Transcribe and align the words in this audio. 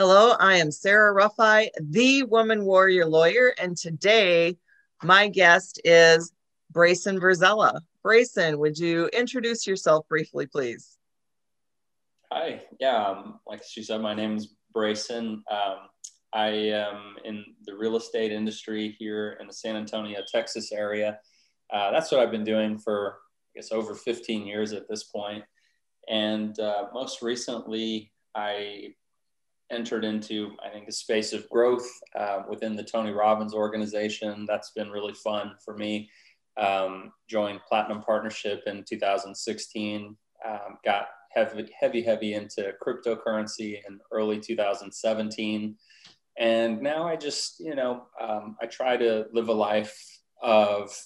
Hello, 0.00 0.36
I 0.38 0.58
am 0.58 0.70
Sarah 0.70 1.12
Ruffy, 1.12 1.70
the 1.80 2.22
Woman 2.22 2.64
Warrior 2.64 3.04
Lawyer, 3.04 3.52
and 3.60 3.76
today 3.76 4.56
my 5.02 5.26
guest 5.26 5.80
is 5.84 6.32
Brayson 6.72 7.18
Verzella. 7.18 7.80
Brayson, 8.04 8.58
would 8.58 8.78
you 8.78 9.06
introduce 9.06 9.66
yourself 9.66 10.06
briefly, 10.06 10.46
please? 10.46 10.98
Hi, 12.30 12.62
yeah, 12.78 13.06
um, 13.06 13.40
like 13.44 13.64
she 13.68 13.82
said, 13.82 14.00
my 14.00 14.14
name 14.14 14.36
is 14.36 14.54
Brayson. 14.72 15.42
Um, 15.50 15.88
I 16.32 16.46
am 16.46 17.16
in 17.24 17.44
the 17.66 17.74
real 17.74 17.96
estate 17.96 18.30
industry 18.30 18.94
here 19.00 19.36
in 19.40 19.48
the 19.48 19.52
San 19.52 19.74
Antonio, 19.74 20.20
Texas 20.30 20.70
area. 20.70 21.18
Uh, 21.72 21.90
that's 21.90 22.12
what 22.12 22.20
I've 22.20 22.30
been 22.30 22.44
doing 22.44 22.78
for, 22.78 23.18
I 23.52 23.58
guess, 23.58 23.72
over 23.72 23.96
15 23.96 24.46
years 24.46 24.72
at 24.72 24.88
this 24.88 25.02
point. 25.02 25.42
And 26.08 26.56
uh, 26.60 26.84
most 26.94 27.20
recently, 27.20 28.12
I 28.36 28.94
entered 29.70 30.04
into, 30.04 30.52
I 30.64 30.70
think, 30.70 30.86
the 30.86 30.92
space 30.92 31.32
of 31.32 31.48
growth 31.50 31.88
uh, 32.14 32.42
within 32.48 32.76
the 32.76 32.82
Tony 32.82 33.10
Robbins 33.10 33.54
organization. 33.54 34.46
That's 34.46 34.70
been 34.70 34.90
really 34.90 35.14
fun 35.14 35.54
for 35.64 35.76
me. 35.76 36.10
Um, 36.56 37.12
joined 37.28 37.60
Platinum 37.68 38.02
Partnership 38.02 38.62
in 38.66 38.84
2016. 38.88 40.16
Um, 40.46 40.78
got 40.84 41.08
heavy, 41.30 41.70
heavy, 41.78 42.02
heavy 42.02 42.34
into 42.34 42.72
cryptocurrency 42.84 43.78
in 43.86 44.00
early 44.10 44.40
2017. 44.40 45.76
And 46.38 46.80
now 46.80 47.06
I 47.06 47.16
just, 47.16 47.60
you 47.60 47.74
know, 47.74 48.06
um, 48.20 48.56
I 48.62 48.66
try 48.66 48.96
to 48.96 49.26
live 49.32 49.48
a 49.48 49.52
life 49.52 50.20
of, 50.42 50.96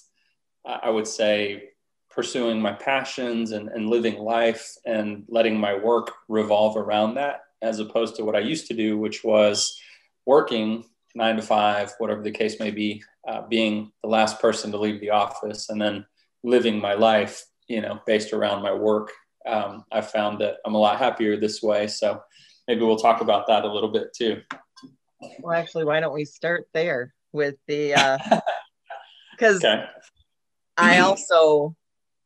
I 0.65 0.89
would 0.89 1.07
say, 1.07 1.69
pursuing 2.09 2.61
my 2.61 2.73
passions 2.73 3.51
and, 3.51 3.69
and 3.69 3.89
living 3.89 4.19
life 4.19 4.75
and 4.85 5.25
letting 5.27 5.59
my 5.59 5.75
work 5.75 6.11
revolve 6.29 6.77
around 6.77 7.15
that 7.15 7.41
as 7.63 7.79
opposed 7.79 8.15
to 8.17 8.25
what 8.25 8.35
I 8.35 8.39
used 8.39 8.67
to 8.67 8.73
do, 8.73 8.97
which 8.97 9.23
was 9.23 9.79
working 10.25 10.85
nine 11.15 11.37
to 11.37 11.41
five, 11.41 11.93
whatever 11.97 12.21
the 12.21 12.31
case 12.31 12.59
may 12.59 12.71
be, 12.71 13.03
uh, 13.27 13.41
being 13.47 13.91
the 14.03 14.09
last 14.09 14.39
person 14.39 14.71
to 14.71 14.77
leave 14.77 14.99
the 14.99 15.11
office 15.11 15.69
and 15.69 15.81
then 15.81 16.05
living 16.43 16.79
my 16.79 16.93
life, 16.93 17.45
you 17.67 17.81
know, 17.81 17.99
based 18.05 18.33
around 18.33 18.61
my 18.61 18.73
work. 18.73 19.11
Um, 19.45 19.85
I 19.91 20.01
found 20.01 20.39
that 20.41 20.57
I'm 20.65 20.75
a 20.75 20.79
lot 20.79 20.99
happier 20.99 21.37
this 21.37 21.61
way. 21.61 21.87
So 21.87 22.21
maybe 22.67 22.81
we'll 22.81 22.97
talk 22.97 23.21
about 23.21 23.47
that 23.47 23.63
a 23.63 23.71
little 23.71 23.91
bit 23.91 24.13
too. 24.15 24.41
Well, 25.39 25.57
actually, 25.57 25.85
why 25.85 25.99
don't 25.99 26.13
we 26.13 26.25
start 26.25 26.67
there 26.73 27.13
with 27.31 27.55
the, 27.67 27.91
because 29.31 29.63
uh, 29.63 29.67
okay. 29.67 29.85
I 30.77 30.99
also 30.99 31.75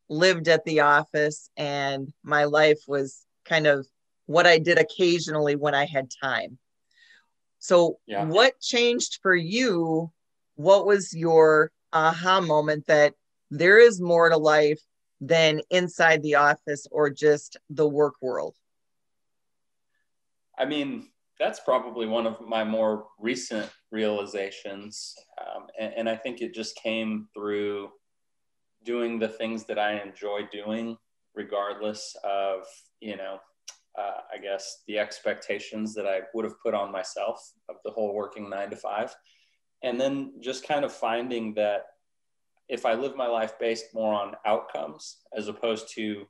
lived 0.09 0.47
at 0.47 0.63
the 0.65 0.79
office 0.79 1.49
and 1.57 2.11
my 2.23 2.45
life 2.45 2.79
was 2.87 3.23
kind 3.45 3.67
of 3.67 3.85
what 4.27 4.45
I 4.45 4.59
did 4.59 4.77
occasionally 4.77 5.55
when 5.55 5.73
I 5.73 5.85
had 5.85 6.11
time. 6.23 6.59
So, 7.59 7.97
yeah. 8.05 8.25
what 8.25 8.59
changed 8.61 9.19
for 9.21 9.35
you? 9.35 10.11
What 10.55 10.85
was 10.85 11.13
your 11.13 11.71
aha 11.91 12.39
moment 12.41 12.85
that 12.87 13.15
there 13.49 13.79
is 13.79 13.99
more 13.99 14.29
to 14.29 14.37
life 14.37 14.79
than 15.19 15.61
inside 15.71 16.21
the 16.21 16.35
office 16.35 16.85
or 16.91 17.09
just 17.09 17.57
the 17.69 17.87
work 17.87 18.13
world? 18.21 18.55
I 20.57 20.65
mean, 20.65 21.09
that's 21.39 21.59
probably 21.59 22.07
one 22.07 22.25
of 22.25 22.41
my 22.41 22.63
more 22.63 23.07
recent 23.19 23.69
realizations. 23.91 25.13
Um, 25.39 25.67
and, 25.79 25.93
and 25.97 26.09
I 26.09 26.15
think 26.15 26.41
it 26.41 26.53
just 26.53 26.75
came 26.77 27.27
through 27.33 27.89
doing 28.83 29.19
the 29.19 29.27
things 29.27 29.65
that 29.65 29.77
I 29.77 30.01
enjoy 30.01 30.41
doing, 30.51 30.97
regardless 31.35 32.15
of, 32.23 32.61
you 32.99 33.17
know, 33.17 33.39
uh, 33.97 34.21
I 34.33 34.37
guess, 34.37 34.83
the 34.87 34.99
expectations 34.99 35.93
that 35.95 36.05
I 36.05 36.21
would 36.33 36.45
have 36.45 36.61
put 36.61 36.73
on 36.73 36.91
myself 36.91 37.53
of 37.67 37.77
the 37.83 37.91
whole 37.91 38.13
working 38.13 38.49
nine 38.49 38.69
to 38.69 38.75
five. 38.75 39.15
And 39.83 39.99
then 39.99 40.33
just 40.39 40.67
kind 40.67 40.85
of 40.85 40.93
finding 40.93 41.53
that 41.55 41.85
if 42.69 42.85
I 42.85 42.93
live 42.93 43.15
my 43.15 43.27
life 43.27 43.57
based 43.59 43.93
more 43.93 44.13
on 44.13 44.35
outcomes 44.45 45.17
as 45.35 45.47
opposed 45.47 45.93
to 45.95 46.27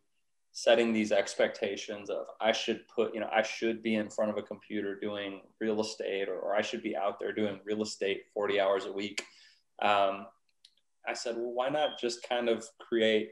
setting 0.51 0.91
these 0.91 1.11
expectations 1.11 2.09
of 2.09 2.25
I 2.41 2.51
should 2.51 2.87
put, 2.87 3.13
you 3.13 3.19
know, 3.19 3.29
I 3.31 3.43
should 3.43 3.83
be 3.83 3.95
in 3.95 4.09
front 4.09 4.31
of 4.31 4.37
a 4.37 4.41
computer 4.41 4.99
doing 4.99 5.41
real 5.59 5.81
estate 5.81 6.29
or, 6.29 6.39
or 6.39 6.55
I 6.55 6.61
should 6.61 6.81
be 6.81 6.95
out 6.95 7.19
there 7.19 7.31
doing 7.31 7.59
real 7.65 7.83
estate 7.83 8.23
40 8.33 8.59
hours 8.59 8.85
a 8.85 8.91
week. 8.91 9.23
Um, 9.81 10.25
I 11.07 11.13
said, 11.13 11.35
well, 11.37 11.53
why 11.53 11.69
not 11.69 11.99
just 11.99 12.27
kind 12.27 12.49
of 12.49 12.65
create 12.79 13.29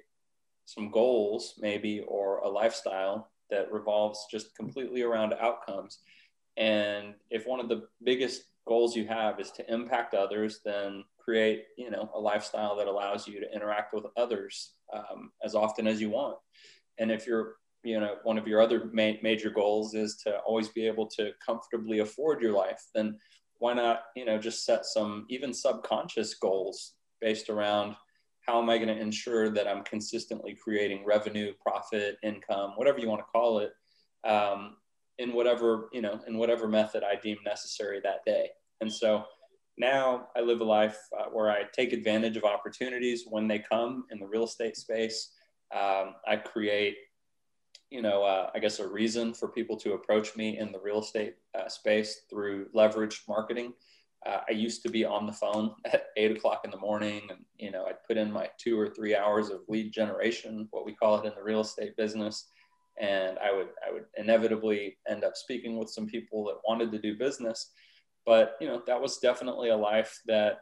some 0.66 0.92
goals, 0.92 1.56
maybe, 1.60 2.04
or 2.08 2.38
a 2.40 2.50
lifestyle 2.50 3.30
that 3.50 3.72
revolves 3.72 4.26
just 4.32 4.56
completely 4.56 5.02
around 5.02 5.34
outcomes. 5.40 6.00
And 6.58 7.16
if 7.30 7.46
one 7.46 7.60
of 7.60 7.70
the 7.70 7.88
biggest 8.04 8.44
goals 8.68 8.96
you 8.96 9.06
have 9.08 9.40
is 9.40 9.52
to 9.52 9.74
impact 9.74 10.14
others, 10.14 10.62
then 10.66 11.04
create, 11.20 11.66
you 11.78 11.90
know, 11.90 12.10
a 12.14 12.20
lifestyle 12.20 12.76
that 12.76 12.88
allows 12.88 13.28
you 13.28 13.40
to 13.40 13.54
interact 13.54 13.94
with 13.94 14.06
others 14.16 14.74
um, 14.94 15.32
as 15.44 15.56
often 15.56 15.88
as 15.88 16.00
you 16.00 16.10
want. 16.10 16.38
And 16.98 17.12
if 17.12 17.28
you're, 17.28 17.56
you 17.84 18.00
know, 18.00 18.16
one 18.24 18.38
of 18.38 18.48
your 18.48 18.62
other 18.62 18.90
ma- 18.94 19.20
major 19.22 19.50
goals 19.50 19.94
is 19.94 20.16
to 20.24 20.38
always 20.40 20.70
be 20.70 20.88
able 20.88 21.08
to 21.08 21.32
comfortably 21.46 22.00
afford 22.00 22.42
your 22.42 22.54
life, 22.54 22.84
then 22.94 23.20
why 23.60 23.74
not, 23.74 24.04
you 24.16 24.26
know, 24.26 24.38
just 24.38 24.66
set 24.66 24.86
some 24.86 25.26
even 25.30 25.54
subconscious 25.54 26.36
goals 26.36 26.94
based 27.22 27.50
around 27.50 27.96
how 28.46 28.62
am 28.62 28.70
I 28.70 28.78
going 28.78 28.96
to 28.96 29.00
ensure 29.00 29.50
that 29.50 29.68
I'm 29.68 29.84
consistently 29.84 30.56
creating 30.56 31.04
revenue, 31.06 31.54
profit, 31.62 32.18
income, 32.24 32.74
whatever 32.76 33.00
you 33.00 33.08
want 33.10 33.22
to 33.22 33.32
call 33.32 33.60
it, 33.60 33.74
um, 34.24 34.78
in 35.18 35.34
whatever 35.34 35.90
you 35.94 36.02
know, 36.02 36.20
in 36.28 36.38
whatever 36.38 36.68
method 36.68 37.04
I 37.04 37.16
deem 37.16 37.38
necessary 37.46 38.00
that 38.04 38.26
day. 38.26 38.50
And 38.82 38.92
so 38.92 39.24
now 39.78 40.28
I 40.36 40.42
live 40.42 40.62
a 40.62 40.66
life 40.66 40.98
uh, 41.18 41.26
where 41.32 41.50
I 41.50 41.64
take 41.74 41.94
advantage 41.94 42.38
of 42.38 42.44
opportunities 42.44 43.26
when 43.28 43.48
they 43.48 43.60
come 43.60 44.06
in 44.12 44.20
the 44.20 44.28
real 44.28 44.46
estate 44.46 44.78
space. 44.78 45.32
Um, 45.74 46.16
I 46.28 46.38
create, 46.38 46.96
you 47.90 48.02
know, 48.02 48.24
uh, 48.24 48.52
I 48.54 48.60
guess 48.60 48.80
a 48.80 48.88
reason 48.88 49.34
for 49.34 49.48
people 49.50 49.76
to 49.78 49.94
approach 49.94 50.36
me 50.36 50.60
in 50.60 50.72
the 50.72 50.80
real 50.80 51.00
estate 51.00 51.36
uh, 51.58 51.68
space 51.68 52.22
through 52.30 52.68
leveraged 52.76 53.28
marketing. 53.28 53.74
Uh, 54.26 54.40
I 54.50 54.54
used 54.54 54.82
to 54.84 54.90
be 54.90 55.06
on 55.06 55.28
the 55.28 55.34
phone 55.34 55.72
at 55.86 56.08
eight 56.18 56.32
o'clock 56.32 56.62
in 56.66 56.72
the 56.72 56.78
morning, 56.78 57.22
and 57.30 57.40
you 57.58 57.72
know 57.72 57.86
I'd 57.86 58.04
put 58.08 58.18
in 58.18 58.32
my 58.32 58.50
two 58.58 58.80
or 58.80 58.90
three 58.90 59.16
hours 59.16 59.50
of 59.50 59.62
lead 59.68 59.94
generation, 59.94 60.68
what 60.72 60.86
we 60.86 60.94
call 60.94 61.20
it 61.20 61.26
in 61.26 61.34
the 61.36 61.44
real 61.44 61.62
estate 61.62 61.96
business, 61.96 62.50
and 63.00 63.38
I 63.40 63.56
would 63.56 63.70
I 63.88 63.94
would 63.94 64.06
inevitably 64.18 64.98
end 65.08 65.24
up 65.24 65.36
speaking 65.36 65.78
with 65.78 65.90
some 65.90 66.08
people 66.08 66.46
that 66.46 66.62
wanted 66.68 66.92
to 66.92 67.00
do 67.00 67.18
business, 67.18 67.72
but 68.26 68.56
you 68.60 68.68
know 68.68 68.82
that 68.88 69.02
was 69.02 69.20
definitely 69.20 69.70
a 69.70 69.78
life 69.78 70.20
that 70.26 70.60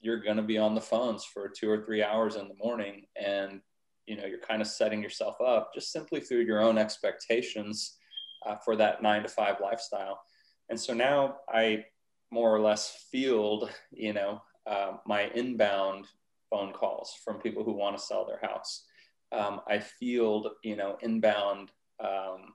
you're 0.00 0.20
going 0.20 0.36
to 0.36 0.42
be 0.42 0.58
on 0.58 0.74
the 0.74 0.80
phones 0.80 1.24
for 1.24 1.48
two 1.48 1.70
or 1.70 1.84
three 1.84 2.02
hours 2.02 2.36
in 2.36 2.48
the 2.48 2.64
morning, 2.64 3.04
and 3.22 3.60
you 4.06 4.16
know 4.16 4.24
you're 4.24 4.38
kind 4.38 4.62
of 4.62 4.68
setting 4.68 5.02
yourself 5.02 5.36
up 5.40 5.72
just 5.74 5.92
simply 5.92 6.20
through 6.20 6.40
your 6.40 6.62
own 6.62 6.78
expectations 6.78 7.98
uh, 8.46 8.56
for 8.64 8.74
that 8.74 9.02
nine 9.02 9.22
to 9.22 9.28
five 9.28 9.56
lifestyle, 9.60 10.18
and 10.70 10.80
so 10.80 10.94
now 10.94 11.36
I 11.52 11.84
more 12.32 12.54
or 12.54 12.60
less 12.60 13.06
field, 13.12 13.70
you 13.92 14.14
know, 14.14 14.42
uh, 14.66 14.92
my 15.06 15.28
inbound 15.34 16.06
phone 16.50 16.72
calls 16.72 17.14
from 17.24 17.36
people 17.36 17.62
who 17.62 17.72
want 17.72 17.96
to 17.96 18.02
sell 18.02 18.26
their 18.26 18.40
house. 18.40 18.86
Um, 19.30 19.60
I 19.68 19.78
field, 19.78 20.48
you 20.64 20.76
know, 20.76 20.96
inbound, 21.02 21.70
um, 22.00 22.54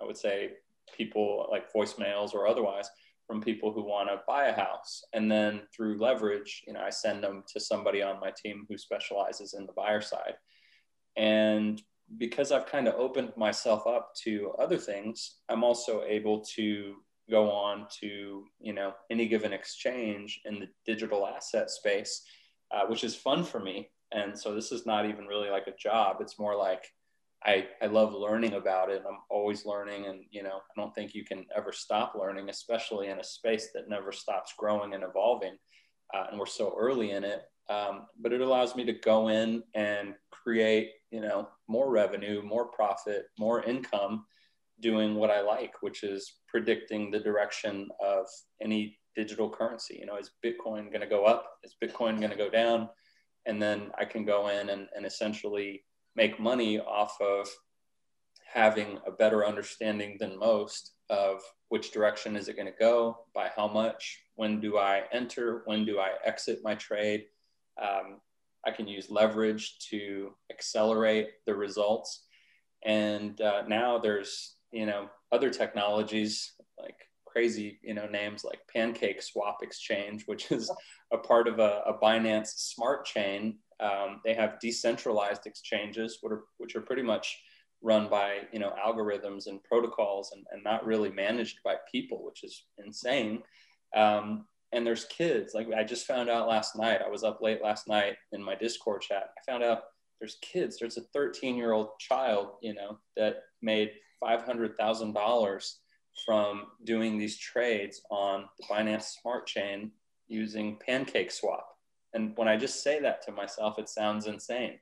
I 0.00 0.04
would 0.04 0.16
say 0.16 0.52
people 0.96 1.46
like 1.50 1.72
voicemails 1.72 2.34
or 2.34 2.46
otherwise 2.46 2.88
from 3.26 3.40
people 3.40 3.72
who 3.72 3.84
want 3.84 4.08
to 4.08 4.20
buy 4.26 4.46
a 4.46 4.56
house. 4.56 5.02
And 5.12 5.30
then 5.30 5.62
through 5.74 5.98
leverage, 5.98 6.62
you 6.66 6.72
know, 6.72 6.80
I 6.80 6.90
send 6.90 7.22
them 7.22 7.44
to 7.52 7.60
somebody 7.60 8.02
on 8.02 8.20
my 8.20 8.32
team 8.42 8.66
who 8.68 8.76
specializes 8.76 9.54
in 9.54 9.66
the 9.66 9.72
buyer 9.72 10.00
side. 10.00 10.34
And 11.16 11.80
because 12.18 12.50
I've 12.50 12.66
kind 12.66 12.88
of 12.88 12.94
opened 12.94 13.32
myself 13.36 13.86
up 13.86 14.12
to 14.24 14.52
other 14.58 14.78
things, 14.78 15.36
I'm 15.48 15.62
also 15.62 16.02
able 16.06 16.44
to 16.56 16.96
go 17.30 17.50
on 17.50 17.86
to 18.00 18.44
you 18.60 18.72
know 18.72 18.92
any 19.10 19.26
given 19.26 19.52
exchange 19.52 20.40
in 20.44 20.58
the 20.60 20.68
digital 20.84 21.26
asset 21.26 21.70
space 21.70 22.22
uh, 22.70 22.86
which 22.86 23.04
is 23.04 23.14
fun 23.14 23.44
for 23.44 23.60
me. 23.60 23.90
And 24.12 24.38
so 24.38 24.54
this 24.54 24.72
is 24.72 24.86
not 24.86 25.06
even 25.06 25.26
really 25.26 25.50
like 25.50 25.66
a 25.66 25.76
job. 25.76 26.16
It's 26.20 26.38
more 26.38 26.56
like 26.56 26.84
I, 27.44 27.66
I 27.80 27.86
love 27.86 28.12
learning 28.12 28.54
about 28.54 28.90
it. 28.90 29.02
I'm 29.08 29.18
always 29.30 29.64
learning 29.64 30.06
and 30.06 30.24
you 30.30 30.42
know 30.42 30.58
i 30.58 30.80
don't 30.80 30.94
think 30.94 31.14
you 31.14 31.24
can 31.24 31.46
ever 31.56 31.72
stop 31.72 32.14
learning 32.14 32.50
especially 32.50 33.08
in 33.08 33.18
a 33.18 33.24
space 33.24 33.68
that 33.72 33.88
never 33.88 34.12
stops 34.12 34.52
growing 34.58 34.92
and 34.92 35.02
evolving 35.02 35.56
uh, 36.12 36.26
and 36.30 36.38
we're 36.38 36.46
so 36.46 36.74
early 36.78 37.12
in 37.12 37.24
it. 37.24 37.42
Um, 37.70 38.06
but 38.20 38.32
it 38.32 38.40
allows 38.40 38.74
me 38.76 38.84
to 38.84 38.92
go 38.92 39.28
in 39.28 39.62
and 39.74 40.14
create 40.30 40.90
you 41.10 41.20
know 41.20 41.48
more 41.68 41.90
revenue 41.90 42.42
more 42.42 42.66
profit 42.66 43.26
more 43.38 43.62
income 43.62 44.24
doing 44.80 45.14
what 45.14 45.30
I 45.30 45.40
like, 45.40 45.74
which 45.82 46.02
is 46.02 46.36
predicting 46.48 47.10
the 47.10 47.20
direction 47.20 47.88
of 48.04 48.26
any 48.62 48.98
digital 49.16 49.50
currency. 49.50 49.96
You 49.98 50.06
know, 50.06 50.16
is 50.16 50.30
Bitcoin 50.44 50.88
going 50.88 51.00
to 51.00 51.06
go 51.06 51.24
up? 51.24 51.44
Is 51.64 51.76
Bitcoin 51.82 52.18
going 52.18 52.30
to 52.30 52.36
go 52.36 52.50
down? 52.50 52.88
And 53.46 53.60
then 53.60 53.90
I 53.98 54.04
can 54.04 54.24
go 54.24 54.48
in 54.48 54.68
and, 54.68 54.88
and 54.94 55.06
essentially 55.06 55.82
make 56.16 56.38
money 56.38 56.78
off 56.78 57.16
of 57.20 57.48
having 58.52 58.98
a 59.06 59.10
better 59.10 59.46
understanding 59.46 60.16
than 60.18 60.38
most 60.38 60.92
of 61.08 61.40
which 61.68 61.92
direction 61.92 62.36
is 62.36 62.48
it 62.48 62.56
going 62.56 62.66
to 62.66 62.78
go, 62.78 63.18
by 63.34 63.50
how 63.56 63.68
much, 63.68 64.20
when 64.34 64.60
do 64.60 64.78
I 64.78 65.02
enter, 65.12 65.62
when 65.66 65.84
do 65.84 65.98
I 65.98 66.10
exit 66.24 66.58
my 66.64 66.74
trade. 66.74 67.24
Um, 67.80 68.20
I 68.66 68.70
can 68.72 68.88
use 68.88 69.10
leverage 69.10 69.78
to 69.90 70.32
accelerate 70.50 71.28
the 71.46 71.54
results. 71.54 72.26
And 72.84 73.40
uh, 73.40 73.62
now 73.68 73.98
there's, 73.98 74.56
you 74.72 74.86
know, 74.86 75.08
other 75.32 75.50
technologies 75.50 76.52
like 76.78 76.96
crazy, 77.26 77.78
you 77.82 77.94
know, 77.94 78.06
names 78.06 78.44
like 78.44 78.60
Pancake 78.74 79.22
Swap 79.22 79.58
Exchange, 79.62 80.24
which 80.26 80.50
is 80.50 80.70
a 81.12 81.18
part 81.18 81.48
of 81.48 81.58
a, 81.58 81.82
a 81.86 81.98
Binance 82.02 82.48
smart 82.56 83.04
chain. 83.04 83.58
Um, 83.80 84.20
they 84.24 84.34
have 84.34 84.60
decentralized 84.60 85.46
exchanges, 85.46 86.18
which 86.20 86.32
are, 86.32 86.42
which 86.58 86.76
are 86.76 86.82
pretty 86.82 87.02
much 87.02 87.40
run 87.82 88.08
by, 88.08 88.40
you 88.52 88.58
know, 88.58 88.74
algorithms 88.84 89.46
and 89.46 89.62
protocols 89.64 90.32
and, 90.34 90.44
and 90.52 90.62
not 90.62 90.84
really 90.84 91.10
managed 91.10 91.60
by 91.64 91.76
people, 91.90 92.24
which 92.24 92.44
is 92.44 92.66
insane. 92.78 93.42
Um, 93.96 94.44
and 94.72 94.86
there's 94.86 95.04
kids 95.06 95.54
like 95.54 95.66
i 95.76 95.82
just 95.82 96.06
found 96.06 96.28
out 96.28 96.48
last 96.48 96.76
night 96.76 97.00
i 97.04 97.08
was 97.08 97.24
up 97.24 97.40
late 97.40 97.62
last 97.62 97.88
night 97.88 98.16
in 98.32 98.42
my 98.42 98.54
discord 98.54 99.02
chat 99.02 99.30
i 99.36 99.50
found 99.50 99.62
out 99.62 99.82
there's 100.20 100.36
kids 100.42 100.76
there's 100.78 100.96
a 100.96 101.02
13 101.12 101.56
year 101.56 101.72
old 101.72 101.88
child 101.98 102.50
you 102.62 102.74
know 102.74 102.98
that 103.16 103.36
made 103.62 103.90
$500000 104.22 105.74
from 106.26 106.66
doing 106.84 107.18
these 107.18 107.38
trades 107.38 108.02
on 108.10 108.44
the 108.58 108.66
binance 108.66 109.14
smart 109.20 109.46
chain 109.46 109.90
using 110.28 110.78
pancake 110.84 111.30
swap. 111.30 111.66
And 112.14 112.36
when 112.36 112.48
i 112.48 112.56
just 112.56 112.82
say 112.82 113.00
that 113.00 113.22
to 113.22 113.32
myself 113.32 113.78
it 113.78 113.88
sounds 113.88 114.26
insane. 114.26 114.78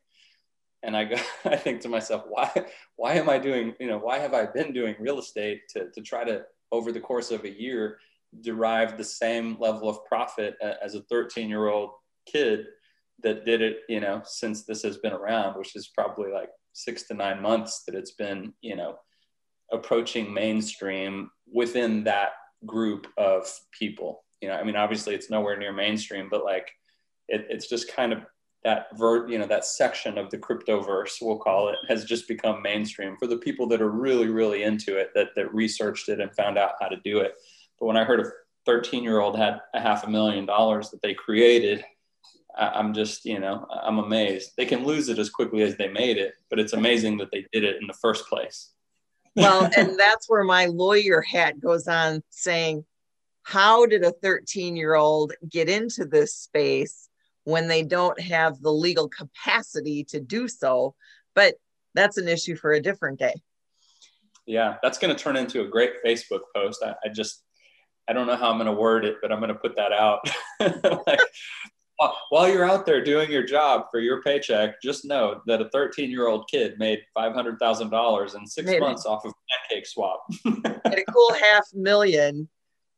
And 0.82 0.96
i 0.96 1.05
go 1.05 1.17
i 1.44 1.56
think 1.56 1.81
to 1.82 1.88
myself 1.88 2.25
why 2.29 2.50
why 2.96 3.14
am 3.14 3.29
i 3.29 3.38
doing 3.38 3.75
you 3.79 3.88
know 3.88 3.99
why 3.99 4.19
have 4.19 4.35
i 4.35 4.46
been 4.46 4.73
doing 4.73 4.96
real 4.99 5.19
estate 5.19 5.62
to, 5.70 5.90
to 5.90 6.00
try 6.00 6.25
to 6.25 6.44
over 6.73 6.93
the 6.93 7.00
course 7.00 7.31
of 7.31 7.44
a 7.44 7.61
year 7.61 7.99
derive 8.43 8.96
the 8.96 9.05
same 9.05 9.56
level 9.58 9.88
of 9.88 10.05
profit 10.05 10.56
as 10.82 10.94
a 10.94 11.02
13 11.02 11.49
year 11.49 11.69
old 11.69 11.90
kid 12.26 12.67
that 13.23 13.44
did 13.44 13.62
it, 13.62 13.79
you 13.88 14.00
know, 14.00 14.23
since 14.25 14.64
this 14.64 14.82
has 14.82 14.99
been 14.99 15.12
around, 15.12 15.58
which 15.58 15.75
is 15.75 15.88
probably 15.88 16.31
like 16.31 16.50
six 16.73 17.05
to 17.05 17.14
nine 17.14 17.43
months 17.43 17.82
that 17.85 17.94
it's 17.94 18.12
been, 18.12 18.52
you 18.61 18.76
know, 18.76 18.96
approaching 19.73 20.32
mainstream 20.32 21.31
within 21.53 22.05
that 22.05 22.31
group 22.67 23.06
of 23.17 23.50
people. 23.73 24.25
You 24.41 24.49
know, 24.49 24.55
I 24.55 24.65
mean, 24.65 24.76
obviously 24.76 25.15
it's 25.15 25.31
nowhere 25.31 25.56
near 25.56 25.73
mainstream, 25.73 26.29
but 26.31 26.44
like 26.44 26.70
it, 27.29 27.47
it's 27.50 27.69
just 27.69 27.93
kind 27.93 28.12
of 28.12 28.20
that 28.65 28.87
vert, 28.97 29.31
you 29.31 29.38
know, 29.38 29.47
that 29.47 29.65
section 29.65 30.19
of 30.19 30.31
the 30.31 30.38
cryptoverse, 30.38 31.19
we'll 31.20 31.38
call 31.38 31.69
it, 31.69 31.76
has 31.88 32.05
just 32.05 32.26
become 32.26 32.61
mainstream 32.61 33.17
for 33.17 33.26
the 33.26 33.37
people 33.37 33.69
that 33.69 33.81
are 33.81 33.91
really, 33.91 34.29
really 34.29 34.65
into 34.65 34.97
it, 34.97 35.11
that 35.15 35.29
that 35.37 35.55
researched 35.55 36.09
it 36.09 36.21
and 36.21 36.35
found 36.35 36.59
out 36.59 36.73
how 36.81 36.88
to 36.88 36.97
do 37.05 37.21
it. 37.21 37.35
But 37.79 37.87
when 37.87 37.97
I 37.97 38.05
heard 38.05 38.21
a 38.21 38.31
13 38.67 39.05
year 39.05 39.21
old 39.21 39.37
had 39.37 39.61
a 39.75 39.81
half 39.81 40.05
a 40.05 40.11
million 40.11 40.44
dollars 40.44 40.91
that 40.91 41.00
they 41.03 41.14
created, 41.14 41.85
I'm 42.56 42.93
just, 42.93 43.25
you 43.25 43.38
know, 43.38 43.67
I'm 43.71 43.99
amazed. 43.99 44.53
They 44.56 44.67
can 44.67 44.85
lose 44.85 45.09
it 45.09 45.19
as 45.19 45.31
quickly 45.31 45.62
as 45.62 45.76
they 45.76 45.88
made 45.88 46.19
it, 46.19 46.35
but 46.50 46.59
it's 46.59 46.73
amazing 46.73 47.19
that 47.19 47.31
they 47.31 47.47
did 47.53 47.62
it 47.62 47.76
in 47.81 47.87
the 47.87 47.94
first 47.94 48.26
place. 48.26 48.71
Well, 49.38 49.70
and 49.76 49.99
that's 49.99 50.29
where 50.29 50.44
my 50.44 50.67
lawyer 50.67 51.20
hat 51.20 51.61
goes 51.61 51.88
on 51.88 52.23
saying, 52.31 52.85
how 53.43 53.87
did 53.87 54.05
a 54.05 54.12
13 54.12 54.76
year 54.76 54.94
old 54.94 55.32
get 55.49 55.69
into 55.69 56.05
this 56.05 56.35
space 56.35 57.08
when 57.44 57.67
they 57.67 57.82
don't 57.82 58.20
have 58.20 58.61
the 58.61 58.73
legal 58.73 59.08
capacity 59.08 60.05
to 60.05 60.20
do 60.20 60.49
so? 60.49 60.94
But 61.35 61.55
that's 61.94 62.19
an 62.19 62.29
issue 62.29 62.56
for 62.56 62.73
a 62.73 62.82
different 62.82 63.19
day. 63.19 63.35
Yeah, 64.46 64.76
that's 64.82 64.99
going 64.99 65.14
to 65.14 65.23
turn 65.23 65.37
into 65.37 65.62
a 65.62 65.69
great 65.69 65.93
Facebook 66.05 66.40
post. 66.55 66.82
I, 66.82 66.94
I 67.05 67.08
just, 67.08 67.43
I 68.08 68.12
don't 68.12 68.26
know 68.26 68.37
how 68.37 68.50
I'm 68.50 68.56
going 68.56 68.67
to 68.67 68.73
word 68.73 69.05
it, 69.05 69.17
but 69.20 69.31
I'm 69.31 69.40
going 69.40 69.52
to 69.52 69.55
put 69.55 69.76
that 69.76 69.93
out. 69.93 70.20
like, 70.61 71.20
while 72.29 72.49
you're 72.49 72.65
out 72.65 72.87
there 72.87 73.03
doing 73.03 73.31
your 73.31 73.43
job 73.43 73.87
for 73.91 74.00
your 74.00 74.23
paycheck, 74.23 74.81
just 74.81 75.05
know 75.05 75.41
that 75.47 75.61
a 75.61 75.69
13 75.71 76.11
year 76.11 76.29
old 76.29 76.49
kid 76.49 76.79
made 76.79 77.00
$500,000 77.17 78.37
in 78.37 78.47
six 78.47 78.67
Maybe. 78.67 78.81
months 78.81 79.06
off 79.06 79.25
of 79.25 79.33
Pancake 79.50 79.87
Swap. 79.87 80.25
and 80.45 80.95
a 80.95 81.05
cool 81.12 81.35
half 81.35 81.67
million 81.75 82.49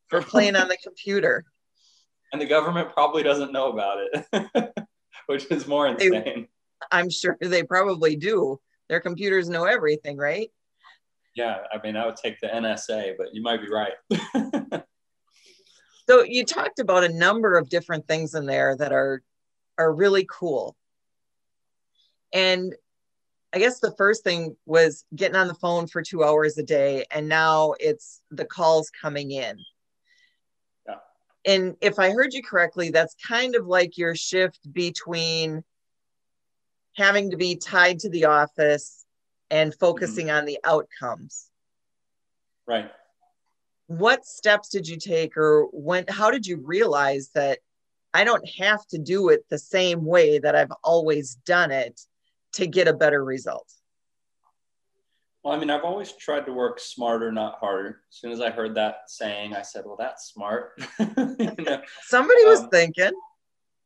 for 0.07 0.21
playing 0.21 0.55
on 0.55 0.67
the 0.67 0.77
computer. 0.83 1.45
And 2.31 2.41
the 2.41 2.45
government 2.45 2.93
probably 2.93 3.23
doesn't 3.23 3.51
know 3.51 3.71
about 3.71 3.97
it, 3.99 4.87
which 5.25 5.45
is 5.51 5.67
more 5.67 5.87
insane. 5.87 6.11
They, 6.11 6.47
I'm 6.91 7.09
sure 7.09 7.37
they 7.41 7.63
probably 7.63 8.15
do. 8.15 8.59
Their 8.87 8.99
computers 8.99 9.49
know 9.49 9.65
everything, 9.65 10.17
right? 10.17 10.49
Yeah, 11.35 11.59
I 11.71 11.85
mean, 11.85 11.95
I 11.95 12.05
would 12.05 12.17
take 12.17 12.39
the 12.39 12.47
NSA, 12.47 13.15
but 13.17 13.33
you 13.33 13.41
might 13.41 13.61
be 13.61 13.69
right. 13.69 14.83
So 16.11 16.25
you 16.25 16.43
talked 16.43 16.79
about 16.79 17.05
a 17.05 17.13
number 17.13 17.57
of 17.57 17.69
different 17.69 18.05
things 18.05 18.35
in 18.35 18.45
there 18.45 18.75
that 18.75 18.91
are 18.91 19.23
are 19.77 19.93
really 19.93 20.27
cool. 20.29 20.75
And 22.33 22.75
I 23.53 23.59
guess 23.59 23.79
the 23.79 23.95
first 23.97 24.21
thing 24.21 24.57
was 24.65 25.05
getting 25.15 25.37
on 25.37 25.47
the 25.47 25.53
phone 25.53 25.87
for 25.87 26.01
two 26.01 26.21
hours 26.21 26.57
a 26.57 26.63
day, 26.63 27.05
and 27.11 27.29
now 27.29 27.75
it's 27.79 28.21
the 28.29 28.43
calls 28.43 28.89
coming 28.89 29.31
in. 29.31 29.57
Yeah. 30.85 30.95
And 31.45 31.77
if 31.79 31.97
I 31.97 32.09
heard 32.09 32.33
you 32.33 32.43
correctly, 32.43 32.89
that's 32.89 33.15
kind 33.25 33.55
of 33.55 33.65
like 33.65 33.97
your 33.97 34.13
shift 34.13 34.59
between 34.73 35.63
having 36.97 37.31
to 37.31 37.37
be 37.37 37.55
tied 37.55 37.99
to 37.99 38.09
the 38.09 38.25
office 38.25 39.05
and 39.49 39.73
focusing 39.75 40.27
mm-hmm. 40.27 40.39
on 40.39 40.45
the 40.45 40.59
outcomes. 40.65 41.47
Right 42.67 42.91
what 43.97 44.25
steps 44.25 44.69
did 44.69 44.87
you 44.87 44.95
take 44.95 45.35
or 45.35 45.67
when 45.73 46.05
how 46.07 46.31
did 46.31 46.47
you 46.47 46.57
realize 46.57 47.29
that 47.35 47.59
I 48.13 48.23
don't 48.23 48.47
have 48.57 48.85
to 48.87 48.97
do 48.97 49.29
it 49.29 49.45
the 49.49 49.57
same 49.57 50.05
way 50.05 50.39
that 50.39 50.55
I've 50.55 50.71
always 50.81 51.35
done 51.45 51.71
it 51.71 51.99
to 52.53 52.67
get 52.67 52.87
a 52.87 52.93
better 52.93 53.23
result? 53.23 53.69
Well, 55.43 55.53
I 55.53 55.59
mean, 55.59 55.69
I've 55.69 55.83
always 55.83 56.13
tried 56.13 56.45
to 56.45 56.53
work 56.53 56.79
smarter, 56.79 57.31
not 57.31 57.59
harder. 57.59 58.01
As 58.09 58.15
soon 58.15 58.31
as 58.31 58.39
I 58.39 58.49
heard 58.49 58.75
that 58.75 59.09
saying, 59.09 59.55
I 59.55 59.61
said, 59.61 59.83
"Well, 59.85 59.97
that's 59.97 60.25
smart." 60.25 60.73
you 60.99 61.55
know? 61.57 61.81
Somebody 62.03 62.45
was 62.45 62.61
um, 62.61 62.69
thinking. 62.69 63.11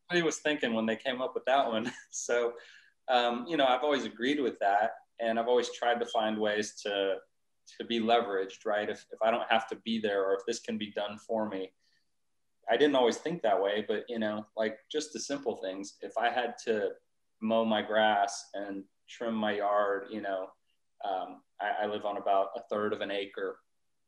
Somebody 0.10 0.24
was 0.24 0.38
thinking 0.38 0.74
when 0.74 0.86
they 0.86 0.98
came 0.98 1.22
up 1.22 1.34
with 1.34 1.46
that 1.46 1.66
one. 1.68 1.92
so, 2.12 2.54
um, 3.08 3.46
you 3.48 3.58
know, 3.58 3.66
I've 3.66 3.84
always 3.84 4.06
agreed 4.06 4.40
with 4.40 4.60
that, 4.60 4.92
and 5.20 5.40
I've 5.40 5.48
always 5.48 5.70
tried 5.72 6.00
to 6.02 6.06
find 6.06 6.38
ways 6.38 6.76
to 6.84 7.16
to 7.78 7.86
be 7.86 8.00
leveraged, 8.00 8.66
right? 8.66 8.90
If, 8.90 9.06
if 9.12 9.20
I 9.22 9.32
don't 9.32 9.50
have 9.50 9.68
to 9.68 9.76
be 9.78 10.00
there 10.00 10.24
or 10.24 10.36
if 10.36 10.42
this 10.48 10.60
can 10.60 10.78
be 10.78 10.92
done 10.92 11.18
for 11.18 11.48
me. 11.48 11.72
I 12.70 12.78
didn't 12.78 12.96
always 12.96 13.18
think 13.18 13.42
that 13.42 13.62
way, 13.62 13.86
but 13.88 14.06
you 14.10 14.18
know, 14.18 14.46
like 14.58 14.78
just 14.92 15.14
the 15.14 15.20
simple 15.20 15.58
things. 15.58 15.98
If 16.02 16.18
I 16.18 16.30
had 16.30 16.56
to 16.66 16.90
mow 17.42 17.64
my 17.64 17.82
grass 17.82 18.50
and 18.54 18.84
trim 19.08 19.36
my 19.36 19.58
yard, 19.58 20.08
you 20.10 20.22
know, 20.22 20.48
um, 21.08 21.42
I, 21.62 21.84
I 21.84 21.86
live 21.86 22.06
on 22.06 22.18
about 22.18 22.50
a 22.56 22.62
third 22.70 22.92
of 22.94 23.02
an 23.02 23.12
acre, 23.12 23.60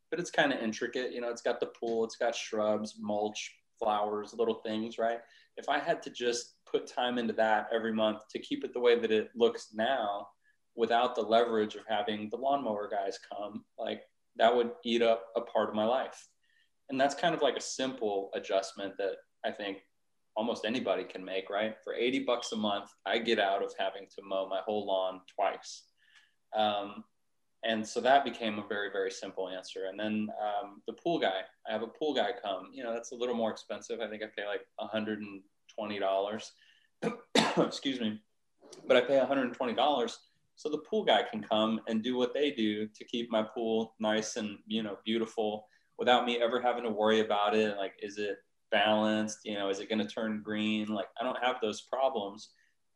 but 0.09 0.19
it's 0.19 0.31
kind 0.31 0.51
of 0.51 0.59
intricate. 0.59 1.13
You 1.13 1.21
know, 1.21 1.29
it's 1.29 1.43
got 1.43 1.59
the 1.59 1.67
pool, 1.67 2.03
it's 2.03 2.15
got 2.15 2.35
shrubs, 2.35 2.95
mulch, 2.99 3.53
flowers, 3.77 4.33
little 4.35 4.55
things, 4.55 4.97
right? 4.97 5.19
If 5.57 5.69
I 5.69 5.79
had 5.79 6.01
to 6.03 6.09
just 6.09 6.55
put 6.65 6.87
time 6.87 7.17
into 7.17 7.33
that 7.33 7.67
every 7.73 7.93
month 7.93 8.27
to 8.31 8.39
keep 8.39 8.63
it 8.63 8.73
the 8.73 8.79
way 8.79 8.99
that 8.99 9.11
it 9.11 9.29
looks 9.35 9.69
now, 9.73 10.27
without 10.77 11.15
the 11.15 11.21
leverage 11.21 11.75
of 11.75 11.81
having 11.89 12.29
the 12.29 12.37
lawnmower 12.37 12.87
guys 12.87 13.19
come, 13.33 13.65
like 13.77 14.03
that 14.37 14.55
would 14.55 14.71
eat 14.85 15.01
up 15.01 15.25
a 15.35 15.41
part 15.41 15.67
of 15.67 15.75
my 15.75 15.83
life. 15.83 16.27
And 16.89 17.01
that's 17.01 17.15
kind 17.15 17.35
of 17.35 17.41
like 17.41 17.57
a 17.57 17.61
simple 17.61 18.29
adjustment 18.33 18.93
that 18.97 19.15
I 19.43 19.51
think 19.51 19.79
almost 20.35 20.65
anybody 20.65 21.03
can 21.03 21.25
make, 21.25 21.49
right? 21.49 21.75
For 21.83 21.93
80 21.95 22.19
bucks 22.19 22.51
a 22.51 22.55
month, 22.55 22.91
I 23.05 23.17
get 23.17 23.39
out 23.39 23.63
of 23.63 23.73
having 23.77 24.05
to 24.15 24.23
mow 24.23 24.47
my 24.47 24.61
whole 24.63 24.85
lawn 24.85 25.21
twice. 25.35 25.83
Um, 26.55 27.03
and 27.65 27.85
so 27.85 27.99
that 28.01 28.23
became 28.23 28.59
a 28.59 28.67
very, 28.67 28.91
very 28.91 29.09
simple 29.09 29.49
answer. 29.49 29.85
And 29.89 29.99
then 29.99 30.29
um, 30.41 30.83
the 30.85 30.93
pool 30.93 31.19
guy, 31.19 31.41
I 31.67 31.73
have 31.73 31.81
a 31.81 31.87
pool 31.87 32.13
guy 32.13 32.29
come, 32.41 32.69
you 32.71 32.83
know, 32.83 32.93
that's 32.93 33.11
a 33.11 33.15
little 33.15 33.35
more 33.35 33.49
expensive. 33.49 33.99
I 33.99 34.07
think 34.07 34.21
I 34.21 34.27
pay 34.37 34.45
like 34.45 34.61
$120. 34.79 36.51
Excuse 37.65 37.99
me. 37.99 38.21
But 38.87 38.97
I 38.97 39.01
pay 39.01 39.19
$120 39.19 40.15
so 40.57 40.69
the 40.69 40.79
pool 40.79 41.05
guy 41.05 41.23
can 41.23 41.41
come 41.41 41.79
and 41.87 42.03
do 42.03 42.17
what 42.17 42.33
they 42.33 42.51
do 42.51 42.87
to 42.87 43.05
keep 43.05 43.31
my 43.31 43.43
pool 43.43 43.95
nice 43.99 44.35
and 44.35 44.57
you 44.65 44.83
know 44.83 44.97
beautiful 45.05 45.67
without 45.97 46.25
me 46.25 46.41
ever 46.41 46.59
having 46.59 46.83
to 46.83 46.89
worry 46.89 47.21
about 47.21 47.55
it 47.55 47.77
like 47.77 47.93
is 48.01 48.17
it 48.17 48.37
balanced? 48.71 49.39
You 49.45 49.53
know 49.53 49.69
is 49.69 49.79
it 49.79 49.87
going 49.87 50.05
to 50.05 50.13
turn 50.13 50.41
green? 50.43 50.87
Like 50.87 51.07
i 51.21 51.23
don't 51.23 51.41
have 51.41 51.57
those 51.61 51.81
problems 51.81 52.49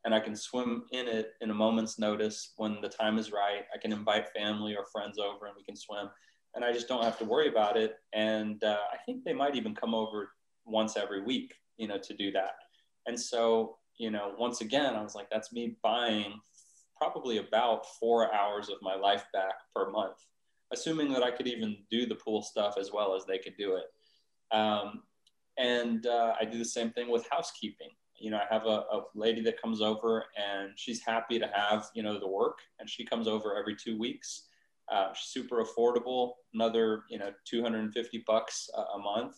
and 0.03 0.13
i 0.13 0.19
can 0.19 0.35
swim 0.35 0.83
in 0.91 1.07
it 1.07 1.33
in 1.41 1.51
a 1.51 1.53
moment's 1.53 1.97
notice. 1.97 2.53
When 2.57 2.81
the 2.81 2.89
time 2.89 3.17
is 3.17 3.31
right 3.31 3.63
i 3.73 3.77
can 3.77 3.93
invite 3.93 4.33
family 4.35 4.75
or 4.75 4.85
friends 4.91 5.17
over 5.17 5.45
and 5.45 5.55
we 5.55 5.63
can 5.63 5.75
swim 5.75 6.09
and 6.55 6.65
i 6.65 6.73
just 6.73 6.87
don't 6.87 7.03
have 7.03 7.19
to 7.19 7.25
worry 7.25 7.47
about 7.47 7.77
it. 7.77 7.97
And 8.13 8.61
uh, 8.63 8.79
i 8.91 8.97
think 9.05 9.23
they 9.23 9.33
might 9.33 9.55
even 9.55 9.75
come 9.75 9.93
over 9.93 10.31
once 10.65 10.97
every 10.97 11.21
week 11.23 11.53
you 11.77 11.87
know 11.87 11.99
to 11.99 12.13
do 12.15 12.31
that. 12.31 12.55
And 13.05 13.19
so 13.19 13.77
you 13.97 14.09
know 14.09 14.33
once 14.39 14.61
again 14.61 14.95
i 14.95 15.01
was 15.03 15.15
like 15.15 15.29
that's 15.29 15.53
me 15.53 15.75
buying 15.83 16.33
probably 17.01 17.37
about 17.37 17.85
four 17.99 18.33
hours 18.33 18.69
of 18.69 18.77
my 18.81 18.95
life 18.95 19.25
back 19.33 19.55
per 19.75 19.89
month 19.89 20.17
assuming 20.71 21.11
that 21.13 21.23
I 21.23 21.31
could 21.31 21.47
even 21.47 21.77
do 21.89 22.05
the 22.05 22.15
pool 22.15 22.41
stuff 22.41 22.75
as 22.79 22.91
well 22.91 23.15
as 23.15 23.25
they 23.25 23.37
could 23.37 23.55
do 23.57 23.75
it. 23.75 24.55
Um, 24.55 25.03
and 25.57 26.05
uh, 26.05 26.33
I 26.39 26.45
do 26.45 26.57
the 26.57 26.65
same 26.65 26.91
thing 26.91 27.09
with 27.09 27.27
housekeeping. 27.29 27.89
You 28.19 28.31
know, 28.31 28.37
I 28.37 28.53
have 28.53 28.65
a, 28.65 28.83
a, 28.91 29.03
lady 29.15 29.41
that 29.41 29.61
comes 29.61 29.81
over 29.81 30.25
and 30.37 30.71
she's 30.75 31.01
happy 31.01 31.39
to 31.39 31.49
have, 31.53 31.87
you 31.95 32.03
know, 32.03 32.19
the 32.19 32.27
work 32.27 32.59
and 32.79 32.89
she 32.89 33.03
comes 33.03 33.27
over 33.27 33.57
every 33.57 33.75
two 33.75 33.97
weeks. 33.97 34.47
Uh, 34.91 35.09
super 35.15 35.63
affordable, 35.63 36.33
another, 36.53 37.03
you 37.09 37.17
know, 37.17 37.31
250 37.45 38.23
bucks 38.27 38.69
a, 38.75 38.81
a 38.81 38.99
month. 38.99 39.37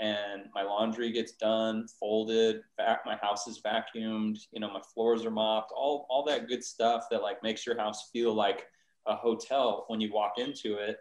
And 0.00 0.44
my 0.54 0.62
laundry 0.62 1.12
gets 1.12 1.32
done, 1.32 1.86
folded, 1.98 2.62
back, 2.78 3.00
my 3.04 3.16
house 3.16 3.46
is 3.46 3.60
vacuumed, 3.60 4.38
you 4.50 4.58
know, 4.58 4.72
my 4.72 4.80
floors 4.94 5.26
are 5.26 5.30
mopped, 5.30 5.72
all, 5.76 6.06
all 6.08 6.24
that 6.24 6.48
good 6.48 6.64
stuff 6.64 7.04
that 7.10 7.20
like 7.20 7.42
makes 7.42 7.66
your 7.66 7.76
house 7.76 8.08
feel 8.10 8.32
like 8.32 8.64
a 9.06 9.14
hotel 9.14 9.84
when 9.88 10.00
you 10.00 10.10
walk 10.12 10.38
into 10.38 10.76
it 10.76 10.96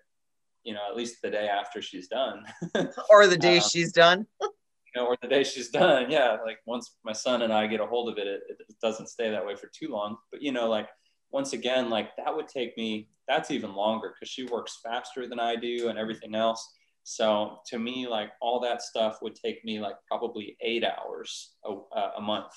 you 0.63 0.73
know, 0.73 0.81
at 0.89 0.95
least 0.95 1.21
the 1.21 1.29
day 1.29 1.47
after 1.47 1.81
she's 1.81 2.07
done. 2.07 2.43
or 3.09 3.27
the 3.27 3.37
day 3.37 3.57
um, 3.57 3.63
she's 3.71 3.91
done. 3.91 4.25
you 4.41 4.49
know, 4.95 5.05
or 5.07 5.17
the 5.21 5.27
day 5.27 5.43
she's 5.43 5.69
done. 5.69 6.09
Yeah. 6.09 6.37
Like 6.45 6.59
once 6.65 6.97
my 7.03 7.13
son 7.13 7.41
and 7.41 7.53
I 7.53 7.67
get 7.67 7.79
a 7.79 7.85
hold 7.85 8.09
of 8.09 8.17
it, 8.17 8.27
it, 8.27 8.41
it 8.49 8.75
doesn't 8.81 9.07
stay 9.07 9.29
that 9.29 9.45
way 9.45 9.55
for 9.55 9.67
too 9.67 9.89
long. 9.89 10.17
But, 10.31 10.41
you 10.41 10.51
know, 10.51 10.69
like 10.69 10.89
once 11.31 11.53
again, 11.53 11.89
like 11.89 12.15
that 12.17 12.35
would 12.35 12.47
take 12.47 12.77
me, 12.77 13.09
that's 13.27 13.51
even 13.51 13.73
longer 13.73 14.13
because 14.13 14.31
she 14.31 14.45
works 14.45 14.79
faster 14.83 15.27
than 15.27 15.39
I 15.39 15.55
do 15.55 15.89
and 15.89 15.97
everything 15.97 16.35
else. 16.35 16.67
So 17.09 17.57
to 17.67 17.79
me, 17.79 18.07
like 18.07 18.31
all 18.39 18.59
that 18.59 18.83
stuff 18.83 19.17
would 19.23 19.33
take 19.33 19.65
me 19.65 19.79
like 19.79 19.95
probably 20.07 20.55
eight 20.61 20.83
hours 20.83 21.55
a, 21.65 21.71
uh, 21.95 22.11
a 22.17 22.21
month, 22.21 22.51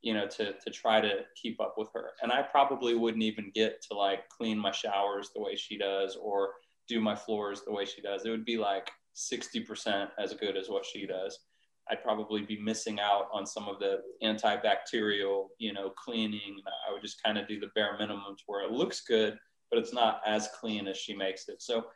you 0.00 0.14
know, 0.14 0.28
to, 0.28 0.52
to 0.52 0.70
try 0.70 1.00
to 1.00 1.22
keep 1.40 1.60
up 1.60 1.74
with 1.76 1.88
her. 1.92 2.10
And 2.22 2.30
I 2.30 2.42
probably 2.42 2.94
wouldn't 2.94 3.24
even 3.24 3.50
get 3.52 3.82
to 3.90 3.96
like 3.96 4.28
clean 4.28 4.58
my 4.58 4.70
showers 4.70 5.30
the 5.34 5.42
way 5.42 5.56
she 5.56 5.76
does 5.76 6.16
or, 6.20 6.50
do 6.88 7.00
my 7.00 7.16
floors 7.16 7.62
the 7.66 7.72
way 7.72 7.84
she 7.84 8.00
does. 8.00 8.24
It 8.24 8.30
would 8.30 8.44
be 8.44 8.58
like 8.58 8.90
60% 9.16 10.08
as 10.18 10.34
good 10.34 10.56
as 10.56 10.68
what 10.68 10.84
she 10.84 11.06
does. 11.06 11.38
I'd 11.90 12.02
probably 12.02 12.42
be 12.42 12.60
missing 12.60 12.98
out 12.98 13.26
on 13.32 13.46
some 13.46 13.68
of 13.68 13.78
the 13.78 14.02
antibacterial, 14.22 15.46
you 15.58 15.72
know, 15.72 15.90
cleaning. 15.90 16.56
I 16.88 16.92
would 16.92 17.02
just 17.02 17.22
kind 17.22 17.38
of 17.38 17.46
do 17.46 17.60
the 17.60 17.70
bare 17.74 17.98
minimums 18.00 18.38
where 18.46 18.64
it 18.64 18.72
looks 18.72 19.02
good, 19.02 19.36
but 19.70 19.78
it's 19.78 19.92
not 19.92 20.20
as 20.26 20.48
clean 20.60 20.88
as 20.88 20.96
she 20.96 21.14
makes 21.14 21.48
it. 21.48 21.62
So 21.62 21.86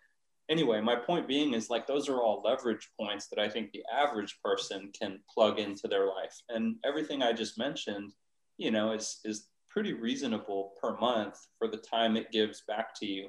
anyway, 0.51 0.81
my 0.81 0.97
point 0.97 1.29
being 1.29 1.55
is 1.55 1.71
like 1.71 1.87
those 1.87 2.09
are 2.09 2.19
all 2.19 2.43
leverage 2.45 2.91
points 2.99 3.29
that 3.29 3.39
I 3.39 3.49
think 3.49 3.71
the 3.71 3.85
average 3.93 4.39
person 4.45 4.91
can 4.99 5.21
plug 5.33 5.59
into 5.59 5.89
their 5.89 6.07
life. 6.07 6.37
And 6.49 6.77
everything 6.85 7.23
I 7.23 7.33
just 7.33 7.57
mentioned, 7.57 8.13
you 8.59 8.71
know, 8.71 8.93
is 8.93 9.21
is 9.25 9.49
pretty 9.71 9.93
reasonable 9.93 10.73
per 10.83 10.99
month 10.99 11.39
for 11.57 11.69
the 11.69 11.77
time 11.77 12.17
it 12.17 12.33
gives 12.33 12.63
back 12.67 12.93
to 12.97 13.07
you. 13.07 13.29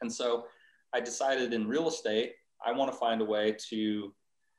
And 0.00 0.10
so 0.10 0.46
I 0.94 1.00
decided 1.00 1.52
in 1.52 1.68
real 1.68 1.88
estate, 1.88 2.32
I 2.64 2.72
want 2.72 2.90
to 2.90 2.98
find 2.98 3.20
a 3.20 3.24
way 3.24 3.54
to, 3.68 4.14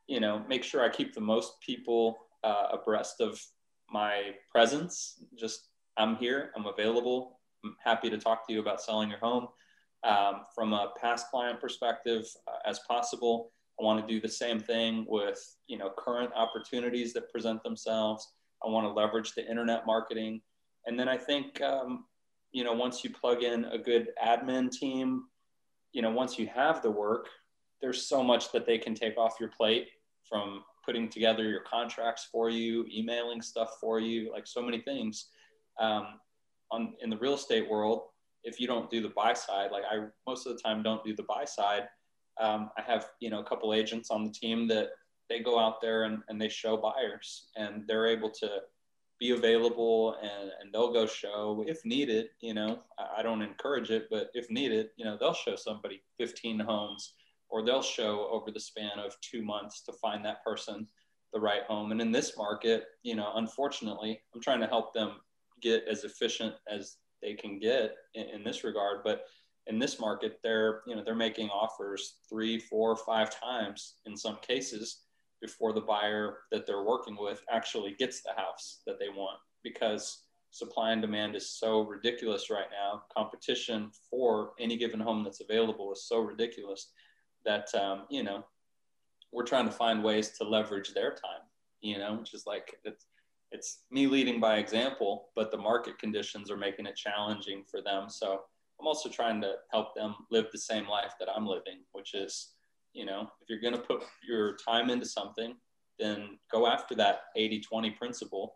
you 0.07 0.19
know, 0.19 0.43
make 0.47 0.63
sure 0.63 0.83
I 0.83 0.89
keep 0.89 1.13
the 1.13 1.21
most 1.21 1.59
people 1.61 2.17
uh, 2.43 2.67
abreast 2.71 3.21
of 3.21 3.41
my 3.89 4.31
presence. 4.51 5.23
Just 5.37 5.69
I'm 5.97 6.15
here, 6.17 6.51
I'm 6.55 6.67
available, 6.67 7.39
I'm 7.65 7.75
happy 7.83 8.09
to 8.09 8.17
talk 8.17 8.45
to 8.47 8.53
you 8.53 8.59
about 8.59 8.81
selling 8.81 9.09
your 9.09 9.19
home. 9.19 9.47
Um, 10.03 10.41
from 10.53 10.73
a 10.73 10.89
past 10.99 11.29
client 11.29 11.61
perspective, 11.61 12.25
uh, 12.47 12.69
as 12.69 12.79
possible, 12.87 13.51
I 13.79 13.83
want 13.83 14.05
to 14.05 14.13
do 14.13 14.19
the 14.19 14.29
same 14.29 14.59
thing 14.59 15.05
with 15.07 15.39
you 15.67 15.77
know 15.77 15.91
current 15.97 16.31
opportunities 16.35 17.13
that 17.13 17.31
present 17.31 17.63
themselves. 17.63 18.33
I 18.65 18.69
want 18.69 18.85
to 18.85 18.91
leverage 18.91 19.33
the 19.33 19.49
internet 19.49 19.85
marketing, 19.85 20.41
and 20.85 20.99
then 20.99 21.07
I 21.07 21.17
think 21.17 21.61
um, 21.61 22.05
you 22.51 22.63
know 22.63 22.73
once 22.73 23.03
you 23.03 23.11
plug 23.11 23.43
in 23.43 23.65
a 23.65 23.77
good 23.77 24.09
admin 24.23 24.71
team 24.71 25.23
you 25.93 26.01
know, 26.01 26.11
once 26.11 26.37
you 26.37 26.47
have 26.47 26.81
the 26.81 26.91
work, 26.91 27.29
there's 27.81 28.07
so 28.07 28.23
much 28.23 28.51
that 28.51 28.65
they 28.65 28.77
can 28.77 28.95
take 28.95 29.17
off 29.17 29.35
your 29.39 29.49
plate 29.49 29.87
from 30.27 30.63
putting 30.83 31.07
together 31.07 31.43
your 31.43 31.61
contracts 31.61 32.27
for 32.31 32.49
you, 32.49 32.85
emailing 32.91 33.41
stuff 33.41 33.77
for 33.79 33.99
you, 33.99 34.31
like 34.31 34.47
so 34.47 34.61
many 34.61 34.81
things. 34.81 35.27
Um, 35.79 36.19
on 36.71 36.95
in 37.01 37.09
the 37.09 37.17
real 37.17 37.35
estate 37.35 37.69
world, 37.69 38.01
if 38.43 38.59
you 38.59 38.67
don't 38.67 38.89
do 38.89 39.01
the 39.01 39.09
buy 39.09 39.33
side, 39.33 39.71
like 39.71 39.83
I 39.89 40.05
most 40.27 40.45
of 40.45 40.55
the 40.55 40.61
time 40.61 40.83
don't 40.83 41.03
do 41.03 41.15
the 41.15 41.23
buy 41.23 41.45
side. 41.45 41.87
Um, 42.39 42.71
I 42.77 42.81
have 42.81 43.07
you 43.19 43.29
know 43.29 43.39
a 43.39 43.43
couple 43.43 43.73
agents 43.73 44.09
on 44.11 44.23
the 44.23 44.31
team 44.31 44.67
that 44.69 44.89
they 45.29 45.39
go 45.39 45.57
out 45.57 45.81
there 45.81 46.03
and, 46.03 46.21
and 46.27 46.39
they 46.39 46.49
show 46.49 46.77
buyers, 46.77 47.47
and 47.55 47.83
they're 47.87 48.07
able 48.07 48.29
to 48.31 48.61
be 49.19 49.31
available 49.31 50.17
and, 50.21 50.51
and 50.59 50.73
they'll 50.73 50.91
go 50.91 51.05
show 51.05 51.63
if 51.67 51.85
needed 51.85 52.27
you 52.41 52.53
know 52.53 52.79
I, 52.99 53.19
I 53.19 53.23
don't 53.23 53.41
encourage 53.41 53.89
it 53.89 54.07
but 54.09 54.29
if 54.33 54.49
needed 54.49 54.87
you 54.97 55.05
know 55.05 55.17
they'll 55.17 55.33
show 55.33 55.55
somebody 55.55 56.01
15 56.17 56.59
homes 56.59 57.13
or 57.49 57.63
they'll 57.63 57.81
show 57.81 58.27
over 58.31 58.51
the 58.51 58.59
span 58.59 58.99
of 58.99 59.15
two 59.21 59.41
months 59.41 59.81
to 59.83 59.93
find 59.93 60.25
that 60.25 60.43
person 60.43 60.87
the 61.33 61.39
right 61.39 61.63
home 61.69 61.91
and 61.91 62.01
in 62.01 62.11
this 62.11 62.35
market 62.37 62.85
you 63.03 63.15
know 63.15 63.31
unfortunately 63.35 64.19
i'm 64.35 64.41
trying 64.41 64.59
to 64.59 64.67
help 64.67 64.93
them 64.93 65.13
get 65.61 65.85
as 65.89 66.03
efficient 66.03 66.55
as 66.69 66.97
they 67.23 67.33
can 67.33 67.57
get 67.57 67.95
in, 68.13 68.27
in 68.29 68.43
this 68.43 68.63
regard 68.63 69.03
but 69.03 69.25
in 69.67 69.79
this 69.79 69.99
market 69.99 70.39
they're 70.43 70.81
you 70.85 70.95
know 70.95 71.03
they're 71.03 71.15
making 71.15 71.49
offers 71.49 72.17
three 72.29 72.59
four 72.59 72.95
five 72.95 73.29
times 73.39 73.95
in 74.05 74.15
some 74.15 74.37
cases 74.47 75.03
before 75.41 75.73
the 75.73 75.81
buyer 75.81 76.39
that 76.51 76.67
they're 76.67 76.83
working 76.83 77.17
with 77.19 77.41
actually 77.51 77.95
gets 77.97 78.21
the 78.21 78.31
house 78.37 78.81
that 78.85 78.99
they 78.99 79.09
want 79.09 79.39
because 79.63 80.23
supply 80.53 80.91
and 80.91 81.01
demand 81.01 81.35
is 81.35 81.49
so 81.49 81.81
ridiculous 81.81 82.51
right 82.51 82.67
now. 82.71 83.01
Competition 83.15 83.89
for 84.09 84.51
any 84.59 84.77
given 84.77 84.99
home 84.99 85.23
that's 85.23 85.41
available 85.41 85.91
is 85.91 86.07
so 86.07 86.19
ridiculous 86.19 86.91
that, 87.43 87.73
um, 87.73 88.03
you 88.09 88.23
know, 88.23 88.45
we're 89.31 89.43
trying 89.43 89.65
to 89.65 89.71
find 89.71 90.03
ways 90.03 90.29
to 90.37 90.43
leverage 90.43 90.93
their 90.93 91.09
time, 91.09 91.41
you 91.81 91.97
know, 91.97 92.13
which 92.13 92.35
is 92.35 92.45
like, 92.45 92.75
it's, 92.83 93.07
it's 93.53 93.83
me 93.91 94.07
leading 94.07 94.39
by 94.39 94.57
example, 94.57 95.29
but 95.35 95.51
the 95.51 95.57
market 95.57 95.97
conditions 95.99 96.51
are 96.51 96.57
making 96.57 96.85
it 96.85 96.95
challenging 96.95 97.63
for 97.69 97.81
them. 97.81 98.09
So 98.09 98.41
I'm 98.79 98.87
also 98.87 99.09
trying 99.09 99.39
to 99.41 99.55
help 99.71 99.95
them 99.95 100.15
live 100.31 100.47
the 100.51 100.57
same 100.57 100.87
life 100.87 101.13
that 101.19 101.29
I'm 101.33 101.45
living, 101.45 101.83
which 101.93 102.13
is 102.13 102.53
you 102.93 103.05
know 103.05 103.29
if 103.41 103.49
you're 103.49 103.61
going 103.61 103.73
to 103.73 103.87
put 103.87 104.03
your 104.27 104.55
time 104.57 104.89
into 104.89 105.05
something 105.05 105.55
then 105.99 106.39
go 106.51 106.67
after 106.67 106.95
that 106.95 107.21
80-20 107.37 107.95
principle 107.97 108.55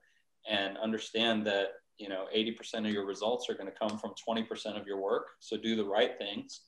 and 0.49 0.77
understand 0.77 1.45
that 1.47 1.67
you 1.97 2.09
know 2.09 2.25
80% 2.35 2.79
of 2.79 2.87
your 2.87 3.05
results 3.05 3.49
are 3.49 3.53
going 3.53 3.71
to 3.71 3.71
come 3.71 3.97
from 3.97 4.13
20% 4.27 4.79
of 4.79 4.87
your 4.87 4.99
work. 4.99 5.27
So 5.39 5.57
do 5.57 5.75
the 5.75 5.85
right 5.85 6.17
things. 6.17 6.61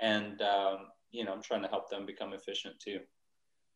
And 0.00 0.40
um, 0.42 0.78
you 1.12 1.24
know 1.24 1.32
i'm 1.32 1.42
trying 1.42 1.62
to 1.62 1.68
help 1.68 1.90
them 1.90 2.06
become 2.06 2.32
efficient 2.32 2.76
too. 2.80 3.00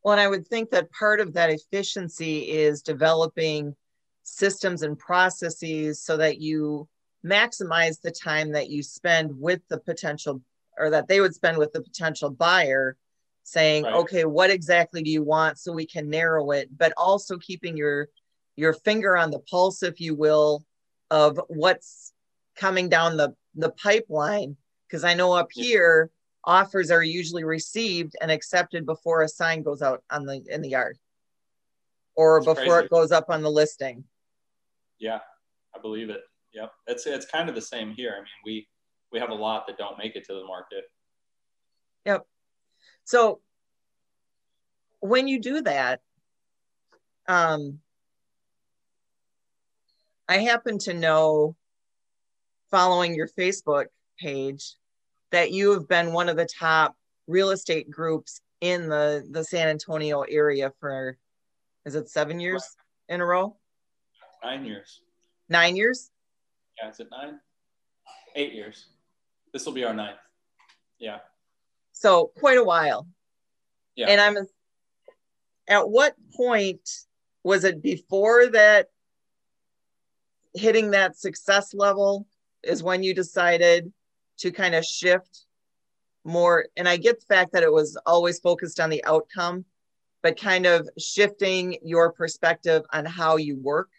Well 0.03 0.13
and 0.13 0.21
i 0.21 0.29
would 0.29 0.47
think 0.47 0.71
that 0.71 0.91
part 0.93 1.21
of 1.21 1.33
that 1.35 1.51
efficiency 1.51 2.51
is 2.51 2.83
developing 2.83 3.77
systems 4.26 4.83
and 4.83 4.99
processes 4.99 6.02
so 6.02 6.16
that 6.16 6.40
you 6.40 6.88
maximize 7.25 8.00
the 8.00 8.11
time 8.11 8.50
that 8.52 8.68
you 8.68 8.83
spend 8.83 9.30
with 9.38 9.61
the 9.68 9.78
potential 9.78 10.42
or 10.76 10.90
that 10.90 11.06
they 11.06 11.21
would 11.21 11.35
spend 11.35 11.56
with 11.56 11.73
the 11.73 11.80
potential 11.80 12.28
buyer 12.28 12.97
saying 13.45 13.85
right. 13.85 13.95
okay 13.95 14.25
what 14.25 14.50
exactly 14.50 15.00
do 15.02 15.11
you 15.11 15.23
want 15.23 15.59
so 15.59 15.73
we 15.73 15.87
can 15.87 16.11
narrow 16.11 16.50
it 16.50 16.68
but 16.76 16.92
also 16.97 17.38
keeping 17.38 17.76
your 17.76 18.09
your 18.56 18.73
finger 18.73 19.16
on 19.16 19.30
the 19.30 19.38
pulse 19.38 19.85
if 19.85 20.00
you 20.00 20.14
will 20.14 20.64
of 21.11 21.40
what's 21.47 22.12
coming 22.56 22.88
down 22.88 23.16
the 23.16 23.33
the 23.54 23.71
pipeline 23.71 24.56
because 24.88 25.04
i 25.04 25.14
know 25.14 25.33
up 25.33 25.49
here 25.52 26.11
offers 26.45 26.90
are 26.90 27.02
usually 27.02 27.45
received 27.45 28.16
and 28.21 28.30
accepted 28.30 28.85
before 28.85 29.23
a 29.23 29.28
sign 29.28 29.62
goes 29.62 29.83
out 29.83 30.02
on 30.11 30.26
the 30.26 30.42
in 30.50 30.62
the 30.62 30.71
yard 30.71 30.99
or 32.16 32.40
That's 32.40 32.59
before 32.59 32.75
crazy. 32.75 32.87
it 32.87 32.90
goes 32.90 33.12
up 33.12 33.26
on 33.30 33.42
the 33.42 33.50
listing 33.50 34.04
yeah 34.99 35.19
i 35.75 35.81
believe 35.81 36.11
it. 36.11 36.23
Yep. 36.57 36.73
It's 36.87 37.07
it's 37.07 37.26
kind 37.26 37.49
of 37.49 37.55
the 37.55 37.61
same 37.61 37.93
here. 37.93 38.12
I 38.17 38.21
mean 38.21 38.26
we 38.45 38.69
we 39.12 39.19
have 39.19 39.31
a 39.31 39.35
lot 39.35 39.67
that 39.67 39.76
don't 39.76 39.99
make 39.99 40.17
it 40.17 40.25
to 40.26 40.35
the 40.35 40.45
market. 40.45 40.85
Yep. 42.07 42.26
So 43.05 43.41
when 45.00 45.29
you 45.29 45.41
do 45.41 45.61
that, 45.62 46.00
um, 47.29 47.81
I 50.29 50.38
happen 50.38 50.79
to 50.81 50.95
know 50.95 51.57
following 52.71 53.15
your 53.15 53.29
Facebook 53.29 53.87
page 54.19 54.75
that 55.31 55.53
you 55.53 55.73
have 55.73 55.88
been 55.88 56.12
one 56.12 56.29
of 56.29 56.37
the 56.37 56.47
top 56.47 56.97
real 57.26 57.50
estate 57.50 57.91
groups 57.91 58.41
in 58.61 58.88
the, 58.88 59.26
the 59.31 59.45
San 59.45 59.69
Antonio 59.69 60.23
area 60.23 60.73
for, 60.81 61.19
is 61.85 61.95
it 61.95 62.09
seven 62.09 62.41
years 62.41 62.65
in 63.09 63.21
a 63.21 63.26
row? 63.26 63.57
Nine 64.43 64.64
years. 64.64 65.00
Nine 65.49 65.76
years? 65.76 66.11
Yeah, 66.81 66.90
is 66.90 67.00
it 67.00 67.09
nine? 67.11 67.40
Eight 68.35 68.52
years. 68.52 68.87
This 69.52 69.64
will 69.64 69.73
be 69.73 69.85
our 69.85 69.95
ninth. 69.95 70.19
Yeah. 70.99 71.19
So 71.93 72.33
quite 72.38 72.59
a 72.59 72.64
while. 72.64 73.07
Yeah. 73.95 74.09
And 74.09 74.21
I'm 74.21 74.37
at 75.69 75.88
what 75.88 76.14
point 76.37 76.88
was 77.43 77.64
it 77.64 77.83
before 77.83 78.49
that 78.49 78.88
hitting 80.55 80.90
that 80.90 81.16
success 81.16 81.75
level 81.75 82.26
is 82.62 82.83
when 82.83 83.02
you 83.02 83.14
decided 83.14 83.93
to 84.38 84.50
kind 84.50 84.75
of 84.75 84.85
shift 84.85 85.45
more 86.25 86.66
and 86.76 86.88
i 86.88 86.97
get 86.97 87.21
the 87.21 87.26
fact 87.35 87.52
that 87.52 87.62
it 87.62 87.73
was 87.73 87.97
always 88.07 88.40
focused 88.40 88.81
on 88.81 88.90
the 88.90 89.05
outcome 89.05 89.64
but 90.23 90.40
kind 90.40 90.66
of 90.66 90.88
shifting 90.99 91.76
your 91.85 92.11
perspective 92.12 92.83
on 92.93 93.05
how 93.05 93.37
you 93.37 93.57
work 93.61 93.90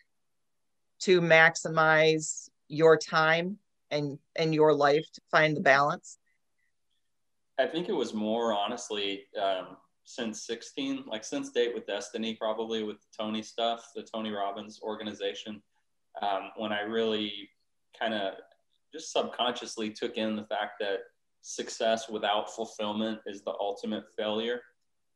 to 1.00 1.22
maximize 1.22 2.50
your 2.68 2.98
time 2.98 3.58
and 3.92 4.18
and 4.36 4.54
your 4.54 4.74
life 4.74 5.06
to 5.13 5.22
find 5.32 5.56
the 5.56 5.62
balance 5.62 6.18
i 7.60 7.66
think 7.66 7.89
it 7.89 7.94
was 7.94 8.13
more 8.13 8.54
honestly 8.54 9.24
um, 9.42 9.77
since 10.04 10.46
16 10.46 11.06
like 11.08 11.24
since 11.24 11.51
date 11.51 11.74
with 11.74 11.88
destiny 11.88 12.36
probably 12.36 12.84
with 12.84 12.98
the 12.98 13.24
tony 13.24 13.42
stuff 13.42 13.92
the 13.96 14.04
tony 14.04 14.32
robbins 14.32 14.80
organization 14.82 15.62
um, 16.22 16.51
when 16.58 16.72
i 16.72 16.82
really 16.82 17.50
kind 17.98 18.13
of 18.13 18.34
just 18.94 19.12
subconsciously 19.12 19.89
took 19.89 20.18
in 20.18 20.36
the 20.36 20.46
fact 20.46 20.74
that 20.80 21.00
success 21.42 22.10
without 22.10 22.54
fulfillment 22.54 23.20
is 23.25 23.42
the 23.42 23.54
ultimate 23.60 24.04
failure. 24.16 24.62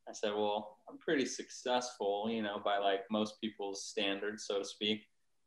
I 0.08 0.14
said, 0.14 0.34
well, 0.34 0.78
I'm 0.90 0.98
pretty 0.98 1.26
successful, 1.26 2.28
you 2.30 2.42
know, 2.42 2.60
by 2.64 2.78
like 2.78 3.02
most 3.12 3.40
people's 3.42 3.86
standards, 3.86 4.46
so 4.48 4.60
to 4.60 4.66
speak. 4.66 5.02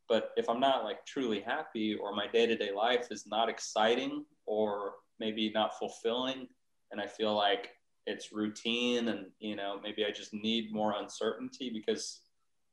But 0.07 0.31
if 0.37 0.49
I'm 0.49 0.59
not 0.59 0.83
like 0.83 1.05
truly 1.05 1.41
happy 1.41 1.95
or 1.95 2.15
my 2.15 2.27
day 2.27 2.45
to 2.45 2.55
day 2.55 2.71
life 2.71 3.07
is 3.11 3.25
not 3.27 3.49
exciting 3.49 4.25
or 4.45 4.93
maybe 5.19 5.51
not 5.53 5.77
fulfilling, 5.79 6.47
and 6.91 7.01
I 7.01 7.07
feel 7.07 7.35
like 7.35 7.69
it's 8.05 8.31
routine 8.31 9.07
and, 9.07 9.27
you 9.39 9.55
know, 9.55 9.79
maybe 9.81 10.05
I 10.05 10.11
just 10.11 10.33
need 10.33 10.71
more 10.71 10.93
uncertainty 10.99 11.71
because 11.73 12.21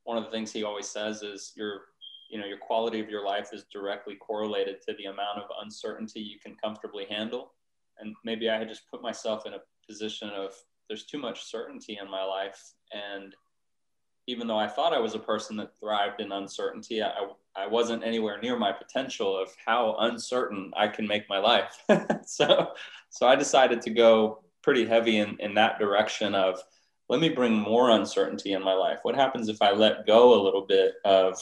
one 0.05 0.19
of 0.19 0.25
the 0.25 0.31
things 0.31 0.53
he 0.53 0.65
always 0.65 0.89
says 0.89 1.23
is 1.23 1.53
your 1.57 1.83
you 2.31 2.39
know 2.39 2.47
your 2.47 2.59
quality 2.59 2.99
of 2.99 3.11
your 3.11 3.25
life 3.25 3.51
is 3.53 3.65
directly 3.71 4.17
correlated 4.17 4.81
to 4.81 4.95
the 4.95 5.05
amount 5.05 5.39
of 5.39 5.45
uncertainty 5.63 6.21
you 6.21 6.39
can 6.43 6.57
comfortably 6.57 7.05
handle. 7.09 7.53
And 7.99 8.17
maybe 8.25 8.49
i 8.49 8.59
had 8.59 8.69
just 8.69 8.91
put 8.91 9.03
myself 9.03 9.47
in 9.47 9.53
a 9.53 9.59
position 9.87 10.31
of 10.31 10.53
there's 10.89 11.05
too 11.05 11.19
much 11.19 11.45
certainty 11.45 11.99
in 12.03 12.11
my 12.11 12.25
life 12.25 12.61
and 12.93 13.35
even 14.27 14.47
though 14.47 14.59
i 14.59 14.69
thought 14.69 14.93
i 14.93 14.99
was 14.99 15.15
a 15.15 15.19
person 15.19 15.57
that 15.57 15.73
thrived 15.81 16.21
in 16.21 16.33
uncertainty 16.33 17.03
i, 17.03 17.11
I 17.57 17.67
wasn't 17.67 18.05
anywhere 18.05 18.41
near 18.41 18.59
my 18.59 18.73
potential 18.73 19.37
of 19.41 19.51
how 19.65 19.97
uncertain 20.01 20.73
i 20.77 20.89
can 20.89 21.07
make 21.07 21.29
my 21.29 21.39
life 21.39 21.83
so 22.27 22.69
so 23.11 23.27
i 23.27 23.37
decided 23.37 23.83
to 23.83 23.91
go 23.91 24.43
pretty 24.63 24.87
heavy 24.87 25.19
in, 25.19 25.37
in 25.41 25.55
that 25.55 25.79
direction 25.79 26.35
of 26.35 26.61
let 27.09 27.21
me 27.21 27.29
bring 27.29 27.55
more 27.55 27.91
uncertainty 27.91 28.53
in 28.53 28.63
my 28.63 28.75
life 28.75 28.99
what 29.03 29.15
happens 29.15 29.49
if 29.49 29.61
i 29.61 29.73
let 29.73 30.07
go 30.07 30.41
a 30.41 30.43
little 30.43 30.67
bit 30.67 30.95
of 31.05 31.37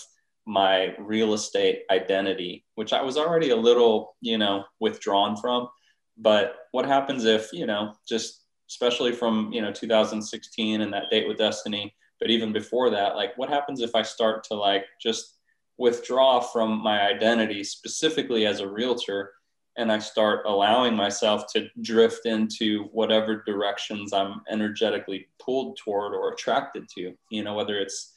my 0.47 0.95
real 0.99 1.35
estate 1.35 1.83
identity, 1.91 2.65
which 2.75 2.93
I 2.93 3.03
was 3.03 3.17
already 3.17 3.51
a 3.51 3.57
little, 3.57 4.17
you 4.21 4.37
know, 4.37 4.65
withdrawn 4.81 5.37
from. 5.37 5.69
But 6.17 6.57
what 6.73 6.87
happens 6.87 7.25
if, 7.25 7.53
you 7.53 7.67
know, 7.67 7.95
just 8.09 8.45
especially 8.69 9.13
from, 9.13 9.53
you 9.53 9.63
know, 9.63 9.73
2016 9.73 10.81
and 10.81 10.93
that 10.93 11.05
date 11.11 11.29
with 11.29 11.39
Destiny, 11.39 11.95
but 12.21 12.31
even 12.31 12.53
before 12.53 12.91
that, 12.91 13.17
like 13.17 13.37
what 13.37 13.49
happens 13.49 13.81
if 13.81 13.95
I 13.95 14.03
start 14.03 14.45
to 14.45 14.55
like 14.55 14.85
just 15.01 15.37
withdraw 15.79 16.41
from 16.41 16.83
my 16.83 17.03
identity 17.03 17.65
specifically 17.65 18.47
as 18.47 18.61
a 18.61 18.69
realtor 18.69 19.33
and 19.77 19.91
I 19.91 19.99
start 19.99 20.45
allowing 20.47 20.95
myself 20.95 21.51
to 21.55 21.69
drift 21.81 22.27
into 22.27 22.85
whatever 22.93 23.43
directions 23.47 24.13
I'm 24.13 24.43
energetically 24.51 25.29
pulled 25.43 25.79
toward 25.79 26.13
or 26.13 26.33
attracted 26.33 26.87
to, 26.97 27.15
you 27.31 27.43
know, 27.43 27.55
whether 27.55 27.79
it's 27.79 28.13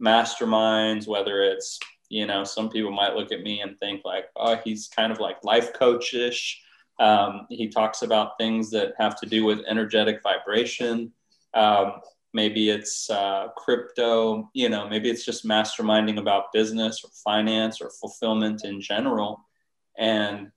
masterminds, 0.00 1.08
whether 1.08 1.42
it's, 1.42 1.80
you 2.08 2.26
know, 2.26 2.44
some 2.44 2.68
people 2.68 2.92
might 2.92 3.16
look 3.16 3.32
at 3.32 3.42
me 3.42 3.62
and 3.62 3.78
think 3.80 4.02
like, 4.04 4.26
oh, 4.36 4.56
he's 4.62 4.88
kind 4.88 5.10
of 5.10 5.18
like 5.18 5.42
life 5.42 5.72
coach-ish. 5.72 6.62
Um, 7.00 7.46
he 7.48 7.68
talks 7.68 8.02
about 8.02 8.38
things 8.38 8.70
that 8.70 8.94
have 8.98 9.18
to 9.20 9.26
do 9.26 9.44
with 9.44 9.64
energetic 9.66 10.22
vibration. 10.22 11.12
Um, 11.54 11.94
maybe 12.40 12.70
it's 12.76 13.10
uh, 13.10 13.48
crypto, 13.56 14.48
you 14.54 14.68
know, 14.68 14.88
maybe 14.88 15.08
it's 15.10 15.24
just 15.24 15.46
masterminding 15.54 16.18
about 16.18 16.52
business 16.52 16.94
or 17.04 17.10
finance 17.28 17.80
or 17.80 17.90
fulfillment 18.02 18.64
in 18.64 18.80
general. 18.80 19.30
And 19.98 20.52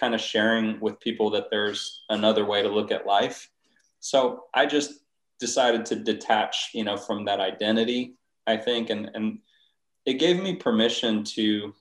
kind 0.00 0.14
of 0.14 0.20
sharing 0.20 0.80
with 0.80 1.00
people 1.00 1.28
that 1.30 1.48
there's 1.50 2.02
another 2.08 2.44
way 2.44 2.62
to 2.62 2.68
look 2.68 2.90
at 2.92 3.06
life. 3.06 3.50
So 3.98 4.44
I 4.54 4.66
just 4.66 4.90
decided 5.38 5.82
to 5.86 5.96
detach, 5.96 6.70
you 6.74 6.84
know, 6.84 6.96
from 6.96 7.24
that 7.26 7.40
identity 7.40 8.02
I 8.50 8.56
think, 8.56 8.90
and 8.90 9.10
and 9.14 9.38
it 10.06 10.14
gave 10.14 10.42
me 10.42 10.56
permission 10.56 11.24
to, 11.24 11.74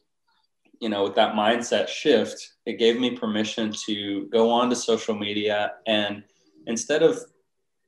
you 0.79 0.89
know, 0.89 1.03
with 1.03 1.15
that 1.15 1.33
mindset 1.33 1.87
shift, 1.87 2.53
it 2.65 2.77
gave 2.77 2.99
me 2.99 3.11
permission 3.11 3.73
to 3.85 4.27
go 4.27 4.49
on 4.49 4.69
to 4.69 4.75
social 4.75 5.15
media 5.15 5.73
and 5.87 6.23
instead 6.67 7.01
of 7.01 7.19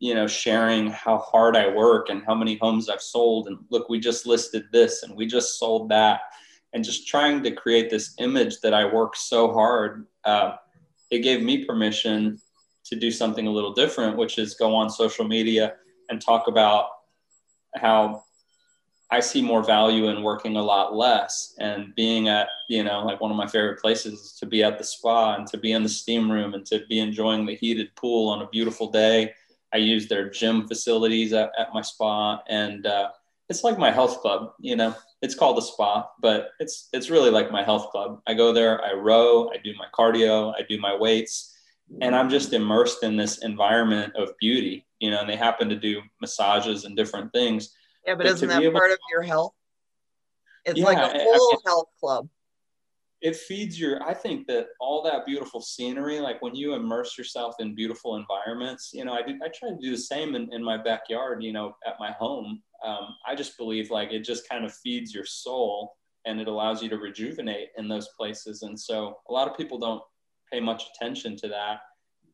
you 0.01 0.15
know 0.15 0.25
sharing 0.25 0.87
how 0.87 1.19
hard 1.19 1.55
i 1.55 1.69
work 1.69 2.09
and 2.09 2.23
how 2.25 2.33
many 2.33 2.57
homes 2.57 2.89
i've 2.89 3.01
sold 3.01 3.47
and 3.47 3.57
look 3.69 3.87
we 3.87 3.99
just 3.99 4.25
listed 4.25 4.63
this 4.73 5.03
and 5.03 5.15
we 5.15 5.27
just 5.27 5.59
sold 5.59 5.87
that 5.89 6.21
and 6.73 6.83
just 6.83 7.07
trying 7.07 7.43
to 7.43 7.51
create 7.51 7.89
this 7.89 8.15
image 8.17 8.59
that 8.61 8.73
i 8.73 8.83
work 8.83 9.15
so 9.15 9.53
hard 9.53 10.07
uh, 10.25 10.55
it 11.11 11.19
gave 11.19 11.43
me 11.43 11.63
permission 11.65 12.37
to 12.83 12.95
do 12.95 13.11
something 13.11 13.45
a 13.45 13.51
little 13.51 13.73
different 13.73 14.17
which 14.17 14.39
is 14.39 14.55
go 14.55 14.73
on 14.73 14.89
social 14.89 15.25
media 15.25 15.75
and 16.09 16.19
talk 16.19 16.47
about 16.47 16.87
how 17.75 18.23
I 19.13 19.19
see 19.19 19.41
more 19.41 19.61
value 19.61 20.07
in 20.07 20.23
working 20.23 20.55
a 20.55 20.63
lot 20.63 20.95
less 20.95 21.53
and 21.59 21.93
being 21.95 22.29
at, 22.29 22.47
you 22.69 22.81
know, 22.81 23.03
like 23.03 23.19
one 23.19 23.29
of 23.29 23.35
my 23.35 23.45
favorite 23.45 23.81
places 23.81 24.37
to 24.39 24.45
be 24.45 24.63
at 24.63 24.77
the 24.77 24.85
spa 24.85 25.35
and 25.35 25.45
to 25.47 25.57
be 25.57 25.73
in 25.73 25.83
the 25.83 25.89
steam 25.89 26.31
room 26.31 26.53
and 26.53 26.65
to 26.67 26.85
be 26.87 26.99
enjoying 26.99 27.45
the 27.45 27.55
heated 27.55 27.93
pool 27.97 28.29
on 28.29 28.41
a 28.41 28.47
beautiful 28.47 28.89
day. 28.89 29.33
I 29.73 29.77
use 29.77 30.07
their 30.07 30.29
gym 30.29 30.67
facilities 30.67 31.33
at, 31.33 31.51
at 31.57 31.73
my 31.73 31.81
spa 31.81 32.41
and 32.47 32.85
uh, 32.85 33.09
it's 33.49 33.63
like 33.63 33.77
my 33.77 33.91
health 33.91 34.21
club, 34.21 34.53
you 34.59 34.75
know, 34.75 34.95
it's 35.21 35.35
called 35.35 35.57
a 35.57 35.61
spa, 35.61 36.09
but 36.21 36.51
it's, 36.59 36.87
it's 36.93 37.09
really 37.09 37.29
like 37.29 37.51
my 37.51 37.63
health 37.63 37.89
club. 37.91 38.21
I 38.25 38.33
go 38.33 38.53
there, 38.53 38.83
I 38.83 38.93
row, 38.93 39.49
I 39.49 39.57
do 39.57 39.73
my 39.77 39.87
cardio, 39.93 40.53
I 40.57 40.63
do 40.67 40.79
my 40.79 40.95
weights, 40.95 41.53
and 41.99 42.15
I'm 42.15 42.29
just 42.29 42.53
immersed 42.53 43.03
in 43.03 43.17
this 43.17 43.39
environment 43.39 44.15
of 44.15 44.29
beauty, 44.39 44.85
you 44.99 45.11
know, 45.11 45.19
and 45.19 45.29
they 45.29 45.35
happen 45.35 45.67
to 45.67 45.75
do 45.75 46.01
massages 46.21 46.85
and 46.85 46.95
different 46.95 47.33
things 47.33 47.71
yeah, 48.05 48.15
but, 48.15 48.23
but 48.23 48.33
isn't 48.33 48.49
that 48.49 48.73
part 48.73 48.89
to, 48.89 48.93
of 48.93 48.99
your 49.11 49.21
health? 49.21 49.53
It's 50.65 50.79
yeah, 50.79 50.85
like 50.85 50.97
a 50.97 51.19
full 51.19 51.53
I 51.53 51.57
health 51.65 51.87
club. 51.99 52.29
It 53.21 53.35
feeds 53.35 53.79
your, 53.79 54.03
I 54.03 54.13
think 54.13 54.47
that 54.47 54.67
all 54.79 55.03
that 55.03 55.25
beautiful 55.25 55.61
scenery, 55.61 56.19
like 56.19 56.41
when 56.41 56.55
you 56.55 56.73
immerse 56.73 57.17
yourself 57.17 57.55
in 57.59 57.75
beautiful 57.75 58.15
environments, 58.15 58.91
you 58.93 59.05
know, 59.05 59.13
I 59.13 59.19
I 59.19 59.49
try 59.49 59.69
to 59.69 59.77
do 59.79 59.91
the 59.91 59.97
same 59.97 60.35
in, 60.35 60.51
in 60.51 60.63
my 60.63 60.77
backyard, 60.77 61.43
you 61.43 61.53
know, 61.53 61.75
at 61.85 61.95
my 61.99 62.11
home. 62.11 62.61
Um, 62.83 63.15
I 63.27 63.35
just 63.35 63.57
believe 63.57 63.91
like 63.91 64.11
it 64.11 64.21
just 64.21 64.49
kind 64.49 64.65
of 64.65 64.73
feeds 64.73 65.13
your 65.13 65.25
soul 65.25 65.95
and 66.25 66.39
it 66.39 66.47
allows 66.47 66.81
you 66.81 66.89
to 66.89 66.97
rejuvenate 66.97 67.69
in 67.77 67.87
those 67.87 68.09
places. 68.17 68.63
And 68.63 68.79
so 68.79 69.19
a 69.29 69.33
lot 69.33 69.47
of 69.47 69.55
people 69.55 69.77
don't 69.77 70.01
pay 70.51 70.59
much 70.59 70.85
attention 70.95 71.35
to 71.37 71.47
that 71.47 71.81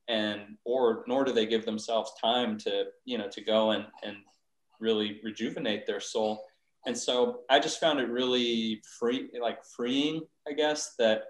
and 0.08 0.58
or 0.64 1.04
nor 1.08 1.24
do 1.26 1.32
they 1.34 1.46
give 1.46 1.66
themselves 1.66 2.12
time 2.22 2.58
to 2.58 2.86
you 3.06 3.18
know 3.18 3.28
to 3.28 3.42
go 3.42 3.72
and 3.72 3.86
and 4.04 4.18
really 4.80 5.20
rejuvenate 5.24 5.86
their 5.86 6.00
soul. 6.00 6.44
And 6.86 6.98
so 6.98 7.42
I 7.50 7.60
just 7.60 7.80
found 7.80 8.00
it 8.00 8.10
really 8.10 8.82
free, 9.00 9.30
like 9.42 9.64
freeing, 9.76 10.22
I 10.48 10.54
guess, 10.54 10.96
that 11.00 11.24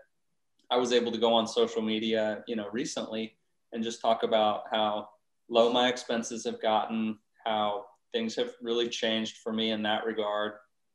I 0.69 0.77
was 0.77 0.91
able 0.91 1.12
to 1.12 1.17
go 1.17 1.34
on 1.34 1.47
social 1.47 1.82
media, 1.82 2.43
you 2.47 2.56
know, 2.56 2.67
recently 2.71 3.38
and 3.73 3.84
just 3.84 4.01
talk 4.01 4.23
about 4.23 4.63
how 4.71 5.10
low 5.49 5.71
my 5.71 5.88
expenses 5.88 6.45
have 6.45 6.62
gotten, 6.62 7.17
how 7.45 7.86
things 8.13 8.36
have 8.36 8.51
really 8.62 8.89
changed 8.89 9.38
for 9.38 9.53
me 9.53 9.71
in 9.71 9.82
that 9.84 10.06
regard. 10.06 10.53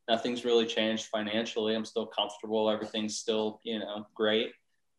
Nothing's 0.09 0.45
really 0.45 0.67
changed 0.67 1.07
financially. 1.07 1.75
I'm 1.75 1.85
still 1.85 2.07
comfortable. 2.07 2.69
Everything's 2.69 3.19
still, 3.19 3.61
you 3.65 3.79
know, 3.79 4.07
great. 4.15 4.53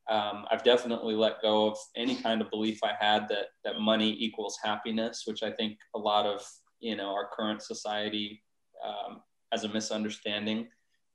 Um, 0.10 0.46
I've 0.52 0.64
definitely 0.64 1.16
let 1.16 1.42
go 1.42 1.70
of 1.70 1.78
any 1.96 2.16
kind 2.16 2.42
of 2.42 2.50
belief 2.50 2.80
I 2.84 2.94
had 3.00 3.28
that 3.30 3.48
that 3.64 3.80
money 3.80 4.16
equals 4.20 4.58
happiness, 4.62 5.24
which 5.26 5.44
I 5.44 5.52
think 5.52 5.78
a 5.96 6.00
lot 6.00 6.26
of 6.26 6.46
you 6.80 6.98
know 6.98 7.14
our 7.14 7.30
current 7.34 7.62
society 7.62 8.44
um, 8.86 9.22
has 9.54 9.64
a 9.64 9.70
misunderstanding 9.70 10.68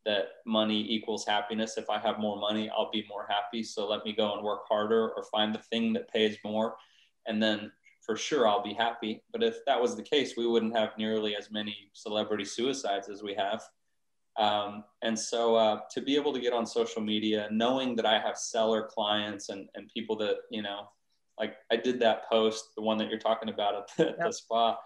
that 0.08 0.24
money 0.58 0.80
equals 0.96 1.24
happiness. 1.36 1.76
If 1.76 1.88
I 1.96 1.98
have 2.06 2.18
more 2.26 2.38
money, 2.48 2.64
I'll 2.70 2.90
be 2.98 3.04
more 3.08 3.26
happy. 3.36 3.62
So 3.62 3.80
let 3.92 4.04
me 4.06 4.12
go 4.12 4.26
and 4.34 4.42
work 4.42 4.62
harder 4.72 5.02
or 5.14 5.22
find 5.36 5.54
the 5.54 5.64
thing 5.70 5.92
that 5.94 6.12
pays 6.12 6.36
more, 6.42 6.68
and 7.26 7.42
then 7.44 7.58
for 8.06 8.16
sure 8.16 8.48
I'll 8.48 8.68
be 8.72 8.72
happy. 8.86 9.12
But 9.32 9.42
if 9.50 9.56
that 9.66 9.80
was 9.84 9.92
the 9.94 10.08
case, 10.14 10.30
we 10.40 10.46
wouldn't 10.46 10.76
have 10.80 10.90
nearly 10.96 11.36
as 11.36 11.50
many 11.50 11.76
celebrity 11.92 12.46
suicides 12.54 13.08
as 13.14 13.22
we 13.22 13.34
have. 13.34 13.60
Um, 14.46 14.84
and 15.02 15.18
so 15.18 15.56
uh, 15.56 15.80
to 15.94 16.00
be 16.00 16.14
able 16.20 16.32
to 16.32 16.40
get 16.40 16.52
on 16.52 16.64
social 16.64 17.02
media, 17.02 17.48
knowing 17.50 17.96
that 17.96 18.06
I 18.06 18.18
have 18.26 18.38
seller 18.38 18.82
clients 18.94 19.48
and, 19.52 19.68
and 19.74 19.90
people 19.96 20.16
that, 20.18 20.36
you 20.50 20.62
know, 20.62 20.80
like 21.40 21.54
I 21.70 21.76
did 21.76 22.00
that 22.00 22.28
post, 22.30 22.62
the 22.76 22.82
one 22.82 22.98
that 22.98 23.08
you're 23.10 23.26
talking 23.30 23.50
about 23.54 23.74
at 23.74 23.86
the, 23.96 24.04
yep. 24.04 24.18
the 24.26 24.32
spa, 24.32 24.78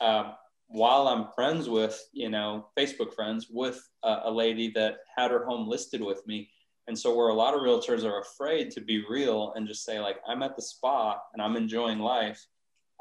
um, 0.00 0.26
while 0.68 1.08
I'm 1.08 1.28
friends 1.34 1.68
with, 1.68 1.98
you 2.12 2.28
know, 2.28 2.68
Facebook 2.78 3.14
friends 3.14 3.48
with 3.50 3.80
a, 4.04 4.20
a, 4.24 4.30
lady 4.30 4.70
that 4.74 4.98
had 5.16 5.30
her 5.30 5.44
home 5.46 5.66
listed 5.66 6.02
with 6.02 6.26
me. 6.26 6.50
And 6.86 6.98
so 6.98 7.14
where 7.14 7.28
a 7.28 7.34
lot 7.34 7.54
of 7.54 7.60
realtors 7.60 8.04
are 8.04 8.20
afraid 8.20 8.70
to 8.72 8.82
be 8.82 9.04
real 9.08 9.52
and 9.56 9.66
just 9.66 9.84
say 9.84 9.98
like, 9.98 10.18
I'm 10.26 10.42
at 10.42 10.56
the 10.56 10.62
spa 10.62 11.18
and 11.32 11.42
I'm 11.42 11.56
enjoying 11.56 11.98
life. 11.98 12.46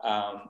Um, 0.04 0.44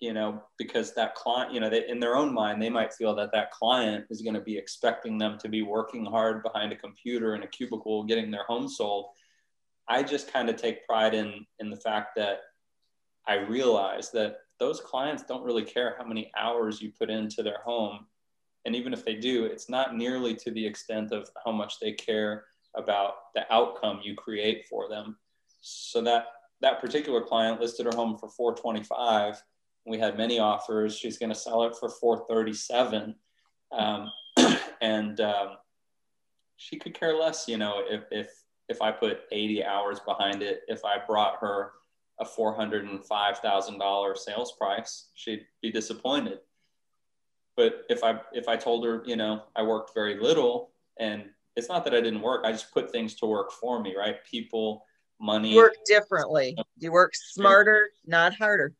you 0.00 0.12
know, 0.12 0.42
because 0.58 0.92
that 0.94 1.14
client, 1.14 1.52
you 1.52 1.60
know, 1.60 1.70
they, 1.70 1.88
in 1.88 2.00
their 2.00 2.16
own 2.16 2.34
mind, 2.34 2.60
they 2.60 2.68
might 2.68 2.92
feel 2.92 3.14
that 3.14 3.32
that 3.32 3.52
client 3.52 4.04
is 4.10 4.22
going 4.22 4.34
to 4.34 4.40
be 4.40 4.58
expecting 4.58 5.16
them 5.16 5.38
to 5.38 5.48
be 5.48 5.62
working 5.62 6.04
hard 6.04 6.42
behind 6.42 6.72
a 6.72 6.76
computer 6.76 7.36
in 7.36 7.42
a 7.44 7.46
cubicle, 7.46 8.02
getting 8.02 8.30
their 8.30 8.44
home 8.44 8.68
sold. 8.68 9.06
I 9.88 10.02
just 10.02 10.32
kind 10.32 10.50
of 10.50 10.56
take 10.56 10.86
pride 10.86 11.14
in 11.14 11.46
in 11.60 11.70
the 11.70 11.76
fact 11.76 12.16
that 12.16 12.40
I 13.26 13.36
realize 13.36 14.10
that 14.10 14.38
those 14.58 14.80
clients 14.80 15.24
don't 15.24 15.44
really 15.44 15.64
care 15.64 15.94
how 15.98 16.04
many 16.04 16.30
hours 16.36 16.80
you 16.80 16.92
put 16.98 17.10
into 17.10 17.42
their 17.42 17.60
home, 17.64 18.06
and 18.64 18.74
even 18.74 18.92
if 18.92 19.04
they 19.04 19.14
do, 19.14 19.44
it's 19.44 19.68
not 19.68 19.96
nearly 19.96 20.34
to 20.36 20.50
the 20.50 20.66
extent 20.66 21.12
of 21.12 21.28
how 21.44 21.52
much 21.52 21.80
they 21.80 21.92
care 21.92 22.44
about 22.76 23.14
the 23.34 23.52
outcome 23.52 24.00
you 24.02 24.14
create 24.14 24.66
for 24.68 24.88
them. 24.88 25.16
So 25.60 26.00
that 26.02 26.26
that 26.60 26.80
particular 26.80 27.20
client 27.20 27.60
listed 27.60 27.86
her 27.86 27.92
home 27.94 28.16
for 28.16 28.28
425 28.28 29.42
we 29.86 29.98
had 29.98 30.16
many 30.16 30.38
offers. 30.38 30.96
She's 30.96 31.18
going 31.18 31.30
to 31.30 31.38
sell 31.38 31.64
it 31.64 31.76
for 31.78 31.88
437. 31.88 33.14
Um, 33.72 34.10
and 34.80 35.20
um, 35.20 35.48
she 36.56 36.78
could 36.78 36.98
care 36.98 37.16
less, 37.16 37.46
you 37.48 37.58
know, 37.58 37.82
if, 37.88 38.04
if, 38.10 38.28
if 38.68 38.80
I 38.80 38.90
put 38.90 39.20
80 39.30 39.64
hours 39.64 40.00
behind 40.00 40.42
it, 40.42 40.62
if 40.68 40.84
I 40.84 40.96
brought 41.06 41.36
her 41.40 41.72
a 42.20 42.24
$405,000 42.24 44.16
sales 44.16 44.52
price, 44.52 45.08
she'd 45.14 45.46
be 45.62 45.70
disappointed. 45.70 46.38
But 47.56 47.84
if 47.88 48.02
I, 48.02 48.20
if 48.32 48.48
I 48.48 48.56
told 48.56 48.84
her, 48.84 49.02
you 49.06 49.16
know, 49.16 49.42
I 49.54 49.62
worked 49.62 49.94
very 49.94 50.18
little 50.20 50.70
and 50.98 51.24
it's 51.56 51.68
not 51.68 51.84
that 51.84 51.94
I 51.94 52.00
didn't 52.00 52.22
work, 52.22 52.44
I 52.44 52.52
just 52.52 52.72
put 52.72 52.90
things 52.90 53.14
to 53.16 53.26
work 53.26 53.52
for 53.52 53.80
me, 53.80 53.94
right? 53.96 54.16
People, 54.24 54.84
money. 55.20 55.54
Work 55.54 55.74
differently. 55.86 56.56
You 56.78 56.90
work 56.92 57.12
smarter, 57.14 57.90
not 58.06 58.34
harder 58.34 58.74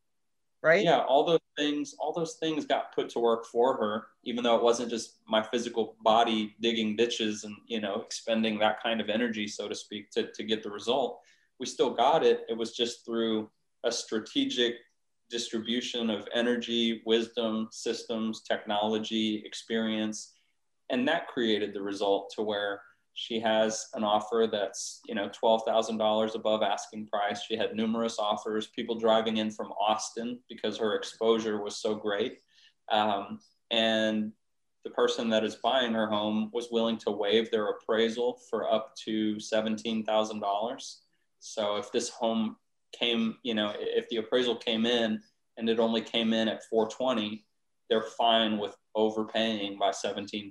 right? 0.64 0.83
Yeah, 0.83 1.01
all 1.01 1.25
those 1.25 1.40
things, 1.57 1.94
all 1.99 2.12
those 2.12 2.35
things 2.35 2.64
got 2.64 2.94
put 2.94 3.11
to 3.11 3.20
work 3.20 3.44
for 3.44 3.77
her, 3.77 4.07
even 4.25 4.42
though 4.42 4.57
it 4.57 4.62
wasn't 4.62 4.88
just 4.88 5.18
my 5.29 5.42
physical 5.42 5.94
body 6.03 6.57
digging 6.61 6.97
ditches 6.97 7.44
and 7.44 7.55
you 7.66 7.81
know 7.81 8.01
expending 8.01 8.59
that 8.59 8.83
kind 8.83 9.01
of 9.01 9.11
energy, 9.11 9.47
so 9.47 9.68
to 9.68 9.75
speak, 9.75 10.11
to, 10.12 10.33
to 10.33 10.42
get 10.42 10.62
the 10.62 10.70
result. 10.70 11.20
We 11.64 11.70
still 11.70 11.94
got 11.94 12.22
it. 12.22 12.44
It 12.50 12.59
was 12.59 12.77
just 12.77 13.07
through 13.07 13.48
a 13.85 13.90
strategic 13.90 14.74
distribution 15.31 16.11
of 16.11 16.29
energy, 16.35 17.00
wisdom, 17.07 17.68
systems, 17.72 18.42
technology, 18.42 19.42
experience, 19.46 20.35
and 20.90 21.09
that 21.09 21.27
created 21.27 21.72
the 21.72 21.81
result 21.81 22.31
to 22.37 22.42
where 22.42 22.83
she 23.14 23.40
has 23.40 23.87
an 23.94 24.05
offer 24.05 24.46
that's 24.53 25.00
you 25.09 25.14
know 25.14 25.31
$12,000 25.42 26.35
above 26.35 26.62
asking 26.62 27.07
price. 27.07 27.40
She 27.48 27.57
had 27.57 27.74
numerous 27.74 28.18
offers, 28.18 28.66
people 28.66 28.98
driving 28.98 29.38
in 29.38 29.50
from 29.50 29.72
Austin 29.81 30.40
because 30.50 30.77
her 30.77 30.94
exposure 30.94 31.62
was 31.62 31.79
so 31.79 31.94
great. 31.94 32.40
Um, 32.92 33.38
and 33.70 34.33
the 34.85 34.90
person 34.90 35.31
that 35.31 35.44
is 35.44 35.55
buying 35.55 35.94
her 35.94 36.09
home 36.09 36.50
was 36.53 36.68
willing 36.70 36.98
to 36.98 37.11
waive 37.11 37.50
their 37.50 37.70
appraisal 37.70 38.38
for 38.50 38.70
up 38.70 38.94
to 39.07 39.37
$17,000. 39.37 40.96
So 41.46 41.76
if 41.76 41.92
this 41.92 42.09
home 42.09 42.57
came, 42.98 43.37
you 43.42 43.52
know, 43.52 43.74
if 43.78 44.09
the 44.09 44.16
appraisal 44.16 44.57
came 44.57 44.87
in 44.87 45.20
and 45.59 45.68
it 45.68 45.78
only 45.78 46.00
came 46.00 46.33
in 46.33 46.48
at 46.48 46.64
420, 46.70 47.44
they're 47.90 48.02
fine 48.16 48.57
with 48.57 48.74
overpaying 48.94 49.78
by 49.78 49.90
$17,000. 49.90 50.50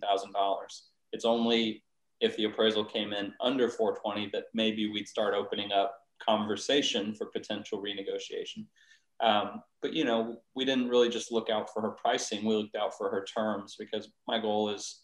It's 1.12 1.25
only 1.25 1.84
if 2.21 2.38
the 2.38 2.43
appraisal 2.43 2.86
came 2.86 3.12
in 3.12 3.34
under 3.41 3.69
420, 3.69 4.29
that 4.34 4.43
maybe 4.53 4.88
we'd 4.88 5.08
start 5.08 5.34
opening 5.34 5.71
up 5.71 5.95
conversation 6.21 7.15
for 7.15 7.25
potential 7.25 7.82
renegotiation. 7.82 8.67
Um, 9.19 9.63
but 9.82 9.93
you 9.93 10.06
know, 10.06 10.38
we 10.56 10.63
didn't 10.63 10.89
really 10.89 11.10
just 11.10 11.32
look 11.32 11.49
out 11.49 11.73
for 11.73 11.82
her 11.82 11.91
pricing; 11.91 12.45
we 12.45 12.56
looked 12.56 12.75
out 12.75 12.95
for 12.95 13.10
her 13.10 13.25
terms 13.25 13.75
because 13.79 14.12
my 14.27 14.39
goal 14.39 14.69
is 14.69 15.01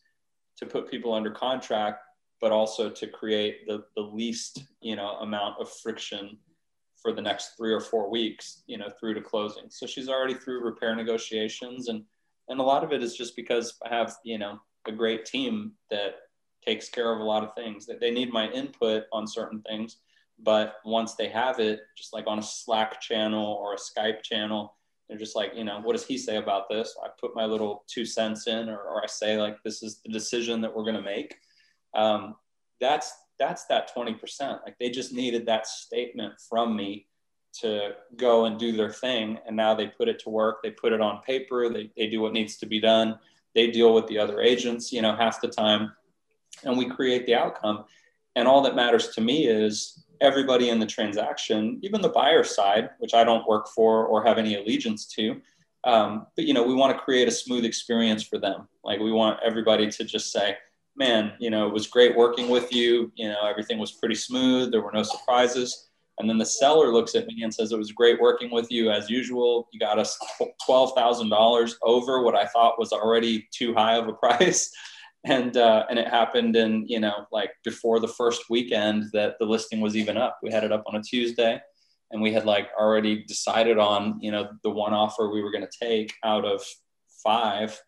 to 0.58 0.68
put 0.68 0.90
people 0.90 1.14
under 1.14 1.32
contract, 1.32 2.04
but 2.42 2.52
also 2.52 2.90
to 2.90 3.08
create 3.08 3.68
the 3.68 3.84
the 3.96 4.02
least 4.02 4.64
you 4.82 4.96
know 4.96 5.18
amount 5.22 5.60
of 5.60 5.72
friction 5.72 6.38
for 7.02 7.14
the 7.14 7.22
next 7.22 7.56
three 7.56 7.72
or 7.72 7.80
four 7.80 8.10
weeks, 8.10 8.64
you 8.68 8.78
know, 8.78 8.90
through 9.00 9.14
to 9.14 9.22
closing. 9.22 9.64
So 9.70 9.88
she's 9.88 10.10
already 10.10 10.34
through 10.34 10.64
repair 10.64 10.96
negotiations, 10.96 11.90
and 11.90 12.04
and 12.50 12.60
a 12.60 12.64
lot 12.64 12.84
of 12.84 12.92
it 12.92 13.04
is 13.04 13.16
just 13.16 13.36
because 13.36 13.78
I 13.86 13.94
have 13.94 14.16
you 14.24 14.38
know 14.38 14.60
a 14.88 14.92
great 14.92 15.26
team 15.26 15.74
that 15.90 16.16
takes 16.66 16.90
care 16.90 17.14
of 17.14 17.20
a 17.20 17.24
lot 17.24 17.44
of 17.44 17.56
things. 17.56 17.86
That 17.86 18.00
they 18.00 18.12
need 18.12 18.32
my 18.32 18.50
input 18.50 19.04
on 19.12 19.28
certain 19.28 19.62
things 19.62 19.98
but 20.44 20.76
once 20.86 21.16
they 21.16 21.28
have 21.28 21.60
it 21.60 21.82
just 21.98 22.14
like 22.14 22.26
on 22.28 22.40
a 22.40 22.44
slack 22.44 23.02
channel 23.02 23.60
or 23.62 23.74
a 23.74 23.78
skype 23.78 24.24
channel 24.24 24.76
they're 25.08 25.18
just 25.18 25.36
like 25.36 25.52
you 25.56 25.64
know 25.64 25.80
what 25.82 25.94
does 25.94 26.06
he 26.06 26.18
say 26.18 26.38
about 26.38 26.70
this? 26.70 26.96
I 27.04 27.10
put 27.20 27.36
my 27.36 27.46
little 27.46 27.84
two 27.88 28.06
cents 28.06 28.48
in 28.48 28.70
or, 28.70 28.78
or 28.78 29.04
i 29.04 29.08
say 29.08 29.38
like 29.38 29.58
this 29.64 29.82
is 29.82 30.02
the 30.06 30.12
decision 30.12 30.62
that 30.62 30.74
we're 30.74 30.84
going 30.84 30.96
to 30.96 31.02
make 31.02 31.36
um, 31.94 32.36
that's 32.80 33.14
that's 33.40 33.66
that 33.66 33.94
20% 33.96 34.20
like 34.66 34.78
they 34.80 34.90
just 34.90 35.14
needed 35.14 35.46
that 35.46 35.66
statement 35.66 36.34
from 36.50 36.76
me 36.76 37.08
to 37.62 37.92
go 38.18 38.46
and 38.46 38.60
do 38.60 38.76
their 38.76 38.92
thing 38.92 39.40
and 39.48 39.56
now 39.56 39.74
they 39.74 39.88
put 39.88 40.08
it 40.08 40.20
to 40.20 40.30
work 40.30 40.62
they 40.62 40.72
put 40.72 40.94
it 40.94 41.02
on 41.02 41.22
paper 41.22 41.70
they, 41.70 41.90
they 41.98 42.08
do 42.08 42.22
what 42.22 42.34
needs 42.34 42.58
to 42.58 42.66
be 42.66 42.80
done 42.80 43.18
they 43.56 43.72
deal 43.72 43.94
with 43.94 44.06
the 44.08 44.20
other 44.20 44.42
agents 44.42 44.92
you 44.92 45.02
know 45.02 45.16
half 45.16 45.42
the 45.42 45.48
time 45.48 45.92
and 46.64 46.78
we 46.78 46.86
create 46.90 47.26
the 47.26 47.36
outcome. 47.36 47.86
And 48.36 48.48
all 48.48 48.62
that 48.62 48.76
matters 48.76 49.10
to 49.10 49.22
me 49.22 49.48
is 49.48 50.06
everybody 50.22 50.70
in 50.70 50.80
the 50.80 50.86
transaction, 50.86 51.80
even 51.82 52.02
the 52.02 52.10
buyer 52.10 52.44
side, 52.44 52.90
which 53.00 53.14
I 53.14 53.24
don't 53.24 53.48
work 53.48 53.68
for 53.70 54.06
or 54.06 54.24
have 54.24 54.38
any 54.38 54.56
allegiance 54.56 55.06
to. 55.16 55.42
Um, 55.86 56.28
but 56.36 56.46
you 56.46 56.54
know, 56.54 56.64
we 56.64 56.74
want 56.74 56.96
to 56.96 57.04
create 57.04 57.28
a 57.28 57.32
smooth 57.32 57.66
experience 57.66 58.24
for 58.24 58.38
them. 58.38 58.68
Like 58.84 59.00
we 59.00 59.12
want 59.12 59.40
everybody 59.46 59.90
to 59.90 60.04
just 60.04 60.32
say, 60.32 60.58
"Man, 61.00 61.34
you 61.40 61.50
know, 61.50 61.68
it 61.68 61.74
was 61.74 61.88
great 61.88 62.16
working 62.16 62.50
with 62.50 62.72
you. 62.72 63.12
You 63.16 63.30
know, 63.30 63.48
everything 63.48 63.80
was 63.80 63.94
pretty 63.94 64.16
smooth. 64.16 64.72
There 64.72 64.82
were 64.82 64.92
no 64.92 65.04
surprises." 65.04 65.88
And 66.20 66.30
then 66.30 66.38
the 66.38 66.46
seller 66.46 66.92
looks 66.92 67.16
at 67.16 67.28
me 67.28 67.44
and 67.44 67.54
says, 67.54 67.72
"It 67.72 67.78
was 67.78 67.94
great 67.94 68.20
working 68.20 68.52
with 68.52 68.70
you 68.72 68.92
as 68.92 69.10
usual. 69.10 69.70
You 69.72 69.80
got 69.80 69.98
us 69.98 70.20
twelve 70.66 70.94
thousand 70.96 71.30
dollars 71.30 71.78
over 71.82 72.22
what 72.22 72.36
I 72.36 72.46
thought 72.46 72.78
was 72.78 72.92
already 72.92 73.48
too 73.52 73.74
high 73.74 73.96
of 73.96 74.08
a 74.08 74.14
price." 74.26 74.72
and 75.26 75.58
uh, 75.58 75.86
and 75.90 76.00
it 76.00 76.08
happened 76.08 76.56
in 76.56 76.86
you 76.88 77.00
know 77.00 77.26
like 77.32 77.52
before 77.64 78.00
the 78.00 78.08
first 78.08 78.44
weekend 78.50 79.06
that 79.14 79.36
the 79.40 79.46
listing 79.46 79.82
was 79.82 79.96
even 79.96 80.18
up. 80.18 80.40
We 80.42 80.52
had 80.52 80.64
it 80.64 80.72
up 80.72 80.84
on 80.88 80.96
a 80.96 81.02
Tuesday, 81.02 81.60
and 82.12 82.22
we 82.22 82.34
had 82.34 82.46
like 82.46 82.70
already 82.80 83.24
decided 83.26 83.78
on 83.78 84.20
you 84.22 84.32
know 84.32 84.50
the 84.64 84.70
one 84.70 84.94
offer 84.94 85.30
we 85.30 85.42
were 85.42 85.52
going 85.52 85.68
to 85.68 85.86
take 85.86 86.14
out 86.24 86.46
of 86.46 86.64
five 87.24 87.80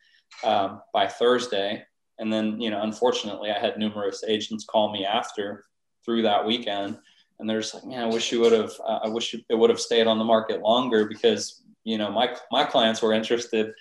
um, 0.43 0.81
by 0.93 1.07
Thursday. 1.07 1.83
And 2.21 2.31
then 2.31 2.61
you 2.61 2.69
know 2.69 2.81
unfortunately 2.81 3.51
I 3.51 3.59
had 3.59 3.77
numerous 3.77 4.23
agents 4.25 4.63
call 4.63 4.93
me 4.93 5.05
after 5.05 5.65
through 6.05 6.21
that 6.21 6.45
weekend, 6.45 6.97
and 7.39 7.49
they're 7.49 7.59
just 7.59 7.73
like, 7.73 7.85
man, 7.85 8.03
I 8.03 8.05
wish 8.05 8.31
you 8.31 8.39
would 8.39 8.53
have. 8.53 8.71
Uh, 8.85 8.99
I 9.03 9.09
wish 9.09 9.33
it 9.33 9.55
would 9.55 9.69
have 9.69 9.79
stayed 9.79 10.07
on 10.07 10.17
the 10.17 10.23
market 10.23 10.61
longer 10.61 11.05
because 11.05 11.63
you 11.83 11.97
know 11.97 12.09
my 12.09 12.33
my 12.51 12.63
clients 12.63 13.01
were 13.01 13.11
interested 13.11 13.73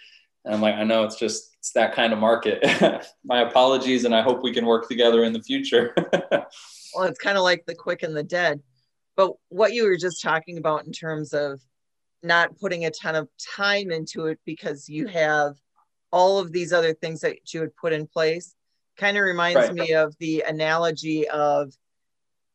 and 0.45 0.55
I'm 0.55 0.61
like, 0.61 0.75
I 0.75 0.85
know 0.85 1.05
it's 1.05 1.17
just 1.17 1.55
it's 1.59 1.73
that 1.73 1.95
kind 1.95 2.13
of 2.13 2.19
market. 2.19 2.65
My 3.25 3.43
apologies, 3.43 4.05
and 4.05 4.15
I 4.15 4.23
hope 4.23 4.43
we 4.43 4.53
can 4.53 4.65
work 4.65 4.89
together 4.89 5.25
in 5.25 5.33
the 5.33 5.43
future. 5.43 5.95
well, 6.33 7.05
it's 7.05 7.19
kind 7.19 7.37
of 7.37 7.43
like 7.43 7.67
the 7.67 7.75
quick 7.75 8.03
and 8.03 8.17
the 8.17 8.23
dead. 8.23 8.61
But 9.17 9.33
what 9.49 9.75
you 9.75 9.85
were 9.85 9.99
just 9.99 10.23
talking 10.23 10.57
about 10.57 10.87
in 10.87 10.93
terms 10.93 11.35
of 11.35 11.61
not 12.23 12.59
putting 12.59 12.87
a 12.87 12.91
ton 12.91 13.17
of 13.17 13.29
time 13.57 13.91
into 13.91 14.27
it 14.27 14.39
because 14.47 14.89
you 14.89 15.07
have 15.09 15.57
all 16.13 16.39
of 16.39 16.53
these 16.53 16.73
other 16.73 16.95
things 16.95 17.21
that 17.21 17.53
you 17.53 17.61
would 17.61 17.77
put 17.77 17.93
in 17.93 18.07
place 18.07 18.55
kind 18.99 19.17
of 19.17 19.23
reminds 19.23 19.57
right. 19.57 19.75
me 19.75 19.93
of 19.95 20.15
the 20.19 20.45
analogy 20.47 21.29
of 21.29 21.73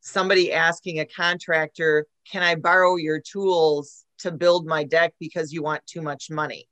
somebody 0.00 0.52
asking 0.52 1.00
a 1.00 1.06
contractor, 1.06 2.06
Can 2.30 2.42
I 2.42 2.54
borrow 2.54 2.96
your 2.96 3.20
tools 3.20 4.04
to 4.18 4.30
build 4.30 4.66
my 4.66 4.84
deck 4.84 5.14
because 5.18 5.52
you 5.52 5.62
want 5.62 5.86
too 5.86 6.02
much 6.02 6.30
money? 6.30 6.68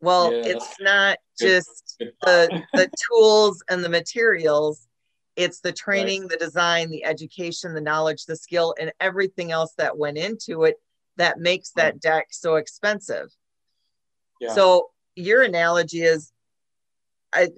Well, 0.00 0.32
yeah. 0.32 0.42
it's 0.44 0.76
not 0.80 1.18
just 1.38 1.96
the 1.98 2.62
the 2.72 2.90
tools 3.08 3.62
and 3.68 3.84
the 3.84 3.88
materials. 3.88 4.86
It's 5.36 5.60
the 5.60 5.72
training, 5.72 6.22
right. 6.22 6.30
the 6.30 6.36
design, 6.36 6.90
the 6.90 7.04
education, 7.04 7.72
the 7.72 7.80
knowledge, 7.80 8.24
the 8.24 8.34
skill, 8.34 8.74
and 8.80 8.92
everything 8.98 9.52
else 9.52 9.72
that 9.78 9.96
went 9.96 10.18
into 10.18 10.64
it 10.64 10.76
that 11.16 11.38
makes 11.38 11.70
that 11.72 12.00
deck 12.00 12.28
so 12.30 12.56
expensive. 12.56 13.28
Yeah. 14.40 14.54
So 14.54 14.90
your 15.18 15.42
analogy 15.42 16.02
is 16.02 16.32
I, 17.32 17.48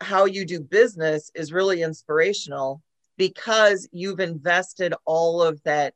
how 0.00 0.24
you 0.24 0.44
do 0.44 0.60
business 0.60 1.30
is 1.34 1.52
really 1.52 1.82
inspirational 1.82 2.82
because 3.18 3.88
you've 3.92 4.20
invested 4.20 4.94
all 5.04 5.42
of 5.42 5.62
that 5.64 5.94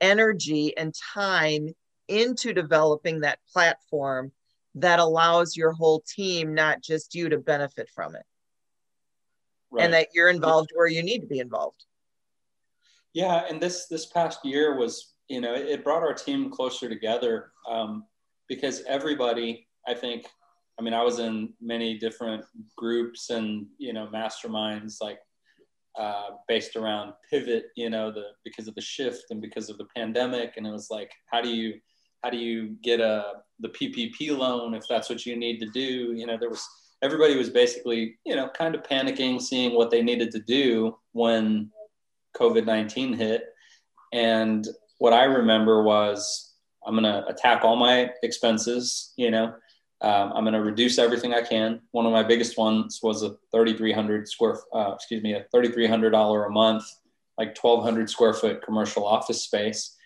energy 0.00 0.76
and 0.76 0.94
time 1.14 1.74
into 2.08 2.52
developing 2.52 3.20
that 3.20 3.38
platform 3.52 4.32
that 4.76 4.98
allows 4.98 5.56
your 5.56 5.72
whole 5.72 6.02
team, 6.06 6.54
not 6.54 6.82
just 6.82 7.14
you, 7.14 7.28
to 7.28 7.38
benefit 7.38 7.88
from 7.94 8.14
it. 8.16 8.24
right. 9.70 9.84
and 9.84 9.92
that 9.94 10.08
you're 10.14 10.28
involved 10.28 10.70
where 10.74 10.86
you 10.86 11.02
need 11.02 11.20
to 11.20 11.26
be 11.26 11.38
involved. 11.38 11.84
Yeah, 13.12 13.44
and 13.48 13.60
this 13.60 13.86
this 13.86 14.06
past 14.06 14.44
year 14.44 14.76
was, 14.76 15.14
you 15.28 15.40
know, 15.40 15.54
it, 15.54 15.66
it 15.68 15.84
brought 15.84 16.02
our 16.02 16.14
team 16.14 16.50
closer 16.50 16.88
together 16.88 17.52
um, 17.68 18.04
because 18.48 18.82
everybody, 18.88 19.68
I 19.86 19.94
think, 19.94 20.26
I 20.78 20.82
mean, 20.82 20.94
I 20.94 21.02
was 21.02 21.18
in 21.18 21.52
many 21.60 21.98
different 21.98 22.44
groups 22.76 23.30
and 23.30 23.66
you 23.78 23.92
know 23.92 24.08
masterminds 24.12 24.96
like 25.00 25.18
uh, 25.98 26.30
based 26.48 26.76
around 26.76 27.12
pivot, 27.30 27.66
you 27.76 27.90
know, 27.90 28.10
the 28.10 28.30
because 28.44 28.66
of 28.66 28.74
the 28.74 28.80
shift 28.80 29.26
and 29.30 29.40
because 29.40 29.70
of 29.70 29.78
the 29.78 29.86
pandemic, 29.96 30.54
and 30.56 30.66
it 30.66 30.72
was 30.72 30.88
like, 30.90 31.12
how 31.30 31.40
do 31.40 31.48
you 31.48 31.74
how 32.22 32.30
do 32.30 32.36
you 32.36 32.76
get 32.82 33.00
a 33.00 33.34
the 33.60 33.68
PPP 33.68 34.36
loan 34.36 34.74
if 34.74 34.84
that's 34.88 35.08
what 35.08 35.24
you 35.24 35.36
need 35.36 35.60
to 35.60 35.66
do? 35.66 36.12
You 36.14 36.26
know, 36.26 36.36
there 36.38 36.50
was 36.50 36.66
everybody 37.02 37.36
was 37.36 37.50
basically 37.50 38.16
you 38.24 38.34
know 38.34 38.48
kind 38.48 38.74
of 38.74 38.82
panicking, 38.82 39.40
seeing 39.40 39.74
what 39.74 39.90
they 39.90 40.02
needed 40.02 40.32
to 40.32 40.40
do 40.40 40.96
when 41.12 41.70
COVID 42.36 42.66
nineteen 42.66 43.12
hit, 43.12 43.44
and 44.12 44.66
what 44.98 45.12
I 45.12 45.24
remember 45.24 45.84
was 45.84 46.54
I'm 46.84 46.94
gonna 46.94 47.24
attack 47.28 47.62
all 47.62 47.76
my 47.76 48.10
expenses, 48.22 49.12
you 49.16 49.30
know 49.30 49.54
um, 50.00 50.32
I'm 50.34 50.44
going 50.44 50.54
to 50.54 50.60
reduce 50.60 50.98
everything 50.98 51.34
I 51.34 51.42
can. 51.42 51.80
One 51.92 52.06
of 52.06 52.12
my 52.12 52.22
biggest 52.22 52.58
ones 52.58 53.00
was 53.02 53.22
a 53.22 53.30
3,300 53.52 54.28
square, 54.28 54.58
uh, 54.74 54.92
excuse 54.94 55.22
me, 55.22 55.34
a 55.34 55.46
$3,300 55.54 56.46
a 56.46 56.50
month, 56.50 56.84
like 57.38 57.56
1,200 57.60 58.10
square 58.10 58.34
foot 58.34 58.62
commercial 58.62 59.06
office 59.06 59.42
space. 59.42 59.96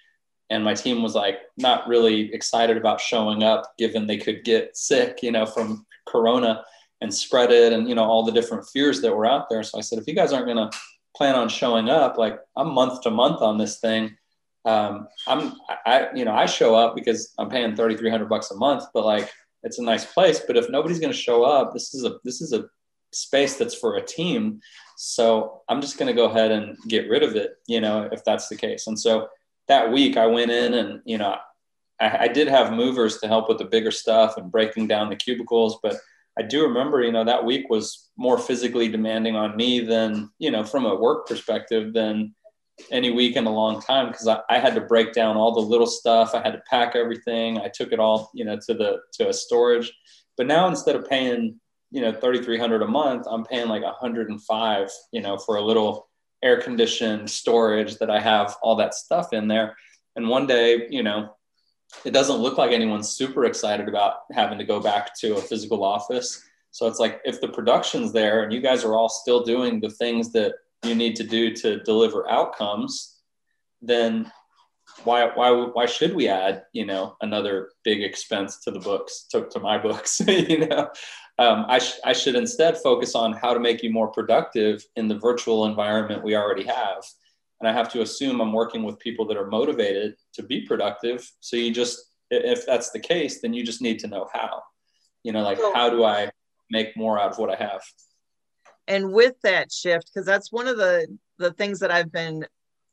And 0.51 0.65
my 0.65 0.75
team 0.75 1.03
was 1.03 1.15
like 1.15 1.41
not 1.57 1.89
really 1.89 2.33
excited 2.33 2.77
about 2.77 3.01
showing 3.01 3.43
up, 3.43 3.75
given 3.77 4.07
they 4.07 4.17
could 4.17 4.45
get 4.45 4.77
sick, 4.77 5.19
you 5.23 5.33
know, 5.33 5.45
from 5.45 5.85
Corona 6.07 6.65
and 7.01 7.13
spread 7.13 7.51
it, 7.51 7.73
and 7.73 7.89
you 7.89 7.95
know 7.95 8.05
all 8.05 8.25
the 8.25 8.33
different 8.33 8.67
fears 8.69 9.01
that 9.03 9.15
were 9.15 9.27
out 9.27 9.49
there. 9.49 9.63
So 9.63 9.79
I 9.79 9.83
said, 9.83 9.99
if 9.99 10.07
you 10.07 10.15
guys 10.15 10.33
aren't 10.33 10.47
going 10.47 10.71
to 10.71 10.79
plan 11.17 11.35
on 11.35 11.49
showing 11.49 11.89
up, 11.89 12.19
like 12.19 12.39
I'm 12.57 12.73
month 12.73 13.03
to 13.03 13.11
month 13.11 13.43
on 13.43 13.59
this 13.59 13.79
thing. 13.79 14.17
Um, 14.65 15.09
I'm, 15.27 15.55
I, 15.87 16.09
you 16.15 16.25
know, 16.25 16.33
I 16.35 16.47
show 16.47 16.75
up 16.75 16.95
because 16.95 17.33
I'm 17.39 17.49
paying 17.49 17.75
3,300 17.75 18.29
bucks 18.29 18.51
a 18.51 18.57
month, 18.57 18.85
but 18.93 19.05
like 19.05 19.31
it's 19.63 19.79
a 19.79 19.83
nice 19.83 20.05
place. 20.05 20.41
But 20.41 20.57
if 20.57 20.71
nobody's 20.71 21.01
going 21.01 21.13
to 21.13 21.19
show 21.19 21.45
up, 21.45 21.73
this 21.73 21.95
is 21.95 22.05
a 22.05 22.19
this 22.25 22.41
is 22.41 22.53
a 22.53 22.67
space 23.13 23.57
that's 23.57 23.75
for 23.75 23.97
a 23.97 24.05
team. 24.05 24.61
So 24.97 25.63
I'm 25.69 25.81
just 25.81 25.99
going 25.99 26.09
to 26.09 26.21
go 26.21 26.27
ahead 26.27 26.51
and 26.51 26.77
get 26.89 27.09
rid 27.09 27.23
of 27.23 27.37
it, 27.37 27.53
you 27.67 27.81
know, 27.81 28.09
if 28.13 28.25
that's 28.25 28.49
the 28.49 28.57
case. 28.57 28.87
And 28.87 28.99
so 28.99 29.29
that 29.69 29.93
week 29.93 30.17
I 30.17 30.27
went 30.27 30.51
in 30.51 30.75
and 30.75 31.01
you 31.05 31.19
know 31.19 31.37
I, 32.01 32.25
I 32.25 32.29
did 32.29 32.49
have 32.49 32.73
movers 32.73 33.19
to 33.19 33.29
help 33.29 33.49
with 33.49 33.59
the 33.59 33.65
bigger 33.65 33.91
stuff 33.91 34.37
and 34.37 34.53
breaking 34.53 34.89
down 34.89 35.09
the 35.09 35.17
cubicles, 35.17 35.79
but 35.83 35.97
I 36.39 36.43
do 36.43 36.63
remember, 36.63 37.03
you 37.03 37.11
know, 37.11 37.25
that 37.25 37.45
week 37.45 37.69
was 37.69 38.11
more 38.17 38.39
physically 38.39 38.89
demanding 38.89 39.35
on 39.35 39.57
me 39.57 39.81
than, 39.81 40.31
you 40.39 40.53
know, 40.53 40.63
from 40.63 40.87
a 40.87 40.95
work 40.95 41.27
perspective 41.27 41.93
than 41.93 42.35
any 42.91 43.11
week 43.11 43.37
in 43.37 43.47
a 43.47 43.51
long 43.51 43.81
time 43.81 44.09
because 44.09 44.29
I, 44.29 44.41
I, 44.49 44.59
had 44.59 44.75
to 44.75 44.81
break 44.81 45.13
down 45.13 45.37
all 45.37 45.53
the 45.53 45.61
little 45.61 45.87
stuff. 45.87 46.35
I 46.35 46.43
had 46.43 46.53
to 46.53 46.63
pack 46.71 46.95
everything. 46.95 47.59
I 47.59 47.69
took 47.69 47.93
it 47.93 47.99
all, 47.99 48.31
you 48.35 48.45
know, 48.45 48.57
to 48.67 48.75
the 48.75 49.01
to 49.15 49.29
a 49.29 49.33
storage. 49.33 49.93
But 50.37 50.47
now 50.47 50.69
instead 50.69 50.97
of 50.97 51.09
paying, 51.09 51.61
you 51.91 52.01
know, 52.01 52.13
thirty 52.13 52.43
three 52.43 52.59
hundred 52.59 52.83
a 52.83 52.87
month, 52.87 53.27
I'm 53.29 53.45
paying 53.45 53.69
like 53.69 53.83
hundred 53.85 54.31
and 54.31 54.43
five, 54.43 54.91
you 55.13 55.21
know, 55.21 55.39
for 55.39 55.57
a 55.57 55.63
little 55.63 56.09
air 56.43 56.61
conditioned 56.61 57.29
storage 57.29 57.97
that 57.97 58.11
I 58.11 58.21
have 58.21 58.57
all 58.63 58.77
that 58.77 58.95
stuff 58.95 59.33
in 59.33 59.49
there. 59.49 59.77
And 60.17 60.29
one 60.29 60.47
day, 60.47 60.87
you 60.91 61.03
know, 61.03 61.35
it 62.05 62.13
doesn't 62.13 62.37
look 62.37 62.59
like 62.59 62.71
anyone's 62.71 63.11
super 63.11 63.45
excited 63.45 63.89
about 63.89 64.19
having 64.33 64.59
to 64.59 64.65
go 64.65 64.81
back 64.81 65.19
to 65.21 65.37
a 65.37 65.41
physical 65.41 65.83
office. 65.83 66.45
So 66.71 66.87
it's 66.87 67.01
like 67.01 67.21
if 67.25 67.41
the 67.41 67.49
production's 67.49 68.13
there 68.13 68.43
and 68.43 68.53
you 68.53 68.61
guys 68.61 68.85
are 68.85 68.95
all 68.95 69.09
still 69.09 69.43
doing 69.43 69.81
the 69.81 69.91
things 69.91 70.33
that 70.33 70.55
you 70.85 70.95
need 70.95 71.17
to 71.17 71.25
do 71.25 71.53
to 71.55 71.81
deliver 71.83 72.31
outcomes, 72.31 73.19
then 73.83 74.31
why 75.05 75.31
why 75.35 75.51
why 75.51 75.87
should 75.87 76.15
we 76.15 76.29
add 76.29 76.65
you 76.73 76.85
know 76.85 77.17
another 77.21 77.71
big 77.85 78.03
expense 78.03 78.59
to 78.59 78.71
the 78.71 78.81
books 78.81 79.27
to, 79.31 79.47
to 79.51 79.61
my 79.61 79.79
books 79.89 80.21
you 80.27 80.67
know? 80.67 80.91
Um, 81.41 81.67
I, 81.69 81.79
sh- 81.79 82.01
I 82.05 82.15
should 82.15 82.35
instead 82.35 82.79
focus 82.79 83.15
on 83.15 83.33
how 83.33 83.55
to 83.55 83.61
make 83.61 83.85
you 83.85 83.91
more 83.91 84.09
productive 84.09 84.85
in 84.97 85.07
the 85.07 85.17
virtual 85.17 85.67
environment 85.67 86.25
we 86.25 86.35
already 86.35 86.65
have. 86.65 87.05
And 87.61 87.69
i 87.69 87.73
have 87.73 87.91
to 87.93 88.03
assume 88.03 88.41
i'm 88.41 88.53
working 88.53 88.83
with 88.83 88.99
people 88.99 89.27
that 89.27 89.37
are 89.37 89.47
motivated 89.47 90.17
to 90.35 90.43
be 90.43 90.63
productive. 90.63 91.31
So 91.41 91.57
you 91.57 91.73
just 91.73 91.99
if 92.31 92.67
that's 92.67 92.91
the 92.91 93.01
case 93.01 93.41
then 93.41 93.53
you 93.53 93.65
just 93.65 93.83
need 93.83 93.99
to 94.01 94.09
know 94.09 94.29
how. 94.33 94.63
You 95.23 95.33
know 95.33 95.43
like 95.43 95.59
how 95.75 95.91
do 95.91 96.05
i 96.05 96.31
make 96.71 96.97
more 96.97 97.19
out 97.19 97.33
of 97.33 97.39
what 97.39 97.51
i 97.51 97.57
have 97.57 97.83
and 98.89 99.13
with 99.13 99.35
that 99.43 99.71
shift 99.71 100.11
because 100.13 100.27
that's 100.27 100.51
one 100.51 100.67
of 100.67 100.77
the 100.77 101.07
the 101.37 101.53
things 101.53 101.79
that 101.79 101.93
i've 101.93 102.11
been 102.11 102.45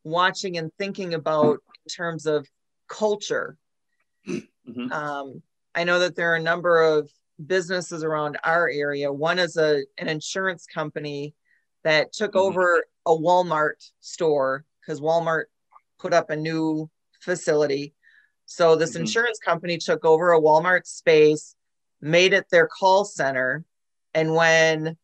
watching 0.04 0.58
and 0.58 0.72
thinking 0.78 1.16
about 1.16 1.54
in 1.54 1.90
terms 1.90 2.28
of 2.28 2.48
culture 2.88 3.58
mm-hmm. 4.28 4.92
um, 4.92 5.42
i 5.74 5.84
know 5.84 5.98
that 5.98 6.16
there 6.16 6.32
are 6.32 6.36
a 6.36 6.42
number 6.42 6.82
of 6.82 7.10
businesses 7.44 8.04
around 8.04 8.38
our 8.44 8.70
area 8.70 9.12
one 9.12 9.40
is 9.40 9.58
a 9.58 9.84
an 9.98 10.08
insurance 10.08 10.68
company 10.72 11.34
that 11.84 12.14
took 12.14 12.32
mm-hmm. 12.32 12.48
over 12.48 12.84
a 13.08 13.12
walmart 13.12 13.90
store 14.02 14.64
because 14.82 15.02
walmart 15.02 15.46
put 15.98 16.14
up 16.14 16.30
a 16.30 16.36
new 16.36 16.90
facility 17.22 17.94
so 18.46 18.76
this 18.76 18.92
mm-hmm. 18.92 19.02
insurance 19.02 19.40
company 19.40 19.78
took 19.78 20.06
over 20.06 20.34
a 20.34 20.40
walmart 20.40 20.86
space 20.86 21.56
made 22.00 22.34
it 22.34 22.46
their 22.52 22.68
call 22.68 23.04
center 23.04 23.66
and 24.14 24.34
when 24.34 24.96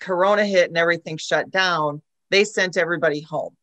Corona 0.00 0.44
hit 0.44 0.68
and 0.68 0.78
everything 0.78 1.16
shut 1.16 1.50
down, 1.50 2.02
they 2.30 2.44
sent 2.44 2.76
everybody 2.76 3.20
home. 3.20 3.56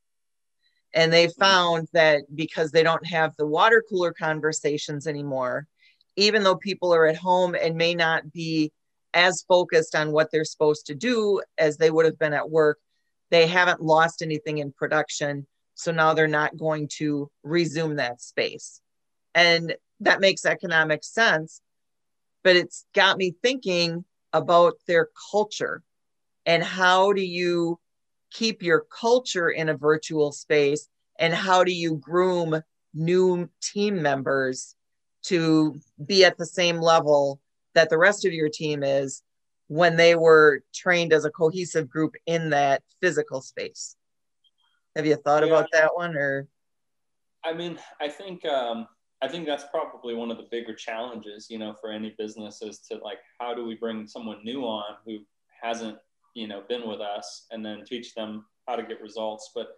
And 0.94 1.12
they 1.12 1.28
mm-hmm. 1.28 1.42
found 1.42 1.88
that 1.94 2.24
because 2.34 2.72
they 2.72 2.84
don't 2.84 3.06
have 3.06 3.34
the 3.38 3.46
water 3.46 3.84
cooler 3.90 4.14
conversations 4.14 5.08
anymore, 5.08 5.68
even 6.16 6.44
though 6.44 6.56
people 6.56 6.94
are 6.94 7.06
at 7.06 7.18
home 7.18 7.56
and 7.56 7.76
may 7.76 7.94
not 7.96 8.32
be 8.32 8.72
as 9.14 9.44
focused 9.44 9.96
on 9.96 10.12
what 10.12 10.32
they're 10.32 10.46
supposed 10.46 10.88
to 10.88 10.96
do 10.96 11.42
as 11.58 11.78
they 11.78 11.90
would 11.90 12.06
have 12.06 12.20
been 12.20 12.34
at 12.34 12.50
work, 12.50 12.80
they 13.30 13.48
haven't 13.48 13.82
lost 13.82 14.22
anything 14.22 14.60
in 14.60 14.72
production. 14.72 15.46
So 15.76 15.92
now 15.92 16.14
they're 16.14 16.28
not 16.28 16.58
going 16.58 16.88
to 16.98 17.30
resume 17.44 17.98
that 17.98 18.22
space. 18.22 18.82
And 19.36 19.76
that 20.00 20.22
makes 20.22 20.46
economic 20.46 21.04
sense. 21.04 21.62
But 22.44 22.56
it's 22.56 22.86
got 22.94 23.18
me 23.18 23.36
thinking 23.44 24.06
about 24.34 24.76
their 24.88 25.10
culture 25.32 25.84
and 26.48 26.64
how 26.64 27.12
do 27.12 27.22
you 27.22 27.78
keep 28.32 28.64
your 28.64 28.86
culture 28.90 29.50
in 29.50 29.70
a 29.70 29.78
virtual 29.78 30.32
space? 30.32 30.88
And 31.20 31.34
how 31.34 31.64
do 31.64 31.74
you 31.74 31.96
groom 31.98 32.62
new 32.94 33.50
team 33.62 34.02
members 34.02 34.76
to 35.24 35.76
be 36.04 36.24
at 36.24 36.38
the 36.38 36.46
same 36.46 36.78
level 36.78 37.42
that 37.76 37.90
the 37.90 37.98
rest 37.98 38.26
of 38.26 38.34
your 38.34 38.50
team 38.50 38.82
is 38.82 39.22
when 39.68 39.98
they 39.98 40.16
were 40.16 40.64
trained 40.74 41.12
as 41.12 41.26
a 41.26 41.30
cohesive 41.30 41.90
group 41.90 42.16
in 42.26 42.52
that 42.52 42.82
physical 43.02 43.42
space? 43.42 43.98
Have 44.96 45.06
you 45.06 45.18
thought 45.18 45.46
yeah. 45.46 45.50
about 45.50 45.70
that 45.74 45.96
one 45.96 46.16
or? 46.16 46.48
I 47.44 47.54
mean 47.54 47.80
i 48.02 48.10
think 48.10 48.44
um, 48.46 48.88
i 49.22 49.28
think 49.28 49.46
that's 49.46 49.64
probably 49.72 50.14
one 50.14 50.32
of 50.32 50.38
the 50.38 50.48
bigger 50.52 50.74
challenges 50.74 51.48
you 51.50 51.58
know 51.58 51.76
for 51.80 51.92
any 51.92 52.14
business 52.18 52.62
is 52.62 52.80
to 52.92 52.98
like 52.98 53.20
how 53.40 53.54
do 53.54 53.66
we 53.66 53.76
bring 53.76 54.06
someone 54.06 54.44
new 54.44 54.64
on 54.64 54.96
who 55.06 55.20
hasn't 55.62 55.98
you 56.38 56.48
know 56.48 56.62
been 56.70 56.88
with 56.88 57.02
us 57.02 57.48
and 57.52 57.66
then 57.66 57.84
teach 57.84 58.14
them 58.14 58.46
how 58.68 58.76
to 58.76 58.84
get 58.84 59.02
results. 59.02 59.52
But 59.56 59.70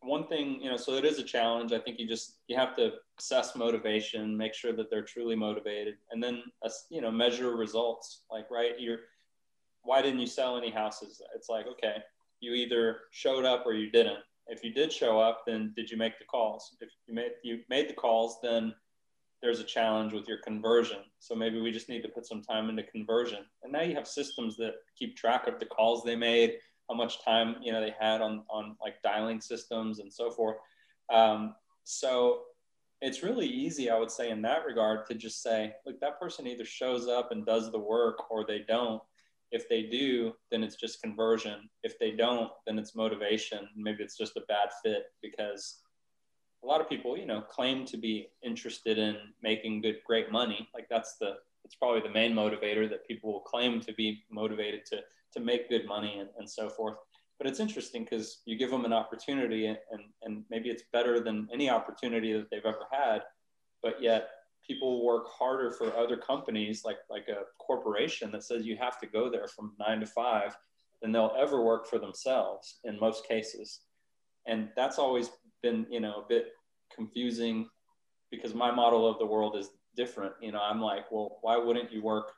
one 0.00 0.28
thing 0.28 0.60
you 0.62 0.70
know 0.70 0.76
so 0.76 0.94
it 0.94 1.04
is 1.04 1.18
a 1.18 1.24
challenge. 1.24 1.72
I 1.72 1.80
think 1.80 1.98
you 1.98 2.06
just 2.06 2.36
you 2.46 2.56
have 2.56 2.76
to 2.76 2.92
assess 3.18 3.56
motivation 3.56 4.36
make 4.36 4.54
sure 4.54 4.72
that 4.72 4.90
they're 4.90 5.02
truly 5.02 5.34
motivated 5.34 5.96
and 6.12 6.22
then 6.22 6.44
uh, 6.64 6.70
you 6.88 7.00
know 7.00 7.10
measure 7.10 7.56
results. 7.56 8.22
Like 8.30 8.48
right 8.50 8.78
you're 8.78 9.00
why 9.82 10.00
didn't 10.02 10.20
you 10.20 10.26
sell 10.26 10.56
any 10.56 10.70
houses? 10.70 11.20
It's 11.34 11.48
like 11.48 11.66
okay 11.66 11.96
you 12.40 12.52
either 12.54 13.00
showed 13.10 13.44
up 13.44 13.66
or 13.66 13.74
you 13.74 13.90
didn't. 13.90 14.20
If 14.46 14.62
you 14.62 14.72
did 14.72 14.92
show 14.92 15.20
up 15.20 15.42
then 15.46 15.72
did 15.74 15.90
you 15.90 15.96
make 15.96 16.18
the 16.20 16.26
calls? 16.26 16.76
If 16.80 16.90
you 17.08 17.14
made 17.14 17.32
you 17.42 17.60
made 17.68 17.90
the 17.90 17.94
calls 17.94 18.38
then 18.40 18.72
there's 19.42 19.60
a 19.60 19.64
challenge 19.64 20.12
with 20.12 20.26
your 20.26 20.38
conversion. 20.38 20.98
So 21.20 21.34
maybe 21.34 21.60
we 21.60 21.70
just 21.70 21.88
need 21.88 22.02
to 22.02 22.08
put 22.08 22.26
some 22.26 22.42
time 22.42 22.68
into 22.68 22.82
conversion. 22.82 23.44
And 23.62 23.72
now 23.72 23.82
you 23.82 23.94
have 23.94 24.08
systems 24.08 24.56
that 24.56 24.74
keep 24.98 25.16
track 25.16 25.46
of 25.46 25.58
the 25.60 25.66
calls 25.66 26.02
they 26.02 26.16
made, 26.16 26.54
how 26.88 26.96
much 26.96 27.22
time 27.24 27.56
you 27.62 27.72
know 27.72 27.80
they 27.80 27.94
had 27.98 28.20
on 28.20 28.44
on 28.50 28.76
like 28.80 29.02
dialing 29.02 29.40
systems 29.40 30.00
and 30.00 30.12
so 30.12 30.30
forth. 30.30 30.56
Um, 31.12 31.54
so 31.84 32.42
it's 33.00 33.22
really 33.22 33.46
easy, 33.46 33.90
I 33.90 33.98
would 33.98 34.10
say, 34.10 34.30
in 34.30 34.42
that 34.42 34.64
regard, 34.66 35.06
to 35.06 35.14
just 35.14 35.42
say, 35.42 35.72
look, 35.86 36.00
that 36.00 36.18
person 36.18 36.46
either 36.46 36.64
shows 36.64 37.06
up 37.06 37.30
and 37.30 37.46
does 37.46 37.70
the 37.70 37.78
work 37.78 38.30
or 38.30 38.44
they 38.44 38.64
don't. 38.66 39.00
If 39.50 39.68
they 39.68 39.84
do, 39.84 40.32
then 40.50 40.62
it's 40.62 40.76
just 40.76 41.00
conversion. 41.00 41.70
If 41.82 41.98
they 41.98 42.10
don't, 42.10 42.50
then 42.66 42.78
it's 42.78 42.96
motivation. 42.96 43.68
Maybe 43.76 44.02
it's 44.02 44.18
just 44.18 44.36
a 44.36 44.42
bad 44.48 44.68
fit 44.82 45.04
because 45.22 45.80
a 46.62 46.66
lot 46.66 46.80
of 46.80 46.88
people, 46.88 47.16
you 47.16 47.26
know, 47.26 47.40
claim 47.40 47.84
to 47.86 47.96
be 47.96 48.28
interested 48.42 48.98
in 48.98 49.16
making 49.42 49.82
good, 49.82 49.96
great 50.04 50.32
money. 50.32 50.68
Like 50.74 50.88
that's 50.88 51.16
the 51.18 51.36
it's 51.64 51.74
probably 51.74 52.00
the 52.00 52.08
main 52.08 52.32
motivator 52.32 52.88
that 52.88 53.06
people 53.06 53.30
will 53.30 53.40
claim 53.40 53.78
to 53.80 53.92
be 53.92 54.24
motivated 54.30 54.86
to 54.86 55.00
to 55.34 55.40
make 55.40 55.68
good 55.68 55.86
money 55.86 56.18
and, 56.18 56.30
and 56.38 56.48
so 56.48 56.70
forth 56.70 56.96
but 57.38 57.46
it's 57.46 57.60
interesting 57.60 58.04
because 58.04 58.40
you 58.46 58.56
give 58.56 58.70
them 58.70 58.84
an 58.84 58.92
opportunity 58.92 59.66
and, 59.66 59.78
and 60.22 60.44
maybe 60.50 60.70
it's 60.70 60.82
better 60.92 61.20
than 61.20 61.46
any 61.52 61.70
opportunity 61.70 62.32
that 62.32 62.48
they've 62.50 62.64
ever 62.64 62.86
had 62.90 63.20
but 63.82 64.02
yet 64.02 64.30
people 64.66 65.04
work 65.04 65.26
harder 65.28 65.70
for 65.70 65.94
other 65.96 66.16
companies 66.16 66.82
like 66.84 66.98
like 67.10 67.28
a 67.28 67.42
corporation 67.58 68.30
that 68.32 68.42
says 68.42 68.64
you 68.64 68.76
have 68.76 68.98
to 68.98 69.06
go 69.06 69.30
there 69.30 69.48
from 69.48 69.74
nine 69.78 70.00
to 70.00 70.06
five 70.06 70.56
than 71.02 71.12
they'll 71.12 71.36
ever 71.38 71.62
work 71.62 71.86
for 71.86 71.98
themselves 71.98 72.78
in 72.84 72.98
most 72.98 73.28
cases 73.28 73.80
and 74.46 74.70
that's 74.74 74.98
always 74.98 75.30
been 75.62 75.86
you 75.90 76.00
know 76.00 76.22
a 76.24 76.28
bit 76.28 76.52
confusing 76.94 77.68
because 78.30 78.54
my 78.54 78.70
model 78.70 79.08
of 79.08 79.18
the 79.18 79.26
world 79.26 79.56
is 79.56 79.70
different. 79.96 80.32
You 80.40 80.52
know 80.52 80.60
i'm 80.60 80.80
like 80.80 81.10
well 81.10 81.38
why 81.42 81.56
wouldn't 81.56 81.92
you 81.92 82.02
work 82.02 82.32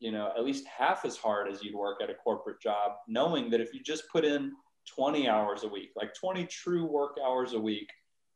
you 0.00 0.10
know 0.10 0.32
at 0.36 0.44
least 0.44 0.66
half 0.66 1.04
as 1.04 1.16
hard 1.16 1.48
as 1.48 1.62
you'd 1.62 1.76
work 1.76 2.02
at 2.02 2.10
a 2.10 2.14
corporate 2.14 2.60
job 2.60 2.92
knowing 3.06 3.50
that 3.50 3.60
if 3.60 3.72
you 3.72 3.80
just 3.80 4.04
put 4.10 4.24
in 4.24 4.52
20 4.94 5.28
hours 5.28 5.62
a 5.62 5.68
week 5.68 5.90
like 5.94 6.12
20 6.14 6.46
true 6.46 6.84
work 6.84 7.16
hours 7.24 7.52
a 7.52 7.60
week 7.60 7.88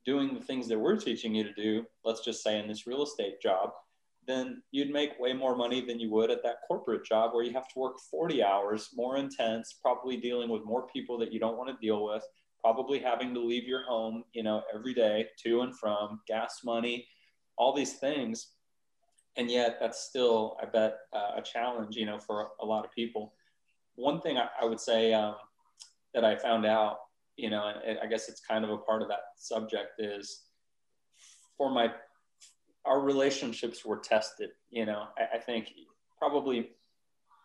doing 0.04 0.34
the 0.34 0.40
things 0.40 0.68
that 0.68 0.78
we're 0.78 0.96
teaching 0.96 1.34
you 1.34 1.42
to 1.42 1.54
do 1.54 1.84
let's 2.04 2.24
just 2.24 2.42
say 2.42 2.58
in 2.58 2.68
this 2.68 2.86
real 2.86 3.02
estate 3.02 3.40
job 3.42 3.70
then 4.26 4.62
you'd 4.70 4.90
make 4.90 5.18
way 5.18 5.32
more 5.32 5.56
money 5.56 5.84
than 5.84 5.98
you 5.98 6.10
would 6.10 6.30
at 6.30 6.42
that 6.42 6.56
corporate 6.66 7.04
job 7.04 7.34
where 7.34 7.44
you 7.44 7.52
have 7.52 7.68
to 7.68 7.78
work 7.78 7.96
40 8.10 8.42
hours 8.42 8.90
more 8.94 9.16
intense 9.16 9.74
probably 9.82 10.16
dealing 10.16 10.50
with 10.50 10.64
more 10.64 10.86
people 10.86 11.18
that 11.18 11.32
you 11.32 11.40
don't 11.40 11.56
want 11.56 11.68
to 11.68 11.86
deal 11.86 12.04
with 12.04 12.24
probably 12.64 12.98
having 12.98 13.34
to 13.34 13.40
leave 13.40 13.64
your 13.64 13.84
home, 13.84 14.24
you 14.32 14.42
know, 14.42 14.62
every 14.74 14.94
day 14.94 15.26
to 15.36 15.60
and 15.60 15.78
from, 15.78 16.18
gas 16.26 16.60
money, 16.64 17.06
all 17.58 17.74
these 17.74 17.98
things. 17.98 18.52
And 19.36 19.50
yet 19.50 19.76
that's 19.78 20.00
still, 20.00 20.56
I 20.62 20.64
bet, 20.64 20.96
uh, 21.12 21.32
a 21.36 21.42
challenge, 21.42 21.94
you 21.94 22.06
know, 22.06 22.18
for 22.18 22.52
a 22.62 22.64
lot 22.64 22.86
of 22.86 22.90
people. 22.92 23.34
One 23.96 24.18
thing 24.22 24.38
I, 24.38 24.48
I 24.62 24.64
would 24.64 24.80
say 24.80 25.12
um, 25.12 25.34
that 26.14 26.24
I 26.24 26.36
found 26.36 26.64
out, 26.64 27.00
you 27.36 27.50
know, 27.50 27.70
and 27.86 27.98
I 28.02 28.06
guess 28.06 28.30
it's 28.30 28.40
kind 28.40 28.64
of 28.64 28.70
a 28.70 28.78
part 28.78 29.02
of 29.02 29.08
that 29.08 29.24
subject 29.36 29.98
is 29.98 30.44
for 31.58 31.70
my, 31.70 31.92
our 32.86 33.00
relationships 33.00 33.84
were 33.84 33.98
tested, 33.98 34.48
you 34.70 34.86
know, 34.86 35.08
I, 35.18 35.36
I 35.36 35.38
think 35.38 35.68
probably 36.18 36.70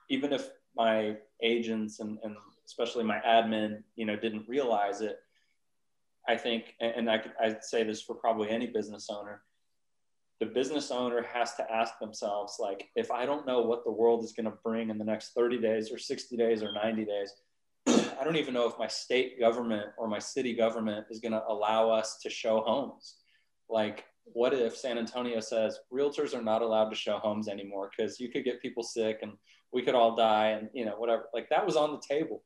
even 0.09 0.31
if 0.31 0.47
my 0.77 1.17
agents 1.43 1.99
and, 1.99 2.19
and 2.23 2.37
especially 2.69 3.03
my 3.03 3.19
admin, 3.27 3.81
you 3.95 4.05
know, 4.05 4.15
didn't 4.15 4.47
realize 4.47 5.01
it. 5.01 5.17
I 6.27 6.37
think, 6.37 6.75
and 6.79 7.09
I, 7.09 7.23
I'd 7.41 7.63
say 7.63 7.83
this 7.83 8.03
for 8.03 8.13
probably 8.13 8.51
any 8.51 8.67
business 8.67 9.07
owner, 9.09 9.41
the 10.39 10.45
business 10.45 10.91
owner 10.91 11.23
has 11.23 11.55
to 11.55 11.71
ask 11.71 11.97
themselves, 11.99 12.57
like, 12.59 12.89
if 12.95 13.09
I 13.09 13.25
don't 13.25 13.47
know 13.47 13.63
what 13.63 13.83
the 13.83 13.91
world 13.91 14.23
is 14.23 14.33
going 14.33 14.45
to 14.45 14.57
bring 14.63 14.91
in 14.91 14.99
the 14.99 15.03
next 15.03 15.33
30 15.33 15.59
days 15.59 15.91
or 15.91 15.97
60 15.97 16.37
days 16.37 16.61
or 16.61 16.71
90 16.71 17.05
days, 17.05 17.33
I 17.87 18.23
don't 18.23 18.35
even 18.35 18.53
know 18.53 18.67
if 18.67 18.77
my 18.77 18.87
state 18.87 19.39
government 19.39 19.87
or 19.97 20.07
my 20.07 20.19
city 20.19 20.53
government 20.53 21.07
is 21.09 21.19
going 21.19 21.31
to 21.31 21.43
allow 21.47 21.89
us 21.89 22.19
to 22.21 22.29
show 22.29 22.61
homes. 22.61 23.15
Like, 23.67 24.05
what 24.25 24.53
if 24.53 24.77
San 24.77 24.99
Antonio 24.99 25.39
says 25.39 25.79
realtors 25.91 26.35
are 26.35 26.43
not 26.43 26.61
allowed 26.61 26.89
to 26.89 26.95
show 26.95 27.17
homes 27.17 27.47
anymore 27.47 27.89
because 27.89 28.19
you 28.19 28.29
could 28.29 28.43
get 28.43 28.61
people 28.61 28.83
sick 28.83 29.19
and 29.23 29.31
we 29.71 29.81
could 29.81 29.95
all 29.95 30.15
die 30.15 30.49
and 30.49 30.69
you 30.73 30.85
know 30.85 30.95
whatever 30.97 31.25
like 31.33 31.49
that 31.49 31.65
was 31.65 31.75
on 31.75 31.91
the 31.91 32.01
table 32.07 32.43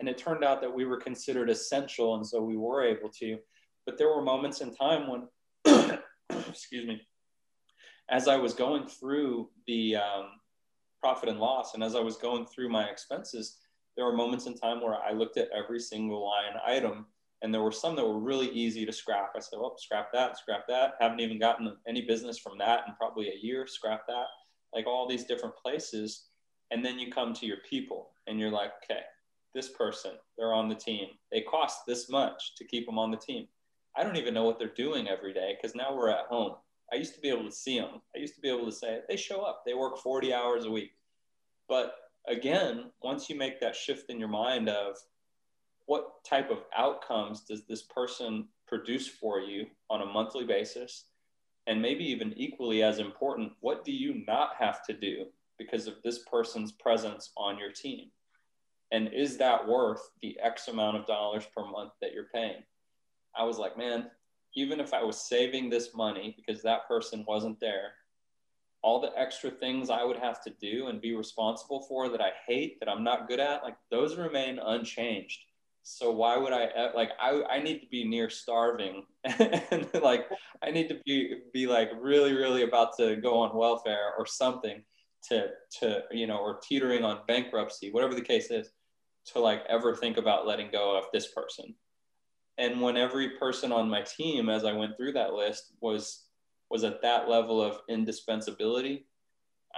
and 0.00 0.08
it 0.08 0.18
turned 0.18 0.44
out 0.44 0.60
that 0.60 0.74
we 0.74 0.84
were 0.84 0.96
considered 0.96 1.50
essential 1.50 2.16
and 2.16 2.26
so 2.26 2.42
we 2.42 2.56
were 2.56 2.82
able 2.84 3.08
to. 3.08 3.38
But 3.86 3.98
there 3.98 4.08
were 4.08 4.22
moments 4.22 4.60
in 4.60 4.74
time 4.74 5.08
when 5.08 5.28
excuse 6.48 6.86
me 6.86 7.00
as 8.10 8.28
i 8.28 8.36
was 8.36 8.54
going 8.54 8.86
through 8.86 9.48
the 9.66 9.96
um, 9.96 10.30
profit 11.00 11.28
and 11.28 11.38
loss 11.38 11.74
and 11.74 11.82
as 11.82 11.94
i 11.94 12.00
was 12.00 12.16
going 12.16 12.46
through 12.46 12.68
my 12.68 12.84
expenses 12.84 13.58
there 13.96 14.06
were 14.06 14.16
moments 14.16 14.46
in 14.46 14.54
time 14.54 14.80
where 14.80 14.94
i 14.94 15.12
looked 15.12 15.36
at 15.36 15.48
every 15.56 15.80
single 15.80 16.26
line 16.26 16.58
item 16.66 17.06
and 17.42 17.52
there 17.52 17.62
were 17.62 17.72
some 17.72 17.96
that 17.96 18.06
were 18.06 18.20
really 18.20 18.48
easy 18.50 18.86
to 18.86 18.92
scrap. 18.92 19.32
I 19.36 19.40
said 19.40 19.58
well 19.58 19.76
scrap 19.76 20.12
that 20.12 20.38
scrap 20.38 20.68
that. 20.68 20.92
Haven't 21.00 21.18
even 21.18 21.40
gotten 21.40 21.76
any 21.88 22.02
business 22.02 22.38
from 22.38 22.56
that 22.58 22.84
in 22.86 22.94
probably 22.94 23.30
a 23.30 23.44
year. 23.44 23.66
Scrap 23.66 24.06
that. 24.06 24.26
Like 24.72 24.86
all 24.86 25.08
these 25.08 25.24
different 25.24 25.56
places. 25.56 26.28
And 26.70 26.84
then 26.84 27.00
you 27.00 27.10
come 27.10 27.34
to 27.34 27.44
your 27.44 27.56
people 27.68 28.10
and 28.28 28.38
you're 28.38 28.52
like 28.52 28.70
okay 28.84 29.00
this 29.54 29.68
person, 29.68 30.12
they're 30.36 30.54
on 30.54 30.68
the 30.68 30.74
team. 30.74 31.08
They 31.30 31.42
cost 31.42 31.86
this 31.86 32.08
much 32.08 32.54
to 32.56 32.64
keep 32.64 32.86
them 32.86 32.98
on 32.98 33.10
the 33.10 33.16
team. 33.16 33.46
I 33.96 34.02
don't 34.02 34.16
even 34.16 34.34
know 34.34 34.44
what 34.44 34.58
they're 34.58 34.68
doing 34.68 35.08
every 35.08 35.32
day 35.32 35.56
because 35.60 35.74
now 35.74 35.94
we're 35.94 36.08
at 36.10 36.26
home. 36.26 36.54
I 36.92 36.96
used 36.96 37.14
to 37.14 37.20
be 37.20 37.28
able 37.28 37.44
to 37.44 37.52
see 37.52 37.78
them. 37.78 38.00
I 38.14 38.18
used 38.18 38.34
to 38.34 38.40
be 38.40 38.48
able 38.48 38.66
to 38.66 38.72
say, 38.72 39.00
they 39.08 39.16
show 39.16 39.42
up, 39.42 39.62
they 39.64 39.74
work 39.74 39.98
40 39.98 40.32
hours 40.32 40.64
a 40.64 40.70
week. 40.70 40.92
But 41.68 41.94
again, 42.28 42.90
once 43.02 43.28
you 43.28 43.36
make 43.36 43.60
that 43.60 43.76
shift 43.76 44.10
in 44.10 44.18
your 44.18 44.28
mind 44.28 44.68
of 44.68 44.96
what 45.86 46.24
type 46.24 46.50
of 46.50 46.64
outcomes 46.76 47.42
does 47.42 47.64
this 47.64 47.82
person 47.82 48.48
produce 48.66 49.08
for 49.08 49.40
you 49.40 49.66
on 49.90 50.02
a 50.02 50.06
monthly 50.06 50.44
basis? 50.44 51.04
And 51.66 51.80
maybe 51.80 52.04
even 52.04 52.32
equally 52.36 52.82
as 52.82 52.98
important, 52.98 53.52
what 53.60 53.84
do 53.84 53.92
you 53.92 54.22
not 54.26 54.50
have 54.58 54.84
to 54.86 54.92
do 54.92 55.26
because 55.58 55.86
of 55.86 56.02
this 56.02 56.20
person's 56.30 56.72
presence 56.72 57.30
on 57.36 57.58
your 57.58 57.70
team? 57.70 58.10
And 58.92 59.12
is 59.12 59.36
that 59.38 59.66
worth 59.66 60.10
the 60.22 60.38
x 60.40 60.68
amount 60.68 60.96
of 60.96 61.06
dollars 61.06 61.44
per 61.56 61.64
month 61.66 61.92
that 62.00 62.12
you're 62.12 62.28
paying? 62.32 62.62
I 63.34 63.44
was 63.44 63.58
like 63.58 63.76
man 63.76 64.10
even 64.54 64.80
if 64.80 64.92
i 64.92 65.02
was 65.02 65.28
saving 65.28 65.70
this 65.70 65.94
money 65.94 66.34
because 66.36 66.62
that 66.62 66.86
person 66.88 67.24
wasn't 67.26 67.58
there 67.60 67.92
all 68.82 69.00
the 69.00 69.12
extra 69.16 69.50
things 69.50 69.90
i 69.90 70.04
would 70.04 70.16
have 70.16 70.42
to 70.42 70.50
do 70.60 70.88
and 70.88 71.00
be 71.00 71.14
responsible 71.14 71.82
for 71.88 72.08
that 72.08 72.20
i 72.20 72.30
hate 72.46 72.78
that 72.80 72.88
i'm 72.88 73.04
not 73.04 73.28
good 73.28 73.40
at 73.40 73.62
like 73.62 73.76
those 73.90 74.16
remain 74.16 74.58
unchanged. 74.58 75.40
So 75.84 76.12
why 76.12 76.36
would 76.36 76.52
i 76.52 76.92
like 76.94 77.10
i, 77.20 77.42
I 77.50 77.60
need 77.60 77.80
to 77.80 77.88
be 77.88 78.04
near 78.04 78.30
starving 78.30 79.04
and 79.24 79.88
like 80.00 80.26
i 80.62 80.70
need 80.70 80.88
to 80.88 81.00
be 81.04 81.38
be 81.52 81.66
like 81.66 81.90
really 82.00 82.34
really 82.34 82.62
about 82.62 82.96
to 82.98 83.16
go 83.16 83.38
on 83.38 83.56
welfare 83.56 84.12
or 84.16 84.24
something 84.24 84.80
to 85.28 85.48
to 85.80 86.02
you 86.12 86.28
know 86.28 86.38
or 86.38 86.60
teetering 86.62 87.04
on 87.04 87.20
bankruptcy 87.26 87.90
whatever 87.90 88.14
the 88.14 88.20
case 88.20 88.52
is 88.52 88.70
to 89.26 89.40
like 89.40 89.64
ever 89.68 89.94
think 89.94 90.16
about 90.16 90.46
letting 90.46 90.70
go 90.70 90.96
of 90.96 91.04
this 91.12 91.28
person. 91.28 91.74
And 92.58 92.80
when 92.80 92.96
every 92.96 93.30
person 93.30 93.72
on 93.72 93.88
my 93.88 94.02
team 94.02 94.48
as 94.48 94.64
i 94.64 94.72
went 94.72 94.96
through 94.96 95.12
that 95.12 95.32
list 95.32 95.72
was 95.80 96.26
was 96.70 96.84
at 96.84 97.02
that 97.02 97.28
level 97.28 97.60
of 97.60 97.80
indispensability 97.88 99.06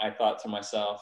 i 0.01 0.11
thought 0.11 0.41
to 0.41 0.49
myself 0.49 1.01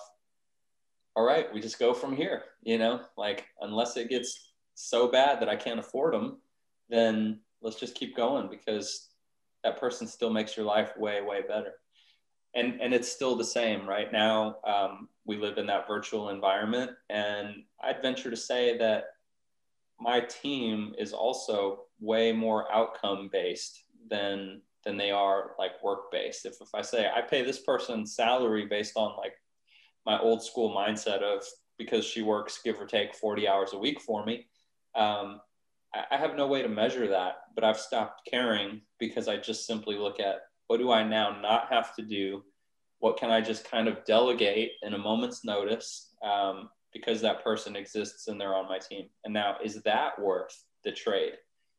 all 1.16 1.24
right 1.24 1.52
we 1.52 1.60
just 1.60 1.78
go 1.78 1.92
from 1.94 2.14
here 2.14 2.44
you 2.62 2.78
know? 2.78 3.00
Like 3.16 3.46
unless 3.60 3.96
it 3.96 4.08
gets 4.10 4.52
so 4.74 5.08
bad 5.08 5.40
that 5.40 5.48
i 5.48 5.56
can't 5.56 5.80
afford 5.80 6.14
them 6.14 6.38
then 6.88 7.40
let's 7.62 7.80
just 7.80 7.94
keep 7.94 8.16
going 8.16 8.48
because 8.48 9.08
that 9.64 9.80
person 9.80 10.06
still 10.06 10.30
makes 10.30 10.56
your 10.56 10.66
life 10.66 10.96
way 10.96 11.20
way 11.22 11.40
better 11.46 11.74
and 12.54 12.80
and 12.80 12.92
it's 12.92 13.10
still 13.10 13.36
the 13.36 13.44
same 13.44 13.88
right? 13.88 14.12
Now 14.12 14.56
um, 14.66 15.08
we 15.24 15.36
live 15.36 15.58
in 15.58 15.66
that 15.66 15.86
virtual 15.88 16.30
environment. 16.30 16.92
And 17.10 17.64
i'd 17.82 18.02
venture 18.02 18.30
to 18.30 18.36
say 18.36 18.78
that 18.78 19.04
my 20.00 20.20
team 20.20 20.94
is 20.98 21.12
also 21.12 21.84
way 22.00 22.32
more 22.32 22.72
outcome 22.72 23.28
based 23.32 23.84
than 24.08 24.60
than 24.84 24.96
they 24.96 25.10
are 25.12 25.52
like 25.58 25.82
work 25.82 26.10
based 26.10 26.44
if, 26.44 26.54
if 26.60 26.68
i 26.74 26.82
say 26.82 27.08
i 27.14 27.20
pay 27.20 27.42
this 27.42 27.60
person 27.60 28.04
salary 28.04 28.66
based 28.66 28.96
on 28.96 29.16
like 29.16 29.34
my 30.04 30.18
old 30.18 30.42
school 30.42 30.74
mindset 30.74 31.22
of 31.22 31.44
because 31.78 32.04
she 32.04 32.22
works 32.22 32.60
give 32.64 32.80
or 32.80 32.86
take 32.86 33.14
40 33.14 33.46
hours 33.46 33.72
a 33.72 33.78
week 33.78 34.00
for 34.00 34.24
me 34.24 34.46
um, 34.94 35.40
I, 35.94 36.04
I 36.10 36.16
have 36.16 36.36
no 36.36 36.48
way 36.48 36.62
to 36.62 36.68
measure 36.68 37.06
that 37.08 37.36
but 37.54 37.62
i've 37.62 37.78
stopped 37.78 38.28
caring 38.28 38.82
because 38.98 39.28
i 39.28 39.36
just 39.36 39.66
simply 39.66 39.96
look 39.96 40.18
at 40.18 40.40
what 40.72 40.80
do 40.80 40.90
I 40.90 41.06
now 41.06 41.38
not 41.38 41.70
have 41.70 41.94
to 41.96 42.02
do? 42.02 42.42
What 43.00 43.18
can 43.18 43.30
I 43.30 43.42
just 43.42 43.70
kind 43.70 43.88
of 43.88 44.06
delegate 44.06 44.70
in 44.80 44.94
a 44.94 44.98
moment's 44.98 45.44
notice 45.44 46.14
um, 46.24 46.70
because 46.94 47.20
that 47.20 47.44
person 47.44 47.76
exists 47.76 48.26
and 48.28 48.40
they're 48.40 48.54
on 48.54 48.70
my 48.70 48.78
team? 48.78 49.10
And 49.26 49.34
now, 49.34 49.56
is 49.62 49.82
that 49.82 50.18
worth 50.18 50.64
the 50.82 50.90
trade? 50.90 51.34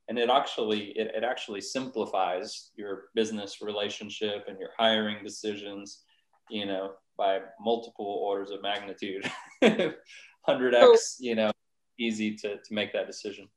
And 0.09 0.19
it 0.19 0.29
actually 0.29 0.89
it, 0.95 1.11
it 1.15 1.23
actually 1.23 1.59
simplifies 1.59 2.69
your 2.75 3.05
business 3.15 3.63
relationship 3.63 4.45
and 4.47 4.59
your 4.59 4.69
hiring 4.77 5.23
decisions, 5.23 6.03
you 6.51 6.67
know, 6.67 6.91
by 7.17 7.39
multiple 7.59 8.21
orders 8.23 8.51
of 8.51 8.61
magnitude, 8.61 9.27
100x, 9.63 11.15
you 11.19 11.33
know, 11.33 11.51
easy 11.97 12.35
to, 12.35 12.57
to 12.57 12.73
make 12.75 12.93
that 12.93 13.07
decision. 13.07 13.47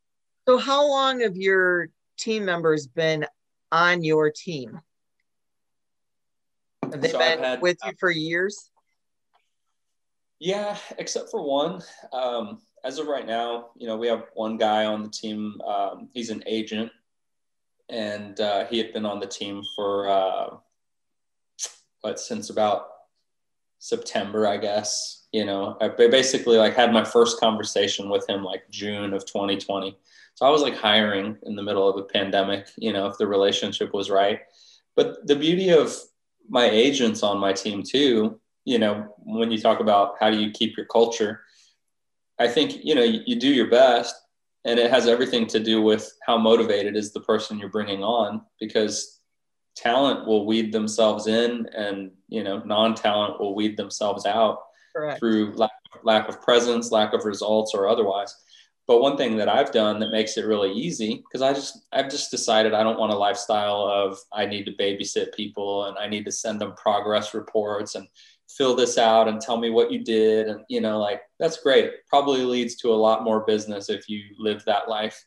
So, 0.49 0.57
how 0.57 0.89
long 0.89 1.21
have 1.21 1.37
your 1.37 1.91
team 2.17 2.47
members 2.47 2.87
been 2.87 3.27
on 3.71 4.03
your 4.03 4.33
team? 4.35 4.81
Have 6.93 7.01
they 7.01 7.11
so 7.11 7.19
been 7.19 7.39
had, 7.41 7.61
with 7.61 7.79
you 7.85 7.93
for 7.99 8.11
years? 8.11 8.71
Yeah, 10.39 10.77
except 10.99 11.31
for 11.31 11.43
one. 11.43 11.83
Um, 12.13 12.61
as 12.85 12.99
of 12.99 13.07
right 13.07 13.27
now, 13.27 13.71
you 13.77 13.87
know, 13.87 13.97
we 13.97 14.07
have 14.09 14.27
one 14.35 14.57
guy 14.57 14.85
on 14.85 15.03
the 15.03 15.09
team. 15.09 15.61
Um, 15.67 16.09
he's 16.13 16.31
an 16.31 16.43
agent, 16.47 16.91
and 17.89 18.39
uh, 18.41 18.67
he 18.67 18.79
had 18.79 18.93
been 18.93 19.07
on 19.07 19.21
the 19.21 19.27
team 19.27 19.63
for 19.75 20.09
uh, 20.09 20.57
what 22.03 22.21
since 22.21 22.51
about 22.51 22.89
September, 23.79 24.47
I 24.47 24.57
guess. 24.59 25.27
You 25.33 25.45
know, 25.45 25.77
I 25.81 25.89
basically 25.89 26.57
like 26.57 26.75
had 26.75 26.93
my 26.93 27.05
first 27.05 27.41
conversation 27.41 28.09
with 28.09 28.29
him 28.29 28.45
like 28.45 28.71
June 28.71 29.13
of 29.13 29.27
2020. 29.27 29.97
So 30.35 30.47
I 30.47 30.51
was 30.51 30.63
like 30.63 30.77
hiring 30.77 31.37
in 31.45 31.57
the 31.57 31.63
middle 31.63 31.89
of 31.89 31.97
a 31.97 32.03
pandemic, 32.03 32.69
you 32.77 32.93
know, 32.93 33.07
if 33.07 33.19
the 33.19 33.27
relationship 33.27 33.93
was 33.93 34.11
right. 34.11 34.41
But 34.95 35.27
the 35.27 35.37
beauty 35.37 35.71
of 35.71 35.95
my 36.49 36.69
agents 36.69 37.23
on 37.23 37.39
my 37.39 37.53
team 37.53 37.83
too, 37.83 38.41
you 38.65 38.79
know, 38.79 39.15
when 39.19 39.51
you 39.51 39.59
talk 39.59 39.81
about 39.81 40.15
how 40.21 40.31
do 40.31 40.39
you 40.39 40.51
keep 40.51 40.77
your 40.77 40.87
culture, 40.87 41.43
I 42.39 42.49
think, 42.49 42.85
you 42.85 42.95
know, 42.95 43.03
you, 43.03 43.21
you 43.27 43.37
do 43.37 43.49
your 43.49 43.69
best 43.69 44.15
and 44.67 44.79
it 44.79 44.91
has 44.91 45.07
everything 45.07 45.47
to 45.47 45.61
do 45.61 45.81
with 45.81 46.13
how 46.27 46.37
motivated 46.37 46.97
is 46.97 47.13
the 47.13 47.21
person 47.21 47.59
you're 47.59 47.69
bringing 47.69 48.03
on 48.03 48.43
because 48.61 49.21
talent 49.77 50.27
will 50.27 50.45
weed 50.45 50.73
themselves 50.73 51.27
in 51.27 51.69
and 51.77 52.11
you 52.29 52.43
know 52.43 52.59
non-talent 52.65 53.39
will 53.39 53.55
weed 53.55 53.77
themselves 53.77 54.27
out 54.27 54.59
Correct. 54.95 55.19
through 55.19 55.55
lack, 55.55 55.71
lack 56.03 56.29
of 56.29 56.43
presence 56.43 56.91
lack 56.91 57.13
of 57.13 57.25
results 57.25 57.75
or 57.75 57.89
otherwise 57.89 58.35
but 58.87 59.01
one 59.01 59.17
thing 59.17 59.37
that 59.37 59.49
i've 59.49 59.73
done 59.73 59.99
that 59.99 60.11
makes 60.11 60.37
it 60.37 60.47
really 60.47 60.73
easy 60.73 61.17
because 61.17 61.43
i 61.43 61.53
just 61.53 61.87
i've 61.93 62.11
just 62.11 62.31
decided 62.31 62.75
i 62.75 62.83
don't 62.83 62.99
want 62.99 63.13
a 63.13 63.17
lifestyle 63.17 63.83
of 63.83 64.19
i 64.33 64.47
need 64.47 64.65
to 64.65 64.73
babysit 64.73 65.35
people 65.35 65.87
and 65.87 65.99
i 65.99 66.07
need 66.09 66.25
to 66.25 66.33
send 66.33 66.61
them 66.61 66.75
progress 66.75 67.35
reports 67.35 67.95
and 67.95 68.07
fill 68.49 68.77
this 68.77 68.97
out 68.97 69.29
and 69.29 69.41
tell 69.41 69.57
me 69.57 69.71
what 69.71 69.91
you 69.91 70.05
did 70.05 70.49
and 70.49 70.61
you 70.69 70.81
know 70.81 70.99
like 70.99 71.21
that's 71.39 71.63
great 71.63 71.91
probably 72.09 72.43
leads 72.43 72.77
to 72.77 72.93
a 72.93 72.95
lot 72.95 73.25
more 73.25 73.45
business 73.45 73.91
if 73.91 74.09
you 74.09 74.23
live 74.39 74.65
that 74.65 74.89
life 74.89 75.25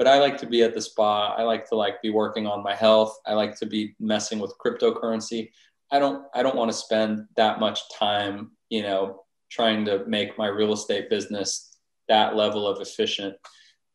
but 0.00 0.08
I 0.08 0.18
like 0.18 0.38
to 0.38 0.46
be 0.46 0.62
at 0.62 0.72
the 0.72 0.80
spa. 0.80 1.34
I 1.34 1.42
like 1.42 1.68
to 1.68 1.74
like 1.74 2.00
be 2.00 2.08
working 2.08 2.46
on 2.46 2.62
my 2.62 2.74
health. 2.74 3.20
I 3.26 3.34
like 3.34 3.54
to 3.58 3.66
be 3.66 3.94
messing 4.00 4.38
with 4.38 4.56
cryptocurrency. 4.56 5.50
I 5.92 5.98
don't 5.98 6.24
I 6.34 6.42
don't 6.42 6.56
want 6.56 6.70
to 6.70 6.76
spend 6.76 7.26
that 7.36 7.60
much 7.60 7.80
time, 7.92 8.52
you 8.70 8.82
know, 8.82 9.24
trying 9.50 9.84
to 9.84 10.06
make 10.06 10.38
my 10.38 10.46
real 10.46 10.72
estate 10.72 11.10
business 11.10 11.69
that 12.10 12.36
level 12.36 12.68
of 12.68 12.82
efficient. 12.82 13.34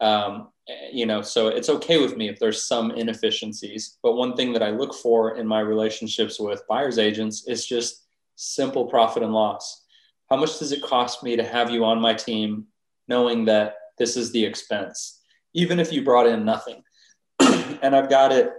Um, 0.02 0.50
you 0.92 1.06
know, 1.06 1.22
so 1.22 1.48
it's 1.50 1.70
okay 1.70 2.02
with 2.02 2.18
me 2.18 2.28
if 2.28 2.40
there's 2.40 2.66
some 2.66 2.90
inefficiencies. 2.90 4.00
But 4.02 4.16
one 4.16 4.36
thing 4.36 4.52
that 4.54 4.64
I 4.64 4.72
look 4.72 4.96
for 4.96 5.38
in 5.38 5.46
my 5.46 5.60
relationships 5.60 6.40
with 6.40 6.68
buyers 6.68 6.98
agents 6.98 7.48
is 7.48 7.68
just 7.68 8.08
simple 8.36 8.88
profit 8.88 9.22
and 9.22 9.32
loss. 9.32 9.86
How 10.32 10.38
much 10.38 10.58
does 10.58 10.72
it 10.72 10.82
cost 10.82 11.22
me 11.22 11.36
to 11.36 11.44
have 11.44 11.70
you 11.70 11.86
on 11.86 12.02
my 12.02 12.16
team, 12.16 12.66
knowing 13.08 13.46
that 13.46 13.76
this 14.00 14.18
is 14.18 14.32
the 14.32 14.44
expense? 14.44 15.22
even 15.56 15.80
if 15.80 15.92
you 15.92 16.04
brought 16.04 16.28
in 16.28 16.46
nothing. 16.46 16.84
and 17.40 17.96
I've 17.96 18.10
got 18.10 18.32
it 18.32 18.52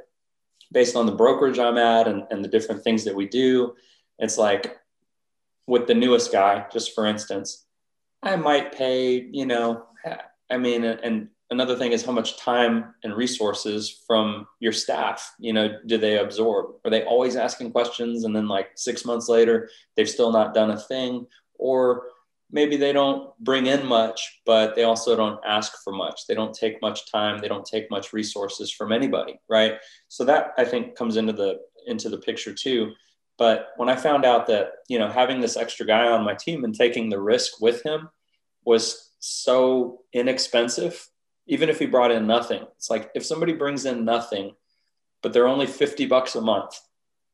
based 0.72 0.96
on 0.96 1.06
the 1.06 1.12
brokerage 1.12 1.58
I'm 1.58 1.78
at 1.78 2.08
and, 2.08 2.24
and 2.30 2.42
the 2.42 2.48
different 2.48 2.82
things 2.82 3.04
that 3.04 3.14
we 3.14 3.28
do. 3.28 3.74
It's 4.18 4.38
like 4.38 4.76
with 5.68 5.86
the 5.86 5.94
newest 5.94 6.32
guy, 6.32 6.66
just 6.72 6.94
for 6.94 7.06
instance, 7.06 7.65
I 8.26 8.34
might 8.34 8.74
pay, 8.74 9.28
you 9.30 9.46
know, 9.46 9.84
I 10.50 10.58
mean, 10.58 10.84
and 10.84 11.28
another 11.50 11.76
thing 11.76 11.92
is 11.92 12.04
how 12.04 12.10
much 12.10 12.38
time 12.38 12.94
and 13.04 13.14
resources 13.14 14.02
from 14.04 14.48
your 14.58 14.72
staff, 14.72 15.34
you 15.38 15.52
know, 15.52 15.78
do 15.86 15.96
they 15.96 16.18
absorb? 16.18 16.72
Are 16.84 16.90
they 16.90 17.04
always 17.04 17.36
asking 17.36 17.70
questions 17.70 18.24
and 18.24 18.34
then 18.34 18.48
like 18.48 18.70
six 18.74 19.04
months 19.04 19.28
later, 19.28 19.70
they've 19.96 20.10
still 20.10 20.32
not 20.32 20.54
done 20.54 20.70
a 20.70 20.78
thing? 20.78 21.26
Or 21.54 22.08
maybe 22.50 22.76
they 22.76 22.92
don't 22.92 23.30
bring 23.38 23.66
in 23.66 23.86
much, 23.86 24.40
but 24.44 24.74
they 24.74 24.82
also 24.82 25.14
don't 25.14 25.40
ask 25.46 25.72
for 25.84 25.92
much. 25.92 26.26
They 26.26 26.34
don't 26.34 26.54
take 26.54 26.82
much 26.82 27.10
time. 27.10 27.38
They 27.38 27.48
don't 27.48 27.64
take 27.64 27.90
much 27.92 28.12
resources 28.12 28.72
from 28.72 28.90
anybody, 28.90 29.38
right? 29.48 29.74
So 30.08 30.24
that 30.24 30.52
I 30.58 30.64
think 30.64 30.96
comes 30.96 31.16
into 31.16 31.32
the 31.32 31.60
into 31.86 32.08
the 32.08 32.18
picture 32.18 32.52
too. 32.52 32.92
But 33.38 33.68
when 33.76 33.88
I 33.88 33.96
found 33.96 34.24
out 34.24 34.46
that 34.46 34.72
you 34.88 34.98
know 34.98 35.08
having 35.08 35.40
this 35.40 35.56
extra 35.56 35.86
guy 35.86 36.06
on 36.06 36.24
my 36.24 36.34
team 36.34 36.64
and 36.64 36.74
taking 36.74 37.08
the 37.08 37.20
risk 37.20 37.60
with 37.60 37.82
him 37.82 38.08
was 38.64 39.10
so 39.18 40.00
inexpensive, 40.12 41.08
even 41.46 41.68
if 41.68 41.78
he 41.78 41.86
brought 41.86 42.10
in 42.10 42.26
nothing, 42.26 42.64
it's 42.76 42.90
like 42.90 43.10
if 43.14 43.24
somebody 43.24 43.52
brings 43.52 43.84
in 43.84 44.04
nothing, 44.04 44.54
but 45.22 45.32
they're 45.32 45.48
only 45.48 45.66
fifty 45.66 46.06
bucks 46.06 46.34
a 46.34 46.40
month, 46.40 46.78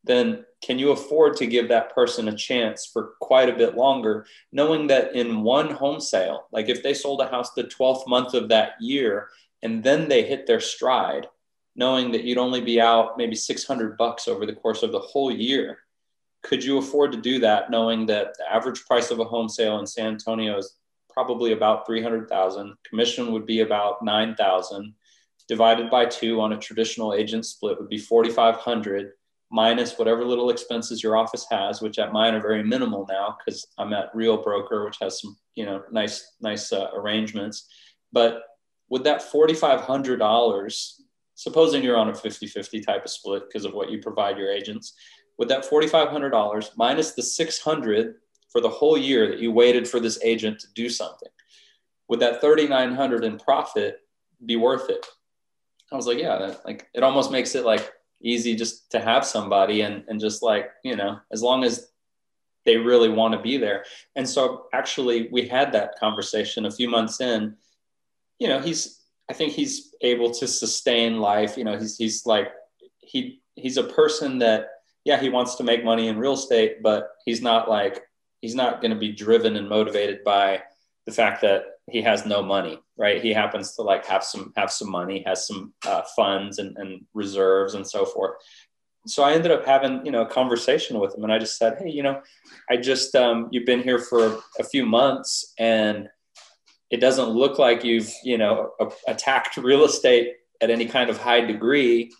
then 0.04 0.44
can 0.62 0.78
you 0.78 0.92
afford 0.92 1.36
to 1.36 1.46
give 1.46 1.68
that 1.68 1.94
person 1.94 2.28
a 2.28 2.36
chance 2.36 2.86
for 2.86 3.14
quite 3.20 3.48
a 3.48 3.56
bit 3.56 3.76
longer, 3.76 4.26
knowing 4.52 4.86
that 4.88 5.14
in 5.14 5.42
one 5.42 5.70
home 5.70 6.00
sale, 6.00 6.46
like 6.52 6.68
if 6.68 6.82
they 6.82 6.94
sold 6.94 7.20
a 7.20 7.28
house 7.28 7.52
the 7.52 7.64
12th 7.64 8.06
month 8.08 8.34
of 8.34 8.48
that 8.48 8.72
year 8.80 9.28
and 9.62 9.82
then 9.82 10.08
they 10.08 10.22
hit 10.22 10.46
their 10.46 10.60
stride, 10.60 11.28
knowing 11.76 12.12
that 12.12 12.24
you'd 12.24 12.38
only 12.38 12.60
be 12.60 12.80
out 12.80 13.16
maybe 13.16 13.34
600 13.34 13.96
bucks 13.96 14.28
over 14.28 14.44
the 14.44 14.54
course 14.54 14.82
of 14.82 14.92
the 14.92 14.98
whole 14.98 15.30
year, 15.30 15.78
could 16.42 16.64
you 16.64 16.78
afford 16.78 17.12
to 17.12 17.20
do 17.20 17.38
that 17.40 17.70
knowing 17.70 18.06
that 18.06 18.34
the 18.38 18.52
average 18.52 18.84
price 18.84 19.10
of 19.10 19.20
a 19.20 19.24
home 19.24 19.48
sale 19.48 19.78
in 19.78 19.86
San 19.86 20.08
Antonio 20.08 20.58
is 20.58 20.76
probably 21.08 21.52
about 21.52 21.86
300,000, 21.86 22.74
commission 22.88 23.32
would 23.32 23.46
be 23.46 23.60
about 23.60 24.02
9,000 24.02 24.94
divided 25.48 25.90
by 25.90 26.06
2 26.06 26.40
on 26.40 26.52
a 26.52 26.58
traditional 26.58 27.14
agent 27.14 27.44
split 27.44 27.78
would 27.78 27.88
be 27.88 27.98
4500 27.98 29.12
minus 29.50 29.98
whatever 29.98 30.24
little 30.24 30.48
expenses 30.48 31.02
your 31.02 31.16
office 31.16 31.46
has, 31.50 31.82
which 31.82 31.98
at 31.98 32.12
mine 32.12 32.34
are 32.34 32.40
very 32.40 32.64
minimal 32.64 33.06
now 33.08 33.36
because 33.38 33.66
I'm 33.76 33.92
at 33.92 34.14
Real 34.14 34.42
Broker, 34.42 34.84
which 34.84 34.96
has 35.00 35.20
some 35.20 35.36
you 35.54 35.66
know 35.66 35.82
nice 35.92 36.36
nice 36.40 36.72
uh, 36.72 36.88
arrangements. 36.94 37.68
But 38.12 38.42
with 38.88 39.04
that 39.04 39.22
forty 39.22 39.52
five 39.52 39.82
hundred 39.82 40.18
dollars, 40.18 41.02
supposing 41.34 41.82
you're 41.82 41.96
on 41.96 42.08
a 42.08 42.12
50-50 42.12 42.84
type 42.84 43.04
of 43.04 43.10
split 43.10 43.44
because 43.48 43.64
of 43.64 43.74
what 43.74 43.90
you 43.90 43.98
provide 43.98 44.38
your 44.38 44.50
agents, 44.50 44.94
with 45.38 45.48
that 45.48 45.64
forty 45.64 45.86
five 45.86 46.08
hundred 46.08 46.30
dollars 46.30 46.70
minus 46.76 47.12
the 47.12 47.22
six 47.22 47.58
hundred 47.58 48.16
for 48.48 48.60
the 48.60 48.68
whole 48.68 48.98
year 48.98 49.28
that 49.28 49.38
you 49.38 49.50
waited 49.50 49.88
for 49.88 49.98
this 49.98 50.18
agent 50.22 50.58
to 50.60 50.66
do 50.74 50.88
something, 50.88 51.30
would 52.08 52.20
that 52.20 52.40
thirty 52.40 52.68
nine 52.68 52.94
hundred 52.94 53.24
in 53.24 53.38
profit 53.38 54.00
be 54.44 54.56
worth 54.56 54.90
it? 54.90 55.06
I 55.90 55.96
was 55.96 56.06
like, 56.06 56.18
yeah, 56.18 56.38
that, 56.38 56.64
like 56.64 56.88
it 56.94 57.02
almost 57.02 57.30
makes 57.30 57.54
it 57.54 57.64
like 57.64 57.92
easy 58.22 58.54
just 58.54 58.90
to 58.92 59.00
have 59.00 59.26
somebody 59.26 59.82
and, 59.82 60.04
and 60.08 60.20
just 60.20 60.42
like, 60.42 60.70
you 60.84 60.96
know, 60.96 61.18
as 61.32 61.42
long 61.42 61.64
as 61.64 61.90
they 62.64 62.76
really 62.76 63.08
want 63.08 63.34
to 63.34 63.40
be 63.40 63.56
there. 63.56 63.84
And 64.14 64.28
so 64.28 64.66
actually 64.72 65.28
we 65.32 65.48
had 65.48 65.72
that 65.72 65.98
conversation 65.98 66.64
a 66.64 66.70
few 66.70 66.88
months 66.88 67.20
in, 67.20 67.56
you 68.38 68.48
know, 68.48 68.60
he's, 68.60 69.00
I 69.28 69.32
think 69.32 69.52
he's 69.52 69.94
able 70.00 70.30
to 70.30 70.46
sustain 70.46 71.18
life. 71.18 71.58
You 71.58 71.64
know, 71.64 71.76
he's, 71.76 71.96
he's 71.96 72.24
like, 72.24 72.52
he, 72.98 73.42
he's 73.56 73.76
a 73.76 73.82
person 73.82 74.38
that, 74.38 74.68
yeah, 75.04 75.20
he 75.20 75.28
wants 75.28 75.56
to 75.56 75.64
make 75.64 75.84
money 75.84 76.08
in 76.08 76.18
real 76.18 76.34
estate, 76.34 76.82
but 76.82 77.10
he's 77.24 77.42
not 77.42 77.68
like, 77.68 78.02
he's 78.40 78.54
not 78.54 78.80
going 78.80 78.92
to 78.92 78.98
be 78.98 79.12
driven 79.12 79.56
and 79.56 79.68
motivated 79.68 80.24
by 80.24 80.62
the 81.06 81.12
fact 81.12 81.42
that 81.42 81.64
he 81.90 82.02
has 82.02 82.24
no 82.24 82.42
money 82.42 82.78
right? 83.02 83.22
He 83.22 83.32
happens 83.32 83.74
to 83.74 83.82
like 83.82 84.06
have 84.06 84.22
some 84.22 84.52
have 84.56 84.70
some 84.70 84.90
money 84.90 85.24
has 85.26 85.46
some 85.46 85.72
uh, 85.86 86.02
funds 86.14 86.58
and, 86.58 86.76
and 86.76 87.04
reserves 87.14 87.74
and 87.74 87.86
so 87.86 88.04
forth. 88.04 88.36
So 89.08 89.24
i 89.24 89.32
ended 89.32 89.50
up 89.50 89.66
having 89.66 90.06
you 90.06 90.12
know 90.12 90.22
a 90.22 90.28
conversation 90.28 91.00
with 91.00 91.12
him 91.16 91.24
and 91.24 91.32
i 91.32 91.38
just 91.40 91.58
said 91.58 91.76
hey 91.76 91.90
you 91.90 92.04
know 92.04 92.22
i 92.70 92.76
just 92.76 93.16
um, 93.16 93.48
you've 93.50 93.66
been 93.66 93.82
here 93.82 93.98
for 93.98 94.38
a 94.60 94.64
few 94.64 94.86
months 94.86 95.52
and 95.58 96.08
it 96.88 96.98
doesn't 96.98 97.30
look 97.30 97.58
like 97.58 97.82
you've 97.82 98.12
you 98.22 98.38
know 98.38 98.70
attacked 99.08 99.56
real 99.56 99.84
estate 99.84 100.34
at 100.60 100.70
any 100.70 100.86
kind 100.86 101.10
of 101.10 101.18
high 101.18 101.40
degree 101.40 102.12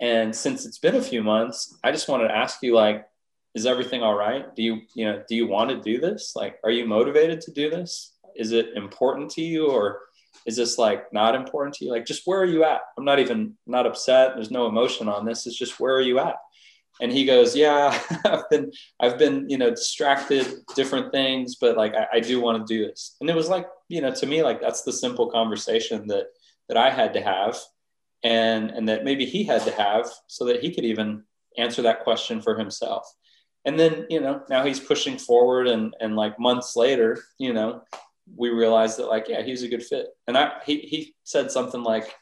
and 0.00 0.34
since 0.34 0.66
it's 0.66 0.78
been 0.78 0.96
a 0.96 1.02
few 1.02 1.22
months 1.22 1.76
i 1.82 1.90
just 1.90 2.08
wanted 2.08 2.28
to 2.28 2.36
ask 2.36 2.62
you 2.62 2.74
like 2.74 3.06
is 3.56 3.64
everything 3.64 4.02
all 4.02 4.14
right? 4.14 4.54
Do 4.54 4.62
you 4.62 4.82
you 4.94 5.06
know 5.06 5.22
do 5.26 5.34
you 5.34 5.46
want 5.46 5.70
to 5.70 5.80
do 5.80 5.98
this? 5.98 6.34
Like 6.36 6.58
are 6.62 6.70
you 6.70 6.84
motivated 6.86 7.40
to 7.40 7.52
do 7.52 7.70
this? 7.70 8.12
Is 8.36 8.52
it 8.52 8.68
important 8.76 9.30
to 9.30 9.42
you 9.42 9.68
or 9.68 10.00
is 10.44 10.56
this 10.56 10.76
like 10.76 11.10
not 11.12 11.34
important 11.34 11.74
to 11.76 11.86
you? 11.86 11.90
Like 11.90 12.04
just 12.04 12.26
where 12.26 12.38
are 12.38 12.44
you 12.44 12.64
at? 12.64 12.82
I'm 12.98 13.06
not 13.06 13.18
even 13.18 13.56
not 13.66 13.86
upset. 13.86 14.32
There's 14.34 14.50
no 14.50 14.66
emotion 14.66 15.08
on 15.08 15.24
this. 15.24 15.46
It's 15.46 15.56
just 15.56 15.80
where 15.80 15.94
are 15.94 16.02
you 16.02 16.18
at? 16.18 16.36
And 17.00 17.10
he 17.10 17.24
goes 17.24 17.56
yeah 17.56 17.98
i've 18.24 18.48
been 18.50 18.72
i've 19.00 19.18
been 19.18 19.48
you 19.50 19.58
know 19.58 19.70
distracted 19.70 20.46
different 20.74 21.12
things 21.12 21.56
but 21.56 21.76
like 21.76 21.94
i, 21.94 22.06
I 22.14 22.20
do 22.20 22.40
want 22.40 22.58
to 22.58 22.74
do 22.74 22.86
this. 22.86 23.16
And 23.20 23.30
it 23.30 23.36
was 23.36 23.48
like 23.48 23.66
you 23.88 24.02
know 24.02 24.12
to 24.12 24.26
me 24.26 24.42
like 24.42 24.60
that's 24.60 24.82
the 24.82 24.92
simple 24.92 25.30
conversation 25.30 26.06
that 26.08 26.26
that 26.68 26.76
i 26.76 26.90
had 26.90 27.14
to 27.14 27.22
have 27.22 27.58
and 28.22 28.70
and 28.70 28.88
that 28.88 29.04
maybe 29.04 29.24
he 29.24 29.44
had 29.44 29.62
to 29.62 29.70
have 29.72 30.10
so 30.26 30.44
that 30.46 30.60
he 30.62 30.74
could 30.74 30.84
even 30.84 31.22
answer 31.58 31.82
that 31.82 32.04
question 32.04 32.40
for 32.40 32.58
himself. 32.58 33.10
And 33.64 33.78
then 33.78 34.06
you 34.08 34.20
know 34.20 34.42
now 34.48 34.64
he's 34.64 34.80
pushing 34.80 35.18
forward 35.18 35.66
and 35.66 35.94
and 36.00 36.16
like 36.16 36.38
months 36.38 36.76
later 36.76 37.18
you 37.38 37.52
know 37.52 37.82
we 38.34 38.48
realized 38.48 38.98
that 38.98 39.06
like 39.06 39.26
yeah 39.28 39.42
he's 39.42 39.62
a 39.62 39.68
good 39.68 39.82
fit. 39.82 40.08
And 40.26 40.36
i 40.36 40.52
he, 40.64 40.80
he 40.80 41.14
said 41.24 41.50
something 41.50 41.82
like 41.82 42.14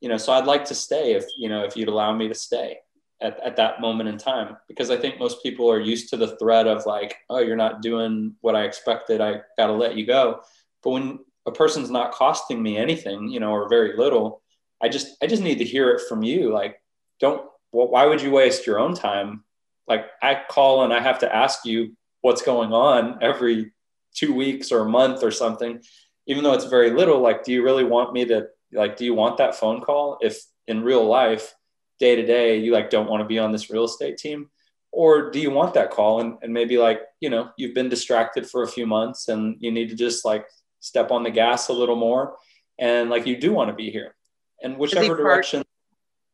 you 0.00 0.08
know 0.08 0.16
so 0.16 0.32
i'd 0.32 0.46
like 0.46 0.64
to 0.66 0.74
stay 0.74 1.14
if 1.14 1.24
you 1.36 1.48
know 1.48 1.64
if 1.64 1.76
you'd 1.76 1.88
allow 1.88 2.14
me 2.14 2.28
to 2.28 2.34
stay 2.34 2.78
at, 3.20 3.38
at 3.44 3.56
that 3.56 3.80
moment 3.80 4.08
in 4.08 4.16
time. 4.16 4.56
Because 4.66 4.90
i 4.90 4.96
think 4.96 5.18
most 5.18 5.42
people 5.42 5.70
are 5.70 5.80
used 5.80 6.08
to 6.10 6.16
the 6.16 6.36
threat 6.36 6.66
of 6.66 6.86
like 6.86 7.16
oh 7.28 7.40
you're 7.40 7.56
not 7.56 7.82
doing 7.82 8.34
what 8.40 8.56
i 8.56 8.64
expected. 8.64 9.20
I 9.20 9.40
gotta 9.58 9.74
let 9.74 9.96
you 9.96 10.06
go. 10.06 10.40
But 10.82 10.90
when 10.90 11.18
a 11.46 11.52
person's 11.52 11.90
not 11.90 12.12
costing 12.12 12.62
me 12.62 12.76
anything 12.76 13.28
you 13.28 13.40
know 13.40 13.50
or 13.50 13.68
very 13.68 13.96
little 13.96 14.42
i 14.82 14.88
just 14.88 15.16
i 15.22 15.26
just 15.26 15.42
need 15.42 15.58
to 15.58 15.64
hear 15.64 15.90
it 15.90 16.02
from 16.08 16.22
you. 16.22 16.52
Like 16.52 16.80
don't 17.20 17.42
well, 17.72 17.88
why 17.88 18.06
would 18.06 18.22
you 18.22 18.30
waste 18.30 18.66
your 18.66 18.78
own 18.78 18.94
time? 18.94 19.44
Like 19.86 20.06
i 20.22 20.40
call 20.48 20.84
and 20.84 20.92
i 20.92 21.00
have 21.00 21.20
to 21.20 21.34
ask 21.34 21.64
you 21.64 21.96
what's 22.20 22.42
going 22.42 22.72
on 22.72 23.18
every 23.22 23.72
two 24.14 24.34
weeks 24.34 24.72
or 24.72 24.80
a 24.80 24.88
month 24.88 25.22
or 25.22 25.30
something, 25.30 25.80
even 26.26 26.42
though 26.42 26.52
it's 26.52 26.64
very 26.64 26.90
little, 26.90 27.20
like, 27.20 27.44
do 27.44 27.52
you 27.52 27.62
really 27.62 27.84
want 27.84 28.12
me 28.12 28.24
to, 28.24 28.46
like, 28.72 28.96
do 28.96 29.04
you 29.04 29.14
want 29.14 29.38
that 29.38 29.54
phone 29.54 29.80
call? 29.80 30.18
If 30.20 30.42
in 30.66 30.82
real 30.82 31.04
life, 31.04 31.54
day 31.98 32.16
to 32.16 32.26
day, 32.26 32.58
you 32.58 32.72
like 32.72 32.90
don't 32.90 33.08
want 33.08 33.22
to 33.22 33.26
be 33.26 33.38
on 33.38 33.52
this 33.52 33.70
real 33.70 33.84
estate 33.84 34.18
team, 34.18 34.50
or 34.92 35.30
do 35.30 35.40
you 35.40 35.50
want 35.50 35.74
that 35.74 35.90
call 35.90 36.20
and, 36.20 36.38
and 36.42 36.52
maybe 36.52 36.78
like, 36.78 37.00
you 37.20 37.30
know, 37.30 37.50
you've 37.56 37.74
been 37.74 37.88
distracted 37.88 38.48
for 38.48 38.62
a 38.62 38.68
few 38.68 38.86
months 38.86 39.28
and 39.28 39.56
you 39.60 39.70
need 39.70 39.88
to 39.90 39.96
just 39.96 40.24
like 40.24 40.46
step 40.80 41.10
on 41.10 41.22
the 41.22 41.30
gas 41.30 41.68
a 41.68 41.72
little 41.72 41.96
more 41.96 42.36
and 42.78 43.10
like 43.10 43.26
you 43.26 43.36
do 43.36 43.52
want 43.52 43.68
to 43.68 43.74
be 43.74 43.90
here 43.90 44.14
and 44.62 44.76
whichever 44.76 45.16
direction. 45.16 45.62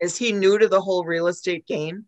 Is 0.01 0.17
he 0.17 0.33
new 0.33 0.59
to 0.59 0.69
the 0.69 0.81
whole 0.81 1.05
real 1.05 1.29
estate 1.29 1.67
game? 1.67 2.07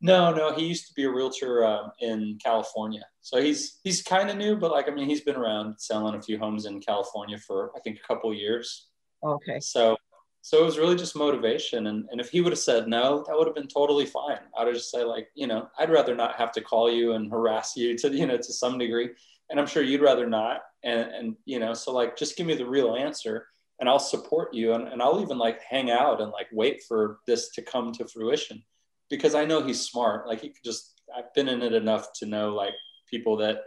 No 0.00 0.32
no 0.32 0.54
he 0.54 0.64
used 0.64 0.86
to 0.88 0.94
be 0.94 1.04
a 1.04 1.10
realtor 1.10 1.64
um, 1.66 1.90
in 2.00 2.38
california. 2.42 3.04
So 3.20 3.42
he's 3.42 3.80
he's 3.82 4.02
kind 4.02 4.30
of 4.30 4.36
new 4.36 4.56
but 4.56 4.70
like 4.70 4.88
i 4.88 4.92
mean 4.92 5.08
he's 5.08 5.22
been 5.22 5.36
around 5.36 5.74
selling 5.78 6.14
a 6.14 6.22
few 6.22 6.38
homes 6.38 6.66
in 6.66 6.80
california 6.80 7.36
for 7.38 7.72
i 7.76 7.80
think 7.80 7.98
a 7.98 8.06
couple 8.06 8.32
years. 8.32 8.88
Okay. 9.24 9.58
So 9.58 9.96
so 10.40 10.60
it 10.60 10.64
was 10.64 10.78
really 10.78 10.94
just 10.94 11.16
motivation 11.16 11.88
and, 11.88 12.08
and 12.12 12.20
if 12.20 12.30
he 12.30 12.40
would 12.40 12.52
have 12.52 12.60
said 12.60 12.86
no 12.86 13.24
that 13.26 13.36
would 13.36 13.48
have 13.48 13.56
been 13.56 13.66
totally 13.66 14.06
fine. 14.06 14.38
I'd 14.56 14.68
have 14.68 14.76
just 14.76 14.92
say 14.92 15.02
like 15.02 15.28
you 15.34 15.48
know 15.48 15.68
i'd 15.78 15.90
rather 15.90 16.14
not 16.14 16.36
have 16.36 16.52
to 16.52 16.60
call 16.60 16.90
you 16.90 17.12
and 17.12 17.30
harass 17.30 17.76
you 17.76 17.98
to 17.98 18.08
you 18.10 18.26
know 18.26 18.36
to 18.36 18.52
some 18.52 18.78
degree 18.78 19.10
and 19.50 19.58
i'm 19.58 19.66
sure 19.66 19.82
you'd 19.82 20.00
rather 20.00 20.28
not 20.28 20.60
and 20.84 21.10
and 21.10 21.36
you 21.44 21.58
know 21.58 21.74
so 21.74 21.92
like 21.92 22.16
just 22.16 22.36
give 22.36 22.46
me 22.46 22.54
the 22.54 22.64
real 22.64 22.94
answer 22.94 23.46
and 23.80 23.88
i'll 23.88 23.98
support 23.98 24.52
you 24.54 24.72
and, 24.74 24.88
and 24.88 25.02
i'll 25.02 25.20
even 25.20 25.38
like 25.38 25.60
hang 25.62 25.90
out 25.90 26.20
and 26.20 26.30
like 26.32 26.48
wait 26.52 26.82
for 26.86 27.18
this 27.26 27.50
to 27.50 27.62
come 27.62 27.92
to 27.92 28.06
fruition 28.06 28.62
because 29.10 29.34
i 29.34 29.44
know 29.44 29.62
he's 29.62 29.80
smart. 29.80 30.26
Like 30.26 30.40
he 30.40 30.48
could 30.48 30.64
just 30.64 31.00
i've 31.16 31.32
been 31.34 31.48
in 31.48 31.62
it 31.62 31.72
enough 31.72 32.12
to 32.16 32.26
know 32.26 32.54
like 32.54 32.74
people 33.10 33.36
that 33.38 33.60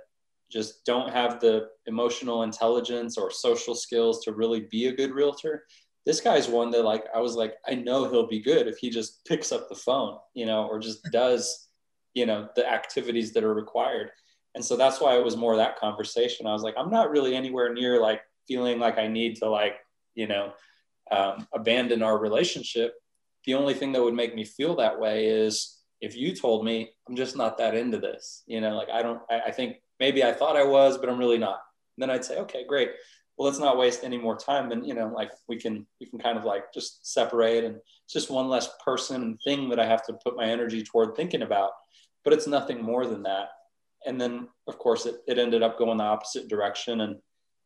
just 0.52 0.86
don't 0.86 1.12
have 1.12 1.40
the 1.40 1.68
emotional 1.88 2.44
intelligence 2.44 3.18
or 3.18 3.32
social 3.32 3.74
skills 3.74 4.24
to 4.24 4.34
really 4.34 4.68
be 4.70 4.88
a 4.88 4.94
good 4.94 5.12
realtor. 5.12 5.66
This 6.06 6.20
guy's 6.20 6.48
one 6.48 6.72
that 6.72 6.84
like 6.84 7.06
i 7.16 7.20
was 7.20 7.36
like 7.36 7.56
i 7.68 7.76
know 7.76 8.10
he'll 8.10 8.28
be 8.28 8.42
good 8.42 8.68
if 8.68 8.78
he 8.78 8.90
just 8.90 9.26
picks 9.26 9.52
up 9.52 9.70
the 9.70 9.76
phone 9.76 10.18
you 10.34 10.46
know 10.46 10.68
or 10.68 10.80
just 10.80 11.04
does 11.12 11.70
you 12.14 12.26
know 12.26 12.50
the 12.56 12.70
activities 12.70 13.34
that 13.34 13.44
are 13.44 13.54
required. 13.54 14.12
And 14.54 14.66
so 14.66 14.76
that's 14.76 15.00
why 15.00 15.16
it 15.18 15.24
was 15.24 15.38
more 15.38 15.56
that 15.56 15.80
conversation. 15.80 16.46
I 16.46 16.54
was 16.54 16.64
like 16.64 16.76
i'm 16.78 16.92
not 16.92 17.12
really 17.12 17.36
anywhere 17.36 17.74
near 17.74 18.02
like 18.02 18.22
feeling 18.48 18.80
like 18.80 18.98
i 18.98 19.08
need 19.08 19.36
to 19.38 19.50
like 19.50 19.76
you 20.16 20.28
know 20.28 20.54
um, 21.12 21.48
abandon 21.54 22.02
our 22.04 22.18
relationship 22.18 22.94
the 23.46 23.54
only 23.54 23.74
thing 23.74 23.92
that 23.92 24.04
would 24.04 24.14
make 24.14 24.36
me 24.36 24.46
feel 24.46 24.76
that 24.76 25.00
way 25.00 25.26
is 25.26 25.78
if 26.00 26.16
you 26.16 26.36
told 26.36 26.64
me 26.66 26.90
i'm 27.08 27.16
just 27.16 27.36
not 27.36 27.58
that 27.58 27.76
into 27.76 27.98
this 27.98 28.44
you 28.48 28.62
know 28.62 28.76
like 28.76 28.90
i 28.90 29.02
don't 29.02 29.22
i, 29.30 29.42
I 29.48 29.52
think 29.52 29.78
maybe 30.00 30.24
i 30.24 30.32
thought 30.32 30.56
i 30.58 30.64
was 30.64 30.98
but 30.98 31.10
i'm 31.10 31.20
really 31.20 31.38
not. 31.38 31.60
And 31.98 32.04
then 32.04 32.10
i'd 32.10 32.26
say 32.26 32.38
okay 32.40 32.66
great. 32.68 32.92
Well 33.38 33.48
let's 33.48 33.60
not 33.60 33.78
waste 33.78 34.04
any 34.04 34.18
more 34.18 34.38
time 34.38 34.72
and 34.72 34.86
you 34.86 34.94
know 34.94 35.08
like 35.08 35.32
we 35.48 35.58
can 35.58 35.88
we 36.00 36.06
can 36.06 36.20
kind 36.20 36.38
of 36.38 36.46
like 36.46 36.74
just 36.74 37.12
separate 37.12 37.64
and 37.64 37.76
it's 37.76 38.14
just 38.14 38.30
one 38.30 38.50
less 38.50 38.70
person 38.86 39.22
and 39.22 39.40
thing 39.44 39.70
that 39.70 39.80
i 39.80 39.86
have 39.86 40.06
to 40.06 40.14
put 40.24 40.36
my 40.36 40.46
energy 40.46 40.84
toward 40.84 41.16
thinking 41.16 41.42
about 41.42 41.72
but 42.24 42.34
it's 42.34 42.48
nothing 42.48 42.82
more 42.82 43.06
than 43.06 43.24
that. 43.24 43.50
And 44.06 44.20
then 44.20 44.48
of 44.68 44.78
course 44.78 45.06
it, 45.06 45.18
it 45.28 45.38
ended 45.38 45.64
up 45.64 45.78
going 45.78 45.98
the 45.98 46.04
opposite 46.04 46.48
direction 46.48 47.02
and 47.02 47.18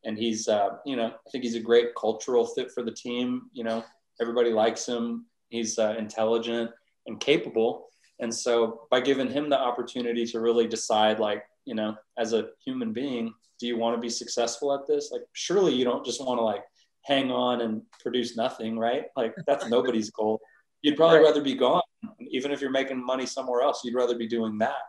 and 0.06 0.16
he's 0.16 0.48
uh, 0.48 0.70
you 0.86 0.96
know 0.96 1.08
i 1.08 1.30
think 1.30 1.44
he's 1.44 1.56
a 1.56 1.60
great 1.60 1.94
cultural 1.94 2.46
fit 2.46 2.70
for 2.72 2.82
the 2.82 2.90
team 2.90 3.50
you 3.52 3.64
know 3.64 3.84
everybody 4.20 4.50
likes 4.50 4.86
him 4.86 5.26
he's 5.50 5.78
uh, 5.78 5.94
intelligent 5.98 6.70
and 7.06 7.20
capable. 7.20 7.88
And 8.20 8.34
so 8.34 8.82
by 8.90 9.00
giving 9.00 9.30
him 9.30 9.48
the 9.48 9.58
opportunity 9.58 10.24
to 10.26 10.40
really 10.40 10.66
decide 10.66 11.18
like 11.18 11.44
you 11.64 11.74
know 11.74 11.96
as 12.18 12.32
a 12.32 12.48
human 12.64 12.92
being 12.92 13.32
do 13.58 13.66
you 13.66 13.78
want 13.78 13.96
to 13.96 14.00
be 14.00 14.10
successful 14.10 14.74
at 14.74 14.86
this? 14.86 15.10
Like 15.10 15.22
surely 15.32 15.72
you 15.74 15.84
don't 15.84 16.04
just 16.04 16.22
want 16.22 16.38
to 16.38 16.44
like 16.44 16.62
hang 17.04 17.30
on 17.30 17.62
and 17.62 17.82
produce 18.00 18.36
nothing 18.36 18.78
right? 18.78 19.04
Like 19.16 19.34
that's 19.46 19.66
nobody's 19.70 20.10
goal. 20.10 20.40
You'd 20.82 20.96
probably 20.96 21.18
right. 21.18 21.24
rather 21.24 21.42
be 21.42 21.54
gone. 21.54 21.82
Even 22.30 22.52
if 22.52 22.60
you're 22.60 22.70
making 22.70 23.04
money 23.04 23.26
somewhere 23.26 23.62
else 23.62 23.82
you'd 23.84 23.94
rather 23.94 24.16
be 24.16 24.28
doing 24.28 24.58
that. 24.58 24.82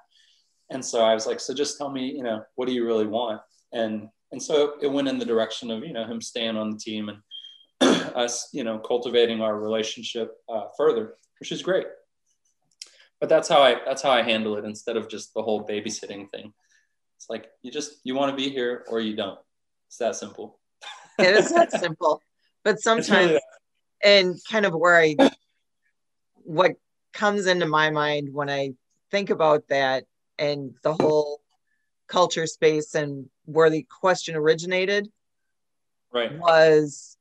And 0.70 0.84
so 0.84 1.00
I 1.00 1.14
was 1.14 1.26
like, 1.26 1.40
so 1.40 1.54
just 1.54 1.78
tell 1.78 1.90
me, 1.90 2.12
you 2.12 2.24
know, 2.24 2.44
what 2.56 2.68
do 2.68 2.74
you 2.74 2.86
really 2.86 3.08
want? 3.08 3.40
And 3.72 4.10
and 4.32 4.42
so 4.42 4.74
it 4.82 4.92
went 4.92 5.08
in 5.08 5.18
the 5.18 5.26
direction 5.26 5.72
of 5.72 5.84
you 5.84 5.94
know 5.94 6.06
him 6.06 6.22
staying 6.22 6.58
on 6.58 6.72
the 6.72 6.78
team 6.78 7.10
and 7.10 7.20
us, 8.16 8.50
you 8.54 8.64
know, 8.64 8.80
cultivating 8.80 9.42
our 9.42 9.60
relationship 9.60 10.36
uh, 10.50 10.66
further, 10.76 11.14
which 11.40 11.52
is 11.52 11.62
great. 11.62 11.86
But 13.20 13.30
that's 13.30 13.48
how 13.48 13.62
I 13.62 13.78
that's 13.86 14.02
how 14.02 14.12
I 14.12 14.22
handle 14.22 14.58
it 14.58 14.66
instead 14.66 14.98
of 14.98 15.10
just 15.10 15.34
the 15.34 15.42
whole 15.42 15.66
babysitting 15.66 16.30
thing. 16.30 16.54
It's 17.18 17.30
like 17.30 17.48
you 17.62 17.72
just 17.72 17.94
you 18.04 18.16
want 18.16 18.32
to 18.32 18.36
be 18.36 18.50
here 18.50 18.86
or 18.90 19.00
you 19.00 19.16
don't. 19.16 19.40
It's 19.88 19.98
that 19.98 20.16
simple. 20.16 20.60
it 21.20 21.36
is 21.36 21.50
that 21.52 21.72
simple. 21.72 22.22
But 22.64 22.80
sometimes, 22.80 23.30
really 23.30 23.42
and 24.04 24.40
kind 24.50 24.66
of 24.66 24.74
where 24.74 24.98
I, 24.98 25.16
what 26.36 26.74
comes 27.14 27.48
into 27.48 27.66
my 27.66 27.90
mind 27.90 28.30
when 28.32 28.50
I 28.50 28.74
think 29.12 29.30
about 29.30 29.68
that 29.70 30.06
and 30.38 30.74
the 30.84 30.94
whole 30.94 31.42
culture 32.08 32.46
space 32.46 32.96
and 32.96 33.30
where 33.48 33.70
the 33.70 33.86
question 34.00 34.36
originated 34.36 35.08
right. 36.14 36.38
was 36.38 37.18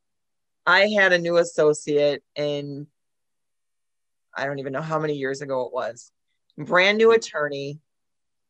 i 0.67 0.89
had 0.89 1.13
a 1.13 1.19
new 1.19 1.39
associate 1.39 2.23
in 2.35 2.87
i 4.37 4.45
don't 4.45 4.59
even 4.59 4.73
know 4.73 4.83
how 4.83 4.99
many 4.99 5.15
years 5.15 5.41
ago 5.41 5.67
it 5.67 5.73
was 5.73 6.13
brand 6.59 6.99
new 6.99 7.13
attorney 7.13 7.79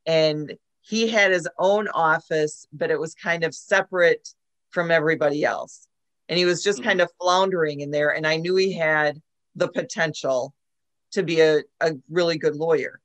and 0.07 0.55
he 0.81 1.09
had 1.09 1.33
his 1.33 1.49
own 1.59 1.89
office 1.89 2.67
but 2.73 2.91
it 2.91 2.99
was 2.99 3.15
kind 3.15 3.45
of 3.45 3.55
separate 3.55 4.29
from 4.71 4.91
everybody 4.91 5.43
else. 5.43 5.89
And 6.29 6.39
he 6.39 6.45
was 6.45 6.63
just 6.63 6.81
mm-hmm. 6.81 6.89
kind 6.89 7.01
of 7.01 7.11
floundering 7.21 7.81
in 7.81 7.91
there 7.91 8.11
and 8.15 8.27
i 8.27 8.37
knew 8.37 8.57
he 8.57 8.73
had 8.73 9.21
the 9.55 9.69
potential 9.69 10.55
to 11.13 11.23
be 11.23 11.41
a, 11.41 11.63
a 11.81 11.93
really 12.11 12.37
good 12.37 12.57
lawyer. 12.57 13.01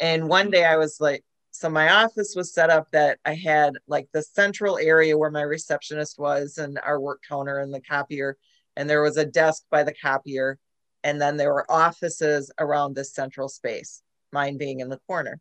And 0.00 0.28
one 0.28 0.50
day 0.50 0.64
I 0.64 0.76
was 0.78 0.98
like, 0.98 1.22
so 1.62 1.70
my 1.70 1.92
office 1.92 2.34
was 2.34 2.52
set 2.52 2.70
up 2.70 2.90
that 2.90 3.20
I 3.24 3.34
had 3.34 3.74
like 3.86 4.08
the 4.12 4.20
central 4.20 4.78
area 4.78 5.16
where 5.16 5.30
my 5.30 5.42
receptionist 5.42 6.18
was 6.18 6.58
and 6.58 6.76
our 6.82 6.98
work 6.98 7.22
counter 7.28 7.60
and 7.60 7.72
the 7.72 7.80
copier. 7.80 8.36
And 8.74 8.90
there 8.90 9.00
was 9.00 9.16
a 9.16 9.24
desk 9.24 9.62
by 9.70 9.84
the 9.84 9.94
copier. 9.94 10.58
And 11.04 11.22
then 11.22 11.36
there 11.36 11.54
were 11.54 11.70
offices 11.70 12.50
around 12.58 12.96
this 12.96 13.14
central 13.14 13.48
space, 13.48 14.02
mine 14.32 14.58
being 14.58 14.80
in 14.80 14.88
the 14.88 14.98
corner. 15.06 15.38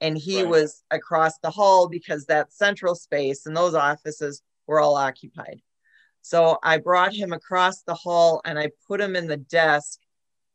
And 0.00 0.16
he 0.16 0.42
right. 0.42 0.48
was 0.48 0.84
across 0.92 1.36
the 1.38 1.50
hall 1.50 1.88
because 1.88 2.26
that 2.26 2.52
central 2.52 2.94
space 2.94 3.44
and 3.44 3.56
those 3.56 3.74
offices 3.74 4.42
were 4.68 4.78
all 4.78 4.94
occupied. 4.94 5.62
So 6.22 6.58
I 6.62 6.78
brought 6.78 7.12
him 7.12 7.32
across 7.32 7.82
the 7.82 7.94
hall 7.94 8.40
and 8.44 8.56
I 8.56 8.70
put 8.86 9.00
him 9.00 9.16
in 9.16 9.26
the 9.26 9.36
desk 9.36 9.98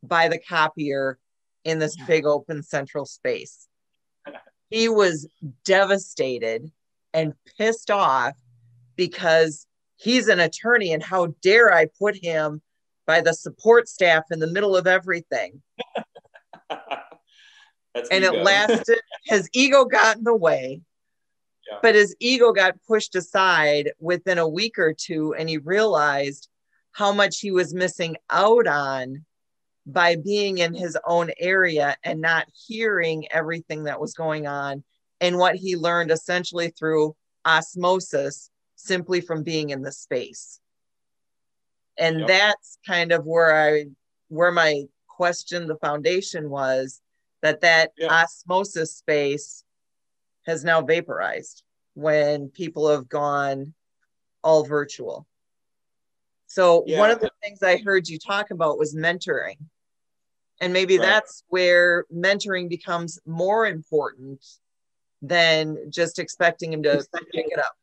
by 0.02 0.30
the 0.30 0.39
copier 0.39 1.20
in 1.66 1.80
this 1.80 1.98
big 2.08 2.26
open 2.26 2.64
central 2.64 3.04
space. 3.04 3.68
He 4.70 4.89
was 4.89 5.28
devastated 5.63 6.72
and 7.13 7.34
pissed 7.57 7.91
off 7.91 8.34
because 8.95 9.68
he's 9.97 10.28
an 10.28 10.39
attorney 10.39 10.93
and 10.93 11.03
how 11.03 11.28
dare 11.41 11.74
I 11.74 11.88
put 11.99 12.16
him 12.22 12.61
by 13.05 13.22
the 13.22 13.34
support 13.34 13.88
staff 13.88 14.24
in 14.32 14.39
the 14.39 14.47
middle 14.47 14.76
of 14.76 14.88
everything. 14.88 15.61
and 18.11 18.24
ego. 18.24 18.34
it 18.34 18.43
lasted, 18.43 18.99
his 19.26 19.49
ego 19.53 19.86
got 19.86 20.18
in 20.18 20.24
the 20.24 20.36
way. 20.36 20.82
Yeah. 21.70 21.80
But 21.82 21.95
his 21.95 22.16
ego 22.20 22.51
got 22.51 22.76
pushed 22.88 23.16
aside 23.16 23.91
within 23.99 24.38
a 24.38 24.47
week 24.47 24.78
or 24.78 24.93
two, 24.93 25.34
and 25.34 25.49
he 25.49 25.57
realized 25.57 26.49
how 26.91 27.11
much 27.11 27.39
he 27.39 27.51
was 27.51 27.74
missing 27.74 28.18
out 28.30 28.68
on 28.68 29.26
by 29.86 30.16
being 30.16 30.58
in 30.58 30.74
his 30.74 30.98
own 31.06 31.30
area 31.40 31.96
and 32.04 32.20
not 32.20 32.48
hearing 32.68 33.28
everything 33.32 33.84
that 33.84 34.00
was 34.00 34.14
going 34.14 34.48
on 34.48 34.84
and 35.22 35.38
what 35.38 35.56
he 35.56 35.76
learned 35.76 36.12
essentially 36.12 36.70
through 36.70 37.16
osmosis 37.46 38.50
simply 38.76 39.22
from 39.22 39.44
being 39.44 39.70
in 39.70 39.82
the 39.82 39.92
space 39.92 40.60
and 41.98 42.20
yep. 42.20 42.28
that's 42.28 42.78
kind 42.86 43.12
of 43.12 43.26
where 43.26 43.56
i 43.56 43.86
where 44.30 44.52
my 44.52 44.84
question 45.08 45.68
the 45.68 45.78
foundation 45.78 46.50
was 46.50 47.02
that 47.42 47.62
that 47.62 47.92
yep. 47.98 48.12
osmosis 48.12 48.96
space 48.96 49.64
has 50.46 50.64
now 50.64 50.82
vaporized 50.82 51.64
when 51.94 52.50
people 52.50 52.90
have 52.90 53.08
gone 53.08 53.74
all 54.44 54.64
virtual 54.64 55.28
so 56.48 56.84
yeah. 56.88 57.00
one 57.00 57.12
of 57.12 57.20
the 57.20 57.32
things 57.44 57.62
i 57.62 57.78
heard 57.78 58.08
you 58.08 58.18
talk 58.18 58.50
about 58.50 58.80
was 58.80 58.96
mentoring 58.96 59.58
and 60.62 60.72
maybe 60.74 60.97
right. 60.97 61.06
that's 61.06 61.43
where 61.49 62.06
mentoring 62.14 62.70
becomes 62.70 63.20
more 63.26 63.68
important 63.68 64.43
than 65.22 65.78
just 65.89 66.20
expecting 66.20 66.72
him 66.72 66.84
to 66.84 67.06
pick 67.34 67.47
it 67.49 67.60
up. 67.60 67.76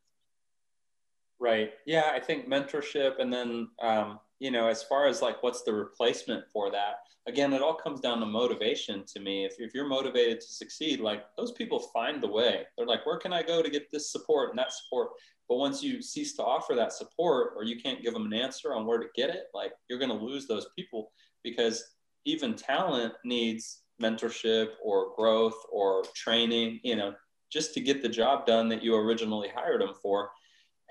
Right. 1.39 1.73
Yeah, 1.85 2.11
I 2.13 2.19
think 2.19 2.47
mentorship 2.47 3.19
and 3.19 3.31
then 3.31 3.67
um, 3.81 4.19
you 4.43 4.51
know, 4.51 4.67
as 4.67 4.83
far 4.83 5.07
as 5.07 5.21
like 5.21 5.41
what's 5.41 5.61
the 5.61 5.73
replacement 5.73 6.43
for 6.51 6.69
that, 6.69 6.95
again, 7.27 7.53
it 7.53 7.61
all 7.61 7.75
comes 7.75 8.01
down 8.01 8.19
to 8.19 8.25
motivation 8.25 9.05
to 9.13 9.21
me. 9.21 9.45
If, 9.45 9.55
if 9.57 9.73
you're 9.73 9.87
motivated 9.87 10.41
to 10.41 10.47
succeed, 10.47 10.99
like 10.99 11.23
those 11.37 11.53
people 11.53 11.79
find 11.79 12.21
the 12.21 12.27
way. 12.27 12.63
They're 12.77 12.85
like, 12.85 13.05
where 13.05 13.17
can 13.17 13.31
I 13.31 13.41
go 13.41 13.61
to 13.61 13.69
get 13.69 13.89
this 13.89 14.11
support 14.11 14.49
and 14.49 14.59
that 14.59 14.73
support? 14.73 15.11
But 15.47 15.59
once 15.59 15.81
you 15.81 16.01
cease 16.01 16.35
to 16.35 16.43
offer 16.43 16.75
that 16.75 16.91
support 16.91 17.53
or 17.55 17.63
you 17.63 17.79
can't 17.79 18.01
give 18.01 18.13
them 18.13 18.25
an 18.25 18.33
answer 18.33 18.73
on 18.73 18.85
where 18.85 18.99
to 18.99 19.07
get 19.15 19.29
it, 19.29 19.45
like 19.53 19.71
you're 19.89 19.99
going 19.99 20.11
to 20.11 20.25
lose 20.25 20.45
those 20.45 20.67
people 20.75 21.13
because 21.41 21.81
even 22.25 22.55
talent 22.55 23.13
needs 23.23 23.81
mentorship 24.01 24.69
or 24.83 25.13
growth 25.15 25.57
or 25.71 26.03
training, 26.15 26.79
you 26.83 26.95
know, 26.95 27.13
just 27.51 27.73
to 27.73 27.81
get 27.81 28.01
the 28.01 28.09
job 28.09 28.45
done 28.45 28.69
that 28.69 28.83
you 28.83 28.95
originally 28.95 29.49
hired 29.53 29.81
them 29.81 29.93
for. 30.01 30.29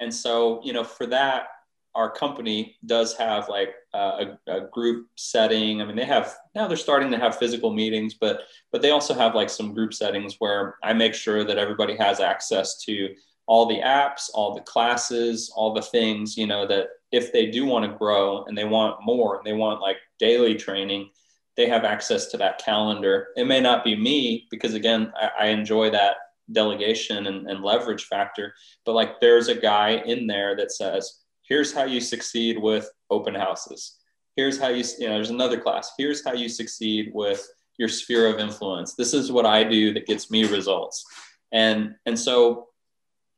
And 0.01 0.13
so, 0.13 0.61
you 0.65 0.73
know, 0.73 0.85
for 0.85 1.07
that, 1.07 1.47
our 1.95 2.11
company 2.11 2.77
does 2.87 3.15
have 3.17 3.49
like 3.49 3.75
uh, 3.93 4.25
a, 4.49 4.53
a, 4.53 4.61
group 4.69 5.09
setting. 5.17 5.83
I 5.83 5.85
mean, 5.85 5.97
they 5.97 6.07
have 6.07 6.35
now 6.55 6.67
they're 6.67 6.77
starting 6.79 7.11
to 7.11 7.19
have 7.19 7.37
physical 7.37 7.71
meetings, 7.71 8.15
but 8.15 8.43
but 8.71 8.81
they 8.81 8.91
also 8.91 9.13
have 9.13 9.35
like 9.35 9.51
some 9.51 9.75
group 9.75 9.93
settings 9.93 10.37
where 10.39 10.77
I 10.83 10.95
make 10.95 11.13
sure 11.13 11.45
that 11.45 11.59
everybody 11.59 11.95
has 11.97 12.19
access 12.19 12.83
to 12.85 13.15
all 13.47 13.67
the 13.67 13.81
apps, 13.81 14.31
all 14.33 14.55
the 14.55 14.63
classes, 14.63 15.53
all 15.55 15.75
the 15.75 15.83
things, 15.83 16.37
you 16.39 16.47
know, 16.47 16.67
that 16.67 16.89
if 17.11 17.33
they 17.33 17.51
do 17.51 17.67
want 17.67 17.85
to 17.85 17.99
grow 17.99 18.45
and 18.45 18.57
they 18.57 18.65
want 18.65 19.05
more 19.05 19.37
and 19.37 19.45
they 19.45 19.53
want 19.53 19.83
like 19.83 19.99
daily 20.19 20.55
training, 20.55 21.11
they 21.57 21.69
have 21.69 21.85
access 21.85 22.27
to 22.27 22.37
that 22.39 22.59
calendar. 22.59 23.29
It 23.37 23.47
may 23.47 23.61
not 23.61 23.85
be 23.85 23.97
me 23.97 24.47
because 24.51 24.75
again, 24.75 25.13
I, 25.17 25.31
I 25.41 25.47
enjoy 25.49 25.91
that 25.91 26.17
delegation 26.51 27.27
and, 27.27 27.49
and 27.49 27.63
leverage 27.63 28.05
factor, 28.05 28.55
but 28.85 28.93
like 28.93 29.21
there's 29.21 29.49
a 29.49 29.55
guy 29.55 30.03
in 30.07 30.27
there 30.27 30.57
that 30.57 30.73
says, 30.73 31.21
here's 31.43 31.73
how 31.73 31.85
you 31.85 32.01
succeed 32.01 32.59
with 32.59 32.91
open 33.11 33.35
houses. 33.35 33.99
Here's 34.37 34.59
how 34.59 34.69
you, 34.69 34.85
you 34.99 35.09
know, 35.09 35.15
there's 35.15 35.31
another 35.31 35.61
class. 35.61 35.93
Here's 35.99 36.25
how 36.25 36.33
you 36.33 36.49
succeed 36.49 37.11
with 37.15 37.47
your 37.79 37.89
sphere 37.89 38.27
of 38.27 38.39
influence. 38.39 38.95
This 38.95 39.13
is 39.13 39.31
what 39.31 39.47
I 39.47 39.65
do 39.65 39.93
that 39.95 40.07
gets 40.07 40.31
me 40.31 40.45
results. 40.45 41.05
And, 41.53 41.95
and 42.07 42.19
so 42.19 42.69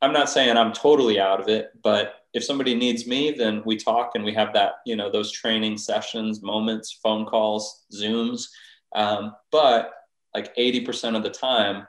I'm 0.01 0.13
not 0.13 0.29
saying 0.29 0.55
I'm 0.55 0.71
totally 0.73 1.19
out 1.19 1.41
of 1.41 1.49
it, 1.49 1.71
but 1.83 2.15
if 2.35 2.43
somebody 2.43 2.75
needs 2.75 3.07
me, 3.07 3.31
then 3.31 3.63
we 3.65 3.77
talk 3.77 4.11
and 4.13 4.23
we 4.25 4.33
have 4.33 4.53
that, 4.53 4.73
you 4.85 4.97
know, 4.97 5.09
those 5.09 5.31
training 5.31 5.77
sessions, 5.77 6.43
moments, 6.43 6.99
phone 7.01 7.25
calls, 7.25 7.85
Zooms. 7.95 8.47
Um, 8.93 9.33
but 9.53 9.93
like 10.33 10.53
80% 10.57 11.15
of 11.15 11.23
the 11.23 11.29
time, 11.29 11.87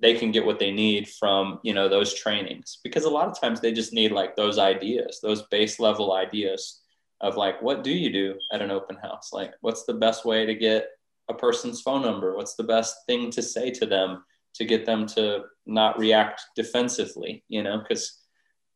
they 0.00 0.12
can 0.12 0.32
get 0.32 0.44
what 0.44 0.58
they 0.58 0.70
need 0.70 1.08
from, 1.08 1.60
you 1.62 1.72
know, 1.72 1.88
those 1.88 2.12
trainings 2.12 2.78
because 2.84 3.04
a 3.04 3.10
lot 3.10 3.26
of 3.26 3.40
times 3.40 3.60
they 3.60 3.72
just 3.72 3.94
need 3.94 4.12
like 4.12 4.36
those 4.36 4.58
ideas, 4.58 5.20
those 5.22 5.42
base 5.44 5.80
level 5.80 6.12
ideas 6.12 6.82
of 7.22 7.38
like, 7.38 7.62
what 7.62 7.82
do 7.82 7.90
you 7.90 8.12
do 8.12 8.34
at 8.52 8.60
an 8.60 8.70
open 8.70 8.96
house? 8.96 9.30
Like, 9.32 9.54
what's 9.62 9.84
the 9.84 9.94
best 9.94 10.26
way 10.26 10.44
to 10.44 10.54
get 10.54 10.88
a 11.30 11.34
person's 11.34 11.80
phone 11.80 12.02
number? 12.02 12.36
What's 12.36 12.54
the 12.54 12.64
best 12.64 12.96
thing 13.06 13.30
to 13.30 13.40
say 13.40 13.70
to 13.70 13.86
them 13.86 14.24
to 14.56 14.66
get 14.66 14.84
them 14.84 15.06
to 15.06 15.44
not 15.64 15.98
react 15.98 16.42
defensively, 16.54 17.42
you 17.48 17.62
know, 17.62 17.78
because 17.78 18.23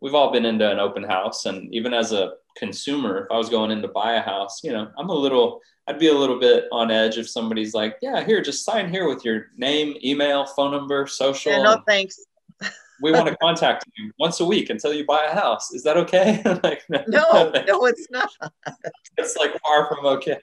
we've 0.01 0.15
all 0.15 0.31
been 0.33 0.45
into 0.45 0.71
an 0.71 0.79
open 0.79 1.03
house 1.03 1.47
and 1.47 1.73
even 1.75 1.93
as 1.93 2.13
a 2.13 2.33
consumer 2.57 3.25
if 3.25 3.31
i 3.31 3.37
was 3.37 3.49
going 3.49 3.71
in 3.71 3.81
to 3.81 3.89
buy 3.89 4.15
a 4.15 4.23
house 4.23 4.63
you 4.65 4.73
know 4.73 4.89
i'm 4.99 5.09
a 5.09 5.15
little 5.15 5.61
i'd 5.87 5.99
be 5.99 6.09
a 6.09 6.15
little 6.15 6.39
bit 6.39 6.65
on 6.73 6.91
edge 6.91 7.19
if 7.19 7.29
somebody's 7.29 7.75
like 7.75 7.97
yeah 8.03 8.25
here 8.25 8.43
just 8.43 8.65
sign 8.65 8.91
here 8.91 9.09
with 9.09 9.25
your 9.25 9.47
name 9.57 9.97
email 10.05 10.45
phone 10.47 10.71
number 10.71 11.07
social. 11.07 11.53
Yeah, 11.53 11.63
no 11.63 11.83
thanks. 11.87 12.25
We 13.01 13.13
want 13.13 13.29
to 13.29 13.37
contact 13.37 13.85
you 13.97 14.11
once 14.19 14.41
a 14.41 14.45
week 14.45 14.71
until 14.71 14.93
you 14.93 15.07
buy 15.07 15.29
a 15.31 15.33
house. 15.33 15.71
Is 15.73 15.85
that 15.85 15.97
okay? 15.99 16.43
Like 16.65 16.83
no 16.89 17.05
no, 17.07 17.53
no 17.67 17.87
it's 17.87 18.09
not. 18.11 18.31
It's 19.17 19.37
like 19.37 19.53
far 19.61 19.87
from 19.87 20.05
okay. 20.07 20.41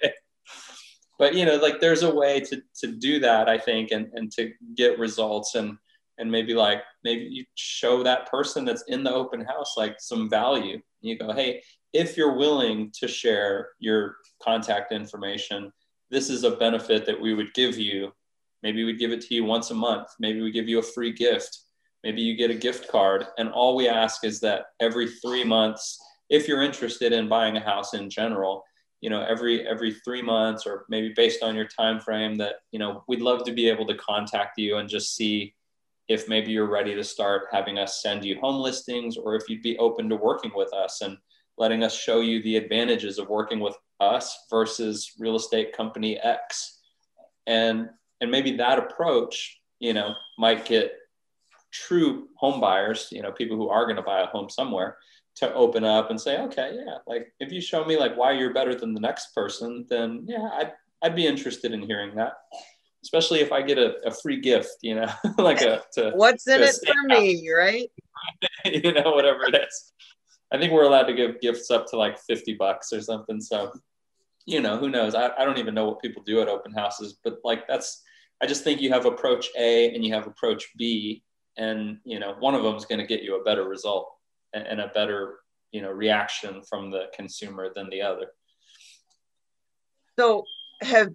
But 1.20 1.36
you 1.36 1.46
know 1.46 1.56
like 1.58 1.82
there's 1.82 2.04
a 2.04 2.14
way 2.14 2.40
to 2.42 2.62
to 2.82 2.88
do 2.88 3.20
that 3.20 3.50
i 3.50 3.58
think 3.58 3.92
and 3.92 4.08
and 4.14 4.32
to 4.34 4.52
get 4.76 5.00
results 5.00 5.56
and 5.56 5.78
and 6.18 6.32
maybe 6.32 6.54
like 6.54 6.82
maybe 7.04 7.26
you 7.26 7.46
show 7.56 8.04
that 8.04 8.30
person 8.30 8.66
that's 8.66 8.84
in 8.84 9.04
the 9.04 9.14
open 9.14 9.42
house 9.42 9.76
like 9.78 9.96
some 10.00 10.30
value. 10.30 10.80
You 11.02 11.18
go 11.18 11.34
hey 11.34 11.62
if 11.94 12.18
you're 12.18 12.38
willing 12.38 12.92
to 13.00 13.08
share 13.08 13.70
your 13.80 14.18
contact 14.42 14.92
information 14.92 15.72
this 16.12 16.30
is 16.30 16.44
a 16.44 16.52
benefit 16.52 17.06
that 17.06 17.20
we 17.20 17.34
would 17.34 17.54
give 17.54 17.78
you. 17.78 18.14
Maybe 18.62 18.84
we'd 18.84 19.00
give 19.00 19.12
it 19.12 19.22
to 19.22 19.34
you 19.34 19.44
once 19.44 19.72
a 19.72 19.74
month. 19.74 20.08
Maybe 20.20 20.42
we 20.42 20.52
give 20.52 20.70
you 20.70 20.80
a 20.80 20.84
free 20.84 21.12
gift. 21.12 21.60
Maybe 22.04 22.22
you 22.22 22.36
get 22.36 22.52
a 22.52 22.56
gift 22.56 22.88
card. 22.90 23.26
And 23.38 23.50
all 23.50 23.76
we 23.76 23.88
ask 23.88 24.24
is 24.24 24.40
that 24.42 24.68
every 24.80 25.10
three 25.10 25.44
months 25.44 26.00
if 26.30 26.48
you're 26.48 26.64
interested 26.64 27.14
in 27.14 27.30
buying 27.30 27.58
a 27.58 27.60
house 27.60 27.94
in 27.94 28.10
general 28.10 28.64
you 29.02 29.10
know 29.10 29.22
every 29.22 29.68
every 29.68 29.94
three 29.94 30.22
months 30.22 30.66
or 30.66 30.86
maybe 30.90 31.14
based 31.16 31.44
on 31.44 31.56
your 31.56 31.68
time 31.68 32.00
frame 32.00 32.36
that 32.36 32.56
you 32.72 32.80
know 32.80 33.04
we'd 33.08 33.22
love 33.22 33.44
to 33.44 33.52
be 33.52 33.70
able 33.70 33.86
to 33.86 33.96
contact 33.96 34.58
you 34.58 34.78
and 34.78 34.90
just 34.90 35.16
see 35.16 35.54
if 36.08 36.30
maybe 36.30 36.52
you're 36.52 36.70
ready 36.70 36.94
to 36.96 37.04
start 37.04 37.48
having 37.52 37.78
us 37.78 38.02
send 38.02 38.24
you 38.24 38.40
home 38.40 38.62
listings 38.62 39.18
or 39.18 39.36
if 39.36 39.50
you'd 39.50 39.64
be 39.64 39.78
open 39.78 40.10
to 40.10 40.16
working 40.16 40.52
with 40.56 40.72
us 40.74 41.02
and 41.02 41.18
letting 41.58 41.84
us 41.84 41.96
show 41.98 42.22
you 42.22 42.42
the 42.44 42.58
advantages 42.58 43.18
of 43.18 43.30
working 43.30 43.60
with 43.60 43.76
us 44.00 44.46
versus 44.50 45.14
real 45.20 45.36
estate 45.36 45.76
company 45.76 46.18
X. 46.18 46.80
And 47.48 47.90
and 48.22 48.32
maybe 48.32 48.58
that 48.58 48.80
approach, 48.80 49.60
you 49.80 49.94
know, 49.94 50.14
might 50.38 50.66
get 50.66 50.94
true 51.72 52.30
home 52.38 52.62
buyers, 52.62 53.10
you 53.12 53.22
know, 53.22 53.32
people 53.32 53.58
who 53.58 53.70
are 53.70 53.86
going 53.86 53.98
to 53.98 54.02
buy 54.02 54.22
a 54.22 54.28
home 54.28 54.50
somewhere 54.50 54.98
to 55.36 55.54
open 55.54 55.84
up 55.84 56.10
and 56.10 56.20
say, 56.20 56.40
okay, 56.40 56.72
yeah, 56.74 56.98
like 57.08 57.34
if 57.40 57.52
you 57.52 57.60
show 57.60 57.84
me 57.84 57.98
like 57.98 58.16
why 58.16 58.32
you're 58.32 58.54
better 58.54 58.74
than 58.74 58.94
the 58.94 59.02
next 59.02 59.34
person, 59.34 59.86
then 59.90 60.26
yeah, 60.28 60.50
I'd 60.54 60.74
I'd 61.02 61.16
be 61.16 61.28
interested 61.28 61.72
in 61.74 61.82
hearing 61.82 62.16
that 62.16 62.34
especially 63.06 63.40
if 63.40 63.52
I 63.52 63.62
get 63.62 63.78
a, 63.78 63.96
a 64.04 64.12
free 64.12 64.42
gift, 64.42 64.78
you 64.82 64.96
know, 64.96 65.08
like 65.38 65.62
a 65.62 65.84
to, 65.94 66.12
what's 66.16 66.48
in 66.48 66.64
it 66.64 66.76
for 66.86 67.08
me, 67.08 67.48
right? 67.52 67.90
you 68.66 68.92
know, 68.92 69.12
whatever 69.12 69.44
it 69.44 69.56
is. 69.56 69.94
I 70.52 70.58
think 70.58 70.74
we're 70.74 70.86
allowed 70.86 71.04
to 71.04 71.14
give 71.14 71.40
gifts 71.40 71.70
up 71.70 71.86
to 71.88 71.98
like 71.98 72.20
50 72.20 72.56
bucks 72.56 72.92
or 72.92 73.02
something. 73.02 73.40
So, 73.40 73.72
you 74.48 74.60
know, 74.60 74.78
who 74.78 74.90
knows? 74.90 75.14
I, 75.14 75.30
I 75.38 75.46
don't 75.46 75.60
even 75.60 75.76
know 75.76 75.86
what 75.86 76.02
people 76.02 76.24
do 76.24 76.42
at 76.42 76.48
open 76.48 76.74
houses, 76.74 77.20
but 77.24 77.38
like 77.44 77.68
that's, 77.68 78.02
I 78.42 78.48
just 78.48 78.64
think 78.64 78.82
you 78.82 78.92
have 78.92 79.06
approach 79.06 79.50
A 79.56 79.94
and 79.94 80.04
you 80.04 80.14
have 80.14 80.26
approach 80.26 80.66
B, 80.78 81.24
and, 81.58 82.00
you 82.04 82.20
know, 82.20 82.36
one 82.40 82.56
of 82.56 82.64
them 82.64 82.76
is 82.76 82.86
going 82.86 83.00
to 83.00 83.06
get 83.06 83.22
you 83.22 83.40
a 83.40 83.44
better 83.44 83.64
result 83.66 84.10
and, 84.54 84.66
and 84.66 84.82
a 84.82 84.88
better, 84.88 85.38
you 85.72 85.82
know, 85.82 85.92
reaction 85.92 86.62
from 86.68 86.90
the 86.90 87.06
consumer 87.16 87.72
than 87.74 87.90
the 87.90 88.02
other. 88.02 88.28
So, 90.18 90.44
have 90.82 91.14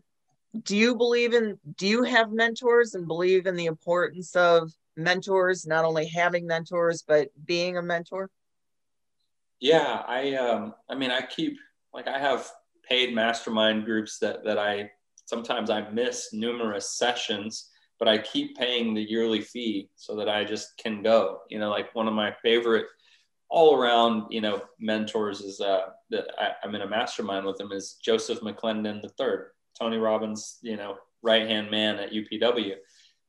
do 0.63 0.77
you 0.77 0.97
believe 0.97 1.35
in 1.35 1.59
do 1.77 1.87
you 1.87 2.03
have 2.03 2.33
mentors 2.33 2.95
and 2.95 3.07
believe 3.07 3.47
in 3.47 3.57
the 3.57 3.67
importance 3.67 4.35
of 4.35 4.73
mentors 4.97 5.67
not 5.67 5.85
only 5.85 6.07
having 6.07 6.47
mentors 6.47 7.03
but 7.07 7.29
being 7.45 7.77
a 7.77 7.83
mentor? 7.83 8.29
Yeah 9.61 10.03
i 10.07 10.35
um 10.35 10.75
i 10.89 10.95
mean 10.95 11.11
i 11.11 11.21
keep 11.21 11.59
like 11.95 12.09
i 12.09 12.19
have 12.19 12.51
paid 12.89 13.15
mastermind 13.15 13.85
groups 13.85 14.19
that 14.19 14.45
that 14.45 14.59
i 14.59 14.91
sometimes 15.27 15.71
i 15.71 15.89
miss 15.91 16.33
numerous 16.33 16.97
sessions 16.97 17.71
but 17.99 18.09
i 18.09 18.19
keep 18.19 18.57
paying 18.57 18.95
the 18.95 19.03
yearly 19.03 19.43
fee 19.43 19.89
so 19.95 20.17
that 20.17 20.29
i 20.29 20.43
just 20.45 20.77
can 20.79 21.03
go. 21.03 21.41
You 21.51 21.59
know 21.59 21.71
like 21.71 21.95
one 21.95 22.09
of 22.09 22.15
my 22.15 22.35
favorite 22.43 22.87
all 23.49 23.77
around 23.77 24.25
you 24.31 24.41
know 24.41 24.63
mentors 24.79 25.41
is 25.41 25.61
uh 25.61 25.87
that 26.11 26.27
I, 26.39 26.53
i'm 26.63 26.75
in 26.75 26.83
a 26.83 26.89
mastermind 26.89 27.45
with 27.45 27.61
him 27.61 27.73
is 27.73 27.99
joseph 28.03 28.41
mcclendon 28.41 29.03
the 29.03 29.09
third 29.11 29.51
Tony 29.81 29.97
Robbins, 29.97 30.59
you 30.63 30.77
know, 30.77 30.97
right 31.23 31.47
hand 31.47 31.71
man 31.71 31.97
at 31.97 32.13
UPW. 32.13 32.75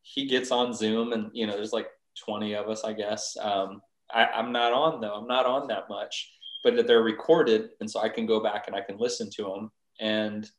He 0.02 0.28
gets 0.28 0.52
on 0.52 0.74
Zoom, 0.74 1.14
and 1.14 1.30
you 1.34 1.48
know, 1.48 1.56
there's 1.56 1.74
like 1.74 1.88
20 2.26 2.54
of 2.56 2.68
us, 2.70 2.84
I 2.84 2.94
guess. 2.94 3.38
Um, 3.40 3.82
I, 4.14 4.26
I'm 4.26 4.52
not 4.52 4.74
on 4.74 5.00
though. 5.00 5.14
I'm 5.14 5.28
not 5.28 5.46
on 5.46 5.68
that 5.68 5.90
much, 5.90 6.32
but 6.64 6.76
that 6.76 6.88
they're 6.88 7.04
recorded, 7.04 7.70
and 7.80 7.90
so 7.90 8.02
I 8.02 8.10
can 8.10 8.26
go 8.26 8.42
back 8.42 8.68
and 8.68 8.76
I 8.76 8.82
can 8.82 8.98
listen 8.98 9.30
to 9.38 9.44
them. 9.44 9.72
And 10.00 10.50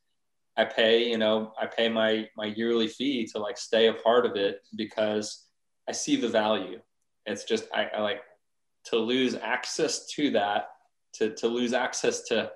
I 0.57 0.65
pay, 0.65 1.09
you 1.09 1.17
know, 1.17 1.53
I 1.59 1.65
pay 1.65 1.89
my 1.89 2.27
my 2.35 2.45
yearly 2.45 2.87
fee 2.87 3.27
to 3.27 3.39
like 3.39 3.57
stay 3.57 3.87
a 3.87 3.93
part 3.93 4.25
of 4.25 4.35
it 4.35 4.61
because 4.75 5.47
I 5.87 5.91
see 5.91 6.15
the 6.15 6.29
value. 6.29 6.79
It's 7.25 7.43
just 7.43 7.65
I, 7.73 7.85
I 7.95 8.01
like 8.01 8.21
to 8.85 8.97
lose 8.97 9.35
access 9.35 10.07
to 10.13 10.31
that, 10.31 10.69
to 11.15 11.33
to 11.35 11.47
lose 11.47 11.73
access 11.73 12.21
to 12.29 12.51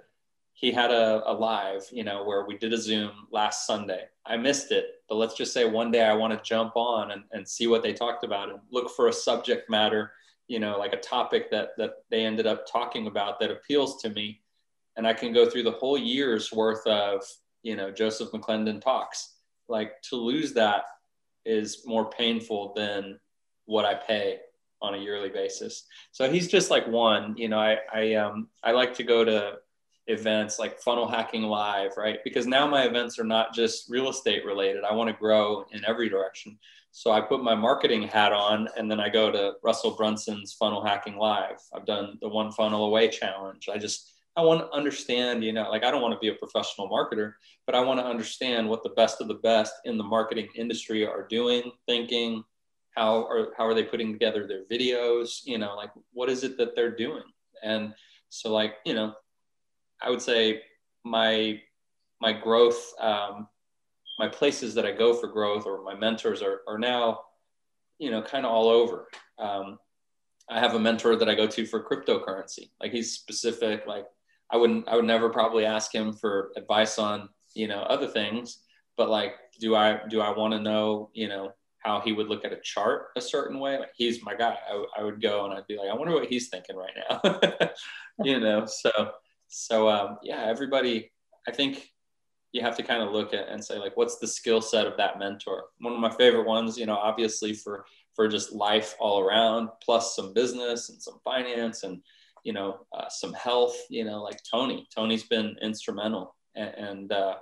he 0.58 0.72
had 0.72 0.90
a, 0.90 1.22
a 1.30 1.32
live, 1.32 1.88
you 1.92 2.04
know, 2.04 2.24
where 2.24 2.44
we 2.44 2.58
did 2.58 2.74
a 2.74 2.78
Zoom 2.78 3.12
last 3.30 3.68
Sunday. 3.68 4.06
I 4.26 4.38
missed 4.38 4.72
it, 4.72 4.88
but 5.08 5.18
let's 5.18 5.36
just 5.36 5.54
say 5.54 5.66
one 5.70 5.92
day 5.92 6.04
I 6.04 6.16
want 6.16 6.34
to 6.34 6.50
jump 6.50 6.76
on 6.76 7.12
and, 7.12 7.24
and 7.32 7.48
see 7.48 7.68
what 7.68 7.84
they 7.84 7.94
talked 7.94 8.24
about 8.24 8.50
and 8.50 8.58
look 8.72 8.90
for 8.90 9.08
a 9.08 9.14
subject 9.14 9.70
matter, 9.70 10.14
you 10.48 10.58
know, 10.58 10.80
like 10.80 10.94
a 10.94 11.00
topic 11.00 11.52
that 11.52 11.78
that 11.78 11.92
they 12.10 12.26
ended 12.26 12.48
up 12.48 12.66
talking 12.66 13.06
about 13.06 13.40
that 13.40 13.52
appeals 13.52 14.02
to 14.02 14.10
me. 14.10 14.42
And 14.96 15.06
I 15.06 15.14
can 15.14 15.32
go 15.32 15.48
through 15.48 15.62
the 15.62 15.72
whole 15.72 15.96
year's 15.96 16.52
worth 16.52 16.86
of, 16.88 17.24
you 17.62 17.76
know, 17.76 17.92
Joseph 17.92 18.32
McClendon 18.32 18.82
talks. 18.82 19.36
Like 19.70 20.02
to 20.10 20.16
lose 20.16 20.54
that 20.54 20.86
is 21.46 21.84
more 21.86 22.10
painful 22.10 22.74
than 22.76 23.20
what 23.66 23.86
I 23.86 23.94
pay 23.94 24.40
on 24.82 24.96
a 24.96 24.98
yearly 24.98 25.30
basis. 25.30 25.84
So 26.14 26.28
he's 26.32 26.48
just 26.48 26.72
like 26.72 26.88
one, 26.88 27.38
you 27.38 27.48
know, 27.48 27.60
I, 27.60 27.78
I, 27.94 28.14
um, 28.16 28.48
I 28.64 28.72
like 28.72 28.96
to 28.96 29.04
go 29.04 29.24
to 29.24 29.58
events 30.08 30.60
like 30.60 30.80
funnel 30.80 31.08
hacking 31.08 31.44
live 31.44 31.92
right? 31.98 32.20
Because 32.24 32.48
now 32.48 32.68
my 32.68 32.84
events 32.84 33.20
are 33.20 33.24
not 33.24 33.54
just 33.54 33.90
real 33.90 34.10
estate 34.10 34.46
related. 34.46 34.84
I 34.84 34.94
want 34.94 35.10
to 35.10 35.16
grow 35.16 35.66
in 35.72 35.84
every 35.86 36.10
direction. 36.10 36.58
So 36.92 37.12
i 37.12 37.22
put 37.22 37.44
my 37.44 37.54
marketing 37.54 38.04
hat 38.04 38.34
on 38.34 38.68
and 38.76 38.90
then 38.90 39.00
i 39.00 39.10
go 39.10 39.30
to 39.32 39.54
russell 39.64 39.92
brunson's 39.92 40.54
funnel 40.54 40.84
hacking 40.84 41.18
live. 41.18 41.60
I've 41.76 41.86
done 41.86 42.18
the 42.22 42.30
one 42.30 42.52
funnel 42.52 42.86
away 42.86 43.10
challenge. 43.10 43.70
I 43.72 43.78
just 43.78 44.14
i 44.36 44.42
want 44.42 44.60
to 44.62 44.76
understand 44.76 45.44
you 45.44 45.52
know 45.52 45.70
like 45.70 45.84
i 45.84 45.92
don't 45.92 46.02
want 46.02 46.14
to 46.14 46.20
be 46.20 46.30
a 46.30 46.36
professional 46.36 46.88
marketer 46.88 47.34
but 47.66 47.74
i 47.74 47.80
want 47.80 48.00
to 48.00 48.06
understand 48.06 48.70
what 48.70 48.84
the 48.84 48.90
best 48.90 49.20
of 49.20 49.28
the 49.28 49.42
best 49.52 49.74
in 49.86 49.98
the 49.98 50.04
marketing 50.04 50.48
industry 50.54 51.08
are 51.08 51.26
doing 51.28 51.72
thinking 51.88 52.44
how 52.98 53.28
are 53.28 53.54
how 53.56 53.66
are 53.66 53.76
they 53.76 53.84
putting 53.84 54.12
together 54.12 54.48
their 54.48 54.66
videos? 54.66 55.42
You 55.46 55.60
know 55.60 55.76
like 55.76 55.92
what 56.14 56.30
is 56.30 56.44
it 56.44 56.58
that 56.58 56.76
they're 56.76 56.96
doing? 56.96 57.24
And 57.64 57.94
so 58.30 58.52
like 58.52 58.76
you 58.86 58.94
know 58.94 59.14
I 60.02 60.10
would 60.10 60.22
say 60.22 60.62
my 61.04 61.62
my 62.20 62.34
growth, 62.34 62.94
um, 63.00 63.48
my 64.20 64.28
places 64.28 64.74
that 64.76 64.86
I 64.86 64.92
go 64.92 65.14
for 65.14 65.28
growth, 65.28 65.66
or 65.66 65.84
my 65.84 65.96
mentors 65.96 66.42
are 66.42 66.62
are 66.68 66.80
now, 66.80 67.22
you 68.00 68.12
know, 68.12 68.22
kind 68.22 68.46
of 68.46 68.52
all 68.52 68.70
over. 68.70 69.08
Um, 69.40 69.80
I 70.50 70.60
have 70.60 70.76
a 70.76 70.80
mentor 70.80 71.16
that 71.16 71.30
I 71.30 71.36
go 71.36 71.48
to 71.48 71.66
for 71.66 71.84
cryptocurrency. 71.84 72.70
Like 72.80 72.92
he's 72.92 73.12
specific. 73.12 73.86
Like 73.86 74.06
I 74.52 74.58
wouldn't, 74.58 74.88
I 74.88 74.96
would 74.96 75.06
never 75.06 75.30
probably 75.30 75.66
ask 75.66 75.94
him 75.94 76.14
for 76.14 76.52
advice 76.56 76.98
on, 76.98 77.30
you 77.54 77.68
know, 77.68 77.82
other 77.82 78.08
things. 78.08 78.60
But 78.96 79.10
like, 79.10 79.34
do 79.60 79.76
I 79.76 80.00
do 80.10 80.22
I 80.22 80.36
want 80.36 80.54
to 80.54 80.60
know, 80.60 81.10
you 81.14 81.28
know, 81.28 81.52
how 81.80 82.00
he 82.02 82.14
would 82.14 82.28
look 82.28 82.46
at 82.46 82.54
a 82.54 82.60
chart 82.64 83.08
a 83.16 83.22
certain 83.22 83.60
way? 83.60 83.78
Like 83.78 83.92
he's 83.96 84.24
my 84.24 84.36
guy. 84.36 84.58
I, 84.70 84.86
I 84.98 85.04
would 85.04 85.22
go 85.22 85.46
and 85.46 85.54
I'd 85.54 85.68
be 85.68 85.78
like, 85.78 85.90
I 85.90 85.96
wonder 85.96 86.14
what 86.14 86.28
he's 86.28 86.50
thinking 86.50 86.78
right 86.78 86.94
now. 87.10 87.70
you 88.24 88.40
know, 88.40 88.66
so 88.66 89.12
so 89.48 89.90
um, 89.90 90.18
yeah, 90.24 90.46
everybody, 90.46 91.12
I 91.48 91.52
think 91.52 91.92
you 92.52 92.62
have 92.62 92.78
to 92.78 92.84
kind 92.84 93.04
of 93.04 93.12
look 93.12 93.34
at 93.34 93.50
and 93.50 93.64
say 93.64 93.78
like, 93.78 93.96
what's 93.96 94.18
the 94.18 94.28
skill 94.28 94.62
set 94.62 94.88
of 94.88 94.98
that 94.98 95.20
mentor? 95.20 95.66
One 95.80 95.94
of 95.94 96.00
my 96.00 96.12
favorite 96.12 96.48
ones, 96.48 96.78
you 96.78 96.86
know, 96.86 96.96
obviously 96.96 97.54
for 97.54 97.86
for 98.16 98.28
just 98.28 98.52
life 98.52 98.96
all 99.00 99.20
around, 99.20 99.70
plus 99.84 100.16
some 100.16 100.34
business 100.34 100.90
and 100.90 101.02
some 101.02 101.20
finance 101.24 101.84
and 101.84 102.02
you 102.44 102.54
know 102.54 102.80
uh, 102.94 103.10
some 103.10 103.34
health. 103.34 103.78
You 103.90 104.06
know, 104.06 104.24
like 104.24 104.40
Tony. 104.50 104.88
Tony's 104.94 105.24
been 105.24 105.56
instrumental, 105.62 106.36
and, 106.56 106.74
and 106.76 107.12
uh, 107.12 107.36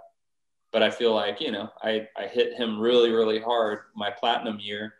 but 0.72 0.84
I 0.84 0.89
feel 0.89 1.14
like 1.14 1.39
you 1.39 1.51
know 1.51 1.70
I 1.82 2.08
I 2.18 2.28
hit 2.28 2.53
him 2.53 2.80
really 2.80 3.12
really 3.12 3.39
hard 3.39 3.80
my 3.95 4.12
platinum 4.12 4.60
year 4.60 4.95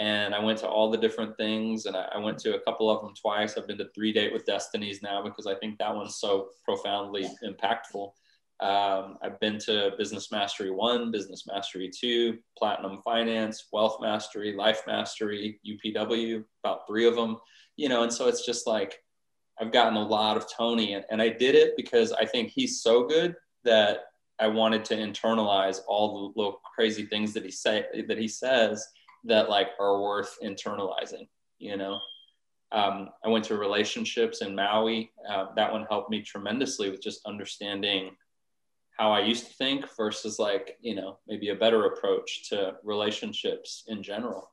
and 0.00 0.34
I 0.34 0.38
went 0.38 0.58
to 0.60 0.66
all 0.66 0.90
the 0.90 0.96
different 0.96 1.36
things 1.36 1.84
and 1.84 1.94
I, 1.94 2.08
I, 2.14 2.18
went 2.18 2.38
to 2.38 2.54
a 2.54 2.60
couple 2.60 2.88
of 2.88 3.02
them 3.02 3.12
twice. 3.14 3.58
I've 3.58 3.66
been 3.66 3.76
to 3.76 3.90
three 3.94 4.14
date 4.14 4.32
with 4.32 4.46
destinies 4.46 5.02
now 5.02 5.22
because 5.22 5.46
I 5.46 5.54
think 5.54 5.76
that 5.76 5.94
one's 5.94 6.16
so 6.16 6.48
profoundly 6.64 7.28
impactful. 7.44 8.10
Um, 8.60 9.18
I've 9.22 9.38
been 9.40 9.58
to 9.58 9.92
business 9.98 10.32
mastery 10.32 10.70
one, 10.70 11.10
business 11.10 11.44
mastery 11.46 11.90
two, 11.94 12.38
platinum 12.56 13.02
finance, 13.04 13.66
wealth 13.72 13.98
mastery, 14.00 14.54
life 14.54 14.80
mastery, 14.86 15.60
UPW, 15.68 16.44
about 16.64 16.86
three 16.86 17.06
of 17.06 17.14
them, 17.14 17.36
you 17.76 17.90
know, 17.90 18.02
and 18.02 18.12
so 18.12 18.26
it's 18.26 18.46
just 18.46 18.66
like, 18.66 19.02
I've 19.60 19.72
gotten 19.72 19.98
a 19.98 20.02
lot 20.02 20.38
of 20.38 20.46
Tony 20.50 20.94
and, 20.94 21.04
and 21.10 21.20
I 21.20 21.28
did 21.28 21.54
it 21.54 21.74
because 21.76 22.12
I 22.12 22.24
think 22.24 22.48
he's 22.48 22.80
so 22.80 23.06
good 23.06 23.36
that 23.64 24.04
I 24.38 24.46
wanted 24.46 24.86
to 24.86 24.96
internalize 24.96 25.80
all 25.86 26.32
the 26.32 26.40
little 26.40 26.62
crazy 26.74 27.04
things 27.04 27.34
that 27.34 27.44
he 27.44 27.50
say 27.50 27.84
that 28.08 28.16
he 28.16 28.28
says 28.28 28.86
that 29.24 29.48
like 29.48 29.68
are 29.78 30.00
worth 30.00 30.36
internalizing 30.42 31.28
you 31.60 31.76
know? 31.76 32.00
Um, 32.72 33.10
i 33.24 33.28
went 33.28 33.44
to 33.46 33.56
relationships 33.56 34.42
in 34.42 34.54
maui. 34.54 35.10
Uh, 35.28 35.46
that 35.56 35.72
one 35.72 35.86
helped 35.90 36.10
me 36.10 36.22
tremendously 36.22 36.90
with 36.90 37.02
just 37.02 37.26
understanding 37.26 38.16
how 38.96 39.12
i 39.12 39.20
used 39.20 39.46
to 39.46 39.52
think 39.54 39.84
versus 39.96 40.38
like 40.38 40.76
you 40.80 40.94
know 40.94 41.18
maybe 41.26 41.48
a 41.48 41.54
better 41.54 41.86
approach 41.86 42.48
to 42.48 42.74
relationships 42.84 43.84
in 43.88 44.02
general. 44.02 44.52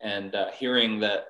And 0.00 0.34
uh, 0.34 0.50
hearing 0.52 1.00
that 1.00 1.26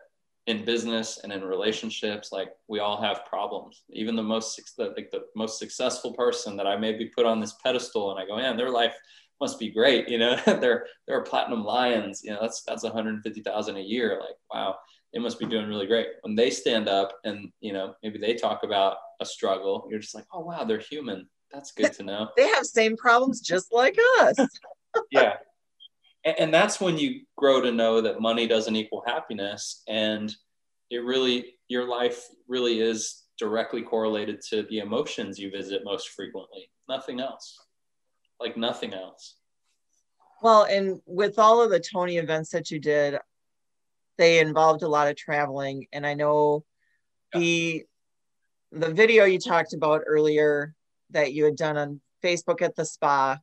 in 0.47 0.65
business 0.65 1.21
and 1.23 1.33
in 1.33 1.43
relationships 1.43 2.33
like 2.33 2.51
we 2.69 2.81
all 2.81 3.01
have 3.01 3.25
problems. 3.25 3.83
Even 3.91 4.15
the 4.15 4.23
most 4.23 4.61
like 4.79 5.11
the 5.11 5.25
most 5.35 5.59
successful 5.59 6.13
person 6.13 6.57
that 6.57 6.67
i 6.67 6.77
maybe 6.77 7.07
put 7.07 7.27
on 7.27 7.41
this 7.41 7.55
pedestal 7.65 8.11
and 8.11 8.21
i 8.21 8.27
go 8.27 8.37
man 8.37 8.57
their 8.57 8.71
life 8.71 8.95
must 9.41 9.59
be 9.59 9.71
great. 9.71 10.09
You 10.09 10.19
know, 10.19 10.37
they're 10.47 10.87
they're 11.07 11.23
platinum 11.23 11.65
lions. 11.65 12.23
You 12.23 12.33
know, 12.33 12.39
that's 12.41 12.63
that's 12.63 12.83
150,000 12.83 13.77
a 13.77 13.81
year. 13.81 14.19
Like, 14.21 14.37
wow, 14.53 14.77
they 15.13 15.19
must 15.19 15.39
be 15.39 15.47
doing 15.47 15.67
really 15.67 15.87
great. 15.87 16.09
When 16.23 16.35
they 16.35 16.51
stand 16.51 16.89
up 16.89 17.13
and 17.25 17.51
you 17.61 17.73
know 17.73 17.95
maybe 18.03 18.19
they 18.19 18.35
talk 18.35 18.63
about 18.63 18.99
a 19.21 19.27
struggle, 19.27 19.87
you're 19.91 20.01
just 20.01 20.15
like, 20.15 20.27
oh 20.33 20.41
wow, 20.41 20.65
they're 20.65 20.79
human. 20.79 21.29
That's 21.53 21.73
good 21.73 21.93
to 21.95 22.03
know. 22.03 22.29
they 22.37 22.49
have 22.49 22.67
same 22.67 22.97
problems 22.97 23.41
just 23.41 23.73
like 23.73 23.97
us. 24.21 24.37
yeah, 25.11 25.35
and, 26.25 26.37
and 26.39 26.55
that's 26.55 26.81
when 26.81 26.99
you 26.99 27.23
grow 27.37 27.61
to 27.61 27.73
know 27.73 28.01
that 28.01 28.21
money 28.21 28.47
doesn't 28.47 28.77
equal 28.77 29.03
happiness, 29.07 29.83
and 29.89 30.35
it 30.91 30.99
really 30.99 31.55
your 31.69 31.89
life 31.89 32.27
really 32.49 32.81
is 32.81 33.25
directly 33.39 33.81
correlated 33.81 34.41
to 34.51 34.65
the 34.65 34.81
emotions 34.81 35.39
you 35.39 35.51
visit 35.51 35.83
most 35.83 36.11
frequently. 36.11 36.69
Nothing 36.89 37.21
else 37.21 37.57
like 38.41 38.57
nothing 38.57 38.95
else. 38.95 39.37
Well, 40.43 40.65
and 40.65 41.01
with 41.07 41.39
all 41.39 41.63
of 41.63 41.71
the 41.71 41.81
Tony 41.81 42.17
events 42.17 42.51
that 42.51 42.71
you 42.71 42.79
did, 42.79 43.19
they 44.17 44.41
involved 44.41 44.83
a 44.83 44.89
lot 44.89 45.09
of 45.09 45.17
traveling. 45.17 45.87
And 45.93 46.07
I 46.07 46.15
know 46.15 46.65
yeah. 47.35 47.41
the 47.41 47.83
the 48.73 48.93
video 48.93 49.25
you 49.25 49.39
talked 49.39 49.73
about 49.73 50.03
earlier 50.07 50.75
that 51.11 51.33
you 51.33 51.45
had 51.45 51.57
done 51.57 51.77
on 51.77 52.01
Facebook 52.23 52.63
at 52.63 52.77
the 52.77 52.85
spa, 52.85 53.39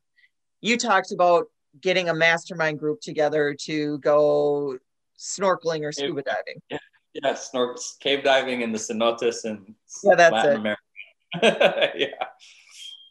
you 0.61 0.77
talked 0.77 1.11
about 1.11 1.47
getting 1.81 2.09
a 2.09 2.13
mastermind 2.13 2.79
group 2.79 3.01
together 3.01 3.55
to 3.65 3.99
go 3.99 4.77
snorkeling 5.17 5.83
or 5.83 5.91
scuba 5.91 6.23
diving. 6.23 6.61
Yeah, 6.69 6.77
yeah 7.13 7.33
snork 7.33 7.77
cave 7.99 8.23
diving 8.23 8.61
in 8.61 8.71
the 8.71 8.77
cenotes 8.77 9.43
and 9.43 9.75
yeah, 10.03 10.15
that's 10.15 10.33
Latin 10.33 10.51
it. 10.53 10.77
America. 11.41 11.91
yeah. 11.97 12.27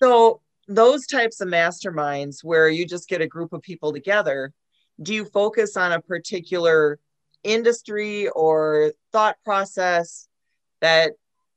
So 0.02 0.40
those 0.68 1.06
types 1.06 1.40
of 1.40 1.48
masterminds 1.48 2.42
where 2.42 2.68
you 2.68 2.86
just 2.86 3.08
get 3.08 3.20
a 3.20 3.26
group 3.26 3.52
of 3.52 3.62
people 3.62 3.92
together, 3.92 4.52
do 5.00 5.14
you 5.14 5.24
focus 5.24 5.76
on 5.76 5.92
a 5.92 6.00
particular 6.00 6.98
industry 7.44 8.28
or 8.28 8.92
thought 9.12 9.36
process 9.44 10.28
that 10.80 11.12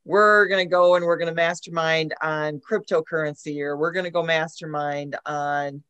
we're 0.06 0.48
going 0.48 0.64
to 0.64 0.70
go 0.70 0.96
and 0.96 1.06
we're 1.06 1.18
going 1.18 1.30
to 1.30 1.36
mastermind 1.36 2.14
on 2.22 2.60
cryptocurrency 2.60 3.62
or 3.62 3.78
we're 3.78 3.92
going 3.92 4.06
to 4.06 4.12
go 4.12 4.24
mastermind 4.24 5.16
on 5.26 5.84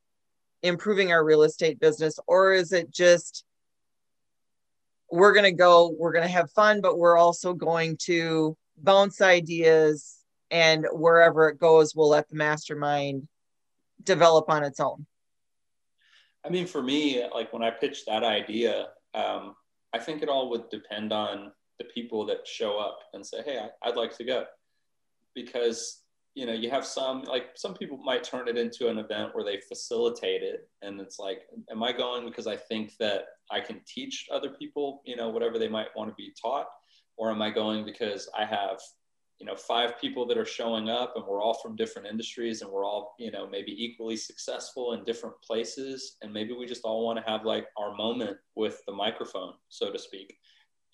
improving 0.64 1.12
our 1.12 1.24
real 1.24 1.44
estate 1.44 1.80
business? 1.80 2.20
Or 2.28 2.54
is 2.54 2.72
it 2.72 2.92
just 2.92 3.46
we're 5.12 5.34
going 5.34 5.46
to 5.46 5.52
go, 5.52 5.94
we're 5.98 6.12
going 6.12 6.26
to 6.26 6.32
have 6.32 6.52
fun, 6.52 6.82
but 6.82 6.98
we're 6.98 7.18
also 7.18 7.54
going 7.54 7.98
to 7.98 8.56
bounce 8.78 9.22
ideas 9.22 10.19
and 10.52 10.86
wherever 10.92 11.50
it 11.50 11.60
goes 11.60 11.96
we'll 11.96 12.10
let 12.10 12.28
the 12.30 12.36
mastermind 12.36 13.28
develop 14.04 14.50
on 14.50 14.64
its 14.64 14.80
own. 14.80 15.06
I 16.46 16.50
mean 16.50 16.68
for 16.68 16.82
me 16.82 17.24
like 17.34 17.52
when 17.52 17.64
i 17.64 17.70
pitched 17.70 18.06
that 18.08 18.24
idea 18.24 18.88
um, 19.14 19.56
i 19.94 20.00
think 20.00 20.22
it 20.22 20.30
all 20.30 20.50
would 20.50 20.70
depend 20.70 21.12
on 21.12 21.52
the 21.80 21.86
people 21.86 22.26
that 22.26 22.48
show 22.48 22.78
up 22.78 23.00
and 23.14 23.26
say 23.26 23.42
hey 23.44 23.60
i'd 23.84 23.96
like 23.96 24.16
to 24.18 24.24
go. 24.24 24.46
Because 25.36 26.02
you 26.36 26.46
know 26.46 26.54
you 26.54 26.70
have 26.70 26.86
some 26.86 27.24
like 27.24 27.48
some 27.56 27.74
people 27.74 27.98
might 27.98 28.24
turn 28.24 28.48
it 28.48 28.58
into 28.58 28.88
an 28.88 28.98
event 28.98 29.34
where 29.34 29.44
they 29.44 29.60
facilitate 29.68 30.42
it 30.44 30.70
and 30.82 31.00
it's 31.02 31.20
like 31.20 31.42
am 31.72 31.84
i 31.84 31.92
going 31.92 32.26
because 32.26 32.48
i 32.48 32.56
think 32.56 32.94
that 33.00 33.24
i 33.52 33.60
can 33.60 33.82
teach 33.86 34.28
other 34.32 34.50
people 34.50 35.02
you 35.06 35.16
know 35.16 35.30
whatever 35.30 35.58
they 35.60 35.68
might 35.68 35.88
want 35.96 36.10
to 36.10 36.16
be 36.16 36.34
taught? 36.42 36.68
Or 37.18 37.30
am 37.32 37.42
i 37.42 37.50
going 37.50 37.84
because 37.84 38.30
i 38.38 38.46
have 38.46 38.80
you 39.40 39.46
know 39.46 39.56
five 39.56 40.00
people 40.00 40.26
that 40.28 40.38
are 40.38 40.46
showing 40.46 40.90
up 40.90 41.14
and 41.16 41.26
we're 41.26 41.42
all 41.42 41.54
from 41.54 41.76
different 41.76 42.08
industries 42.08 42.62
and 42.62 42.70
we're 42.70 42.86
all 42.86 43.16
you 43.20 43.32
know 43.32 43.48
maybe 43.48 43.72
equally 43.84 44.18
successful 44.18 44.94
in 44.94 45.04
different 45.04 45.36
places. 45.42 46.18
And 46.22 46.34
maybe 46.34 46.54
we 46.54 46.66
just 46.66 46.84
all 46.84 47.06
want 47.06 47.18
to 47.24 47.32
have 47.32 47.46
like 47.46 47.68
our 47.78 47.96
moment 47.96 48.38
with 48.56 48.82
the 48.86 48.94
microphone 48.94 49.54
so 49.70 49.92
to 49.92 50.00
speak 50.00 50.38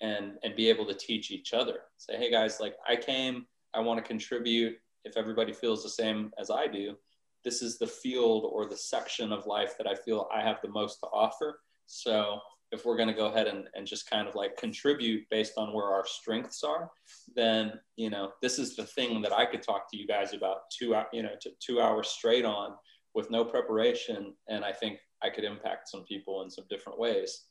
and 0.00 0.32
and 0.42 0.54
be 0.54 0.68
able 0.68 0.86
to 0.86 0.94
teach 0.94 1.30
each 1.30 1.52
other. 1.52 1.80
Say 1.96 2.16
hey 2.16 2.30
guys 2.30 2.60
like 2.60 2.74
i 2.88 2.96
came 2.96 3.46
i 3.74 3.80
want 3.80 3.98
to 3.98 4.08
contribute. 4.08 4.76
If 5.04 5.16
everybody 5.16 5.52
feels 5.52 5.82
the 5.82 5.88
same 5.88 6.32
as 6.38 6.50
i 6.50 6.66
do 6.66 6.96
this 7.44 7.62
is 7.62 7.78
the 7.78 7.86
field 7.86 8.44
or 8.50 8.66
the 8.66 8.76
section 8.76 9.30
of 9.32 9.46
life 9.46 9.78
that 9.78 9.86
i 9.86 9.94
feel 9.94 10.28
i 10.34 10.40
have 10.40 10.58
the 10.62 10.68
most 10.68 10.98
to 11.00 11.06
offer. 11.06 11.60
So 11.86 12.40
if 12.72 12.84
we're 12.84 12.96
going 12.96 13.08
to 13.08 13.14
go 13.14 13.26
ahead 13.26 13.46
and, 13.46 13.68
and 13.74 13.86
just 13.86 14.10
kind 14.10 14.26
of 14.26 14.34
like 14.34 14.56
contribute 14.56 15.24
based 15.30 15.54
on 15.56 15.72
where 15.72 15.86
our 15.86 16.04
strengths 16.06 16.64
are, 16.64 16.90
then, 17.34 17.72
you 17.96 18.10
know, 18.10 18.32
this 18.42 18.58
is 18.58 18.74
the 18.74 18.84
thing 18.84 19.22
that 19.22 19.32
I 19.32 19.46
could 19.46 19.62
talk 19.62 19.90
to 19.90 19.96
you 19.96 20.06
guys 20.06 20.34
about 20.34 20.70
two, 20.76 20.94
you 21.12 21.22
know, 21.22 21.34
two 21.60 21.80
hours 21.80 22.08
straight 22.08 22.44
on 22.44 22.72
with 23.14 23.30
no 23.30 23.44
preparation. 23.44 24.34
And 24.48 24.64
I 24.64 24.72
think 24.72 24.98
I 25.22 25.30
could 25.30 25.44
impact 25.44 25.88
some 25.88 26.04
people 26.04 26.42
in 26.42 26.50
some 26.50 26.64
different 26.68 26.98
ways. 26.98 27.44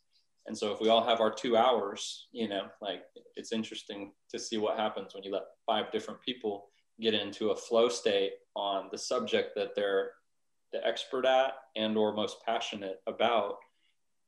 And 0.48 0.58
so 0.58 0.72
if 0.72 0.80
we 0.80 0.90
all 0.90 1.04
have 1.04 1.22
our 1.22 1.34
two 1.34 1.58
hours, 1.58 2.28
you 2.32 2.48
know, 2.48 2.68
like 2.82 3.02
it's 3.36 3.52
interesting 3.52 4.12
to 4.30 4.38
see 4.38 4.58
what 4.58 4.78
happens 4.78 5.14
when 5.14 5.24
you 5.24 5.32
let 5.32 5.44
five 5.66 5.92
different 5.92 6.22
people 6.22 6.68
get 7.02 7.14
into 7.14 7.50
a 7.50 7.56
flow 7.56 7.90
state 7.90 8.34
on 8.56 8.90
the 8.92 8.98
subject 8.98 9.56
that 9.56 9.76
they're 9.76 10.12
the 10.72 10.86
expert 10.86 11.26
at 11.26 11.54
and 11.76 11.98
or 11.98 12.14
most 12.14 12.38
passionate 12.46 13.02
about 13.08 13.56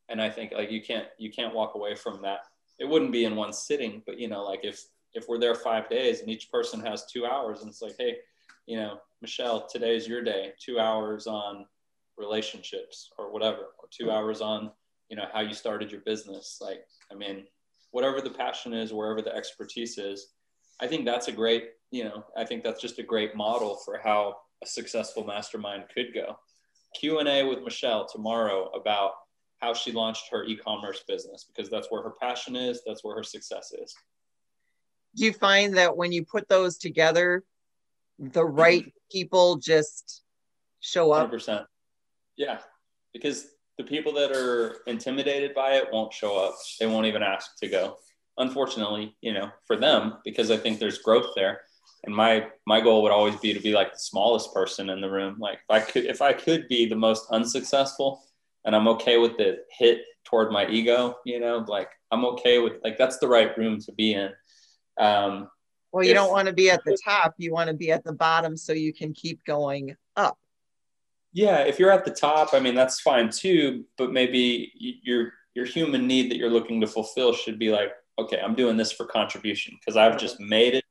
and 0.09 0.21
i 0.21 0.29
think 0.29 0.51
like 0.51 0.71
you 0.71 0.81
can't 0.81 1.07
you 1.17 1.31
can't 1.31 1.53
walk 1.53 1.75
away 1.75 1.95
from 1.95 2.21
that. 2.21 2.39
It 2.79 2.87
wouldn't 2.87 3.11
be 3.11 3.25
in 3.25 3.35
one 3.35 3.53
sitting 3.53 4.03
but 4.05 4.19
you 4.19 4.27
know 4.27 4.43
like 4.43 4.61
if 4.63 4.85
if 5.13 5.27
we're 5.27 5.39
there 5.39 5.55
five 5.55 5.89
days 5.89 6.21
and 6.21 6.29
each 6.29 6.51
person 6.51 6.79
has 6.81 7.05
two 7.05 7.25
hours 7.25 7.61
and 7.61 7.69
it's 7.69 7.81
like 7.81 7.95
hey 7.97 8.17
you 8.65 8.77
know 8.77 8.99
michelle 9.21 9.67
today's 9.67 10.07
your 10.07 10.23
day. 10.23 10.53
Two 10.59 10.79
hours 10.79 11.25
on 11.27 11.65
relationships 12.17 13.09
or 13.17 13.31
whatever 13.31 13.73
or 13.79 13.87
two 13.91 14.11
hours 14.11 14.41
on 14.41 14.71
you 15.09 15.17
know 15.17 15.25
how 15.33 15.41
you 15.41 15.53
started 15.53 15.91
your 15.91 16.01
business. 16.01 16.59
Like 16.61 16.85
i 17.11 17.15
mean 17.15 17.45
whatever 17.91 18.21
the 18.21 18.29
passion 18.29 18.73
is 18.73 18.93
wherever 18.93 19.21
the 19.21 19.33
expertise 19.33 19.97
is 19.97 20.33
i 20.81 20.87
think 20.87 21.05
that's 21.05 21.27
a 21.27 21.31
great 21.31 21.69
you 21.91 22.03
know 22.03 22.23
i 22.35 22.43
think 22.43 22.63
that's 22.63 22.81
just 22.81 22.99
a 22.99 23.03
great 23.03 23.35
model 23.35 23.77
for 23.85 23.97
how 24.03 24.35
a 24.63 24.67
successful 24.67 25.23
mastermind 25.23 25.83
could 25.93 26.13
go. 26.13 26.37
Q&a 26.99 27.43
with 27.43 27.63
michelle 27.63 28.07
tomorrow 28.07 28.69
about 28.71 29.11
how 29.59 29.73
she 29.73 29.91
launched 29.91 30.25
her 30.31 30.43
e-commerce 30.43 31.03
business 31.07 31.45
because 31.45 31.69
that's 31.69 31.87
where 31.89 32.01
her 32.03 32.13
passion 32.21 32.55
is 32.55 32.81
that's 32.85 33.03
where 33.03 33.15
her 33.15 33.23
success 33.23 33.71
is. 33.73 33.95
Do 35.15 35.25
you 35.25 35.33
find 35.33 35.77
that 35.77 35.97
when 35.97 36.11
you 36.11 36.23
put 36.23 36.47
those 36.47 36.77
together 36.77 37.43
the 38.19 38.45
right 38.45 38.91
people 39.11 39.57
just 39.57 40.23
show 40.79 41.11
up? 41.11 41.31
100% 41.31 41.65
yeah 42.35 42.59
because 43.13 43.47
the 43.77 43.83
people 43.83 44.13
that 44.13 44.31
are 44.31 44.77
intimidated 44.87 45.53
by 45.53 45.73
it 45.73 45.87
won't 45.91 46.11
show 46.11 46.35
up. 46.35 46.55
They 46.79 46.87
won't 46.87 47.05
even 47.05 47.21
ask 47.21 47.57
to 47.59 47.67
go. 47.67 47.97
Unfortunately 48.37 49.15
you 49.21 49.33
know 49.33 49.49
for 49.65 49.75
them 49.75 50.15
because 50.23 50.51
i 50.51 50.57
think 50.57 50.79
there's 50.79 50.99
growth 50.99 51.31
there. 51.35 51.61
And 52.03 52.15
my 52.15 52.47
my 52.67 52.79
goal 52.79 53.01
would 53.01 53.11
always 53.11 53.35
be 53.37 53.53
to 53.53 53.59
be 53.59 53.73
like 53.73 53.91
the 53.93 53.99
smallest 53.99 54.53
person 54.53 54.91
in 54.91 55.01
the 55.01 55.09
room. 55.09 55.37
Like 55.39 55.59
if 55.67 55.71
i 55.71 55.79
could 55.79 56.05
if 56.05 56.21
i 56.21 56.31
could 56.31 56.67
be 56.67 56.85
the 56.85 56.95
most 56.95 57.25
unsuccessful 57.31 58.23
and 58.67 58.75
i'm 58.75 58.87
okay 58.87 59.17
with 59.17 59.35
the 59.37 59.57
hit 59.71 60.01
toward 60.23 60.51
my 60.51 60.67
ego 60.67 61.15
you 61.25 61.39
know 61.39 61.65
like 61.67 61.89
i'm 62.11 62.23
okay 62.23 62.59
with 62.59 62.73
like 62.83 62.97
that's 62.97 63.17
the 63.17 63.27
right 63.27 63.57
room 63.57 63.79
to 63.79 63.91
be 63.93 64.13
in. 64.13 64.29
Um 64.99 65.47
well 65.91 66.03
you 66.03 66.11
if, 66.11 66.15
don't 66.15 66.31
want 66.31 66.47
to 66.47 66.53
be 66.53 66.69
at 66.69 66.83
the 66.85 66.97
top 67.03 67.33
you 67.37 67.51
want 67.51 67.69
to 67.69 67.73
be 67.73 67.91
at 67.91 68.03
the 68.03 68.13
bottom 68.13 68.55
so 68.55 68.73
you 68.73 68.93
can 68.93 69.13
keep 69.13 69.43
going 69.45 69.95
up. 70.15 70.37
Yeah 71.33 71.59
if 71.59 71.79
you're 71.79 71.91
at 71.91 72.05
the 72.05 72.11
top 72.11 72.53
i 72.53 72.59
mean 72.59 72.75
that's 72.75 72.99
fine 72.99 73.29
too 73.29 73.85
but 73.97 74.11
maybe 74.11 74.71
your 74.75 75.33
your 75.55 75.65
human 75.65 76.05
need 76.05 76.29
that 76.29 76.37
you're 76.37 76.51
looking 76.51 76.81
to 76.81 76.87
fulfill 76.87 77.33
should 77.33 77.57
be 77.57 77.69
like 77.69 77.91
okay 78.19 78.39
i'm 78.43 78.55
doing 78.55 78.77
this 78.77 78.91
for 78.91 79.05
contribution 79.05 79.75
because 79.79 79.97
i've 79.97 80.17
just 80.17 80.39
made 80.39 80.73
it 80.73 80.83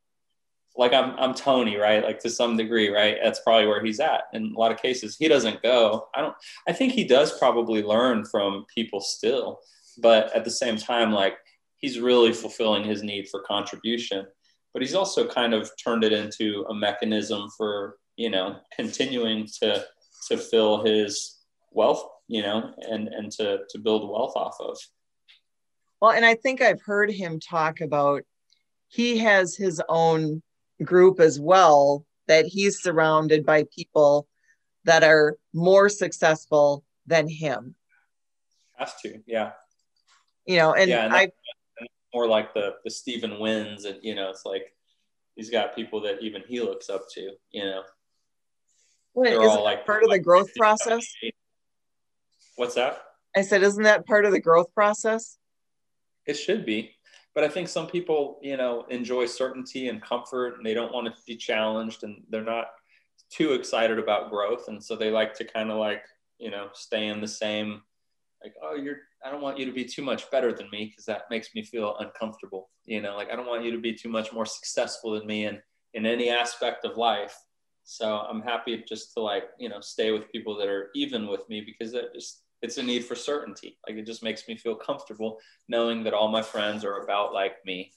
like 0.76 0.92
I'm, 0.92 1.18
I'm 1.18 1.34
Tony, 1.34 1.76
right? 1.76 2.04
Like 2.04 2.18
to 2.20 2.30
some 2.30 2.56
degree, 2.56 2.88
right? 2.88 3.16
That's 3.22 3.40
probably 3.40 3.66
where 3.66 3.82
he's 3.84 4.00
at. 4.00 4.24
In 4.32 4.52
a 4.54 4.58
lot 4.58 4.72
of 4.72 4.80
cases, 4.80 5.16
he 5.18 5.28
doesn't 5.28 5.62
go. 5.62 6.08
I 6.14 6.20
don't, 6.20 6.34
I 6.68 6.72
think 6.72 6.92
he 6.92 7.04
does 7.04 7.38
probably 7.38 7.82
learn 7.82 8.24
from 8.24 8.66
people 8.72 9.00
still, 9.00 9.60
but 9.98 10.34
at 10.34 10.44
the 10.44 10.50
same 10.50 10.76
time, 10.76 11.12
like 11.12 11.38
he's 11.78 11.98
really 11.98 12.32
fulfilling 12.32 12.84
his 12.84 13.02
need 13.02 13.28
for 13.28 13.40
contribution, 13.42 14.26
but 14.72 14.82
he's 14.82 14.94
also 14.94 15.26
kind 15.26 15.54
of 15.54 15.70
turned 15.82 16.04
it 16.04 16.12
into 16.12 16.66
a 16.68 16.74
mechanism 16.74 17.48
for, 17.56 17.96
you 18.16 18.30
know, 18.30 18.56
continuing 18.74 19.46
to, 19.62 19.84
to 20.28 20.36
fill 20.36 20.84
his 20.84 21.38
wealth, 21.72 22.04
you 22.28 22.42
know, 22.42 22.72
and, 22.90 23.08
and 23.08 23.30
to, 23.32 23.60
to 23.70 23.78
build 23.78 24.10
wealth 24.10 24.34
off 24.36 24.56
of. 24.60 24.76
Well, 26.00 26.12
and 26.12 26.26
I 26.26 26.34
think 26.34 26.60
I've 26.60 26.82
heard 26.82 27.10
him 27.10 27.40
talk 27.40 27.80
about 27.80 28.22
he 28.88 29.18
has 29.18 29.56
his 29.56 29.80
own 29.88 30.42
group 30.82 31.20
as 31.20 31.40
well 31.40 32.04
that 32.28 32.46
he's 32.46 32.82
surrounded 32.82 33.46
by 33.46 33.64
people 33.74 34.26
that 34.84 35.02
are 35.02 35.36
more 35.52 35.88
successful 35.88 36.84
than 37.06 37.28
him. 37.28 37.74
Has 38.76 38.94
to, 39.02 39.20
yeah. 39.26 39.52
You 40.46 40.56
know, 40.56 40.74
and, 40.74 40.90
yeah, 40.90 41.04
and 41.04 41.14
I 41.14 41.30
more 42.14 42.26
like 42.26 42.54
the 42.54 42.74
the 42.84 42.90
Stephen 42.90 43.32
Wynns, 43.32 43.84
and 43.84 43.98
you 44.02 44.14
know, 44.14 44.30
it's 44.30 44.46
like 44.46 44.72
he's 45.34 45.50
got 45.50 45.74
people 45.74 46.00
that 46.02 46.22
even 46.22 46.42
he 46.48 46.60
looks 46.60 46.88
up 46.88 47.02
to. 47.14 47.32
You 47.50 47.64
know, 47.64 47.82
Wait, 49.14 49.32
is 49.32 49.38
like 49.38 49.86
part 49.86 50.04
of 50.04 50.10
the 50.10 50.18
growth 50.18 50.54
process. 50.54 51.06
What's 52.56 52.74
that? 52.74 53.02
I 53.36 53.42
said, 53.42 53.62
isn't 53.62 53.82
that 53.82 54.06
part 54.06 54.24
of 54.24 54.32
the 54.32 54.40
growth 54.40 54.72
process? 54.74 55.36
It 56.26 56.34
should 56.34 56.64
be 56.64 56.95
but 57.36 57.44
I 57.44 57.48
think 57.48 57.68
some 57.68 57.86
people, 57.86 58.38
you 58.40 58.56
know, 58.56 58.86
enjoy 58.88 59.26
certainty 59.26 59.88
and 59.88 60.00
comfort 60.00 60.56
and 60.56 60.64
they 60.64 60.72
don't 60.72 60.92
want 60.92 61.06
to 61.06 61.12
be 61.26 61.36
challenged 61.36 62.02
and 62.02 62.22
they're 62.30 62.42
not 62.42 62.68
too 63.30 63.52
excited 63.52 63.98
about 63.98 64.30
growth. 64.30 64.68
And 64.68 64.82
so 64.82 64.96
they 64.96 65.10
like 65.10 65.34
to 65.34 65.44
kind 65.44 65.70
of 65.70 65.76
like, 65.76 66.02
you 66.38 66.50
know, 66.50 66.70
stay 66.72 67.08
in 67.08 67.20
the 67.20 67.28
same, 67.28 67.82
like, 68.42 68.54
oh, 68.62 68.74
you're, 68.74 69.00
I 69.22 69.30
don't 69.30 69.42
want 69.42 69.58
you 69.58 69.66
to 69.66 69.72
be 69.72 69.84
too 69.84 70.00
much 70.00 70.30
better 70.30 70.50
than 70.50 70.70
me 70.70 70.86
because 70.86 71.04
that 71.04 71.24
makes 71.28 71.54
me 71.54 71.62
feel 71.62 71.98
uncomfortable. 71.98 72.70
You 72.86 73.02
know, 73.02 73.16
like 73.16 73.30
I 73.30 73.36
don't 73.36 73.46
want 73.46 73.64
you 73.64 73.72
to 73.72 73.80
be 73.80 73.92
too 73.92 74.08
much 74.08 74.32
more 74.32 74.46
successful 74.46 75.10
than 75.10 75.26
me 75.26 75.44
in, 75.44 75.60
in 75.92 76.06
any 76.06 76.30
aspect 76.30 76.86
of 76.86 76.96
life. 76.96 77.36
So 77.84 78.16
I'm 78.16 78.40
happy 78.40 78.82
just 78.88 79.12
to 79.12 79.20
like, 79.20 79.44
you 79.58 79.68
know, 79.68 79.82
stay 79.82 80.10
with 80.10 80.32
people 80.32 80.56
that 80.56 80.68
are 80.68 80.88
even 80.94 81.26
with 81.26 81.46
me 81.50 81.60
because 81.60 81.92
that 81.92 82.14
just 82.14 82.44
it's 82.62 82.78
a 82.78 82.82
need 82.82 83.04
for 83.04 83.14
certainty. 83.14 83.78
Like 83.86 83.96
it 83.96 84.06
just 84.06 84.22
makes 84.22 84.48
me 84.48 84.56
feel 84.56 84.74
comfortable 84.74 85.38
knowing 85.68 86.04
that 86.04 86.14
all 86.14 86.28
my 86.28 86.42
friends 86.42 86.84
are 86.84 87.02
about 87.02 87.32
like 87.32 87.64
me. 87.64 87.92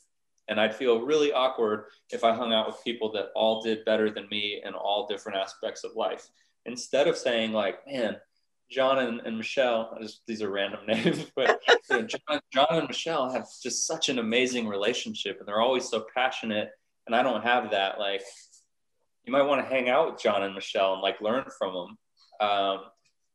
And 0.47 0.59
I'd 0.59 0.75
feel 0.75 1.01
really 1.01 1.31
awkward 1.31 1.85
if 2.09 2.23
I 2.23 2.33
hung 2.33 2.53
out 2.53 2.67
with 2.67 2.83
people 2.83 3.11
that 3.13 3.29
all 3.35 3.61
did 3.61 3.85
better 3.85 4.09
than 4.09 4.27
me 4.29 4.61
in 4.65 4.73
all 4.73 5.07
different 5.07 5.37
aspects 5.37 5.83
of 5.83 5.95
life. 5.95 6.27
Instead 6.65 7.07
of 7.07 7.17
saying 7.17 7.51
like, 7.51 7.85
man, 7.87 8.17
John 8.71 8.99
and, 8.99 9.21
and 9.21 9.37
Michelle, 9.37 9.95
just, 10.01 10.21
these 10.27 10.41
are 10.41 10.49
random 10.49 10.81
names, 10.87 11.25
but 11.35 11.59
you 11.67 12.01
know, 12.01 12.07
John, 12.07 12.41
John 12.51 12.67
and 12.71 12.87
Michelle 12.87 13.31
have 13.31 13.47
just 13.61 13.85
such 13.85 14.09
an 14.09 14.19
amazing 14.19 14.67
relationship 14.67 15.37
and 15.39 15.47
they're 15.47 15.61
always 15.61 15.87
so 15.87 16.05
passionate. 16.13 16.69
And 17.07 17.15
I 17.15 17.23
don't 17.23 17.43
have 17.43 17.71
that. 17.71 17.99
Like, 17.99 18.21
you 19.23 19.33
might 19.33 19.43
want 19.43 19.63
to 19.63 19.69
hang 19.69 19.89
out 19.89 20.11
with 20.11 20.21
John 20.21 20.43
and 20.43 20.55
Michelle 20.55 20.93
and 20.93 21.01
like 21.01 21.21
learn 21.21 21.45
from 21.57 21.73
them. 21.73 22.47
Um, 22.47 22.79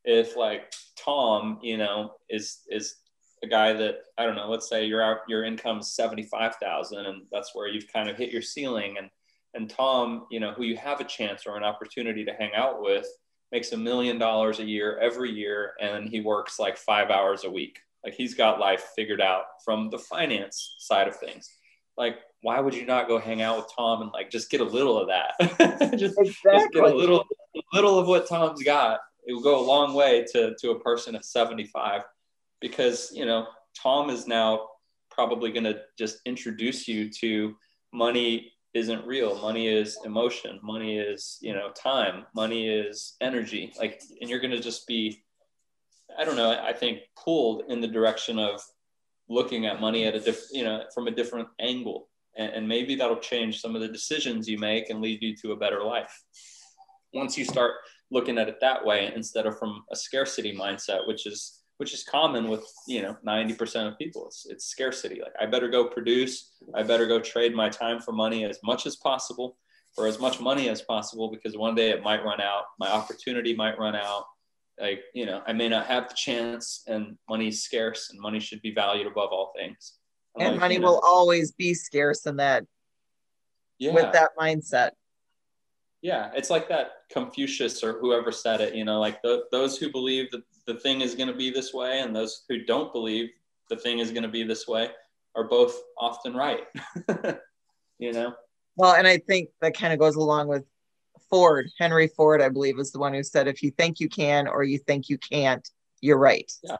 if 0.04 0.36
like 0.36 0.72
Tom, 0.96 1.58
you 1.62 1.76
know, 1.76 2.12
is 2.28 2.60
is 2.70 2.96
a 3.42 3.46
guy 3.46 3.72
that 3.72 3.96
I 4.18 4.24
don't 4.24 4.36
know, 4.36 4.48
let's 4.48 4.68
say 4.68 4.86
your 4.86 5.02
out 5.02 5.18
your 5.28 5.44
income 5.44 5.80
is 5.80 5.94
seventy 5.94 6.22
five 6.22 6.56
thousand, 6.56 7.06
and 7.06 7.22
that's 7.32 7.54
where 7.54 7.68
you've 7.68 7.92
kind 7.92 8.08
of 8.08 8.16
hit 8.16 8.30
your 8.30 8.42
ceiling, 8.42 8.96
and 8.98 9.10
and 9.54 9.70
Tom, 9.70 10.26
you 10.30 10.40
know, 10.40 10.52
who 10.52 10.64
you 10.64 10.76
have 10.76 11.00
a 11.00 11.04
chance 11.04 11.46
or 11.46 11.56
an 11.56 11.62
opportunity 11.62 12.24
to 12.24 12.32
hang 12.32 12.54
out 12.54 12.82
with, 12.82 13.06
makes 13.52 13.72
a 13.72 13.76
million 13.76 14.18
dollars 14.18 14.58
a 14.58 14.64
year 14.64 14.98
every 14.98 15.30
year, 15.30 15.74
and 15.80 16.08
he 16.08 16.20
works 16.20 16.58
like 16.58 16.76
five 16.76 17.10
hours 17.10 17.44
a 17.44 17.50
week. 17.50 17.78
Like 18.04 18.14
he's 18.14 18.34
got 18.34 18.60
life 18.60 18.90
figured 18.96 19.20
out 19.20 19.44
from 19.64 19.90
the 19.90 19.98
finance 19.98 20.76
side 20.78 21.08
of 21.08 21.16
things. 21.16 21.48
Like, 21.96 22.16
why 22.42 22.60
would 22.60 22.74
you 22.74 22.84
not 22.84 23.08
go 23.08 23.18
hang 23.18 23.40
out 23.40 23.56
with 23.56 23.66
Tom 23.74 24.02
and 24.02 24.10
like 24.12 24.28
just 24.28 24.50
get 24.50 24.60
a 24.60 24.64
little 24.64 24.98
of 24.98 25.08
that? 25.08 25.34
just, 25.98 26.18
exactly. 26.18 26.52
just 26.52 26.72
get 26.72 26.82
a 26.82 26.94
little, 26.94 27.24
a 27.56 27.60
little 27.72 27.98
of 27.98 28.08
what 28.08 28.28
Tom's 28.28 28.62
got, 28.62 29.00
it 29.26 29.32
will 29.32 29.42
go 29.42 29.58
a 29.58 29.64
long 29.64 29.94
way 29.94 30.24
to, 30.32 30.54
to 30.60 30.70
a 30.70 30.80
person 30.80 31.14
at 31.14 31.24
75 31.24 32.02
because, 32.60 33.10
you 33.12 33.26
know, 33.26 33.46
Tom 33.80 34.10
is 34.10 34.26
now 34.26 34.68
probably 35.10 35.52
going 35.52 35.64
to 35.64 35.80
just 35.98 36.18
introduce 36.26 36.88
you 36.88 37.10
to 37.20 37.54
money 37.92 38.52
isn't 38.74 39.06
real. 39.06 39.40
Money 39.40 39.68
is 39.68 39.96
emotion. 40.04 40.58
Money 40.62 40.98
is, 40.98 41.38
you 41.40 41.54
know, 41.54 41.70
time. 41.70 42.26
Money 42.34 42.68
is 42.68 43.14
energy. 43.20 43.72
Like, 43.78 44.02
and 44.20 44.28
you're 44.28 44.40
going 44.40 44.50
to 44.50 44.60
just 44.60 44.86
be, 44.86 45.22
I 46.18 46.24
don't 46.24 46.36
know, 46.36 46.60
I 46.60 46.72
think 46.72 46.98
pulled 47.16 47.62
in 47.68 47.80
the 47.80 47.86
direction 47.86 48.38
of 48.38 48.60
looking 49.28 49.64
at 49.66 49.80
money 49.80 50.06
at 50.06 50.14
a 50.14 50.20
different, 50.20 50.50
you 50.52 50.64
know, 50.64 50.82
from 50.92 51.06
a 51.06 51.12
different 51.12 51.48
angle. 51.60 52.08
And, 52.36 52.52
and 52.52 52.68
maybe 52.68 52.96
that'll 52.96 53.16
change 53.18 53.60
some 53.60 53.76
of 53.76 53.80
the 53.80 53.88
decisions 53.88 54.48
you 54.48 54.58
make 54.58 54.90
and 54.90 55.00
lead 55.00 55.22
you 55.22 55.36
to 55.36 55.52
a 55.52 55.56
better 55.56 55.84
life. 55.84 56.22
Once 57.12 57.38
you 57.38 57.44
start 57.44 57.74
looking 58.14 58.38
at 58.38 58.48
it 58.48 58.58
that 58.60 58.84
way 58.86 59.12
instead 59.14 59.44
of 59.44 59.58
from 59.58 59.84
a 59.92 59.96
scarcity 59.96 60.56
mindset, 60.56 61.06
which 61.06 61.26
is 61.26 61.60
which 61.78 61.92
is 61.92 62.04
common 62.04 62.48
with 62.48 62.64
you 62.86 63.02
know 63.02 63.16
90% 63.26 63.88
of 63.88 63.98
people. 63.98 64.26
It's 64.26 64.46
it's 64.48 64.64
scarcity. 64.66 65.20
Like 65.20 65.34
I 65.40 65.44
better 65.46 65.68
go 65.68 65.88
produce, 65.88 66.52
I 66.74 66.82
better 66.82 67.06
go 67.06 67.20
trade 67.20 67.54
my 67.54 67.68
time 67.68 68.00
for 68.00 68.12
money 68.12 68.44
as 68.44 68.58
much 68.62 68.86
as 68.86 68.96
possible 68.96 69.58
for 69.94 70.06
as 70.06 70.18
much 70.18 70.40
money 70.40 70.68
as 70.68 70.82
possible 70.82 71.30
because 71.30 71.56
one 71.56 71.74
day 71.74 71.90
it 71.90 72.02
might 72.02 72.24
run 72.24 72.40
out, 72.40 72.64
my 72.78 72.90
opportunity 72.90 73.54
might 73.54 73.78
run 73.78 73.94
out. 73.94 74.24
Like, 74.80 75.02
you 75.14 75.24
know, 75.24 75.40
I 75.46 75.52
may 75.52 75.68
not 75.68 75.86
have 75.86 76.08
the 76.08 76.14
chance 76.16 76.82
and 76.88 77.16
money's 77.28 77.62
scarce 77.62 78.10
and 78.10 78.20
money 78.20 78.40
should 78.40 78.60
be 78.60 78.74
valued 78.74 79.06
above 79.06 79.30
all 79.30 79.52
things. 79.56 79.94
And 80.36 80.52
like, 80.52 80.60
money 80.60 80.74
you 80.74 80.80
know, 80.80 80.94
will 80.94 81.02
always 81.06 81.52
be 81.52 81.74
scarce 81.74 82.26
in 82.26 82.36
that 82.38 82.64
yeah. 83.78 83.92
with 83.92 84.12
that 84.12 84.30
mindset 84.36 84.90
yeah 86.04 86.30
it's 86.36 86.50
like 86.50 86.68
that 86.68 86.90
confucius 87.10 87.82
or 87.82 87.98
whoever 87.98 88.30
said 88.30 88.60
it 88.60 88.76
you 88.76 88.84
know 88.84 89.00
like 89.00 89.20
the, 89.22 89.44
those 89.50 89.76
who 89.76 89.90
believe 89.90 90.30
that 90.30 90.42
the 90.66 90.74
thing 90.74 91.00
is 91.00 91.16
going 91.16 91.28
to 91.28 91.34
be 91.34 91.50
this 91.50 91.74
way 91.74 91.98
and 92.00 92.14
those 92.14 92.44
who 92.48 92.64
don't 92.64 92.92
believe 92.92 93.30
the 93.68 93.76
thing 93.76 93.98
is 93.98 94.12
going 94.12 94.22
to 94.22 94.28
be 94.28 94.44
this 94.44 94.68
way 94.68 94.90
are 95.34 95.48
both 95.48 95.74
often 95.98 96.32
right 96.32 96.64
you 97.98 98.12
know 98.12 98.32
well, 98.76 98.94
and 98.94 99.06
I 99.06 99.18
think 99.18 99.50
that 99.60 99.76
kind 99.76 99.92
of 99.92 99.98
goes 99.98 100.16
along 100.16 100.48
with 100.48 100.64
Ford. 101.30 101.70
Henry 101.78 102.08
Ford, 102.08 102.42
I 102.42 102.48
believe, 102.48 102.78
is 102.78 102.92
the 102.92 102.98
one 102.98 103.14
who 103.14 103.22
said, 103.22 103.46
"If 103.46 103.62
you 103.62 103.70
think 103.70 104.00
you 104.00 104.08
can 104.08 104.48
or 104.48 104.64
you 104.64 104.78
think 104.78 105.08
you 105.08 105.18
can't, 105.18 105.68
you're 106.00 106.18
right." 106.18 106.50
Yeah, 106.62 106.76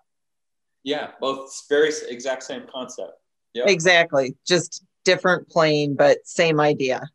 yeah, 0.83 1.11
both 1.20 1.62
very 1.68 1.93
exact 2.09 2.43
same 2.43 2.64
concept. 2.72 3.12
Yep. 3.55 3.68
Exactly, 3.68 4.37
just 4.47 4.85
different 5.05 5.49
plane, 5.49 5.95
but 5.95 6.18
same 6.25 6.59
idea. 6.59 7.09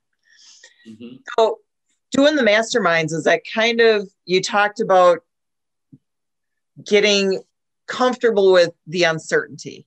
Mm-hmm. 0.87 1.17
So, 1.37 1.59
doing 2.11 2.35
the 2.35 2.43
masterminds 2.43 3.13
is 3.13 3.23
that 3.23 3.41
kind 3.53 3.81
of 3.81 4.09
you 4.25 4.41
talked 4.41 4.79
about 4.79 5.19
getting 6.85 7.41
comfortable 7.87 8.51
with 8.51 8.71
the 8.87 9.03
uncertainty. 9.03 9.85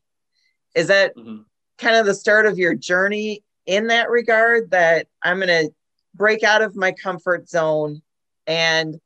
Is 0.74 0.88
that 0.88 1.16
mm-hmm. 1.16 1.42
kind 1.78 1.96
of 1.96 2.06
the 2.06 2.14
start 2.14 2.46
of 2.46 2.58
your 2.58 2.74
journey 2.74 3.42
in 3.66 3.88
that 3.88 4.10
regard? 4.10 4.70
That 4.70 5.06
I'm 5.22 5.38
going 5.38 5.48
to 5.48 5.70
break 6.14 6.42
out 6.42 6.62
of 6.62 6.76
my 6.76 6.92
comfort 6.92 7.48
zone 7.48 8.02
and 8.46 9.00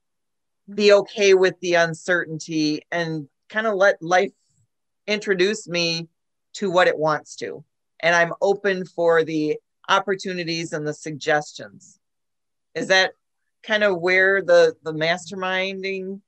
be 0.72 0.92
okay 0.92 1.34
with 1.34 1.58
the 1.60 1.74
uncertainty 1.74 2.82
and 2.90 3.28
kind 3.48 3.66
of 3.66 3.74
let 3.74 4.02
life 4.02 4.32
introduce 5.06 5.68
me 5.68 6.08
to 6.54 6.70
what 6.70 6.88
it 6.88 6.98
wants 6.98 7.36
to. 7.36 7.64
And 8.00 8.14
I'm 8.14 8.32
open 8.42 8.84
for 8.84 9.22
the 9.22 9.58
opportunities 9.88 10.72
and 10.72 10.86
the 10.86 10.94
suggestions. 10.94 11.98
Is 12.76 12.88
that 12.88 13.14
kind 13.64 13.82
of 13.82 14.00
where 14.00 14.42
the 14.42 14.76
the 14.84 14.92
masterminding 14.92 16.20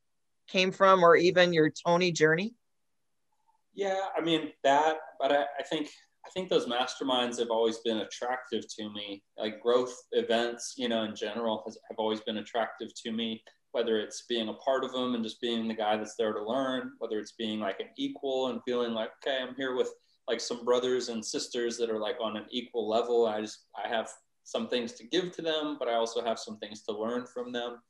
came 0.48 0.72
from 0.72 1.04
or 1.04 1.14
even 1.14 1.52
your 1.52 1.70
Tony 1.70 2.10
journey? 2.10 2.54
Yeah, 3.74 4.00
I 4.16 4.20
mean 4.20 4.50
that, 4.64 4.96
but 5.20 5.30
I, 5.30 5.44
I 5.58 5.62
think 5.62 5.88
I 6.26 6.30
think 6.30 6.48
those 6.48 6.66
masterminds 6.66 7.38
have 7.38 7.50
always 7.50 7.78
been 7.78 7.98
attractive 7.98 8.64
to 8.76 8.90
me. 8.90 9.22
Like 9.38 9.62
growth 9.62 9.94
events, 10.12 10.74
you 10.76 10.88
know, 10.88 11.04
in 11.04 11.14
general 11.14 11.62
has, 11.66 11.78
have 11.88 11.98
always 11.98 12.20
been 12.20 12.38
attractive 12.38 12.88
to 13.04 13.12
me, 13.12 13.42
whether 13.72 13.98
it's 13.98 14.24
being 14.28 14.48
a 14.48 14.54
part 14.54 14.84
of 14.84 14.92
them 14.92 15.14
and 15.14 15.22
just 15.22 15.40
being 15.40 15.68
the 15.68 15.74
guy 15.74 15.96
that's 15.96 16.16
there 16.16 16.32
to 16.32 16.42
learn, 16.42 16.92
whether 16.98 17.18
it's 17.18 17.32
being 17.32 17.60
like 17.60 17.80
an 17.80 17.88
equal 17.96 18.48
and 18.48 18.60
feeling 18.64 18.92
like, 18.92 19.10
okay, 19.22 19.38
I'm 19.40 19.54
here 19.54 19.76
with 19.76 19.90
like 20.26 20.40
some 20.40 20.64
brothers 20.64 21.08
and 21.08 21.24
sisters 21.24 21.78
that 21.78 21.88
are 21.88 22.00
like 22.00 22.16
on 22.20 22.36
an 22.36 22.44
equal 22.50 22.88
level. 22.88 23.26
I 23.26 23.40
just, 23.40 23.66
I 23.82 23.88
have 23.88 24.10
some 24.48 24.66
things 24.66 24.92
to 24.94 25.04
give 25.04 25.30
to 25.32 25.42
them, 25.42 25.76
but 25.78 25.88
I 25.88 25.94
also 25.94 26.24
have 26.24 26.38
some 26.38 26.56
things 26.56 26.82
to 26.84 26.92
learn 26.92 27.26
from 27.26 27.52
them. 27.52 27.82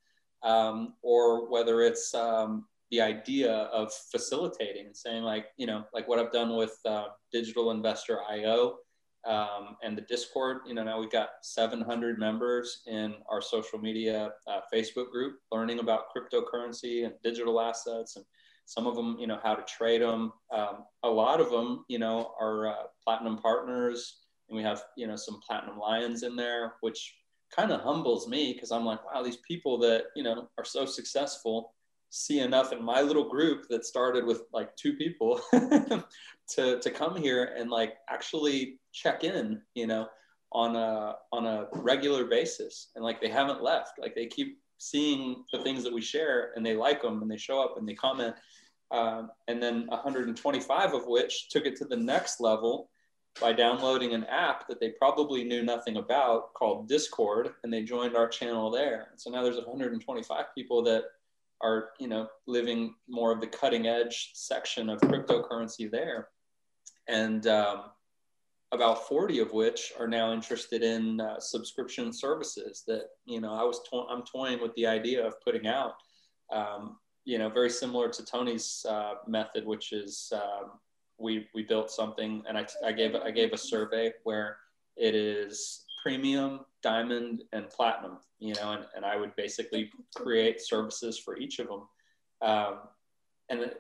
Um, 0.43 0.95
or 1.03 1.49
whether 1.49 1.83
it's 1.83 2.13
um, 2.15 2.67
the 2.91 3.01
idea 3.01 3.53
of 3.53 3.93
facilitating 4.11 4.87
and 4.87 4.97
saying 4.97 5.23
like, 5.23 5.47
you 5.57 5.67
know, 5.67 5.85
like 5.95 6.09
what 6.09 6.19
I've 6.19 6.33
done 6.33 6.57
with 6.57 6.77
uh, 6.85 7.07
Digital 7.33 7.71
Investor 7.71 8.19
IO 8.29 8.79
um, 9.25 9.77
and 9.85 9.97
the 9.97 10.03
Discord. 10.03 10.63
You 10.67 10.75
know, 10.75 10.83
now 10.83 10.99
we've 10.99 11.13
got 11.13 11.29
700 11.43 12.19
members 12.19 12.83
in 12.89 13.15
our 13.31 13.41
social 13.41 13.79
media 13.79 14.31
uh, 14.49 14.61
Facebook 14.73 15.11
group 15.13 15.37
learning 15.53 15.79
about 15.79 16.07
cryptocurrency 16.15 17.05
and 17.05 17.15
digital 17.23 17.61
assets 17.61 18.17
and 18.17 18.25
some 18.65 18.87
of 18.87 18.97
them, 18.97 19.17
you 19.19 19.29
know, 19.29 19.39
how 19.43 19.55
to 19.55 19.63
trade 19.63 20.03
them. 20.03 20.33
Um, 20.53 20.85
a 21.05 21.09
lot 21.09 21.41
of 21.41 21.51
them, 21.51 21.85
you 21.89 22.01
know, 22.01 22.33
are 22.41 22.67
uh, 22.67 22.83
platinum 23.05 23.39
partners, 23.39 24.19
and 24.49 24.57
we 24.57 24.63
have, 24.63 24.83
you 24.97 25.07
know, 25.07 25.17
some 25.17 25.41
platinum 25.47 25.79
lions 25.79 26.23
in 26.23 26.37
there, 26.37 26.75
which 26.81 27.15
kind 27.55 27.71
of 27.71 27.81
humbles 27.81 28.29
me 28.29 28.53
because 28.53 28.71
I'm 28.71 28.85
like, 28.85 29.01
wow, 29.05 29.23
these 29.23 29.39
people 29.47 29.79
that 29.79 30.05
you 30.15 30.23
know 30.23 30.49
are 30.59 30.65
so 30.65 30.85
successful 30.85 31.75
see 32.11 32.41
enough 32.41 32.73
in 32.73 32.83
my 32.83 33.03
little 33.03 33.29
group 33.29 33.67
that 33.69 33.85
started 33.85 34.25
with 34.25 34.43
like 34.53 34.75
two 34.77 34.95
people 34.95 35.41
to 35.53 36.81
to 36.81 36.91
come 36.91 37.17
here 37.17 37.55
and 37.57 37.71
like 37.71 37.95
actually 38.09 38.79
check 38.93 39.25
in, 39.25 39.61
you 39.75 39.87
know, 39.87 40.07
on 40.53 40.77
a 40.77 41.17
on 41.33 41.47
a 41.47 41.67
regular 41.73 42.25
basis, 42.25 42.91
and 42.95 43.05
like 43.05 43.21
they 43.21 43.29
haven't 43.29 43.63
left, 43.63 43.99
like 43.99 44.15
they 44.15 44.27
keep 44.27 44.59
seeing 44.79 45.45
the 45.53 45.59
things 45.63 45.83
that 45.83 45.93
we 45.93 46.01
share 46.01 46.53
and 46.55 46.65
they 46.65 46.75
like 46.75 47.03
them 47.03 47.21
and 47.21 47.31
they 47.31 47.37
show 47.37 47.61
up 47.61 47.77
and 47.77 47.89
they 47.89 47.95
comment. 47.95 48.35
Um, 48.91 49.31
and 49.49 49.63
then 49.63 49.87
125 49.89 50.95
of 50.95 51.07
which 51.07 51.51
took 51.51 51.67
it 51.67 51.77
to 51.77 51.85
the 51.85 51.97
next 51.97 52.41
level 52.41 52.89
by 53.41 53.53
downloading 53.53 54.15
an 54.15 54.25
app 54.25 54.67
that 54.69 54.81
they 54.81 54.91
probably 54.91 55.45
knew 55.45 55.63
nothing 55.63 55.97
about 55.97 56.55
called 56.55 56.89
Discord, 56.89 57.51
and 57.63 57.73
they 57.73 57.83
joined 57.83 58.17
our 58.17 58.29
channel 58.29 58.71
there. 58.71 59.09
So 59.17 59.31
now 59.31 59.43
there's 59.43 59.57
125 59.57 60.45
people 60.55 60.83
that 60.85 61.05
are, 61.61 61.91
you 61.99 62.09
know, 62.09 62.29
living 62.47 62.95
more 63.09 63.33
of 63.33 63.41
the 63.41 63.47
cutting 63.47 63.87
edge 63.87 64.31
section 64.35 64.89
of 64.89 65.01
cryptocurrency 65.01 65.91
there, 65.91 66.29
and 67.09 67.47
um, 67.47 67.85
about 68.73 69.09
40 69.09 69.41
of 69.41 69.53
which 69.53 69.93
are 69.99 70.09
now 70.09 70.33
interested 70.33 70.83
in 70.83 71.21
uh, 71.21 71.41
subscription 71.41 72.13
services 72.13 72.85
that, 72.87 73.05
you 73.25 73.41
know, 73.41 73.53
I 73.53 73.65
was 73.65 73.81
to- 73.91 74.07
I'm 74.11 74.23
toying 74.23 74.61
with 74.61 74.75
the 74.75 74.87
idea 74.87 75.27
of 75.27 75.41
putting 75.41 75.67
out. 75.67 75.95
Um, 76.53 76.99
you 77.25 77.37
know, 77.37 77.51
very 77.51 77.69
similar 77.69 78.09
to 78.09 78.25
Tony's 78.25 78.87
uh, 78.89 79.15
method, 79.27 79.67
which 79.67 79.93
is 79.93 80.33
um, 80.35 80.79
we 81.19 81.49
we 81.55 81.63
built 81.63 81.91
something, 81.91 82.43
and 82.49 82.57
I, 82.57 82.67
I 82.85 82.93
gave 82.93 83.15
I 83.15 83.31
gave 83.31 83.53
a 83.53 83.59
survey 83.59 84.13
where 84.25 84.57
it 84.97 85.15
is 85.15 85.85
premium, 86.03 86.61
diamond, 86.83 87.43
and 87.53 87.69
platinum. 87.71 88.19
You 88.39 88.55
know, 88.55 88.73
and, 88.73 88.85
and 88.95 89.05
I 89.05 89.17
would 89.17 89.35
basically 89.37 89.91
create 90.17 90.61
services 90.61 91.19
for 91.19 91.37
each 91.37 91.59
of 91.59 91.69
them. 91.69 91.83
Um, 92.41 92.79
and 93.49 93.73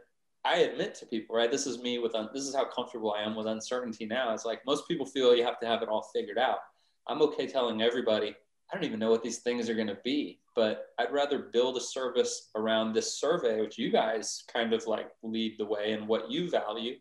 I 0.44 0.58
admit 0.58 0.94
to 0.96 1.06
people, 1.06 1.36
right? 1.36 1.50
This 1.50 1.66
is 1.66 1.82
me 1.82 1.98
with 1.98 2.14
un- 2.14 2.30
this 2.32 2.44
is 2.44 2.54
how 2.54 2.64
comfortable 2.64 3.12
I 3.12 3.22
am 3.22 3.36
with 3.36 3.46
uncertainty 3.46 4.06
now. 4.06 4.32
It's 4.32 4.44
like 4.44 4.64
most 4.66 4.88
people 4.88 5.06
feel 5.06 5.34
you 5.34 5.44
have 5.44 5.60
to 5.60 5.66
have 5.66 5.82
it 5.82 5.88
all 5.88 6.10
figured 6.14 6.38
out. 6.38 6.58
I'm 7.06 7.22
okay 7.22 7.46
telling 7.46 7.82
everybody 7.82 8.34
I 8.70 8.76
don't 8.76 8.84
even 8.84 8.98
know 8.98 9.10
what 9.10 9.22
these 9.22 9.38
things 9.38 9.70
are 9.70 9.74
going 9.74 9.88
to 9.88 9.98
be, 10.04 10.40
but 10.54 10.88
I'd 10.98 11.12
rather 11.12 11.38
build 11.38 11.78
a 11.78 11.80
service 11.80 12.50
around 12.54 12.92
this 12.92 13.18
survey, 13.18 13.60
which 13.60 13.78
you 13.78 13.90
guys 13.90 14.44
kind 14.52 14.74
of 14.74 14.86
like 14.86 15.08
lead 15.22 15.56
the 15.58 15.64
way 15.64 15.92
and 15.92 16.06
what 16.06 16.30
you 16.30 16.50
value. 16.50 16.96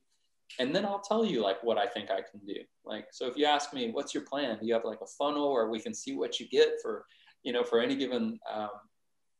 And 0.59 0.75
then 0.75 0.85
I'll 0.85 1.01
tell 1.01 1.25
you 1.25 1.41
like 1.41 1.63
what 1.63 1.77
I 1.77 1.85
think 1.87 2.09
I 2.09 2.21
can 2.21 2.39
do. 2.45 2.55
Like, 2.85 3.07
so 3.11 3.27
if 3.27 3.37
you 3.37 3.45
ask 3.45 3.73
me, 3.73 3.91
what's 3.91 4.13
your 4.13 4.23
plan? 4.23 4.57
Do 4.59 4.65
you 4.65 4.73
have 4.73 4.85
like 4.85 5.01
a 5.01 5.07
funnel 5.17 5.53
where 5.53 5.69
we 5.69 5.79
can 5.79 5.93
see 5.93 6.15
what 6.15 6.39
you 6.39 6.47
get 6.47 6.69
for, 6.81 7.05
you 7.43 7.53
know, 7.53 7.63
for 7.63 7.79
any 7.79 7.95
given 7.95 8.39
um, 8.51 8.69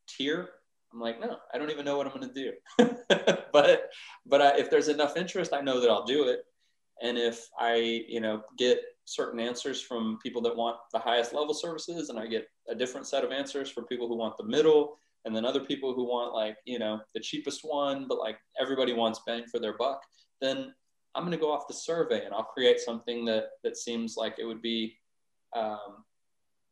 tier? 0.07 0.49
I'm 0.93 0.99
like, 0.99 1.19
no, 1.19 1.37
I 1.53 1.57
don't 1.57 1.71
even 1.71 1.85
know 1.85 1.97
what 1.97 2.07
I'm 2.07 2.13
going 2.13 2.33
to 2.33 2.33
do. 2.33 3.35
but, 3.51 3.89
but 4.25 4.41
I, 4.41 4.57
if 4.57 4.69
there's 4.69 4.87
enough 4.87 5.17
interest, 5.17 5.53
I 5.53 5.61
know 5.61 5.79
that 5.79 5.89
I'll 5.89 6.05
do 6.05 6.27
it. 6.27 6.41
And 7.01 7.17
if 7.17 7.47
I, 7.59 8.03
you 8.07 8.21
know, 8.21 8.41
get 8.57 8.81
certain 9.07 9.39
answers 9.39 9.81
from 9.81 10.19
people 10.21 10.41
that 10.41 10.55
want 10.55 10.77
the 10.91 10.99
highest 10.99 11.33
level 11.33 11.53
services 11.53 12.09
and 12.09 12.19
i 12.19 12.27
get 12.27 12.45
a 12.67 12.75
different 12.75 13.07
set 13.07 13.23
of 13.23 13.31
answers 13.31 13.71
for 13.71 13.83
people 13.83 14.05
who 14.05 14.17
want 14.17 14.35
the 14.35 14.43
middle 14.43 14.97
and 15.23 15.33
then 15.33 15.45
other 15.45 15.61
people 15.61 15.93
who 15.93 16.03
want 16.03 16.33
like 16.33 16.57
you 16.65 16.77
know 16.77 16.99
the 17.13 17.19
cheapest 17.19 17.61
one 17.63 18.05
but 18.07 18.19
like 18.19 18.37
everybody 18.59 18.91
wants 18.91 19.21
bang 19.25 19.45
for 19.49 19.59
their 19.59 19.77
buck 19.77 20.01
then 20.41 20.73
i'm 21.17 21.23
going 21.23 21.31
to 21.31 21.37
go 21.37 21.51
off 21.51 21.67
the 21.67 21.73
survey 21.73 22.23
and 22.25 22.33
i'll 22.33 22.43
create 22.43 22.79
something 22.79 23.25
that 23.25 23.49
that 23.63 23.77
seems 23.77 24.15
like 24.15 24.35
it 24.39 24.45
would 24.45 24.61
be 24.61 24.97
um, 25.55 26.03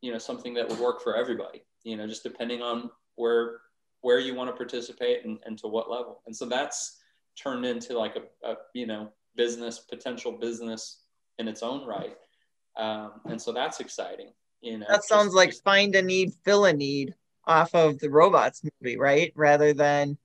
you 0.00 0.12
know 0.12 0.18
something 0.18 0.54
that 0.54 0.68
would 0.68 0.78
work 0.78 1.02
for 1.02 1.16
everybody 1.16 1.64
you 1.82 1.96
know 1.96 2.06
just 2.06 2.22
depending 2.22 2.62
on 2.62 2.90
where 3.16 3.58
where 4.02 4.20
you 4.20 4.34
want 4.34 4.48
to 4.48 4.56
participate 4.56 5.24
and, 5.24 5.38
and 5.44 5.58
to 5.58 5.66
what 5.66 5.90
level 5.90 6.22
and 6.26 6.36
so 6.36 6.46
that's 6.46 6.98
turned 7.36 7.66
into 7.66 7.98
like 7.98 8.16
a, 8.16 8.48
a 8.48 8.54
you 8.74 8.86
know 8.86 9.10
business 9.36 9.80
potential 9.80 10.32
business 10.32 11.02
in 11.38 11.48
its 11.48 11.62
own 11.62 11.86
right 11.86 12.16
um, 12.76 13.12
and 13.26 13.40
so 13.40 13.52
that's 13.52 13.80
exciting. 13.80 14.32
You 14.60 14.78
know, 14.78 14.86
that 14.88 15.04
sounds 15.04 15.28
just, 15.28 15.36
like 15.36 15.50
just, 15.50 15.64
find 15.64 15.94
a 15.94 16.02
need, 16.02 16.32
fill 16.44 16.64
a 16.64 16.72
need 16.72 17.14
off 17.46 17.74
of 17.74 17.98
the 17.98 18.10
robots 18.10 18.62
movie, 18.64 18.96
right? 18.96 19.32
Rather 19.34 19.72
than 19.72 20.18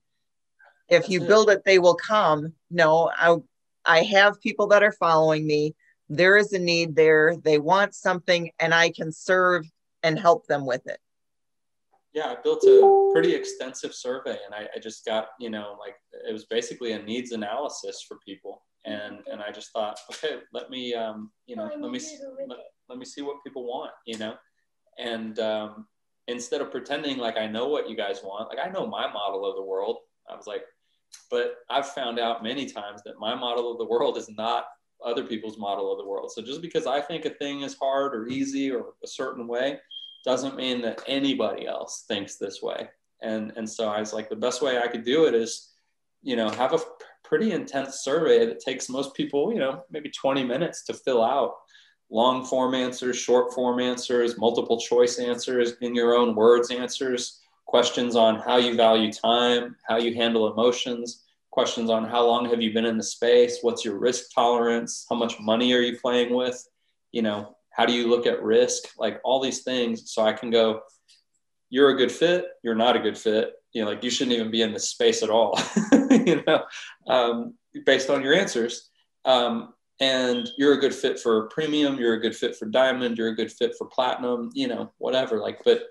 if 0.89 1.09
you 1.09 1.23
it. 1.23 1.27
build 1.27 1.49
it, 1.49 1.63
they 1.63 1.79
will 1.79 1.95
come. 1.95 2.53
No, 2.69 3.11
I 3.15 3.37
I 3.85 4.03
have 4.03 4.41
people 4.41 4.67
that 4.67 4.83
are 4.83 4.91
following 4.93 5.45
me. 5.45 5.75
There 6.09 6.37
is 6.37 6.53
a 6.53 6.59
need 6.59 6.95
there. 6.95 7.35
They 7.43 7.57
want 7.57 7.95
something, 7.95 8.51
and 8.59 8.73
I 8.73 8.91
can 8.91 9.11
serve 9.11 9.65
and 10.03 10.19
help 10.19 10.47
them 10.47 10.65
with 10.65 10.85
it. 10.87 10.99
Yeah, 12.13 12.27
I 12.27 12.35
built 12.43 12.63
a 12.65 13.11
pretty 13.13 13.33
extensive 13.33 13.93
survey, 13.93 14.37
and 14.45 14.53
I, 14.53 14.67
I 14.75 14.79
just 14.79 15.05
got 15.05 15.29
you 15.39 15.49
know 15.49 15.77
like 15.79 15.95
it 16.27 16.33
was 16.33 16.45
basically 16.45 16.91
a 16.91 17.01
needs 17.01 17.31
analysis 17.31 18.03
for 18.07 18.17
people 18.25 18.63
and 18.85 19.19
and 19.31 19.41
I 19.41 19.51
just 19.51 19.71
thought, 19.71 19.99
okay, 20.11 20.37
let 20.53 20.69
me 20.69 20.93
um, 20.93 21.31
you 21.45 21.55
know 21.55 21.69
let 21.79 21.91
me 21.91 21.99
let, 22.47 22.59
let 22.89 22.97
me 22.97 23.05
see 23.05 23.21
what 23.21 23.43
people 23.43 23.63
want, 23.65 23.91
you 24.05 24.17
know, 24.17 24.35
and 24.97 25.37
um, 25.39 25.87
instead 26.27 26.61
of 26.61 26.71
pretending 26.71 27.17
like 27.17 27.37
I 27.37 27.47
know 27.47 27.67
what 27.67 27.89
you 27.89 27.95
guys 27.95 28.21
want, 28.23 28.49
like 28.49 28.65
I 28.65 28.71
know 28.71 28.87
my 28.87 29.11
model 29.11 29.45
of 29.45 29.55
the 29.55 29.63
world, 29.63 29.97
I 30.29 30.35
was 30.35 30.47
like, 30.47 30.63
but 31.29 31.55
I've 31.69 31.89
found 31.89 32.19
out 32.19 32.43
many 32.43 32.65
times 32.65 33.01
that 33.05 33.19
my 33.19 33.35
model 33.35 33.71
of 33.71 33.77
the 33.77 33.85
world 33.85 34.17
is 34.17 34.29
not 34.29 34.65
other 35.03 35.23
people's 35.23 35.57
model 35.57 35.91
of 35.91 35.97
the 35.97 36.05
world. 36.05 36.31
So 36.31 36.41
just 36.41 36.61
because 36.61 36.85
I 36.85 37.01
think 37.01 37.25
a 37.25 37.31
thing 37.31 37.61
is 37.61 37.75
hard 37.79 38.13
or 38.13 38.27
easy 38.27 38.71
or 38.71 38.93
a 39.03 39.07
certain 39.07 39.47
way 39.47 39.79
doesn't 40.23 40.55
mean 40.55 40.81
that 40.81 41.01
anybody 41.07 41.65
else 41.65 42.05
thinks 42.07 42.37
this 42.37 42.61
way. 42.61 42.89
And 43.21 43.53
and 43.55 43.69
so 43.69 43.89
I 43.89 43.99
was 43.99 44.13
like, 44.13 44.29
the 44.29 44.35
best 44.35 44.61
way 44.61 44.79
I 44.79 44.87
could 44.87 45.03
do 45.03 45.25
it 45.25 45.33
is, 45.33 45.71
you 46.21 46.35
know, 46.35 46.49
have 46.49 46.73
a 46.73 46.79
pretty 47.23 47.51
intense 47.51 48.01
survey 48.03 48.45
that 48.45 48.59
takes 48.59 48.89
most 48.89 49.15
people, 49.15 49.53
you 49.53 49.59
know, 49.59 49.83
maybe 49.89 50.09
20 50.09 50.43
minutes 50.43 50.83
to 50.85 50.93
fill 50.93 51.23
out 51.23 51.55
long 52.09 52.43
form 52.45 52.75
answers, 52.75 53.17
short 53.17 53.53
form 53.53 53.79
answers, 53.79 54.37
multiple 54.37 54.79
choice 54.79 55.17
answers, 55.17 55.73
in 55.81 55.95
your 55.95 56.13
own 56.13 56.35
words 56.35 56.69
answers, 56.69 57.40
questions 57.71 58.17
on 58.17 58.35
how 58.35 58.57
you 58.57 58.75
value 58.75 59.09
time, 59.09 59.77
how 59.87 59.95
you 59.95 60.13
handle 60.13 60.51
emotions, 60.51 61.23
questions 61.51 61.89
on 61.89 62.03
how 62.03 62.21
long 62.27 62.49
have 62.49 62.61
you 62.61 62.73
been 62.73 62.83
in 62.83 62.97
the 62.97 63.03
space, 63.03 63.59
what's 63.61 63.85
your 63.85 63.97
risk 63.97 64.25
tolerance, 64.35 65.05
how 65.09 65.15
much 65.15 65.39
money 65.39 65.73
are 65.73 65.79
you 65.79 65.97
playing 65.97 66.35
with, 66.35 66.67
you 67.13 67.21
know, 67.21 67.55
how 67.69 67.85
do 67.85 67.93
you 67.93 68.09
look 68.09 68.27
at 68.27 68.43
risk, 68.43 68.89
like 68.97 69.21
all 69.23 69.39
these 69.39 69.63
things. 69.63 70.11
So 70.11 70.21
I 70.21 70.33
can 70.33 70.51
go, 70.51 70.81
you're 71.69 71.91
a 71.91 71.95
good 71.95 72.11
fit, 72.11 72.43
you're 72.61 72.75
not 72.75 72.97
a 72.97 72.99
good 72.99 73.17
fit. 73.17 73.53
You 73.71 73.83
know, 73.85 73.89
like 73.89 74.03
you 74.03 74.09
shouldn't 74.09 74.35
even 74.35 74.51
be 74.51 74.63
in 74.63 74.73
this 74.73 74.89
space 74.89 75.23
at 75.23 75.29
all, 75.29 75.57
you 76.11 76.43
know, 76.45 76.65
um, 77.07 77.53
based 77.85 78.09
on 78.09 78.21
your 78.21 78.33
answers. 78.33 78.89
Um, 79.23 79.73
and 80.01 80.49
you're 80.57 80.73
a 80.73 80.79
good 80.79 80.95
fit 80.95 81.19
for 81.19 81.47
premium 81.49 81.99
you're 81.99 82.15
a 82.15 82.19
good 82.19 82.35
fit 82.35 82.55
for 82.55 82.65
diamond 82.65 83.19
you're 83.19 83.27
a 83.27 83.35
good 83.35 83.51
fit 83.51 83.75
for 83.77 83.85
platinum 83.85 84.49
you 84.53 84.67
know 84.67 84.91
whatever. 84.97 85.37
Like 85.39 85.61
but 85.63 85.83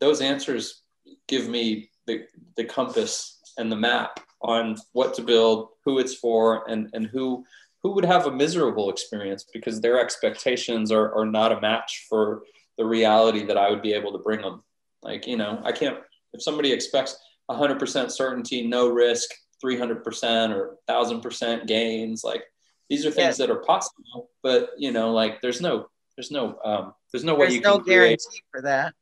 those 0.00 0.20
answers 0.20 0.83
give 1.28 1.48
me 1.48 1.90
the, 2.06 2.24
the 2.56 2.64
compass 2.64 3.40
and 3.58 3.70
the 3.70 3.76
map 3.76 4.20
on 4.42 4.76
what 4.92 5.14
to 5.14 5.22
build 5.22 5.68
who 5.84 5.98
it's 5.98 6.14
for 6.14 6.68
and 6.68 6.90
and 6.92 7.06
who 7.06 7.44
who 7.82 7.92
would 7.92 8.04
have 8.04 8.26
a 8.26 8.30
miserable 8.30 8.90
experience 8.90 9.44
because 9.52 9.80
their 9.80 10.00
expectations 10.00 10.90
are, 10.90 11.14
are 11.14 11.26
not 11.26 11.52
a 11.52 11.60
match 11.60 12.06
for 12.08 12.42
the 12.76 12.84
reality 12.84 13.44
that 13.44 13.56
i 13.56 13.70
would 13.70 13.82
be 13.82 13.92
able 13.92 14.12
to 14.12 14.18
bring 14.18 14.42
them 14.42 14.62
like 15.02 15.26
you 15.26 15.36
know 15.36 15.60
i 15.64 15.72
can't 15.72 15.96
if 16.32 16.42
somebody 16.42 16.72
expects 16.72 17.16
100% 17.50 18.10
certainty 18.10 18.66
no 18.66 18.88
risk 18.88 19.30
300% 19.64 20.50
or 20.50 20.76
1000% 20.88 21.66
gains 21.66 22.22
like 22.24 22.42
these 22.90 23.06
are 23.06 23.10
things 23.10 23.38
yeah. 23.38 23.46
that 23.46 23.52
are 23.52 23.60
possible 23.60 24.30
but 24.42 24.70
you 24.78 24.92
know 24.92 25.12
like 25.12 25.40
there's 25.40 25.60
no 25.60 25.86
there's 26.16 26.30
no 26.30 26.58
um 26.64 26.92
there's 27.12 27.24
no 27.24 27.34
way 27.34 27.46
there's 27.46 27.54
you 27.54 27.60
no 27.60 27.78
guarantee 27.78 28.42
for 28.50 28.62
that 28.62 28.94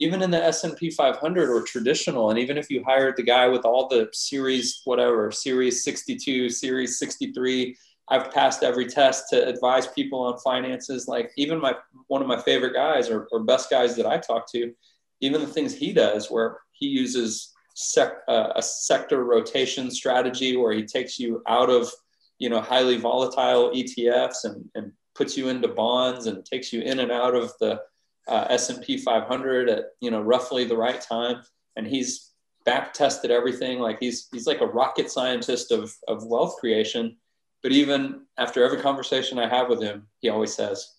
even 0.00 0.22
in 0.22 0.30
the 0.30 0.42
S&P 0.44 0.90
500 0.90 1.50
or 1.50 1.62
traditional 1.62 2.30
and 2.30 2.38
even 2.38 2.56
if 2.56 2.70
you 2.70 2.84
hired 2.84 3.16
the 3.16 3.22
guy 3.22 3.48
with 3.48 3.64
all 3.64 3.88
the 3.88 4.08
series 4.12 4.80
whatever 4.84 5.30
series 5.30 5.82
62 5.84 6.50
series 6.50 6.98
63 6.98 7.76
I've 8.10 8.32
passed 8.32 8.62
every 8.62 8.86
test 8.86 9.28
to 9.30 9.46
advise 9.46 9.86
people 9.86 10.20
on 10.20 10.38
finances. 10.38 11.08
Like 11.08 11.30
even 11.36 11.60
my 11.60 11.74
one 12.06 12.22
of 12.22 12.28
my 12.28 12.40
favorite 12.40 12.74
guys 12.74 13.10
or, 13.10 13.28
or 13.32 13.40
best 13.40 13.70
guys 13.70 13.96
that 13.96 14.06
I 14.06 14.18
talk 14.18 14.50
to 14.52 14.72
even 15.20 15.40
the 15.40 15.46
things 15.46 15.74
he 15.74 15.92
does 15.92 16.30
where 16.30 16.58
he 16.72 16.86
uses 16.86 17.52
sec, 17.74 18.18
uh, 18.28 18.52
a 18.56 18.62
sector 18.62 19.24
rotation 19.24 19.90
strategy 19.90 20.56
where 20.56 20.72
he 20.72 20.84
takes 20.84 21.18
you 21.18 21.42
out 21.46 21.70
of 21.70 21.90
you 22.38 22.48
know 22.48 22.60
highly 22.60 22.96
volatile 22.96 23.70
ETFs 23.70 24.44
and, 24.44 24.64
and 24.74 24.92
puts 25.14 25.36
you 25.36 25.48
into 25.48 25.68
bonds 25.68 26.26
and 26.26 26.44
takes 26.44 26.72
you 26.72 26.80
in 26.80 27.00
and 27.00 27.10
out 27.10 27.34
of 27.34 27.52
the 27.60 27.80
uh, 28.28 28.46
S&P 28.50 28.98
500 28.98 29.68
at 29.68 29.84
you 30.00 30.10
know 30.10 30.20
roughly 30.20 30.64
the 30.64 30.76
right 30.76 31.00
time. 31.00 31.42
And 31.76 31.86
he's 31.86 32.32
back 32.64 32.92
tested 32.92 33.30
everything. 33.30 33.78
Like 33.78 33.98
he's 34.00 34.28
he's 34.32 34.46
like 34.46 34.60
a 34.60 34.66
rocket 34.66 35.10
scientist 35.10 35.72
of 35.72 35.92
of 36.06 36.26
wealth 36.26 36.56
creation. 36.60 37.16
But 37.62 37.72
even 37.72 38.22
after 38.36 38.64
every 38.64 38.80
conversation 38.80 39.38
I 39.38 39.48
have 39.48 39.68
with 39.68 39.82
him 39.82 40.06
he 40.20 40.28
always 40.28 40.54
says 40.54 40.94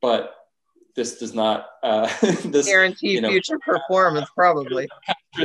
but 0.00 0.34
this 0.96 1.18
does 1.18 1.34
not 1.34 1.66
uh, 1.82 2.06
this, 2.44 2.66
guarantee 2.66 3.12
you 3.12 3.20
know, 3.20 3.28
future 3.28 3.58
performance 3.58 4.28
probably. 4.34 4.88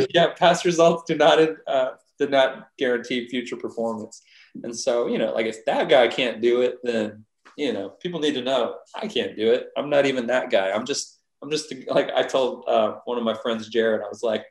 Yeah 0.10 0.34
past 0.34 0.66
results 0.66 1.04
do 1.08 1.16
not 1.16 1.38
uh, 1.68 1.92
did 2.18 2.32
not 2.32 2.70
guarantee 2.80 3.28
future 3.28 3.56
performance. 3.56 4.24
And 4.64 4.76
so, 4.76 5.08
you 5.08 5.20
know, 5.20 5.32
like 5.32 5.46
if 5.46 5.64
that 5.66 5.90
guy 5.90 6.08
can't 6.08 6.42
do 6.42 6.62
it, 6.62 6.80
then, 6.84 7.24
you 7.56 7.72
know, 7.72 7.90
people 7.90 8.20
need 8.20 8.34
to 8.34 8.42
know 8.42 8.78
I 8.96 9.08
can't 9.08 9.36
do 9.36 9.52
it. 9.52 9.68
I'm 9.78 9.92
not 9.92 10.08
even 10.08 10.28
that 10.28 10.50
guy. 10.50 10.72
I'm 10.72 10.86
just, 10.86 11.15
I'm 11.42 11.52
just 11.52 11.74
like 11.90 12.10
I 12.16 12.24
told 12.24 12.66
uh, 12.68 12.98
one 13.06 13.18
of 13.18 13.24
my 13.24 13.36
friends, 13.36 13.70
Jared, 13.70 14.02
I 14.02 14.10
was 14.10 14.24
like, 14.24 14.46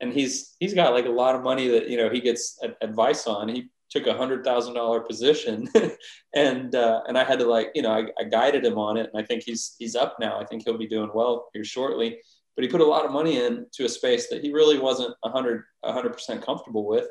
and 0.00 0.12
he's, 0.12 0.56
he's 0.58 0.74
got 0.74 0.94
like 0.94 1.06
a 1.06 1.10
lot 1.10 1.34
of 1.34 1.42
money 1.42 1.68
that, 1.68 1.88
you 1.88 1.96
know, 1.96 2.08
he 2.08 2.20
gets 2.20 2.58
advice 2.80 3.26
on. 3.26 3.48
He 3.48 3.70
took 3.90 4.06
a 4.06 4.16
hundred 4.16 4.44
thousand 4.44 4.74
dollar 4.74 5.00
position 5.00 5.68
and, 6.34 6.74
uh, 6.74 7.02
and 7.06 7.18
I 7.18 7.24
had 7.24 7.38
to 7.40 7.46
like, 7.46 7.70
you 7.74 7.82
know, 7.82 7.90
I, 7.90 8.06
I 8.18 8.24
guided 8.24 8.64
him 8.64 8.78
on 8.78 8.96
it 8.96 9.10
and 9.12 9.22
I 9.22 9.26
think 9.26 9.42
he's, 9.44 9.76
he's 9.78 9.96
up 9.96 10.16
now. 10.18 10.40
I 10.40 10.44
think 10.44 10.64
he'll 10.64 10.78
be 10.78 10.88
doing 10.88 11.10
well 11.14 11.48
here 11.52 11.64
shortly, 11.64 12.18
but 12.56 12.64
he 12.64 12.70
put 12.70 12.80
a 12.80 12.86
lot 12.86 13.04
of 13.04 13.12
money 13.12 13.44
into 13.44 13.84
a 13.84 13.88
space 13.88 14.28
that 14.28 14.42
he 14.42 14.52
really 14.52 14.78
wasn't 14.78 15.14
a 15.24 15.28
hundred, 15.28 15.64
a 15.82 15.92
hundred 15.92 16.14
percent 16.14 16.44
comfortable 16.44 16.86
with. 16.86 17.08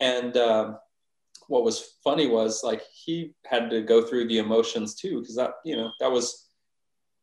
And, 0.00 0.36
um, 0.36 0.78
what 1.48 1.64
was 1.64 1.96
funny 2.02 2.28
was 2.28 2.62
like 2.62 2.82
he 2.92 3.34
had 3.44 3.68
to 3.68 3.82
go 3.82 4.00
through 4.00 4.28
the 4.28 4.38
emotions 4.38 4.94
too 4.94 5.20
because 5.20 5.36
that 5.36 5.50
you 5.64 5.76
know 5.76 5.90
that 6.00 6.10
was 6.10 6.50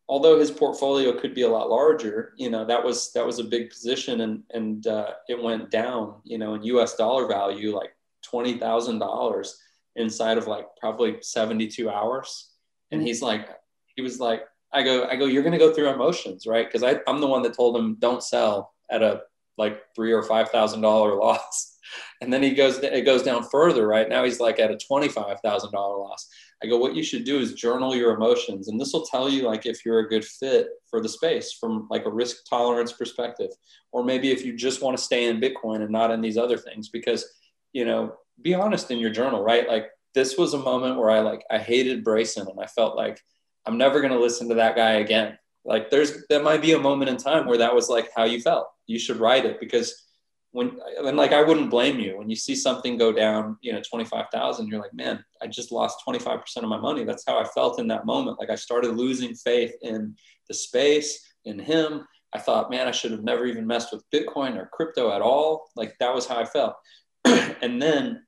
although 0.10 0.40
his 0.40 0.50
portfolio 0.50 1.14
could 1.14 1.36
be 1.36 1.44
a 1.44 1.48
lot 1.48 1.70
larger 1.70 2.34
you 2.36 2.50
know 2.50 2.66
that 2.66 2.84
was 2.84 3.14
that 3.14 3.26
was 3.26 3.40
a 3.40 3.44
big 3.44 3.70
position 3.70 4.22
and 4.22 4.44
and 4.52 4.88
uh, 4.88 5.12
it 5.30 5.42
went 5.42 5.70
down 5.70 6.16
you 6.24 6.38
know 6.38 6.56
in 6.56 6.64
us 6.64 6.96
dollar 6.96 7.28
value 7.28 7.74
like 7.74 7.96
$20000 8.26 9.54
inside 9.96 10.38
of 10.38 10.48
like 10.48 10.66
probably 10.80 11.18
72 11.22 11.90
hours 11.90 12.52
and 12.92 13.02
he's 13.02 13.22
like 13.22 13.48
he 13.96 14.02
was 14.02 14.20
like 14.20 14.44
i 14.74 14.84
go 14.84 15.06
i 15.06 15.16
go 15.16 15.26
you're 15.26 15.44
to 15.44 15.58
go 15.58 15.74
through 15.74 15.90
emotions 15.90 16.46
right 16.46 16.68
because 16.72 16.84
i'm 17.08 17.22
the 17.22 17.28
one 17.28 17.44
that 17.44 17.54
told 17.54 17.78
him 17.78 17.96
don't 18.00 18.24
sell 18.24 18.74
at 18.92 19.02
a 19.02 19.22
like 19.58 19.82
three 19.96 20.12
or 20.12 20.24
five 20.24 20.50
thousand 20.50 20.82
dollar 20.82 21.16
loss 21.24 21.78
and 22.22 22.32
then 22.32 22.44
he 22.44 22.52
goes, 22.52 22.80
it 22.80 23.06
goes 23.06 23.24
down 23.24 23.44
further, 23.44 23.88
right? 23.88 24.08
Now 24.08 24.24
he's 24.24 24.40
like 24.40 24.60
at 24.60 24.72
a 24.72 24.76
$25,000 24.76 25.74
loss. 25.74 26.30
I 26.64 26.68
go, 26.68 26.78
what 26.78 26.96
you 26.96 27.04
should 27.04 27.24
do 27.24 27.40
is 27.40 27.54
journal 27.54 27.96
your 27.96 28.14
emotions. 28.14 28.68
And 28.68 28.80
this 28.80 28.92
will 28.92 29.06
tell 29.06 29.30
you 29.30 29.44
like 29.44 29.66
if 29.66 29.86
you're 29.86 30.00
a 30.00 30.10
good 30.10 30.26
fit 30.26 30.68
for 30.90 31.02
the 31.02 31.08
space 31.08 31.54
from 31.54 31.88
like 31.90 32.06
a 32.06 32.12
risk 32.12 32.46
tolerance 32.50 32.92
perspective, 32.92 33.52
or 33.92 34.04
maybe 34.04 34.32
if 34.32 34.46
you 34.46 34.56
just 34.56 34.82
want 34.82 34.98
to 34.98 35.04
stay 35.04 35.28
in 35.28 35.40
Bitcoin 35.40 35.82
and 35.82 35.90
not 35.90 36.12
in 36.12 36.20
these 36.20 36.38
other 36.38 36.58
things, 36.58 36.90
because, 36.90 37.26
you 37.72 37.86
know, 37.86 38.14
be 38.42 38.54
honest 38.54 38.92
in 38.92 38.98
your 38.98 39.10
journal, 39.10 39.42
right? 39.42 39.70
Like 39.70 39.88
this 40.14 40.38
was 40.38 40.54
a 40.54 40.60
moment 40.60 40.98
where 40.98 41.10
I 41.10 41.22
like, 41.22 41.44
I 41.50 41.60
hated 41.60 42.04
Brayson 42.04 42.50
and 42.50 42.60
I 42.60 42.66
felt 42.66 42.98
like 42.98 43.22
I'm 43.66 43.78
never 43.78 44.02
going 44.02 44.14
to 44.14 44.20
listen 44.20 44.50
to 44.50 44.56
that 44.56 44.76
guy 44.76 44.94
again. 44.94 45.38
Like 45.64 45.90
there's, 45.90 46.26
that 46.30 46.44
might 46.44 46.62
be 46.62 46.74
a 46.74 46.80
moment 46.80 47.10
in 47.10 47.18
time 47.18 47.46
where 47.46 47.60
that 47.60 47.76
was 47.76 47.90
like 47.90 48.10
how 48.16 48.26
you 48.26 48.42
felt. 48.42 48.68
You 48.88 49.00
should 49.00 49.18
write 49.18 49.46
it 49.46 49.60
because 49.60 50.09
when 50.52 50.80
and 50.98 51.18
like 51.18 51.32
I 51.32 51.44
wouldn't 51.44 51.70
blame 51.70 52.00
you 52.00 52.18
when 52.18 52.30
you 52.30 52.36
see 52.36 52.56
something 52.56 52.98
go 52.98 53.12
down, 53.12 53.58
you 53.62 53.72
know, 53.72 53.82
25,000, 53.88 54.68
you're 54.68 54.82
like, 54.82 54.94
man, 54.94 55.24
I 55.42 55.48
just 55.48 55.72
lost 55.72 56.04
25% 56.08 56.42
of 56.58 56.64
my 56.64 56.80
money. 56.80 57.04
That's 57.04 57.24
how 57.26 57.40
I 57.40 57.44
felt 57.44 57.80
in 57.80 57.88
that 57.90 58.06
moment. 58.06 58.40
Like 58.40 58.50
I 58.50 58.56
started 58.56 58.96
losing 58.96 59.36
faith 59.36 59.74
in 59.82 60.16
the 60.48 60.54
space, 60.54 61.34
in 61.46 61.60
him. 61.60 62.06
I 62.34 62.40
thought, 62.40 62.72
man, 62.72 62.88
I 62.88 62.92
should 62.92 63.12
have 63.12 63.24
never 63.24 63.46
even 63.46 63.66
messed 63.66 63.92
with 63.92 64.04
Bitcoin 64.12 64.58
or 64.58 64.70
crypto 64.74 65.12
at 65.12 65.22
all. 65.22 65.70
Like 65.76 65.96
that 66.00 66.14
was 66.14 66.26
how 66.26 66.40
I 66.40 66.46
felt. 66.46 66.76
and 67.26 67.82
then 67.82 68.24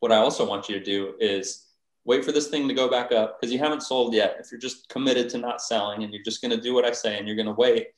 what 0.00 0.12
I 0.12 0.16
also 0.16 0.46
want 0.46 0.68
you 0.68 0.78
to 0.78 0.84
do 0.84 1.14
is 1.18 1.66
wait 2.04 2.24
for 2.24 2.32
this 2.32 2.48
thing 2.48 2.68
to 2.68 2.74
go 2.74 2.88
back 2.90 3.12
up 3.12 3.38
because 3.38 3.52
you 3.52 3.58
haven't 3.58 3.82
sold 3.82 4.14
yet. 4.14 4.36
If 4.38 4.50
you're 4.50 4.60
just 4.60 4.88
committed 4.88 5.28
to 5.30 5.38
not 5.38 5.60
selling 5.60 6.04
and 6.04 6.12
you're 6.12 6.22
just 6.22 6.40
going 6.40 6.50
to 6.50 6.60
do 6.60 6.74
what 6.74 6.84
I 6.84 6.92
say 6.92 7.18
and 7.18 7.26
you're 7.26 7.36
going 7.36 7.46
to 7.46 7.52
wait, 7.52 7.88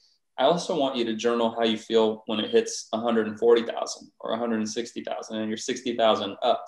I 0.40 0.44
also 0.44 0.74
want 0.74 0.96
you 0.96 1.04
to 1.04 1.14
journal 1.14 1.50
how 1.50 1.64
you 1.64 1.76
feel 1.76 2.22
when 2.24 2.40
it 2.40 2.50
hits 2.50 2.86
140,000 2.90 4.10
or 4.20 4.30
160,000 4.30 5.36
and 5.36 5.48
you're 5.48 5.58
60,000 5.58 6.36
up 6.42 6.64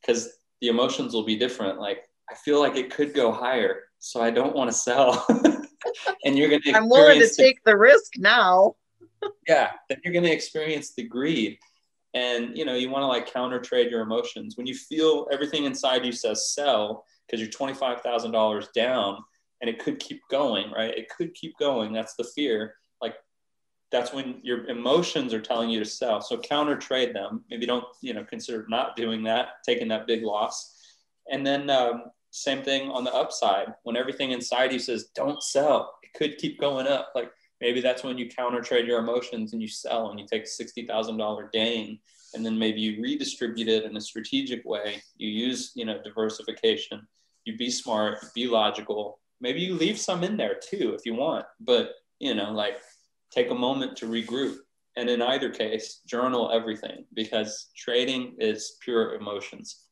because 0.00 0.30
the 0.60 0.68
emotions 0.68 1.12
will 1.12 1.24
be 1.24 1.34
different. 1.34 1.80
Like, 1.80 2.04
I 2.30 2.36
feel 2.36 2.60
like 2.60 2.76
it 2.76 2.94
could 2.94 3.12
go 3.12 3.32
higher, 3.32 3.80
so 3.98 4.22
I 4.22 4.30
don't 4.30 4.54
want 4.54 4.70
to 4.70 4.76
sell. 4.76 5.26
and 6.24 6.38
you're 6.38 6.48
going 6.48 6.62
to 6.62 6.72
I'm 6.74 6.88
willing 6.88 7.18
to 7.18 7.28
take 7.28 7.58
the, 7.64 7.72
the 7.72 7.76
risk 7.76 8.12
now. 8.18 8.76
yeah, 9.48 9.72
then 9.88 9.98
you're 10.04 10.12
going 10.12 10.24
to 10.24 10.30
experience 10.30 10.94
the 10.94 11.02
greed. 11.02 11.58
And 12.14 12.56
you 12.56 12.64
know, 12.64 12.74
you 12.74 12.88
want 12.88 13.02
to 13.02 13.08
like 13.08 13.32
counter 13.32 13.58
trade 13.58 13.90
your 13.90 14.02
emotions. 14.02 14.56
When 14.56 14.68
you 14.68 14.76
feel 14.76 15.26
everything 15.32 15.64
inside 15.64 16.06
you 16.06 16.12
says 16.12 16.54
sell 16.54 17.04
because 17.26 17.40
you're 17.40 17.50
$25,000 17.50 18.72
down 18.72 19.18
and 19.60 19.68
it 19.68 19.80
could 19.80 19.98
keep 19.98 20.20
going, 20.30 20.70
right? 20.70 20.96
It 20.96 21.08
could 21.08 21.34
keep 21.34 21.58
going. 21.58 21.92
That's 21.92 22.14
the 22.14 22.24
fear 22.24 22.76
that's 23.92 24.12
when 24.12 24.40
your 24.42 24.66
emotions 24.66 25.32
are 25.34 25.40
telling 25.40 25.70
you 25.70 25.78
to 25.78 25.84
sell. 25.84 26.20
So 26.20 26.38
counter 26.38 26.76
trade 26.76 27.14
them. 27.14 27.44
Maybe 27.50 27.66
don't 27.66 27.84
you 28.00 28.14
know 28.14 28.24
consider 28.24 28.66
not 28.68 28.96
doing 28.96 29.22
that, 29.24 29.62
taking 29.64 29.88
that 29.88 30.06
big 30.06 30.24
loss. 30.24 30.76
And 31.30 31.46
then 31.46 31.70
um, 31.70 32.04
same 32.30 32.62
thing 32.62 32.90
on 32.90 33.04
the 33.04 33.14
upside. 33.14 33.74
When 33.84 33.96
everything 33.96 34.32
inside 34.32 34.72
you 34.72 34.78
says 34.78 35.10
don't 35.14 35.42
sell, 35.42 35.94
it 36.02 36.18
could 36.18 36.38
keep 36.38 36.58
going 36.58 36.86
up. 36.86 37.12
Like 37.14 37.30
maybe 37.60 37.80
that's 37.80 38.02
when 38.02 38.18
you 38.18 38.28
counter 38.28 38.62
trade 38.62 38.86
your 38.86 38.98
emotions 38.98 39.52
and 39.52 39.60
you 39.62 39.68
sell 39.68 40.10
and 40.10 40.18
you 40.18 40.26
take 40.26 40.44
a 40.44 40.46
sixty 40.46 40.86
thousand 40.86 41.18
dollar 41.18 41.50
gain. 41.52 41.98
And 42.34 42.44
then 42.44 42.58
maybe 42.58 42.80
you 42.80 43.02
redistribute 43.02 43.68
it 43.68 43.84
in 43.84 43.94
a 43.94 44.00
strategic 44.00 44.64
way. 44.64 45.02
You 45.18 45.28
use 45.28 45.72
you 45.74 45.84
know 45.84 46.02
diversification. 46.02 47.06
You 47.44 47.56
be 47.58 47.70
smart. 47.70 48.18
Be 48.34 48.48
logical. 48.48 49.20
Maybe 49.40 49.60
you 49.60 49.74
leave 49.74 49.98
some 49.98 50.24
in 50.24 50.38
there 50.38 50.54
too 50.54 50.94
if 50.98 51.04
you 51.04 51.14
want. 51.14 51.44
But 51.60 51.90
you 52.18 52.34
know 52.34 52.52
like 52.52 52.80
take 53.32 53.50
a 53.50 53.54
moment 53.54 53.96
to 53.98 54.06
regroup. 54.06 54.56
And 54.96 55.08
in 55.08 55.22
either 55.22 55.50
case, 55.50 56.00
journal 56.06 56.50
everything 56.52 57.06
because 57.14 57.70
trading 57.76 58.36
is 58.38 58.76
pure 58.82 59.14
emotions. 59.14 59.86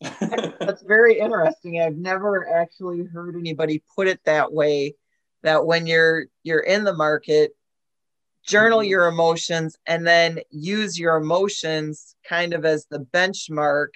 That's 0.00 0.82
very 0.82 1.20
interesting. 1.20 1.80
I've 1.80 1.96
never 1.96 2.48
actually 2.52 3.04
heard 3.04 3.36
anybody 3.36 3.82
put 3.94 4.08
it 4.08 4.20
that 4.24 4.52
way. 4.52 4.96
That 5.44 5.64
when 5.64 5.86
you're 5.86 6.26
you're 6.42 6.60
in 6.60 6.84
the 6.84 6.94
market, 6.94 7.52
journal 8.44 8.80
mm-hmm. 8.80 8.88
your 8.88 9.08
emotions 9.08 9.76
and 9.86 10.06
then 10.06 10.40
use 10.50 10.98
your 10.98 11.16
emotions 11.16 12.16
kind 12.28 12.52
of 12.52 12.64
as 12.64 12.86
the 12.90 13.06
benchmark 13.12 13.88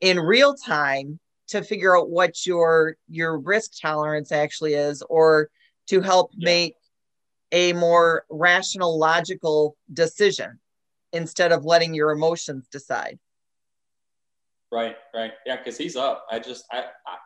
in 0.00 0.18
real 0.20 0.54
time 0.54 1.18
to 1.48 1.62
figure 1.62 1.96
out 1.96 2.10
what 2.10 2.44
your 2.44 2.96
your 3.08 3.38
risk 3.38 3.80
tolerance 3.80 4.32
actually 4.32 4.74
is 4.74 5.02
or 5.08 5.48
to 5.88 6.00
help 6.00 6.30
yeah. 6.34 6.44
make 6.44 6.74
a 7.52 7.72
more 7.72 8.24
rational 8.30 8.98
logical 8.98 9.76
decision 9.92 10.58
instead 11.12 11.52
of 11.52 11.64
letting 11.64 11.94
your 11.94 12.10
emotions 12.10 12.66
decide. 12.68 13.18
Right 14.72 14.96
right. 15.14 15.32
Yeah 15.44 15.56
because 15.56 15.78
he's 15.78 15.96
up. 15.96 16.26
I 16.30 16.38
just 16.38 16.64
I, 16.72 16.78
I 17.06 17.16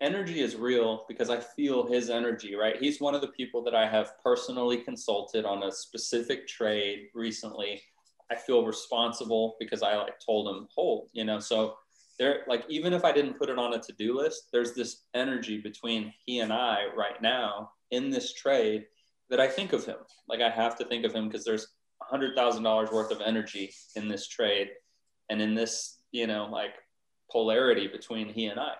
energy 0.00 0.40
is 0.40 0.56
real 0.56 1.04
because 1.06 1.30
i 1.30 1.38
feel 1.38 1.86
his 1.86 2.10
energy 2.10 2.56
right? 2.56 2.76
He's 2.76 3.00
one 3.00 3.14
of 3.14 3.20
the 3.20 3.28
people 3.28 3.62
that 3.62 3.74
i 3.74 3.86
have 3.86 4.12
personally 4.22 4.78
consulted 4.78 5.44
on 5.44 5.62
a 5.62 5.72
specific 5.72 6.48
trade 6.48 7.08
recently. 7.14 7.80
I 8.30 8.34
feel 8.34 8.66
responsible 8.66 9.56
because 9.60 9.82
i 9.82 9.96
like 9.96 10.18
told 10.24 10.48
him 10.48 10.66
hold 10.74 11.10
you 11.12 11.24
know? 11.24 11.38
So 11.38 11.76
there 12.18 12.42
like 12.46 12.64
even 12.68 12.92
if 12.92 13.04
I 13.04 13.12
didn't 13.12 13.38
put 13.38 13.48
it 13.48 13.58
on 13.58 13.74
a 13.74 13.78
to-do 13.78 14.16
list, 14.16 14.48
there's 14.52 14.74
this 14.74 15.04
energy 15.14 15.60
between 15.60 16.12
he 16.24 16.40
and 16.40 16.52
I 16.52 16.86
right 16.96 17.20
now 17.20 17.72
in 17.90 18.10
this 18.10 18.32
trade 18.34 18.86
that 19.32 19.40
I 19.40 19.48
think 19.48 19.72
of 19.72 19.86
him. 19.86 19.96
Like 20.28 20.42
I 20.42 20.50
have 20.50 20.76
to 20.76 20.84
think 20.84 21.06
of 21.06 21.14
him 21.14 21.26
because 21.26 21.42
there's 21.42 21.68
hundred 22.02 22.36
thousand 22.36 22.64
dollars 22.64 22.90
worth 22.90 23.10
of 23.10 23.22
energy 23.22 23.72
in 23.96 24.06
this 24.06 24.28
trade 24.28 24.68
and 25.30 25.40
in 25.40 25.54
this, 25.54 26.02
you 26.12 26.26
know, 26.26 26.48
like 26.52 26.74
polarity 27.30 27.88
between 27.88 28.28
he 28.28 28.46
and 28.46 28.60
I. 28.60 28.74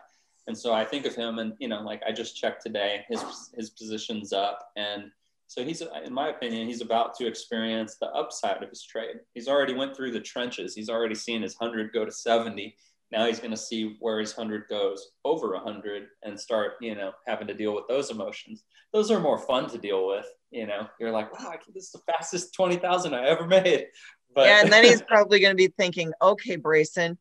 And 0.49 0.59
so 0.59 0.74
I 0.74 0.85
think 0.85 1.07
of 1.07 1.15
him 1.15 1.39
and 1.39 1.55
you 1.59 1.69
know, 1.69 1.81
like 1.81 2.03
I 2.07 2.12
just 2.12 2.37
checked 2.37 2.62
today, 2.62 3.05
his 3.09 3.24
his 3.57 3.70
position's 3.70 4.35
up 4.35 4.59
and 4.77 5.11
so 5.49 5.62
he's, 5.62 5.83
in 5.83 6.15
my 6.15 6.31
opinion, 6.31 6.66
he's 6.66 6.81
about 6.81 7.15
to 7.16 7.27
experience 7.27 7.97
the 7.97 8.07
upside 8.07 8.62
of 8.62 8.70
his 8.70 8.83
trade. 8.85 9.16
He's 9.35 9.49
already 9.49 9.74
went 9.74 9.95
through 9.95 10.12
the 10.12 10.20
trenches. 10.20 10.74
He's 10.74 10.89
already 10.89 11.15
seen 11.15 11.43
his 11.43 11.55
hundred 11.55 11.93
go 11.93 12.07
to 12.07 12.12
70 12.12 12.74
now 13.12 13.27
he's 13.27 13.39
going 13.39 13.51
to 13.51 13.59
see 13.59 13.97
where 14.01 14.19
his 14.19 14.35
100 14.35 14.69
goes 14.69 15.11
over 15.24 15.53
a 15.53 15.62
100 15.62 16.05
and 16.23 16.41
start, 16.41 16.73
you 16.81 16.95
know, 16.95 17.12
having 17.27 17.47
to 17.47 17.55
deal 17.55 17.74
with 17.74 17.87
those 17.87 18.11
emotions. 18.11 18.65
Those 18.93 19.11
are 19.11 19.20
more 19.20 19.39
fun 19.39 19.69
to 19.69 19.79
deal 19.79 20.09
with. 20.09 20.27
You 20.53 20.66
know, 20.66 20.87
you're 21.01 21.11
like, 21.11 21.33
wow, 21.39 21.55
this 21.74 21.85
is 21.85 21.93
the 21.93 22.12
fastest 22.12 22.55
20,000 22.55 23.15
I 23.15 23.27
ever 23.27 23.47
made. 23.47 23.87
But 24.35 24.47
yeah, 24.47 24.61
and 24.62 24.70
then 24.70 24.85
he's 24.85 25.03
probably 25.09 25.41
going 25.41 25.53
to 25.53 25.57
be 25.57 25.73
thinking, 25.79 26.12
okay, 26.20 26.59
Brayson, 26.59 27.16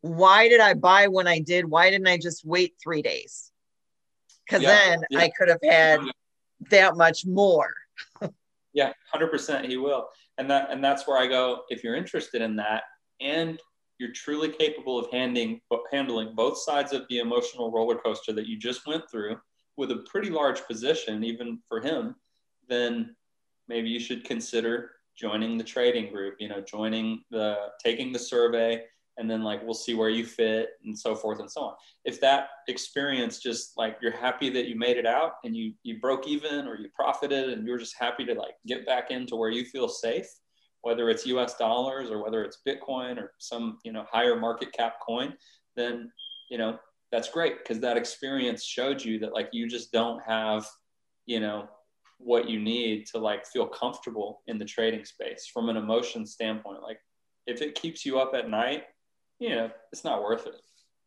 why 0.00 0.48
did 0.48 0.60
I 0.60 0.74
buy 0.74 1.08
when 1.08 1.26
I 1.26 1.40
did? 1.40 1.66
Why 1.66 1.90
didn't 1.90 2.08
I 2.08 2.16
just 2.16 2.46
wait 2.46 2.74
three 2.82 3.02
days? 3.02 3.52
Because 4.46 4.62
yeah, 4.62 4.68
then 4.70 5.00
yeah. 5.10 5.18
I 5.20 5.30
could 5.36 5.48
have 5.48 5.60
had 5.62 6.00
that 6.70 6.96
much 6.96 7.26
more. 7.26 7.72
yeah, 8.72 8.92
100% 9.14 9.66
he 9.66 9.76
will. 9.76 10.08
And 10.38 10.50
that 10.50 10.70
and 10.70 10.82
that's 10.82 11.06
where 11.06 11.18
I 11.18 11.26
go, 11.26 11.64
if 11.68 11.82
you're 11.82 11.96
interested 11.96 12.40
in 12.40 12.56
that 12.56 12.84
and 13.20 13.60
you're 13.98 14.12
truly 14.12 14.48
capable 14.48 14.98
of 14.98 15.10
handling, 15.10 15.60
handling 15.92 16.34
both 16.34 16.56
sides 16.58 16.92
of 16.92 17.02
the 17.10 17.18
emotional 17.18 17.72
roller 17.72 17.96
coaster 17.96 18.32
that 18.32 18.46
you 18.46 18.56
just 18.56 18.86
went 18.86 19.02
through 19.10 19.36
with 19.76 19.90
a 19.90 20.04
pretty 20.08 20.30
large 20.30 20.62
position, 20.62 21.24
even 21.24 21.58
for 21.68 21.80
him, 21.80 22.14
then 22.68 23.14
maybe 23.68 23.88
you 23.88 24.00
should 24.00 24.24
consider 24.24 24.92
joining 25.16 25.58
the 25.58 25.64
trading 25.64 26.12
group, 26.12 26.36
you 26.38 26.48
know, 26.48 26.60
joining 26.60 27.22
the, 27.30 27.56
taking 27.82 28.12
the 28.12 28.18
survey, 28.18 28.82
and 29.18 29.28
then 29.28 29.42
like 29.42 29.62
we'll 29.64 29.74
see 29.74 29.94
where 29.94 30.08
you 30.08 30.24
fit 30.24 30.70
and 30.84 30.96
so 30.96 31.14
forth 31.14 31.40
and 31.40 31.50
so 31.50 31.62
on. 31.62 31.74
If 32.04 32.20
that 32.20 32.48
experience 32.68 33.40
just 33.40 33.76
like 33.76 33.98
you're 34.00 34.16
happy 34.16 34.48
that 34.50 34.66
you 34.68 34.76
made 34.76 34.96
it 34.96 35.06
out 35.06 35.32
and 35.44 35.56
you 35.56 35.74
you 35.82 35.98
broke 36.00 36.26
even 36.28 36.66
or 36.66 36.76
you 36.76 36.88
profited 36.94 37.50
and 37.50 37.66
you're 37.66 37.78
just 37.78 37.96
happy 37.98 38.24
to 38.24 38.34
like 38.34 38.54
get 38.66 38.86
back 38.86 39.10
into 39.10 39.36
where 39.36 39.50
you 39.50 39.64
feel 39.64 39.88
safe, 39.88 40.28
whether 40.82 41.10
it's 41.10 41.26
US 41.26 41.56
dollars 41.56 42.10
or 42.10 42.22
whether 42.22 42.44
it's 42.44 42.58
Bitcoin 42.66 43.18
or 43.18 43.32
some, 43.38 43.78
you 43.84 43.92
know, 43.92 44.04
higher 44.10 44.38
market 44.38 44.72
cap 44.72 44.94
coin, 45.04 45.34
then, 45.76 46.10
you 46.48 46.56
know, 46.56 46.78
that's 47.10 47.28
great 47.28 47.58
because 47.58 47.80
that 47.80 47.96
experience 47.96 48.64
showed 48.64 49.04
you 49.04 49.18
that 49.18 49.32
like 49.32 49.48
you 49.52 49.68
just 49.68 49.92
don't 49.92 50.22
have, 50.22 50.66
you 51.26 51.40
know, 51.40 51.68
what 52.18 52.48
you 52.48 52.60
need 52.60 53.06
to 53.06 53.18
like 53.18 53.46
feel 53.46 53.66
comfortable 53.66 54.42
in 54.46 54.58
the 54.58 54.64
trading 54.64 55.04
space 55.04 55.46
from 55.46 55.68
an 55.68 55.76
emotion 55.76 56.26
standpoint. 56.26 56.82
Like 56.82 56.98
if 57.46 57.62
it 57.62 57.74
keeps 57.74 58.04
you 58.04 58.18
up 58.18 58.34
at 58.34 58.50
night, 58.50 58.84
you 59.38 59.50
know, 59.50 59.70
it's 59.92 60.04
not 60.04 60.22
worth 60.22 60.46
it. 60.46 60.60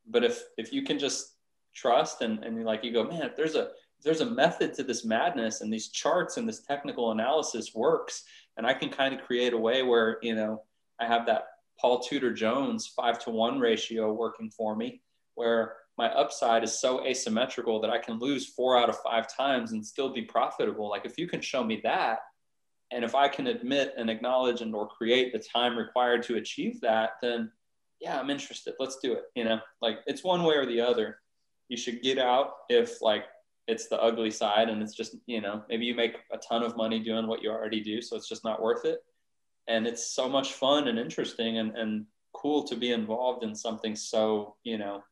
But 0.07 0.23
if 0.23 0.41
if 0.57 0.73
you 0.73 0.83
can 0.83 0.97
just 0.97 1.35
trust 1.75 2.21
and, 2.21 2.43
and 2.43 2.63
like 2.65 2.83
you 2.83 2.91
go, 2.91 3.03
man, 3.03 3.31
there's 3.35 3.55
a 3.55 3.71
there's 4.03 4.21
a 4.21 4.25
method 4.25 4.73
to 4.73 4.83
this 4.83 5.05
madness 5.05 5.61
and 5.61 5.71
these 5.71 5.89
charts 5.89 6.37
and 6.37 6.47
this 6.47 6.61
technical 6.61 7.11
analysis 7.11 7.73
works 7.75 8.23
and 8.57 8.65
i 8.65 8.73
can 8.73 8.89
kind 8.89 9.13
of 9.13 9.25
create 9.25 9.53
a 9.53 9.57
way 9.57 9.83
where 9.83 10.17
you 10.21 10.35
know 10.35 10.61
i 10.99 11.05
have 11.05 11.25
that 11.25 11.43
paul 11.79 11.99
tudor 11.99 12.33
jones 12.33 12.87
five 12.87 13.19
to 13.19 13.29
one 13.29 13.59
ratio 13.59 14.11
working 14.11 14.49
for 14.49 14.75
me 14.75 15.01
where 15.35 15.75
my 16.01 16.09
upside 16.13 16.63
is 16.63 16.79
so 16.79 17.05
asymmetrical 17.05 17.79
that 17.79 17.91
i 17.91 17.97
can 17.99 18.17
lose 18.17 18.47
four 18.47 18.75
out 18.75 18.89
of 18.89 18.97
five 19.01 19.31
times 19.31 19.71
and 19.71 19.85
still 19.85 20.11
be 20.11 20.23
profitable. 20.23 20.89
Like 20.89 21.05
if 21.05 21.15
you 21.15 21.27
can 21.27 21.41
show 21.41 21.63
me 21.63 21.79
that 21.83 22.21
and 22.91 23.05
if 23.05 23.13
i 23.13 23.27
can 23.27 23.45
admit 23.45 23.93
and 23.97 24.09
acknowledge 24.09 24.61
and 24.61 24.73
or 24.73 24.87
create 24.87 25.31
the 25.31 25.37
time 25.37 25.77
required 25.77 26.23
to 26.23 26.37
achieve 26.37 26.81
that 26.81 27.11
then 27.21 27.51
yeah 27.99 28.19
i'm 28.19 28.31
interested. 28.31 28.73
Let's 28.79 28.97
do 28.97 29.13
it 29.13 29.25
you 29.35 29.43
know? 29.43 29.59
Like 29.79 29.99
it's 30.07 30.23
one 30.23 30.43
way 30.43 30.55
or 30.55 30.65
the 30.65 30.81
other. 30.81 31.19
You 31.69 31.77
should 31.77 32.01
get 32.01 32.17
out 32.17 32.47
if 32.67 32.99
like 33.03 33.25
it's 33.67 33.87
the 33.87 34.01
ugly 34.01 34.31
side 34.31 34.69
and 34.69 34.81
it's 34.81 34.95
just 34.95 35.15
you 35.27 35.39
know 35.39 35.61
maybe 35.69 35.85
you 35.85 35.93
make 35.93 36.15
a 36.33 36.37
ton 36.39 36.63
of 36.63 36.75
money 36.75 36.99
doing 36.99 37.27
what 37.27 37.43
you 37.43 37.51
already 37.51 37.79
do 37.79 38.01
so 38.01 38.15
it's 38.15 38.27
just 38.27 38.43
not 38.43 38.59
worth 38.59 38.85
it. 38.85 39.03
And 39.67 39.85
it's 39.85 40.15
so 40.15 40.27
much 40.27 40.53
fun 40.53 40.87
and 40.87 40.97
interesting 40.97 41.59
and, 41.59 41.77
and 41.77 42.07
cool 42.33 42.63
to 42.63 42.75
be 42.75 42.91
involved 42.91 43.43
in 43.43 43.53
something 43.53 43.95
so 43.95 44.55
you 44.63 44.79
know 44.79 45.03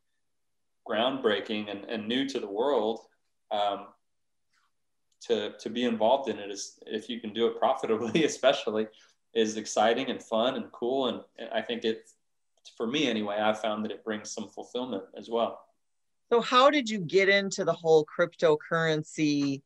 groundbreaking 0.90 1.70
and, 1.70 1.86
and 1.86 2.08
new 2.08 2.28
to 2.28 2.40
the 2.40 2.50
world 2.50 3.02
um, 3.52 3.88
to 5.22 5.54
to 5.60 5.70
be 5.70 5.84
involved 5.84 6.30
in 6.30 6.40
it 6.40 6.50
is 6.50 6.80
if 6.86 7.10
you 7.10 7.20
can 7.20 7.34
do 7.34 7.48
it 7.48 7.60
profitably 7.60 8.26
especially 8.26 8.88
is 9.34 9.58
exciting 9.58 10.10
and 10.10 10.24
fun 10.24 10.56
and 10.56 10.72
cool 10.72 11.08
and 11.08 11.22
i 11.54 11.62
think 11.62 11.84
it 11.84 12.10
for 12.76 12.88
me 12.88 13.08
anyway 13.08 13.38
i've 13.38 13.62
found 13.62 13.86
that 13.86 13.92
it 13.92 14.04
brings 14.04 14.32
some 14.32 14.48
fulfillment 14.48 15.04
as 15.18 15.30
well 15.30 15.60
so, 16.32 16.42
how 16.42 16.70
did 16.70 16.88
you 16.90 17.00
get 17.00 17.28
into 17.28 17.66
the 17.66 17.74
whole 17.74 18.06
cryptocurrency 18.06 19.64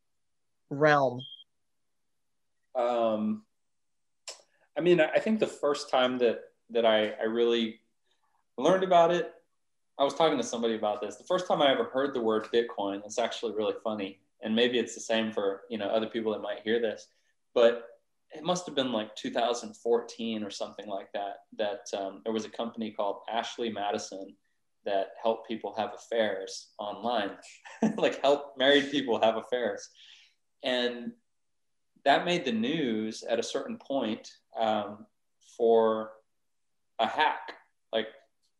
realm? 0.70 1.22
Um, 2.74 3.44
I 4.78 4.82
mean, 4.82 5.02
I 5.02 5.20
think 5.20 5.40
the 5.40 5.48
first 5.48 5.90
time 5.90 6.18
that 6.20 6.40
that 6.70 6.86
I, 6.86 7.10
I 7.10 7.24
really 7.24 7.82
learned 8.58 8.84
about 8.84 9.12
it, 9.12 9.34
I 9.99 10.03
was 10.03 10.15
talking 10.15 10.38
to 10.38 10.44
somebody 10.44 10.76
about 10.76 11.02
this. 11.02 11.18
The 11.18 11.24
first 11.26 11.48
time 11.48 11.61
I 11.61 11.72
ever 11.72 11.86
heard 11.86 12.14
the 12.14 12.22
word 12.22 12.48
Bitcoin, 12.53 13.02
it's 13.06 13.20
actually 13.20 13.53
really 13.53 13.76
funny, 13.84 14.20
and 14.41 14.56
maybe 14.56 14.80
it's 14.80 14.95
the 14.95 15.02
same 15.02 15.32
for 15.32 15.61
you 15.70 15.78
know 15.78 15.88
other 15.88 16.07
people 16.07 16.32
that 16.34 16.41
might 16.41 16.61
hear 16.64 16.82
this, 16.82 17.07
but 17.53 17.86
it 18.32 18.44
must 18.44 18.65
have 18.65 18.76
been 18.76 18.91
like 18.91 19.15
2014 19.15 20.44
or 20.44 20.49
something 20.49 20.88
like 20.88 21.11
that. 21.14 21.36
That 21.57 21.98
um, 21.98 22.22
there 22.24 22.34
was 22.34 22.45
a 22.45 22.49
company 22.49 22.91
called 22.91 23.18
Ashley 23.32 23.72
Madison 23.72 24.36
that 24.86 25.10
helped 25.22 25.48
people 25.48 25.74
have 25.78 25.94
affairs 25.94 26.72
online, 26.80 27.32
like 27.98 28.22
help 28.22 28.57
married 28.57 28.91
people 28.91 29.22
have 29.22 29.38
affairs. 29.38 29.90
And 30.64 31.11
that 32.06 32.26
made 32.26 32.45
the 32.45 32.52
news 32.52 33.24
at 33.24 33.40
a 33.40 33.44
certain 33.44 33.78
point 33.78 34.30
um, 34.60 35.06
for 35.57 36.11
a 36.99 37.07
hack. 37.07 37.53
Like 37.91 38.07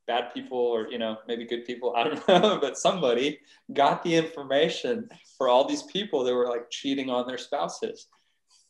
bad 0.08 0.34
people 0.34 0.58
or, 0.58 0.88
you 0.90 0.98
know, 0.98 1.18
maybe 1.28 1.46
good 1.46 1.66
people, 1.66 1.94
I 1.96 2.04
don't 2.04 2.28
know, 2.28 2.58
but 2.60 2.78
somebody 2.78 3.40
got 3.74 4.04
the 4.04 4.16
information 4.16 5.08
for 5.38 5.48
all 5.48 5.68
these 5.68 5.84
people 5.84 6.24
that 6.24 6.34
were 6.34 6.48
like 6.48 6.70
cheating 6.70 7.10
on 7.10 7.28
their 7.28 7.38
spouses. 7.38 8.08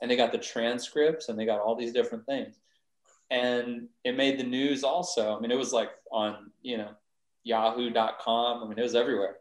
And 0.02 0.12
they 0.12 0.16
got 0.16 0.32
the 0.32 0.38
transcripts 0.38 1.30
and 1.30 1.40
they 1.40 1.46
got 1.46 1.62
all 1.62 1.76
these 1.76 1.94
different 1.94 2.26
things. 2.26 2.60
And 3.32 3.88
it 4.04 4.18
made 4.18 4.38
the 4.38 4.44
news 4.44 4.84
also. 4.84 5.36
I 5.36 5.40
mean, 5.40 5.52
it 5.52 5.58
was 5.58 5.72
like 5.72 5.92
on, 6.12 6.52
you 6.62 6.78
know, 6.78 6.90
yahoo.com 7.44 8.64
i 8.64 8.68
mean 8.68 8.80
it 8.80 8.84
was 8.84 8.96
everywhere 8.96 9.38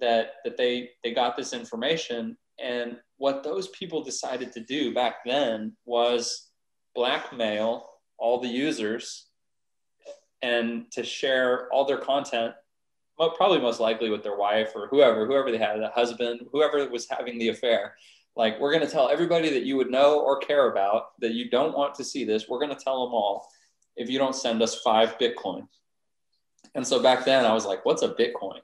that 0.00 0.34
that 0.44 0.56
they 0.56 0.90
they 1.02 1.12
got 1.12 1.36
this 1.36 1.52
information 1.52 2.36
and 2.62 2.96
what 3.16 3.42
those 3.42 3.68
people 3.68 4.02
decided 4.02 4.52
to 4.52 4.60
do 4.60 4.94
back 4.94 5.16
then 5.24 5.76
was 5.84 6.50
blackmail 6.94 7.88
all 8.18 8.40
the 8.40 8.48
users 8.48 9.29
and 10.42 10.90
to 10.92 11.02
share 11.02 11.68
all 11.72 11.84
their 11.84 11.98
content 11.98 12.54
probably 13.36 13.60
most 13.60 13.80
likely 13.80 14.08
with 14.08 14.22
their 14.22 14.36
wife 14.36 14.72
or 14.74 14.88
whoever 14.88 15.26
whoever 15.26 15.50
they 15.50 15.58
had 15.58 15.78
a 15.80 15.90
husband 15.90 16.40
whoever 16.52 16.88
was 16.88 17.06
having 17.10 17.38
the 17.38 17.48
affair 17.48 17.94
like 18.34 18.58
we're 18.58 18.72
going 18.72 18.84
to 18.84 18.90
tell 18.90 19.10
everybody 19.10 19.50
that 19.50 19.64
you 19.64 19.76
would 19.76 19.90
know 19.90 20.20
or 20.20 20.38
care 20.38 20.70
about 20.70 21.18
that 21.20 21.32
you 21.32 21.50
don't 21.50 21.76
want 21.76 21.94
to 21.94 22.02
see 22.02 22.24
this 22.24 22.48
we're 22.48 22.58
going 22.58 22.74
to 22.74 22.82
tell 22.82 23.04
them 23.04 23.14
all 23.14 23.46
if 23.96 24.08
you 24.08 24.18
don't 24.18 24.34
send 24.34 24.62
us 24.62 24.80
five 24.80 25.18
bitcoin 25.18 25.66
And 26.74 26.86
so 26.86 27.02
back 27.02 27.24
then 27.24 27.44
I 27.44 27.52
was 27.52 27.66
like, 27.66 27.84
what's 27.84 28.02
a 28.02 28.14
Bitcoin? 28.14 28.60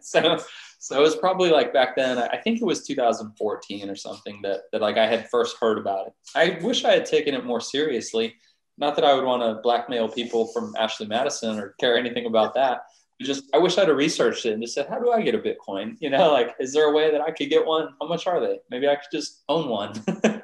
so, 0.02 0.38
so 0.78 0.98
it 0.98 1.02
was 1.02 1.16
probably 1.16 1.50
like 1.50 1.72
back 1.72 1.94
then, 1.96 2.18
I 2.18 2.38
think 2.38 2.60
it 2.60 2.64
was 2.64 2.86
2014 2.86 3.90
or 3.90 3.94
something 3.96 4.40
that, 4.42 4.62
that 4.72 4.80
like 4.80 4.96
I 4.96 5.06
had 5.06 5.28
first 5.28 5.56
heard 5.60 5.78
about 5.78 6.08
it. 6.08 6.12
I 6.34 6.58
wish 6.62 6.84
I 6.84 6.92
had 6.92 7.04
taken 7.04 7.34
it 7.34 7.44
more 7.44 7.60
seriously. 7.60 8.34
Not 8.78 8.94
that 8.96 9.04
I 9.04 9.14
would 9.14 9.24
want 9.24 9.42
to 9.42 9.60
blackmail 9.62 10.08
people 10.08 10.46
from 10.48 10.74
Ashley 10.78 11.06
Madison 11.06 11.58
or 11.58 11.74
care 11.80 11.96
anything 11.96 12.26
about 12.26 12.54
that. 12.54 12.82
Just, 13.20 13.44
I 13.52 13.58
wish 13.58 13.76
I'd 13.76 13.88
have 13.88 13.96
researched 13.96 14.46
it 14.46 14.52
and 14.52 14.62
just 14.62 14.74
said, 14.74 14.86
how 14.88 15.00
do 15.00 15.10
I 15.10 15.22
get 15.22 15.34
a 15.34 15.38
Bitcoin? 15.38 15.96
You 16.00 16.10
know, 16.10 16.32
like, 16.32 16.54
is 16.60 16.72
there 16.72 16.88
a 16.88 16.92
way 16.92 17.10
that 17.10 17.20
I 17.20 17.32
could 17.32 17.50
get 17.50 17.66
one? 17.66 17.88
How 18.00 18.06
much 18.06 18.28
are 18.28 18.40
they? 18.40 18.60
Maybe 18.70 18.88
I 18.88 18.94
could 18.94 19.10
just 19.12 19.42
own 19.48 19.68
one. 19.68 19.92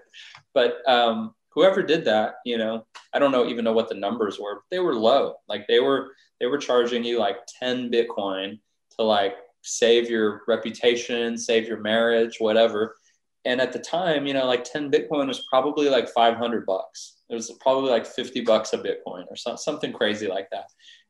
but 0.55 0.89
um, 0.89 1.35
whoever 1.51 1.83
did 1.83 2.05
that, 2.07 2.35
you 2.45 2.59
know, 2.59 2.85
I 3.13 3.19
don't 3.19 3.31
know 3.31 3.47
even 3.47 3.65
know 3.65 3.73
what 3.73 3.89
the 3.89 3.95
numbers 3.95 4.39
were. 4.39 4.63
They 4.71 4.81
were 4.81 4.95
low. 4.95 5.37
Like 5.49 5.67
they 5.69 5.81
were 5.81 6.11
they 6.41 6.47
were 6.47 6.59
charging 6.59 7.05
you 7.05 7.19
like 7.19 7.39
10 7.61 7.91
Bitcoin 7.91 8.59
to 8.97 9.05
like 9.05 9.37
save 9.63 10.11
your 10.11 10.43
reputation, 10.49 11.39
save 11.39 11.67
your 11.67 11.81
marriage, 11.81 12.37
whatever. 12.39 12.97
And 13.45 13.61
at 13.61 13.73
the 13.73 13.79
time, 13.79 14.27
you 14.27 14.35
know, 14.35 14.47
like 14.47 14.65
10 14.65 14.91
Bitcoin 14.91 15.29
was 15.29 15.47
probably 15.49 15.89
like 15.89 16.09
500 16.09 16.67
bucks. 16.67 17.14
It 17.31 17.35
was 17.35 17.51
probably 17.61 17.91
like 17.91 18.07
50 18.07 18.43
bucks 18.43 18.73
a 18.73 18.79
Bitcoin 18.79 19.25
or 19.31 19.37
so, 19.37 19.57
something 19.57 19.93
crazy 19.93 20.27
like 20.27 20.49
that. 20.51 20.67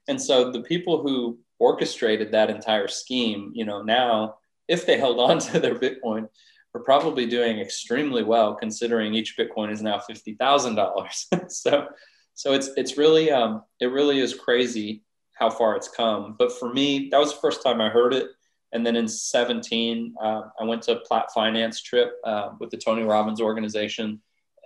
And 0.08 0.20
so 0.20 0.50
the 0.50 0.62
people 0.62 1.02
who 1.02 1.38
orchestrated 1.58 2.32
that 2.32 2.50
entire 2.50 2.88
scheme, 2.88 3.52
you 3.54 3.64
know, 3.64 3.82
now 3.82 4.36
if 4.68 4.86
they 4.86 4.98
held 4.98 5.18
on 5.30 5.38
to 5.40 5.60
their 5.60 5.74
Bitcoin, 5.74 6.28
we're 6.72 6.82
probably 6.82 7.26
doing 7.26 7.60
extremely 7.60 8.24
well 8.24 8.54
considering 8.54 9.14
each 9.14 9.36
Bitcoin 9.38 9.70
is 9.70 9.80
now 9.80 10.00
fifty 10.00 10.34
thousand 10.34 10.74
dollars. 10.74 11.28
so, 11.48 11.86
so 12.34 12.52
it's 12.52 12.70
it's 12.76 12.98
really 12.98 13.30
um, 13.30 13.62
it 13.80 13.86
really 13.86 14.18
is 14.18 14.34
crazy 14.34 15.04
how 15.34 15.50
far 15.50 15.76
it's 15.76 15.88
come. 15.88 16.34
But 16.38 16.52
for 16.52 16.72
me, 16.72 17.08
that 17.10 17.18
was 17.18 17.32
the 17.32 17.40
first 17.40 17.62
time 17.62 17.80
I 17.80 17.88
heard 17.90 18.12
it. 18.14 18.28
And 18.72 18.84
then 18.84 18.96
in 18.96 19.06
17, 19.06 20.14
uh, 20.20 20.42
I 20.58 20.64
went 20.64 20.82
to 20.82 20.96
a 20.96 21.00
Platt 21.00 21.28
Finance 21.32 21.80
trip 21.80 22.14
uh, 22.24 22.50
with 22.58 22.70
the 22.70 22.76
Tony 22.76 23.02
Robbins 23.02 23.40
organization. 23.40 24.20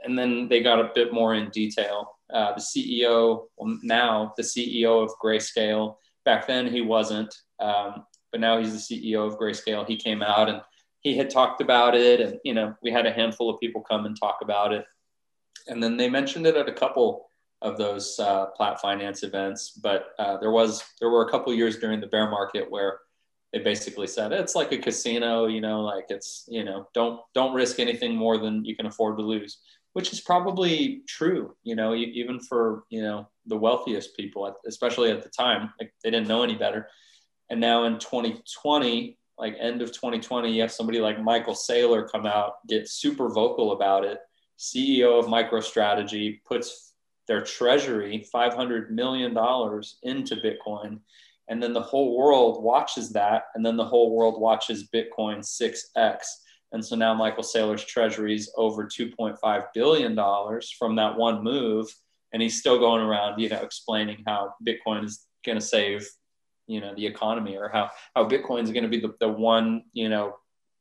And 0.05 0.19
then 0.19 0.49
they 0.49 0.63
got 0.63 0.81
a 0.81 0.91
bit 0.95 1.13
more 1.13 1.35
in 1.35 1.51
detail. 1.51 2.19
Uh, 2.33 2.55
the 2.55 2.61
CEO, 2.61 3.47
well, 3.57 3.79
now 3.83 4.33
the 4.37 4.43
CEO 4.43 5.03
of 5.03 5.11
Grayscale, 5.23 5.97
back 6.25 6.47
then 6.47 6.67
he 6.67 6.81
wasn't, 6.83 7.35
um, 7.59 8.05
but 8.31 8.41
now 8.41 8.59
he's 8.59 8.87
the 8.89 8.97
CEO 9.01 9.27
of 9.27 9.39
Grayscale. 9.39 9.87
He 9.87 9.97
came 9.97 10.23
out 10.23 10.49
and 10.49 10.61
he 11.01 11.17
had 11.17 11.31
talked 11.31 11.61
about 11.61 11.95
it 11.95 12.21
and 12.21 12.39
you 12.45 12.55
know 12.55 12.75
we 12.83 12.91
had 12.91 13.07
a 13.07 13.13
handful 13.13 13.51
of 13.51 13.61
people 13.61 13.81
come 13.81 14.07
and 14.07 14.19
talk 14.19 14.39
about 14.43 14.73
it 14.73 14.85
and 15.67 15.83
then 15.83 15.97
they 15.97 16.09
mentioned 16.09 16.47
it 16.47 16.57
at 16.57 16.69
a 16.69 16.73
couple 16.73 17.31
of 17.63 17.77
those 17.77 18.19
uh, 18.21 18.47
Platt 18.57 18.81
Finance 18.81 19.23
events 19.23 19.71
but 19.71 20.11
uh, 20.19 20.37
there 20.39 20.51
was 20.51 20.83
there 21.01 21.11
were 21.11 21.27
a 21.27 21.31
couple 21.31 21.53
years 21.55 21.79
during 21.79 22.01
the 22.01 22.07
bear 22.07 22.31
market 22.31 22.71
where 22.71 23.01
they 23.53 23.61
basically 23.61 24.07
said 24.07 24.33
it's 24.33 24.55
like 24.55 24.73
a 24.73 24.79
casino 24.79 25.47
you 25.47 25.61
know 25.61 25.81
like 25.81 26.07
it's 26.11 26.45
you 26.49 26.65
know 26.65 26.89
don't 26.95 27.21
don't 27.35 27.55
risk 27.55 27.79
anything 27.79 28.15
more 28.15 28.39
than 28.39 28.65
you 28.65 28.77
can 28.77 28.87
afford 28.87 29.17
to 29.17 29.25
lose 29.25 29.59
which 29.93 30.13
is 30.13 30.21
probably 30.21 31.03
true 31.09 31.55
you 31.63 31.75
know 31.75 31.95
even 31.95 32.39
for 32.41 32.85
you 32.91 33.03
know 33.03 33.29
the 33.47 33.57
wealthiest 33.57 34.17
people 34.17 34.55
especially 34.67 35.11
at 35.11 35.23
the 35.23 35.29
time 35.31 35.73
like 35.81 35.93
they 36.03 36.11
didn't 36.11 36.29
know 36.29 36.43
any 36.43 36.55
better 36.55 36.89
and 37.51 37.61
now 37.61 37.85
in 37.85 37.99
2020 37.99 39.19
like 39.39 39.57
end 39.59 39.83
of 39.83 39.93
2020, 39.93 40.53
you 40.53 40.61
have 40.61 40.73
somebody 40.73 41.01
like 41.01 41.23
Michael 41.23 41.55
Saylor 41.55 42.11
come 42.11 42.27
out, 42.27 42.55
get 42.67 42.89
super 42.89 43.29
vocal 43.29 43.73
about 43.73 44.05
it. 44.05 44.19
CEO 44.59 45.19
of 45.19 45.27
MicroStrategy 45.27 46.41
puts 46.45 46.95
their 47.29 47.43
treasury 47.43 48.27
$500 48.35 48.91
million 48.91 49.31
into 50.03 50.37
Bitcoin. 50.37 50.99
And 51.49 51.63
then 51.63 51.73
the 51.73 51.81
whole 51.81 52.19
world 52.19 52.63
watches 52.63 53.13
that. 53.13 53.45
And 53.55 53.65
then 53.65 53.77
the 53.77 53.85
whole 53.85 54.15
world 54.15 54.41
watches 54.41 54.89
Bitcoin 54.93 55.39
6x. 55.39 56.19
And 56.73 56.85
so 56.85 56.97
now 56.97 57.15
Michael 57.15 57.43
Saylor's 57.43 57.85
treasury 57.85 58.35
is 58.35 58.53
over 58.57 58.87
$2.5 58.87 59.65
billion 59.75 60.15
from 60.79 60.97
that 60.97 61.17
one 61.17 61.43
move. 61.43 61.87
And 62.33 62.43
he's 62.43 62.59
still 62.59 62.79
going 62.79 63.03
around, 63.03 63.41
you 63.41 63.49
know, 63.49 63.61
explaining 63.63 64.23
how 64.27 64.53
Bitcoin 64.67 65.05
is 65.05 65.27
going 65.45 65.59
to 65.59 65.65
save 65.65 66.07
you 66.69 66.81
know 66.81 66.95
the 66.95 67.07
economy 67.07 67.57
or 67.57 67.69
how 67.69 67.91
how 68.15 68.29
bitcoin 68.29 68.63
is 68.63 68.71
going 68.71 68.85
to 68.85 68.89
be 68.89 69.01
the, 69.01 69.15
the 69.19 69.29
one 69.29 69.83
you 69.93 70.09
know 70.09 70.37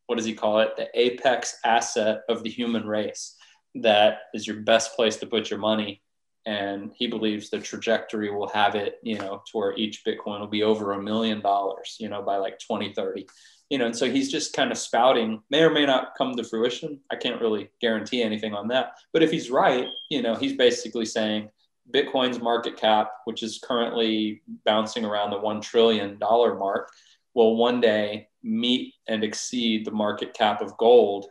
what 0.05 0.17
does 0.17 0.25
he 0.25 0.33
call 0.33 0.59
it 0.59 0.75
the 0.77 0.87
apex 0.93 1.57
asset 1.65 2.21
of 2.29 2.43
the 2.43 2.49
human 2.49 2.85
race 2.85 3.35
that 3.73 4.19
is 4.33 4.45
your 4.45 4.57
best 4.57 4.95
place 4.95 5.15
to 5.17 5.25
put 5.25 5.49
your 5.49 5.59
money 5.59 6.01
and 6.47 6.91
he 6.95 7.07
believes 7.07 7.49
the 7.49 7.59
trajectory 7.59 8.31
will 8.31 8.47
have 8.47 8.73
it 8.73 8.99
you 9.03 9.17
know 9.17 9.43
to 9.45 9.57
where 9.57 9.75
each 9.77 10.03
bitcoin 10.05 10.39
will 10.39 10.47
be 10.47 10.63
over 10.63 10.93
a 10.93 11.01
million 11.01 11.41
dollars 11.41 11.97
you 11.99 12.07
know 12.07 12.21
by 12.23 12.37
like 12.37 12.57
2030 12.57 13.27
you 13.69 13.77
know 13.77 13.85
and 13.85 13.95
so 13.95 14.09
he's 14.09 14.31
just 14.31 14.53
kind 14.53 14.71
of 14.71 14.77
spouting 14.77 15.41
may 15.51 15.61
or 15.61 15.69
may 15.69 15.85
not 15.85 16.13
come 16.17 16.33
to 16.35 16.43
fruition. 16.43 16.99
I 17.11 17.17
can't 17.17 17.41
really 17.41 17.69
guarantee 17.81 18.23
anything 18.23 18.53
on 18.53 18.69
that. 18.69 18.93
But 19.11 19.23
if 19.23 19.29
he's 19.29 19.51
right 19.51 19.85
you 20.09 20.21
know 20.21 20.35
he's 20.35 20.53
basically 20.53 21.05
saying 21.05 21.49
Bitcoin's 21.93 22.41
market 22.41 22.75
cap, 22.75 23.11
which 23.25 23.43
is 23.43 23.59
currently 23.63 24.41
bouncing 24.65 25.05
around 25.05 25.31
the 25.31 25.39
$1 25.39 25.61
trillion 25.61 26.17
mark, 26.19 26.91
will 27.33 27.55
one 27.55 27.79
day 27.79 28.27
meet 28.43 28.93
and 29.07 29.23
exceed 29.23 29.85
the 29.85 29.91
market 29.91 30.33
cap 30.33 30.61
of 30.61 30.75
gold, 30.77 31.27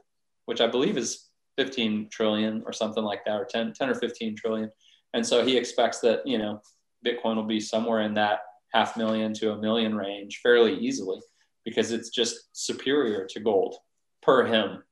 which 0.46 0.62
I 0.62 0.66
believe 0.66 0.96
is 0.96 1.28
15 1.58 2.08
trillion 2.10 2.62
or 2.64 2.72
something 2.72 3.04
like 3.04 3.24
that, 3.26 3.38
or 3.38 3.44
10, 3.44 3.74
10 3.74 3.90
or 3.90 3.94
15 3.94 4.36
trillion. 4.36 4.70
And 5.16 5.26
so 5.26 5.44
he 5.44 5.56
expects 5.56 6.00
that, 6.00 6.26
you 6.26 6.36
know, 6.36 6.60
Bitcoin 7.04 7.36
will 7.36 7.44
be 7.44 7.58
somewhere 7.58 8.02
in 8.02 8.12
that 8.14 8.40
half 8.74 8.98
million 8.98 9.32
to 9.34 9.52
a 9.52 9.56
million 9.56 9.96
range 9.96 10.40
fairly 10.42 10.76
easily 10.78 11.20
because 11.64 11.90
it's 11.90 12.10
just 12.10 12.36
superior 12.52 13.26
to 13.30 13.40
gold 13.40 13.76
per 14.22 14.44
him. 14.44 14.82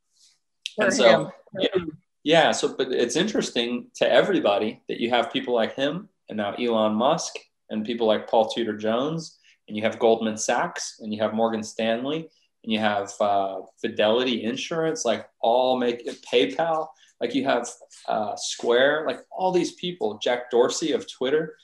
Per 0.79 0.87
and 0.87 0.95
so, 0.95 1.31
him. 1.53 1.99
Yeah, 2.23 2.53
so 2.53 2.75
but 2.75 2.91
it's 2.91 3.17
interesting 3.17 3.89
to 3.97 4.11
everybody 4.11 4.81
that 4.89 4.99
you 4.99 5.11
have 5.11 5.31
people 5.31 5.55
like 5.55 5.77
him 5.77 6.09
and 6.31 6.39
now 6.39 6.55
Elon 6.55 6.95
Musk 6.95 7.35
and 7.69 7.85
people 7.85 8.07
like 8.07 8.27
Paul 8.27 8.49
Tudor 8.49 8.79
Jones 8.79 9.39
and 9.69 9.77
you 9.77 9.83
have 9.83 9.99
Goldman 9.99 10.39
Sachs 10.39 11.01
and 11.01 11.13
you 11.13 11.21
have 11.21 11.35
Morgan 11.35 11.63
Stanley 11.63 12.31
and 12.65 12.73
you 12.73 12.79
have 12.79 13.13
uh, 13.21 13.61
Fidelity 13.79 14.45
Insurance, 14.45 15.05
like 15.05 15.29
all 15.41 15.79
make 15.79 16.07
it 16.07 16.25
PayPal, 16.25 16.87
like 17.25 17.35
you 17.35 17.45
have 17.45 17.67
uh, 18.07 18.37
Square, 18.37 19.05
like 19.07 19.21
all 19.31 19.51
these 19.51 19.73
people, 19.73 20.19
Jack 20.19 20.51
Dorsey 20.51 20.93
of 20.93 21.11
Twitter, 21.11 21.57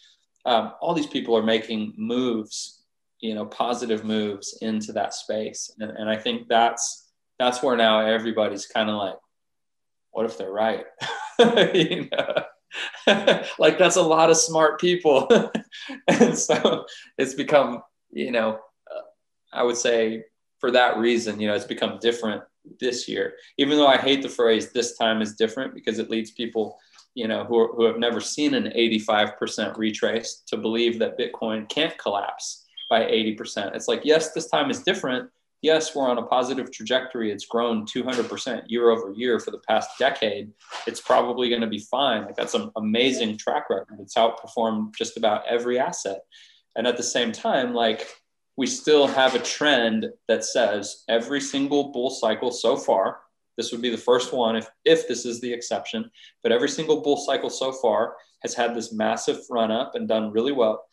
um, 0.47 0.73
all 0.81 0.95
these 0.95 1.07
people 1.07 1.37
are 1.37 1.43
making 1.43 1.93
moves, 1.99 2.83
you 3.21 3.35
know, 3.35 3.45
positive 3.45 4.03
moves 4.03 4.57
into 4.63 4.91
that 4.93 5.13
space, 5.13 5.71
and, 5.79 5.91
and 5.91 6.09
I 6.09 6.17
think 6.17 6.49
that's 6.49 7.11
that's 7.39 7.63
where 7.63 7.77
now 7.77 8.01
everybody's 8.01 8.67
kind 8.67 8.89
of 8.89 8.97
like, 8.97 9.17
what 10.13 10.25
if 10.25 10.39
they're 10.39 10.51
right? 10.51 10.87
you 11.75 12.09
know? 12.11 12.45
like 13.59 13.77
that's 13.77 13.97
a 13.97 14.03
lot 14.03 14.31
of 14.31 14.39
smart 14.39 14.81
people. 14.81 15.29
and 16.09 16.39
so 16.39 16.87
it's 17.19 17.35
become, 17.35 17.83
you 18.11 18.31
know, 18.31 18.59
uh, 18.91 19.03
I 19.53 19.63
would 19.63 19.77
say 19.77 20.25
for 20.59 20.71
that 20.71 20.97
reason, 20.97 21.39
you 21.39 21.49
know, 21.49 21.55
it's 21.55 21.65
become 21.67 21.99
different 22.01 22.45
this 22.81 23.09
year, 23.09 23.35
even 23.59 23.77
though 23.77 23.87
I 23.87 23.97
hate 23.97 24.23
the 24.23 24.29
phrase 24.29 24.71
this 24.71 24.97
time 24.97 25.23
is 25.23 25.35
different 25.35 25.75
because 25.75 25.99
it 25.99 26.11
leads 26.11 26.31
people, 26.31 26.79
you 27.15 27.29
know, 27.29 27.45
who, 27.45 27.59
are, 27.59 27.69
who 27.75 27.85
have 27.85 27.99
never 27.99 28.21
seen 28.21 28.55
an 28.55 28.73
85% 28.77 29.77
retrace 29.77 30.43
to 30.47 30.57
believe 30.57 30.99
that 30.99 31.19
Bitcoin 31.19 31.69
can't 31.69 31.97
collapse 31.99 32.67
by 32.89 33.03
80%. 33.03 33.75
It's 33.75 33.89
like, 33.89 34.03
yes, 34.05 34.33
this 34.33 34.49
time 34.49 34.71
is 34.71 34.83
different, 34.83 35.31
yes, 35.63 35.95
we're 35.95 36.09
on 36.09 36.19
a 36.19 36.23
positive 36.23 36.71
trajectory. 36.73 37.31
It's 37.31 37.47
grown 37.47 37.85
200% 37.87 38.63
year 38.69 38.91
over 38.91 39.13
year 39.13 39.39
for 39.39 39.51
the 39.51 39.61
past 39.69 39.91
decade. 39.99 40.51
It's 40.87 41.01
probably 41.01 41.49
going 41.49 41.61
to 41.61 41.67
be 41.67 41.81
fine. 41.91 42.25
Like 42.25 42.37
that's 42.37 42.55
an 42.55 42.71
amazing 42.77 43.37
track 43.37 43.71
record. 43.71 43.99
It's 44.01 44.15
outperformed 44.15 44.95
just 44.97 45.17
about 45.17 45.47
every 45.47 45.79
asset. 45.79 46.21
And 46.77 46.87
at 46.87 46.97
the 46.97 47.03
same 47.03 47.33
time, 47.33 47.75
like 47.75 48.07
we 48.61 48.67
still 48.67 49.07
have 49.07 49.35
a 49.35 49.39
trend 49.39 50.07
that 50.29 50.45
says 50.45 51.03
every 51.09 51.41
single 51.41 51.93
bull 51.93 52.11
cycle 52.11 52.51
so 52.51 52.77
far, 52.77 53.21
this 53.57 53.73
would 53.73 53.81
be 53.81 53.89
the 53.89 53.97
first 53.97 54.35
one 54.35 54.55
if, 54.55 54.69
if 54.85 55.09
this 55.09 55.25
is 55.25 55.41
the 55.41 55.51
exception, 55.51 56.11
but 56.43 56.53
every 56.53 56.69
single 56.69 57.01
bull 57.01 57.17
cycle 57.17 57.49
so 57.49 57.73
far 57.73 58.17
has 58.43 58.53
had 58.53 58.75
this 58.75 58.93
massive 58.93 59.39
run 59.49 59.71
up 59.71 59.95
and 59.95 60.07
done 60.07 60.31
really 60.31 60.53
well, 60.53 60.85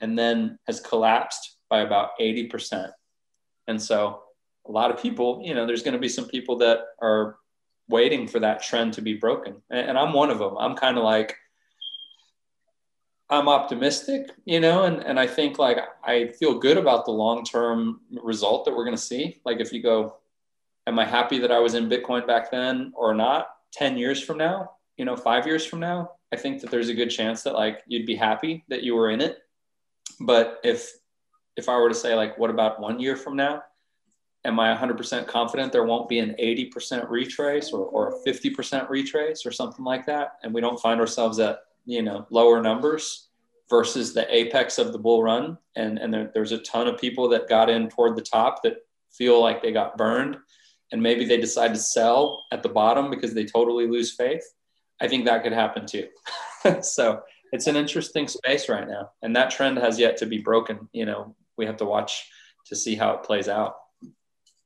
and 0.00 0.16
then 0.16 0.56
has 0.68 0.78
collapsed 0.78 1.56
by 1.68 1.80
about 1.80 2.10
80%. 2.20 2.92
And 3.66 3.82
so 3.82 4.22
a 4.68 4.70
lot 4.70 4.92
of 4.92 5.02
people, 5.02 5.42
you 5.44 5.56
know, 5.56 5.66
there's 5.66 5.82
going 5.82 5.94
to 5.94 5.98
be 5.98 6.08
some 6.08 6.28
people 6.28 6.58
that 6.58 6.78
are 7.02 7.38
waiting 7.88 8.28
for 8.28 8.38
that 8.38 8.62
trend 8.62 8.92
to 8.92 9.02
be 9.02 9.14
broken. 9.14 9.56
And, 9.68 9.88
and 9.88 9.98
I'm 9.98 10.12
one 10.12 10.30
of 10.30 10.38
them. 10.38 10.56
I'm 10.56 10.76
kind 10.76 10.96
of 10.96 11.02
like, 11.02 11.34
I'm 13.28 13.48
optimistic, 13.48 14.30
you 14.44 14.60
know, 14.60 14.84
and, 14.84 15.02
and 15.02 15.18
I 15.18 15.26
think 15.26 15.58
like 15.58 15.78
I 16.04 16.28
feel 16.28 16.58
good 16.58 16.76
about 16.76 17.04
the 17.04 17.10
long 17.10 17.44
term 17.44 18.00
result 18.22 18.64
that 18.64 18.74
we're 18.74 18.84
going 18.84 18.96
to 18.96 19.02
see. 19.02 19.40
Like, 19.44 19.60
if 19.60 19.72
you 19.72 19.82
go, 19.82 20.16
am 20.86 20.98
I 20.98 21.04
happy 21.04 21.38
that 21.40 21.50
I 21.50 21.58
was 21.58 21.74
in 21.74 21.88
Bitcoin 21.88 22.26
back 22.26 22.50
then 22.50 22.92
or 22.94 23.14
not? 23.14 23.48
10 23.72 23.98
years 23.98 24.22
from 24.22 24.38
now, 24.38 24.70
you 24.96 25.04
know, 25.04 25.16
five 25.16 25.46
years 25.46 25.66
from 25.66 25.80
now, 25.80 26.12
I 26.32 26.36
think 26.36 26.60
that 26.60 26.70
there's 26.70 26.88
a 26.88 26.94
good 26.94 27.10
chance 27.10 27.42
that 27.42 27.54
like 27.54 27.82
you'd 27.86 28.06
be 28.06 28.16
happy 28.16 28.64
that 28.68 28.82
you 28.82 28.94
were 28.94 29.10
in 29.10 29.20
it 29.20 29.38
but 30.20 30.60
if 30.64 30.92
if 31.56 31.68
I 31.68 31.76
were 31.78 31.88
to 31.88 31.94
say 31.94 32.14
like, 32.14 32.36
what 32.36 32.50
about 32.50 32.80
one 32.80 33.00
year 33.00 33.16
from 33.16 33.34
now? 33.34 33.62
Am 34.44 34.60
I 34.60 34.76
100% 34.76 35.26
confident 35.26 35.72
there 35.72 35.86
won't 35.86 36.06
be 36.06 36.18
an 36.18 36.36
80% 36.38 37.08
retrace 37.08 37.72
or, 37.72 37.86
or 37.86 38.08
a 38.08 38.28
50% 38.28 38.90
retrace 38.90 39.46
or 39.46 39.50
something 39.50 39.82
like 39.82 40.04
that? 40.04 40.36
And 40.42 40.52
we 40.52 40.60
don't 40.60 40.78
find 40.78 41.00
ourselves 41.00 41.38
at, 41.38 41.60
you 41.86 42.02
know, 42.02 42.26
lower 42.30 42.60
numbers 42.60 43.28
versus 43.70 44.12
the 44.12 44.32
apex 44.34 44.78
of 44.78 44.92
the 44.92 44.98
bull 44.98 45.22
run. 45.22 45.56
And, 45.76 45.98
and 45.98 46.12
there, 46.12 46.30
there's 46.34 46.52
a 46.52 46.58
ton 46.58 46.88
of 46.88 47.00
people 47.00 47.28
that 47.30 47.48
got 47.48 47.70
in 47.70 47.88
toward 47.88 48.16
the 48.16 48.22
top 48.22 48.62
that 48.62 48.78
feel 49.12 49.40
like 49.40 49.62
they 49.62 49.72
got 49.72 49.96
burned 49.96 50.36
and 50.92 51.02
maybe 51.02 51.24
they 51.24 51.38
decide 51.38 51.74
to 51.74 51.80
sell 51.80 52.44
at 52.52 52.62
the 52.62 52.68
bottom 52.68 53.10
because 53.10 53.34
they 53.34 53.44
totally 53.44 53.86
lose 53.88 54.14
faith. 54.14 54.44
I 55.00 55.08
think 55.08 55.24
that 55.24 55.42
could 55.42 55.52
happen 55.52 55.86
too. 55.86 56.08
so 56.82 57.22
it's 57.52 57.66
an 57.66 57.76
interesting 57.76 58.28
space 58.28 58.68
right 58.68 58.86
now. 58.86 59.10
And 59.22 59.34
that 59.34 59.50
trend 59.50 59.78
has 59.78 59.98
yet 59.98 60.16
to 60.18 60.26
be 60.26 60.38
broken. 60.38 60.88
You 60.92 61.06
know, 61.06 61.34
we 61.56 61.66
have 61.66 61.76
to 61.78 61.84
watch 61.84 62.28
to 62.66 62.76
see 62.76 62.94
how 62.94 63.12
it 63.12 63.24
plays 63.24 63.48
out. 63.48 63.76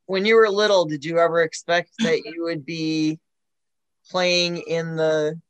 When 0.07 0.25
you 0.25 0.35
were 0.35 0.49
little, 0.49 0.85
did 0.85 1.05
you 1.05 1.19
ever 1.19 1.43
expect 1.43 1.91
that 2.01 2.23
you 2.25 2.43
would 2.45 2.67
be 2.67 3.19
playing 4.11 4.59
in 4.59 4.97
the 4.97 5.41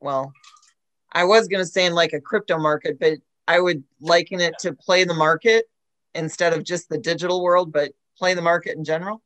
well, 0.00 0.32
I 1.12 1.24
was 1.24 1.48
going 1.48 1.62
to 1.62 1.70
say 1.70 1.86
in 1.86 1.94
like 1.94 2.12
a 2.12 2.20
crypto 2.20 2.58
market, 2.58 2.98
but 3.00 3.18
I 3.48 3.60
would 3.60 3.82
liken 4.00 4.40
it 4.40 4.54
to 4.60 4.72
play 4.72 5.04
the 5.04 5.14
market 5.14 5.66
instead 6.14 6.52
of 6.52 6.64
just 6.64 6.88
the 6.88 6.98
digital 6.98 7.42
world, 7.42 7.72
but 7.72 7.92
play 8.16 8.34
the 8.34 8.42
market 8.42 8.76
in 8.76 8.84
general? 8.84 9.22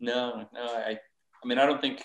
No, 0.00 0.48
no. 0.52 0.64
I, 0.64 0.98
I 1.42 1.46
mean, 1.46 1.58
I 1.58 1.66
don't 1.66 1.80
think 1.80 2.02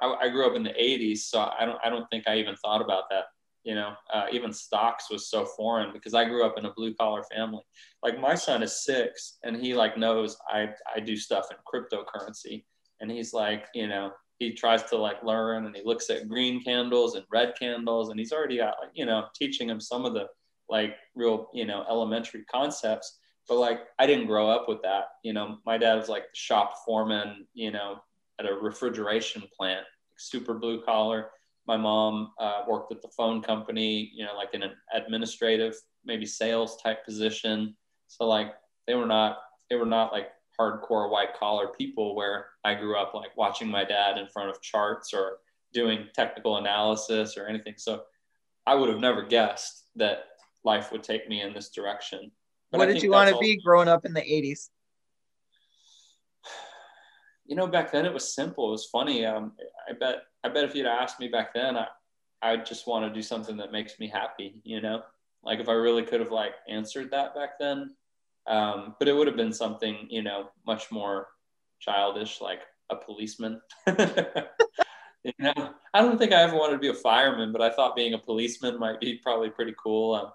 I, 0.00 0.06
I 0.22 0.28
grew 0.28 0.46
up 0.46 0.54
in 0.54 0.62
the 0.62 0.70
'80s, 0.70 1.18
so 1.18 1.40
I 1.40 1.64
don't, 1.64 1.78
I 1.84 1.90
don't 1.90 2.08
think 2.10 2.28
I 2.28 2.36
even 2.36 2.54
thought 2.56 2.82
about 2.82 3.04
that 3.10 3.24
you 3.66 3.74
know 3.74 3.94
uh, 4.14 4.26
even 4.32 4.52
stocks 4.52 5.10
was 5.10 5.28
so 5.28 5.44
foreign 5.44 5.92
because 5.92 6.14
i 6.14 6.24
grew 6.24 6.46
up 6.46 6.56
in 6.56 6.64
a 6.64 6.72
blue 6.72 6.94
collar 6.94 7.24
family 7.24 7.62
like 8.02 8.18
my 8.18 8.34
son 8.34 8.62
is 8.62 8.84
six 8.84 9.38
and 9.42 9.56
he 9.56 9.74
like 9.74 9.98
knows 9.98 10.38
i 10.48 10.68
i 10.94 11.00
do 11.00 11.16
stuff 11.16 11.48
in 11.50 11.56
cryptocurrency 11.66 12.64
and 13.00 13.10
he's 13.10 13.34
like 13.34 13.66
you 13.74 13.88
know 13.88 14.12
he 14.38 14.52
tries 14.52 14.82
to 14.84 14.96
like 14.96 15.22
learn 15.22 15.66
and 15.66 15.74
he 15.74 15.82
looks 15.84 16.10
at 16.10 16.28
green 16.28 16.62
candles 16.62 17.14
and 17.14 17.24
red 17.30 17.54
candles 17.58 18.10
and 18.10 18.18
he's 18.18 18.32
already 18.32 18.58
got 18.58 18.76
like 18.80 18.90
you 18.94 19.06
know 19.06 19.24
teaching 19.34 19.68
him 19.68 19.80
some 19.80 20.04
of 20.04 20.14
the 20.14 20.26
like 20.68 20.96
real 21.14 21.48
you 21.54 21.66
know 21.66 21.84
elementary 21.88 22.44
concepts. 22.50 23.18
But 23.48 23.58
like 23.58 23.80
i 23.98 24.06
didn't 24.06 24.26
grow 24.26 24.50
up 24.50 24.68
with 24.68 24.82
that 24.82 25.04
you 25.22 25.32
know. 25.32 25.58
My 25.64 25.78
dad 25.78 25.94
was 25.94 26.08
like 26.08 26.24
the 26.24 26.36
shop 26.36 26.74
foreman 26.84 27.46
you 27.54 27.70
know 27.70 28.00
at 28.38 28.46
a 28.46 28.54
refrigeration 28.54 29.42
plant 29.56 29.86
super 30.16 30.54
blue 30.54 30.82
collar. 30.82 31.30
My 31.66 31.76
mom 31.76 32.32
uh, 32.38 32.62
worked 32.68 32.92
at 32.92 33.02
the 33.02 33.08
phone 33.08 33.42
company, 33.42 34.10
you 34.14 34.24
know, 34.24 34.34
like 34.36 34.54
in 34.54 34.62
an 34.62 34.72
administrative, 34.94 35.74
maybe 36.04 36.26
sales 36.26 36.80
type 36.82 37.04
position. 37.04 37.76
So 38.06 38.26
like 38.26 38.54
they 38.86 38.94
were 38.94 39.06
not, 39.06 39.38
they 39.68 39.76
were 39.76 39.86
not 39.86 40.12
like 40.12 40.28
hardcore 40.60 41.10
white 41.10 41.34
collar 41.38 41.68
people 41.68 42.14
where 42.14 42.46
I 42.64 42.74
grew 42.74 42.96
up 42.96 43.14
like 43.14 43.36
watching 43.36 43.68
my 43.68 43.84
dad 43.84 44.18
in 44.18 44.28
front 44.28 44.50
of 44.50 44.60
charts 44.62 45.12
or 45.12 45.38
doing 45.72 46.06
technical 46.14 46.56
analysis 46.56 47.36
or 47.36 47.46
anything. 47.46 47.74
So 47.76 48.02
I 48.66 48.74
would 48.74 48.88
have 48.88 49.00
never 49.00 49.22
guessed 49.22 49.84
that 49.96 50.24
life 50.64 50.90
would 50.92 51.02
take 51.02 51.28
me 51.28 51.42
in 51.42 51.52
this 51.52 51.70
direction. 51.70 52.30
But 52.70 52.78
what 52.78 52.86
did 52.86 53.02
you 53.02 53.10
want 53.10 53.30
to 53.30 53.38
be 53.38 53.60
growing 53.62 53.88
up 53.88 54.04
in 54.04 54.12
the 54.12 54.22
80s? 54.22 54.70
You 57.48 57.54
know, 57.54 57.68
back 57.68 57.92
then 57.92 58.04
it 58.04 58.12
was 58.12 58.34
simple. 58.34 58.66
It 58.66 58.72
was 58.72 58.86
funny. 58.86 59.24
Um, 59.24 59.52
I 59.88 59.92
bet 59.92 60.22
I 60.42 60.48
bet 60.48 60.64
if 60.64 60.74
you'd 60.74 60.84
asked 60.84 61.20
me 61.20 61.28
back 61.28 61.54
then, 61.54 61.76
I 61.76 61.86
I 62.42 62.56
just 62.56 62.88
want 62.88 63.06
to 63.06 63.14
do 63.14 63.22
something 63.22 63.56
that 63.58 63.70
makes 63.70 64.00
me 64.00 64.08
happy, 64.08 64.60
you 64.64 64.80
know? 64.80 65.02
Like 65.44 65.60
if 65.60 65.68
I 65.68 65.74
really 65.74 66.02
could 66.02 66.18
have 66.18 66.32
like 66.32 66.54
answered 66.68 67.12
that 67.12 67.36
back 67.36 67.50
then. 67.60 67.94
Um, 68.48 68.94
but 68.98 69.08
it 69.08 69.16
would 69.16 69.26
have 69.26 69.36
been 69.36 69.52
something, 69.52 70.06
you 70.08 70.22
know, 70.22 70.50
much 70.66 70.90
more 70.90 71.28
childish, 71.80 72.40
like 72.40 72.60
a 72.90 72.96
policeman. 72.96 73.60
you 73.86 75.32
know, 75.38 75.74
I 75.92 76.00
don't 76.00 76.18
think 76.18 76.32
I 76.32 76.42
ever 76.42 76.56
wanted 76.56 76.74
to 76.74 76.78
be 76.78 76.88
a 76.88 76.94
fireman, 76.94 77.52
but 77.52 77.60
I 77.60 77.70
thought 77.70 77.96
being 77.96 78.14
a 78.14 78.18
policeman 78.18 78.78
might 78.78 79.00
be 79.00 79.20
probably 79.22 79.50
pretty 79.50 79.74
cool. 79.82 80.14
Um, 80.14 80.32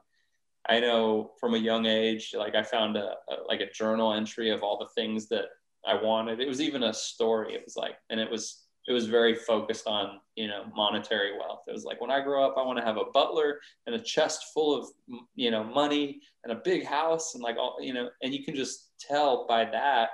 I 0.69 0.79
know 0.79 1.31
from 1.39 1.55
a 1.55 1.59
young 1.59 1.85
age, 1.85 2.33
like 2.38 2.55
I 2.55 2.63
found 2.63 2.97
a, 2.97 3.15
a, 3.29 3.43
like 3.47 3.61
a 3.61 3.71
journal 3.71 4.13
entry 4.13 4.51
of 4.51 4.61
all 4.61 4.77
the 4.77 4.89
things 5.01 5.27
that 5.29 5.45
I 5.85 5.95
wanted. 6.01 6.39
It 6.39 6.47
was 6.47 6.61
even 6.61 6.83
a 6.83 6.93
story. 6.93 7.55
It 7.55 7.63
was 7.65 7.75
like, 7.75 7.95
and 8.09 8.19
it 8.19 8.29
was 8.29 8.65
it 8.88 8.94
was 8.94 9.08
very 9.08 9.36
focused 9.36 9.88
on 9.88 10.20
you 10.36 10.48
know 10.48 10.66
monetary 10.76 11.38
wealth. 11.38 11.62
It 11.68 11.72
was 11.72 11.86
like 11.86 12.02
when 12.02 12.12
i 12.12 12.20
grow 12.20 12.45
up 12.45 12.56
i 12.58 12.66
want 12.66 12.80
to 12.80 12.86
have 12.86 12.98
a 12.98 13.12
butler 13.14 13.60
and 13.86 13.95
a 13.95 13.99
chest 13.99 14.45
full 14.53 14.78
of 14.78 14.88
you 15.36 15.52
know 15.52 15.64
money 15.64 16.20
and 16.44 16.52
a 16.52 16.62
big 16.64 16.86
house 16.86 17.36
and 17.36 17.44
like 17.44 17.58
all 17.58 17.78
you 17.80 17.94
know 17.94 18.10
and 18.24 18.34
you 18.34 18.44
can 18.44 18.56
just 18.56 18.91
tell 18.99 19.45
by 19.48 19.66
that 19.66 20.10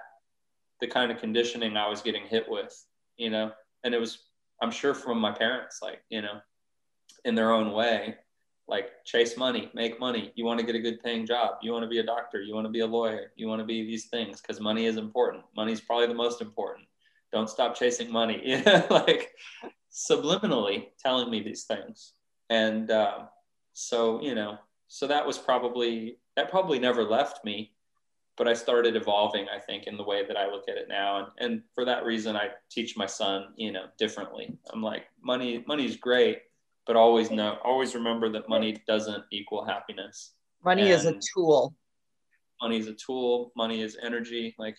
the 0.81 0.88
kind 0.88 1.11
of 1.11 1.19
conditioning 1.19 1.77
i 1.77 1.88
was 1.88 2.02
getting 2.02 2.23
hit 2.23 2.48
with 2.49 2.85
you 3.18 3.30
know? 3.30 3.52
And 3.84 3.94
it 3.94 3.99
was 3.99 4.19
i'm 4.61 4.72
sure 4.72 4.94
from 4.94 5.19
my 5.19 5.31
parents 5.31 5.80
like 5.81 6.02
you 6.10 6.22
know 6.22 6.39
in 7.26 7.35
their 7.35 7.52
own 7.52 7.72
way 7.72 8.15
like 8.68 9.06
chase 9.06 9.38
money 9.38 9.72
make 9.73 9.98
money. 9.98 10.34
You 10.35 10.44
want 10.44 10.60
to 10.60 10.65
get 10.65 10.76
a 10.76 10.80
good 10.80 11.02
paying 11.02 11.26
job. 11.26 11.56
You 11.61 11.72
want 11.72 11.84
to 11.84 11.88
be 11.88 11.99
a 11.99 12.06
doctor. 12.06 12.41
You 12.41 12.53
want 12.53 12.65
to 12.65 12.69
be 12.69 12.81
a 12.81 12.85
lawyer. 12.85 13.31
You 13.38 13.48
want 13.48 13.61
to 13.61 13.65
be 13.65 13.85
these 13.85 14.07
things 14.07 14.41
because 14.41 14.60
money 14.60 14.88
is 14.88 14.98
important. 14.98 15.45
Money 15.56 15.72
is 15.72 15.80
probably 15.80 16.07
the 16.07 16.14
most 16.14 16.41
important 16.41 16.85
don't 17.31 17.49
stop 17.49 17.75
chasing 17.75 18.11
money. 18.11 18.41
You 18.45 18.63
know 18.63 18.85
like 18.89 19.33
subliminally 19.91 20.87
telling 20.99 21.29
me 21.29 21.41
these 21.41 21.63
things. 21.63 22.13
And 22.49 22.89
uh, 22.91 23.25
so 23.73 24.21
you 24.21 24.33
know 24.33 24.57
so 24.87 25.05
that 25.05 25.25
was 25.25 25.37
probably 25.37 26.17
that 26.35 26.49
probably 26.49 26.79
never 26.79 27.03
left 27.03 27.45
me 27.45 27.73
but 28.37 28.47
i 28.47 28.53
started 28.53 28.95
evolving 28.95 29.45
i 29.55 29.59
think 29.59 29.85
in 29.85 29.97
the 29.97 30.03
way 30.03 30.25
that 30.25 30.35
i 30.35 30.49
look 30.49 30.63
at 30.67 30.77
it 30.77 30.87
now. 30.89 31.17
And, 31.17 31.27
and 31.37 31.61
for 31.75 31.85
that 31.85 32.03
reason 32.03 32.35
i 32.35 32.49
teach 32.71 32.97
my 32.97 33.05
son 33.05 33.53
you 33.55 33.71
know 33.71 33.85
differently. 33.99 34.57
I'm 34.73 34.81
like 34.81 35.03
money 35.21 35.63
money's 35.67 35.95
great 35.95 36.39
but 36.87 36.95
always 36.95 37.29
know 37.29 37.57
always 37.63 37.93
remember 37.93 38.29
that 38.29 38.49
money 38.49 38.81
doesn't 38.87 39.23
equal 39.31 39.63
happiness. 39.63 40.33
Money 40.63 40.83
and 40.83 40.91
is 40.91 41.05
a 41.05 41.19
tool. 41.35 41.75
Money 42.61 42.77
is 42.77 42.87
a 42.87 42.93
tool. 42.93 43.51
Money 43.55 43.81
is 43.81 43.95
energy. 44.01 44.55
Like 44.57 44.77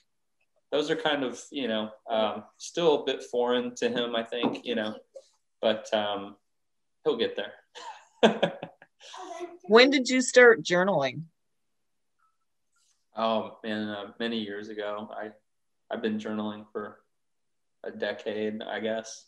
those 0.71 0.91
are 0.91 0.97
kind 0.97 1.25
of 1.25 1.41
you 1.51 1.69
know 1.69 1.91
um, 2.11 2.45
still 2.57 3.03
a 3.03 3.05
bit 3.05 3.23
foreign 3.23 3.75
to 3.75 3.89
him 3.89 4.15
i 4.15 4.23
think 4.23 4.65
you 4.65 4.75
know 4.75 4.95
but 5.61 5.93
um, 5.93 6.37
he'll 7.05 7.17
get 7.17 7.37
there. 7.37 8.53
When 9.65 9.91
did 9.91 10.09
you 10.09 10.23
start 10.23 10.63
journaling? 10.63 11.25
Oh 13.17 13.59
man 13.63 13.89
uh, 13.89 14.13
many 14.19 14.39
years 14.39 14.71
ago. 14.71 15.11
I 15.13 15.31
i've 15.91 16.03
been 16.03 16.19
journaling 16.19 16.65
for 16.73 17.01
a 17.85 17.91
decade 17.91 18.63
i 18.63 18.81
guess. 18.81 19.27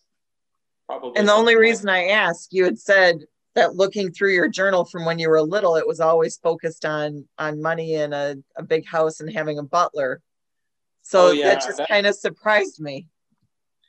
Probably 0.86 1.18
and 1.18 1.28
the 1.28 1.32
only 1.34 1.56
reason 1.56 1.88
i 1.88 2.06
ask 2.06 2.52
you 2.52 2.64
had 2.64 2.78
said 2.78 3.24
that 3.54 3.76
looking 3.76 4.10
through 4.10 4.32
your 4.32 4.48
journal 4.48 4.84
from 4.84 5.04
when 5.04 5.18
you 5.18 5.28
were 5.28 5.42
little 5.42 5.76
it 5.76 5.86
was 5.86 6.00
always 6.00 6.38
focused 6.38 6.84
on 6.84 7.28
on 7.38 7.62
money 7.62 7.94
and 7.94 8.14
a, 8.14 8.36
a 8.56 8.62
big 8.62 8.86
house 8.86 9.20
and 9.20 9.32
having 9.32 9.58
a 9.58 9.62
butler 9.62 10.20
so 11.10 11.26
oh, 11.26 11.30
yeah, 11.32 11.54
that 11.54 11.64
just 11.64 11.80
kind 11.88 12.06
of 12.06 12.14
surprised 12.14 12.78
me. 12.78 13.08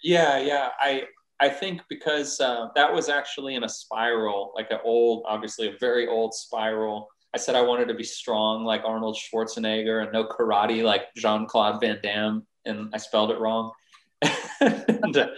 Yeah, 0.02 0.40
yeah. 0.40 0.70
I 0.80 1.04
I 1.40 1.50
think 1.50 1.82
because 1.88 2.42
uh, 2.42 2.70
that 2.76 2.92
was 2.92 3.10
actually 3.10 3.54
in 3.54 3.64
a 3.64 3.70
spiral, 3.70 4.52
like 4.56 4.72
an 4.72 4.80
old, 4.84 5.26
obviously 5.28 5.68
a 5.68 5.78
very 5.80 6.08
old 6.08 6.34
spiral. 6.34 7.10
I 7.36 7.38
said 7.38 7.54
I 7.54 7.62
wanted 7.62 7.90
to 7.90 7.94
be 7.94 8.04
strong 8.04 8.66
like 8.66 8.82
Arnold 8.86 9.20
Schwarzenegger 9.20 10.02
and 10.02 10.12
know 10.12 10.26
karate 10.26 10.84
like 10.84 11.14
Jean 11.16 11.46
Claude 11.46 11.80
Van 11.80 12.00
Damme, 12.02 12.44
and 12.66 12.90
I 12.92 12.98
spelled 12.98 13.30
it 13.30 13.40
wrong. 13.40 13.72
and 14.60 15.30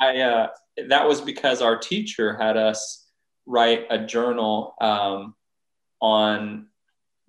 I 0.00 0.18
uh, 0.18 0.48
that 0.88 1.06
was 1.06 1.20
because 1.20 1.62
our 1.62 1.78
teacher 1.78 2.36
had 2.36 2.56
us 2.56 3.06
write 3.46 3.86
a 3.90 3.98
journal 4.04 4.74
um, 4.80 5.36
on 6.00 6.66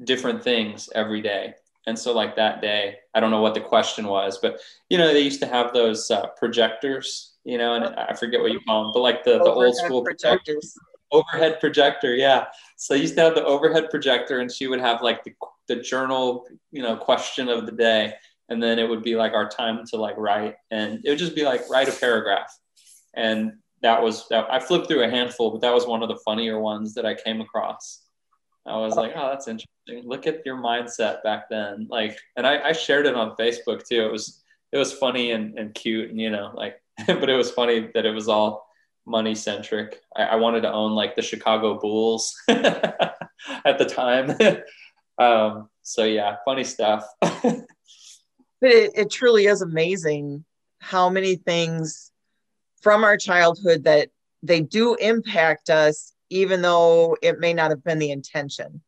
different 0.03 0.43
things 0.43 0.89
every 0.95 1.21
day. 1.21 1.53
And 1.87 1.97
so, 1.97 2.13
like 2.13 2.35
that 2.35 2.61
day, 2.61 2.95
I 3.15 3.19
don't 3.19 3.31
know 3.31 3.41
what 3.41 3.53
the 3.53 3.61
question 3.61 4.07
was, 4.07 4.37
but 4.37 4.59
you 4.89 4.97
know, 4.97 5.11
they 5.11 5.21
used 5.21 5.41
to 5.41 5.47
have 5.47 5.73
those 5.73 6.11
uh, 6.11 6.27
projectors, 6.37 7.33
you 7.43 7.57
know, 7.57 7.73
and 7.75 7.85
I 7.95 8.13
forget 8.13 8.41
what 8.41 8.51
you 8.51 8.59
call 8.67 8.83
them, 8.83 8.91
but 8.93 8.99
like 8.99 9.23
the, 9.23 9.39
the 9.39 9.51
old 9.51 9.75
school 9.75 10.03
projectors. 10.03 10.75
Overhead 11.11 11.59
projector, 11.59 12.13
yeah. 12.15 12.45
So 12.75 12.93
I 12.93 12.99
used 12.99 13.15
to 13.15 13.21
have 13.21 13.33
the 13.33 13.43
overhead 13.43 13.89
projector, 13.89 14.39
and 14.39 14.51
she 14.51 14.67
would 14.67 14.79
have 14.79 15.01
like 15.01 15.23
the, 15.23 15.33
the 15.67 15.77
journal, 15.77 16.45
you 16.71 16.83
know, 16.83 16.95
question 16.95 17.49
of 17.49 17.65
the 17.65 17.71
day, 17.71 18.13
and 18.49 18.61
then 18.61 18.77
it 18.77 18.87
would 18.87 19.01
be 19.01 19.15
like 19.15 19.33
our 19.33 19.49
time 19.49 19.83
to 19.87 19.97
like 19.97 20.17
write, 20.17 20.55
and 20.69 21.01
it 21.03 21.09
would 21.09 21.17
just 21.17 21.35
be 21.35 21.45
like 21.45 21.67
write 21.69 21.89
a 21.89 21.91
paragraph, 21.93 22.55
and 23.15 23.53
that 23.81 24.03
was 24.03 24.27
that. 24.27 24.45
I 24.51 24.59
flipped 24.59 24.87
through 24.87 25.03
a 25.03 25.09
handful, 25.09 25.49
but 25.49 25.61
that 25.61 25.73
was 25.73 25.87
one 25.87 26.03
of 26.03 26.09
the 26.09 26.19
funnier 26.25 26.59
ones 26.59 26.93
that 26.93 27.05
I 27.05 27.15
came 27.15 27.41
across. 27.41 28.01
I 28.69 28.77
was 28.77 28.95
like, 28.95 29.13
oh, 29.15 29.29
that's 29.29 29.47
interesting. 29.47 30.07
Look 30.07 30.27
at 30.27 30.45
your 30.45 30.57
mindset 30.57 31.23
back 31.23 31.49
then. 31.49 31.87
Like, 31.89 32.17
and 32.35 32.45
I, 32.45 32.69
I 32.69 32.71
shared 32.71 33.05
it 33.05 33.15
on 33.15 33.35
Facebook 33.35 33.87
too. 33.87 34.05
It 34.05 34.11
was, 34.11 34.41
it 34.71 34.77
was 34.77 34.93
funny 34.93 35.31
and, 35.31 35.57
and 35.57 35.73
cute 35.73 36.09
and, 36.09 36.19
you 36.19 36.29
know, 36.29 36.51
like, 36.53 36.81
but 37.07 37.29
it 37.29 37.35
was 37.35 37.51
funny 37.51 37.89
that 37.93 38.05
it 38.05 38.11
was 38.11 38.27
all 38.27 38.67
money 39.05 39.33
centric. 39.35 40.01
I, 40.15 40.23
I 40.23 40.35
wanted 40.35 40.61
to 40.61 40.71
own 40.71 40.91
like 40.91 41.15
the 41.15 41.21
Chicago 41.21 41.79
Bulls. 41.79 42.35
at 43.65 43.77
the 43.77 43.85
time. 43.85 44.37
um, 45.17 45.69
so 45.81 46.03
yeah, 46.03 46.37
funny 46.45 46.63
stuff. 46.63 47.05
but 47.21 47.65
it, 48.61 48.91
it 48.95 49.11
truly 49.11 49.45
is 49.45 49.61
amazing 49.61 50.45
how 50.79 51.09
many 51.09 51.35
things 51.35 52.11
from 52.81 53.03
our 53.03 53.17
childhood 53.17 53.83
that 53.83 54.09
they 54.41 54.61
do 54.61 54.95
impact 54.95 55.69
us, 55.69 56.13
even 56.29 56.61
though 56.61 57.17
it 57.21 57.39
may 57.39 57.53
not 57.53 57.71
have 57.71 57.83
been 57.83 57.99
the 57.99 58.11
intention. 58.11 58.81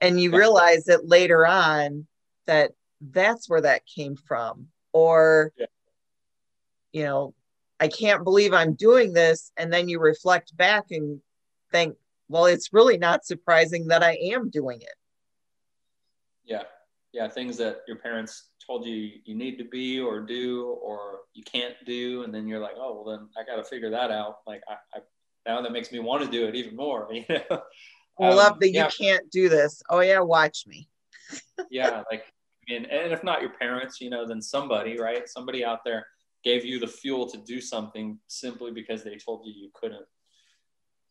And 0.00 0.20
you 0.20 0.36
realize 0.36 0.84
that 0.84 1.08
later 1.08 1.46
on 1.46 2.06
that 2.46 2.72
that's 3.00 3.48
where 3.48 3.62
that 3.62 3.86
came 3.86 4.16
from. 4.16 4.68
Or, 4.92 5.52
yeah. 5.56 5.66
you 6.92 7.04
know, 7.04 7.34
I 7.78 7.88
can't 7.88 8.24
believe 8.24 8.52
I'm 8.52 8.74
doing 8.74 9.12
this. 9.12 9.52
And 9.56 9.72
then 9.72 9.88
you 9.88 10.00
reflect 10.00 10.56
back 10.56 10.90
and 10.90 11.20
think, 11.72 11.96
well, 12.28 12.46
it's 12.46 12.72
really 12.72 12.98
not 12.98 13.24
surprising 13.24 13.88
that 13.88 14.02
I 14.02 14.18
am 14.32 14.50
doing 14.50 14.80
it. 14.80 14.94
Yeah. 16.44 16.62
Yeah. 17.12 17.28
Things 17.28 17.56
that 17.58 17.82
your 17.86 17.98
parents 17.98 18.48
told 18.66 18.84
you 18.86 19.10
you 19.24 19.34
need 19.34 19.58
to 19.58 19.64
be 19.64 20.00
or 20.00 20.20
do 20.20 20.76
or 20.82 21.20
you 21.34 21.44
can't 21.44 21.76
do. 21.84 22.22
And 22.22 22.34
then 22.34 22.48
you're 22.48 22.60
like, 22.60 22.76
oh, 22.76 23.02
well, 23.02 23.16
then 23.16 23.28
I 23.38 23.44
got 23.44 23.62
to 23.62 23.64
figure 23.64 23.90
that 23.90 24.10
out. 24.10 24.38
Like, 24.46 24.62
I, 24.68 24.74
I, 24.94 25.00
now 25.46 25.62
that 25.62 25.72
makes 25.72 25.92
me 25.92 25.98
want 25.98 26.24
to 26.24 26.30
do 26.30 26.46
it 26.46 26.54
even 26.54 26.76
more. 26.76 27.08
You 27.12 27.24
know? 27.28 27.62
I 28.18 28.32
love 28.32 28.52
um, 28.52 28.58
that 28.60 28.70
yeah. 28.72 28.86
you 28.86 29.06
can't 29.06 29.30
do 29.30 29.50
this. 29.50 29.82
Oh, 29.90 30.00
yeah. 30.00 30.20
Watch 30.20 30.66
me. 30.66 30.88
yeah. 31.70 32.02
Like, 32.10 32.22
I 32.68 32.72
mean, 32.72 32.86
and 32.86 33.12
if 33.12 33.22
not 33.22 33.42
your 33.42 33.50
parents, 33.50 34.00
you 34.00 34.08
know, 34.08 34.26
then 34.26 34.40
somebody, 34.40 34.98
right? 34.98 35.28
Somebody 35.28 35.66
out 35.66 35.80
there 35.84 36.06
gave 36.42 36.64
you 36.64 36.78
the 36.78 36.86
fuel 36.86 37.28
to 37.28 37.36
do 37.38 37.60
something 37.60 38.18
simply 38.28 38.70
because 38.70 39.04
they 39.04 39.16
told 39.16 39.44
you 39.44 39.52
you 39.52 39.68
couldn't. 39.74 40.06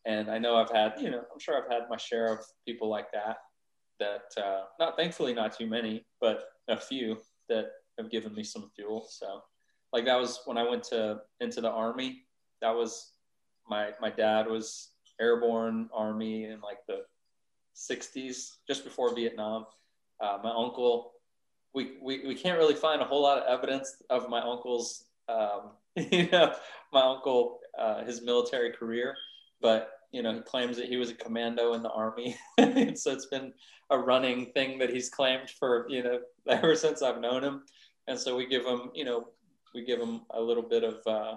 And 0.04 0.30
I 0.30 0.38
know 0.38 0.56
I've 0.56 0.70
had, 0.70 0.94
you 0.98 1.10
know, 1.10 1.18
I'm 1.32 1.38
sure 1.38 1.56
I've 1.56 1.70
had 1.70 1.88
my 1.88 1.96
share 1.96 2.32
of 2.32 2.40
people 2.66 2.88
like 2.88 3.12
that. 3.12 3.36
That 4.00 4.42
uh, 4.42 4.64
not 4.78 4.96
thankfully 4.96 5.32
not 5.32 5.56
too 5.56 5.66
many, 5.66 6.06
but 6.20 6.44
a 6.68 6.76
few 6.76 7.18
that 7.48 7.66
have 7.98 8.10
given 8.10 8.34
me 8.34 8.44
some 8.44 8.70
fuel. 8.74 9.06
So, 9.08 9.42
like 9.92 10.04
that 10.04 10.18
was 10.18 10.40
when 10.44 10.58
I 10.58 10.68
went 10.68 10.84
to 10.84 11.20
into 11.40 11.60
the 11.60 11.70
army. 11.70 12.22
That 12.60 12.74
was 12.74 13.12
my 13.68 13.90
my 14.00 14.10
dad 14.10 14.46
was 14.46 14.90
airborne 15.20 15.88
army 15.94 16.44
in 16.44 16.60
like 16.60 16.78
the 16.86 17.02
60s, 17.74 18.56
just 18.66 18.84
before 18.84 19.14
Vietnam. 19.14 19.66
Uh, 20.20 20.38
my 20.42 20.50
uncle, 20.50 21.12
we, 21.74 21.98
we 22.02 22.26
we 22.26 22.34
can't 22.34 22.58
really 22.58 22.74
find 22.74 23.02
a 23.02 23.04
whole 23.04 23.22
lot 23.22 23.38
of 23.38 23.46
evidence 23.46 24.02
of 24.10 24.28
my 24.28 24.40
uncle's 24.40 25.04
um, 25.28 25.72
you 25.96 26.28
know, 26.30 26.54
my 26.92 27.02
uncle, 27.02 27.58
uh, 27.78 28.04
his 28.04 28.22
military 28.22 28.72
career, 28.72 29.16
but 29.60 29.90
you 30.12 30.22
know, 30.22 30.32
he 30.32 30.40
claims 30.40 30.76
that 30.76 30.86
he 30.86 30.96
was 30.96 31.10
a 31.10 31.14
commando 31.14 31.74
in 31.74 31.82
the 31.82 31.90
army. 31.90 32.36
so 32.94 33.12
it's 33.12 33.26
been 33.26 33.52
a 33.90 33.98
running 33.98 34.46
thing 34.52 34.78
that 34.78 34.90
he's 34.90 35.10
claimed 35.10 35.50
for, 35.50 35.86
you 35.88 36.02
know, 36.02 36.20
ever 36.48 36.74
since 36.74 37.02
I've 37.02 37.20
known 37.20 37.42
him. 37.42 37.62
And 38.06 38.18
so 38.18 38.36
we 38.36 38.46
give 38.46 38.64
him, 38.64 38.90
you 38.94 39.04
know, 39.04 39.28
we 39.74 39.84
give 39.84 40.00
him 40.00 40.22
a 40.30 40.40
little 40.40 40.62
bit 40.62 40.84
of 40.84 41.00
uh, 41.06 41.36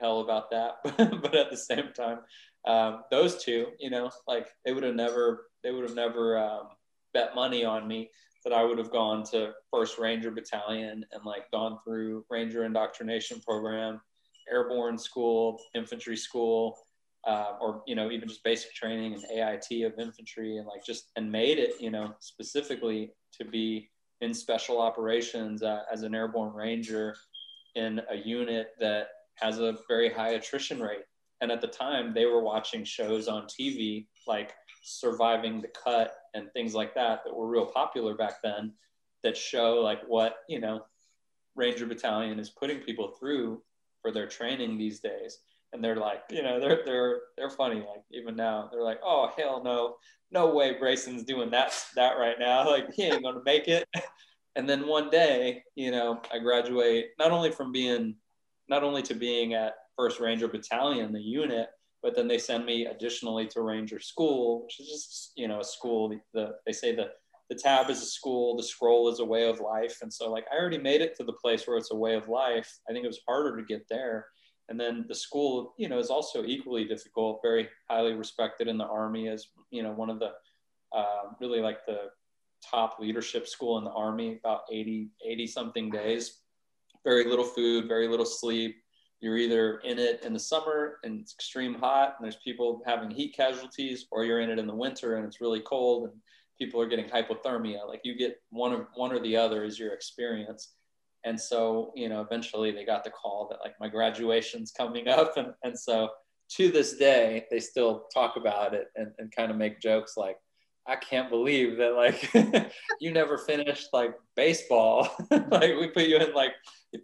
hell 0.00 0.20
about 0.20 0.50
that. 0.50 0.76
but 1.22 1.34
at 1.34 1.50
the 1.50 1.56
same 1.56 1.92
time, 1.96 2.18
um, 2.66 3.02
those 3.10 3.42
two, 3.42 3.68
you 3.78 3.90
know, 3.90 4.10
like 4.26 4.48
they 4.64 4.72
would 4.72 4.84
have 4.84 4.94
never, 4.94 5.46
they 5.62 5.70
would 5.70 5.84
have 5.84 5.96
never 5.96 6.38
um, 6.38 6.68
bet 7.12 7.34
money 7.34 7.64
on 7.64 7.86
me 7.86 8.10
that 8.44 8.52
I 8.52 8.62
would 8.62 8.78
have 8.78 8.90
gone 8.90 9.24
to 9.30 9.52
First 9.70 9.98
Ranger 9.98 10.30
Battalion 10.30 11.04
and 11.12 11.24
like 11.24 11.50
gone 11.50 11.78
through 11.84 12.24
Ranger 12.30 12.64
indoctrination 12.64 13.40
program, 13.40 14.00
airborne 14.50 14.98
school, 14.98 15.58
infantry 15.74 16.16
school, 16.16 16.78
uh, 17.26 17.52
or 17.60 17.82
you 17.86 17.94
know 17.94 18.10
even 18.10 18.28
just 18.28 18.44
basic 18.44 18.74
training 18.74 19.14
and 19.14 19.24
AIT 19.24 19.84
of 19.84 19.98
infantry, 19.98 20.58
and 20.58 20.66
like 20.66 20.84
just 20.84 21.10
and 21.16 21.30
made 21.30 21.58
it 21.58 21.80
you 21.80 21.90
know 21.90 22.14
specifically 22.20 23.12
to 23.38 23.44
be 23.46 23.88
in 24.20 24.34
special 24.34 24.80
operations 24.80 25.62
uh, 25.62 25.80
as 25.92 26.02
an 26.02 26.14
airborne 26.14 26.52
ranger 26.52 27.14
in 27.74 28.00
a 28.10 28.16
unit 28.16 28.68
that 28.78 29.08
has 29.36 29.58
a 29.58 29.76
very 29.88 30.12
high 30.12 30.30
attrition 30.30 30.80
rate. 30.80 31.04
And 31.40 31.50
at 31.50 31.60
the 31.60 31.66
time, 31.66 32.14
they 32.14 32.26
were 32.26 32.42
watching 32.42 32.84
shows 32.84 33.28
on 33.28 33.46
TV 33.46 34.06
like 34.26 34.54
surviving 34.82 35.60
the 35.60 35.68
cut 35.68 36.14
and 36.34 36.52
things 36.52 36.74
like 36.74 36.94
that 36.94 37.20
that 37.24 37.34
were 37.34 37.48
real 37.48 37.66
popular 37.66 38.14
back 38.14 38.42
then 38.42 38.72
that 39.22 39.36
show 39.36 39.80
like 39.80 40.02
what 40.06 40.36
you 40.48 40.60
know 40.60 40.84
ranger 41.56 41.86
battalion 41.86 42.38
is 42.38 42.50
putting 42.50 42.78
people 42.80 43.08
through 43.18 43.62
for 44.02 44.12
their 44.12 44.26
training 44.26 44.76
these 44.76 45.00
days. 45.00 45.38
And 45.72 45.82
they're 45.82 45.96
like 45.96 46.22
you 46.30 46.42
know 46.42 46.60
they're 46.60 46.82
they're 46.84 47.20
they're 47.36 47.50
funny 47.50 47.76
like 47.76 48.04
even 48.12 48.36
now. 48.36 48.68
They're 48.70 48.84
like 48.84 49.00
oh 49.02 49.30
hell 49.36 49.62
no. 49.64 49.96
No 50.30 50.54
way 50.54 50.74
brayson's 50.78 51.24
doing 51.24 51.50
that 51.50 51.72
that 51.96 52.18
right 52.18 52.38
now. 52.38 52.64
Like 52.70 52.92
he 52.92 53.04
ain't 53.04 53.22
gonna 53.24 53.42
make 53.44 53.68
it. 53.68 53.88
And 54.56 54.68
then 54.68 54.86
one 54.86 55.10
day 55.10 55.64
you 55.74 55.90
know 55.90 56.22
i 56.32 56.38
graduate 56.38 57.06
not 57.18 57.32
only 57.32 57.50
from 57.50 57.72
being 57.72 58.14
not 58.68 58.82
only 58.82 59.02
to 59.02 59.14
being 59.14 59.54
at 59.54 59.74
first 59.96 60.20
ranger 60.20 60.48
battalion 60.48 61.12
the 61.12 61.20
unit 61.20 61.68
but 62.04 62.14
then 62.14 62.28
they 62.28 62.36
send 62.36 62.66
me 62.66 62.84
additionally 62.84 63.46
to 63.46 63.62
Ranger 63.62 63.98
School, 63.98 64.64
which 64.64 64.78
is 64.78 64.88
just 64.88 65.32
you 65.36 65.48
know 65.48 65.60
a 65.60 65.64
school. 65.64 66.10
The, 66.10 66.20
the, 66.34 66.50
they 66.66 66.72
say 66.72 66.94
the 66.94 67.08
the 67.48 67.54
tab 67.54 67.88
is 67.90 68.02
a 68.02 68.06
school, 68.06 68.56
the 68.56 68.62
scroll 68.62 69.10
is 69.10 69.20
a 69.20 69.24
way 69.24 69.48
of 69.48 69.60
life, 69.60 69.98
and 70.02 70.12
so 70.12 70.30
like 70.30 70.44
I 70.52 70.56
already 70.60 70.78
made 70.78 71.00
it 71.00 71.16
to 71.16 71.24
the 71.24 71.32
place 71.32 71.66
where 71.66 71.78
it's 71.78 71.92
a 71.92 71.96
way 71.96 72.14
of 72.14 72.28
life. 72.28 72.78
I 72.88 72.92
think 72.92 73.04
it 73.04 73.08
was 73.08 73.22
harder 73.26 73.56
to 73.56 73.64
get 73.64 73.86
there, 73.88 74.26
and 74.68 74.78
then 74.78 75.06
the 75.08 75.14
school 75.14 75.74
you 75.78 75.88
know 75.88 75.98
is 75.98 76.10
also 76.10 76.44
equally 76.44 76.84
difficult. 76.84 77.40
Very 77.42 77.70
highly 77.88 78.12
respected 78.12 78.68
in 78.68 78.76
the 78.76 78.86
army 78.86 79.28
as 79.28 79.46
you 79.70 79.82
know 79.82 79.92
one 79.92 80.10
of 80.10 80.18
the 80.18 80.32
uh, 80.94 81.32
really 81.40 81.60
like 81.60 81.86
the 81.86 82.10
top 82.70 82.98
leadership 83.00 83.48
school 83.48 83.78
in 83.78 83.84
the 83.84 83.92
army. 83.92 84.38
About 84.44 84.60
80 84.70 85.08
80 85.26 85.46
something 85.46 85.90
days, 85.90 86.42
very 87.04 87.24
little 87.24 87.44
food, 87.44 87.88
very 87.88 88.08
little 88.08 88.26
sleep 88.26 88.76
you're 89.24 89.38
either 89.38 89.78
in 89.78 89.98
it 89.98 90.22
in 90.22 90.34
the 90.34 90.38
summer 90.38 90.98
and 91.02 91.20
it's 91.20 91.32
extreme 91.32 91.72
hot 91.72 92.14
and 92.18 92.24
there's 92.24 92.36
people 92.44 92.82
having 92.84 93.10
heat 93.10 93.34
casualties, 93.34 94.06
or 94.10 94.22
you're 94.22 94.40
in 94.40 94.50
it 94.50 94.58
in 94.58 94.66
the 94.66 94.74
winter 94.74 95.16
and 95.16 95.24
it's 95.24 95.40
really 95.40 95.60
cold 95.60 96.10
and 96.10 96.12
people 96.58 96.78
are 96.78 96.86
getting 96.86 97.06
hypothermia. 97.06 97.88
Like 97.88 98.02
you 98.04 98.18
get 98.18 98.36
one 98.50 98.74
of 98.74 98.86
one 98.94 99.12
or 99.12 99.20
the 99.20 99.34
other 99.34 99.64
is 99.64 99.78
your 99.78 99.94
experience. 99.94 100.74
And 101.24 101.40
so, 101.40 101.90
you 101.96 102.10
know, 102.10 102.20
eventually 102.20 102.70
they 102.70 102.84
got 102.84 103.02
the 103.02 103.08
call 103.10 103.48
that 103.50 103.60
like 103.64 103.72
my 103.80 103.88
graduation's 103.88 104.72
coming 104.72 105.08
up. 105.08 105.32
And, 105.38 105.54
and 105.64 105.78
so 105.78 106.10
to 106.56 106.70
this 106.70 106.98
day, 106.98 107.46
they 107.50 107.60
still 107.60 108.04
talk 108.12 108.36
about 108.36 108.74
it 108.74 108.88
and, 108.94 109.10
and 109.16 109.34
kind 109.34 109.50
of 109.50 109.56
make 109.56 109.80
jokes 109.80 110.18
like, 110.18 110.36
I 110.86 110.96
can't 110.96 111.30
believe 111.30 111.78
that 111.78 111.94
like 111.94 112.72
you 113.00 113.12
never 113.12 113.38
finished 113.38 113.88
like 113.92 114.14
baseball. 114.36 115.08
like 115.30 115.76
we 115.78 115.88
put 115.88 116.06
you 116.06 116.18
in 116.18 116.34
like 116.34 116.52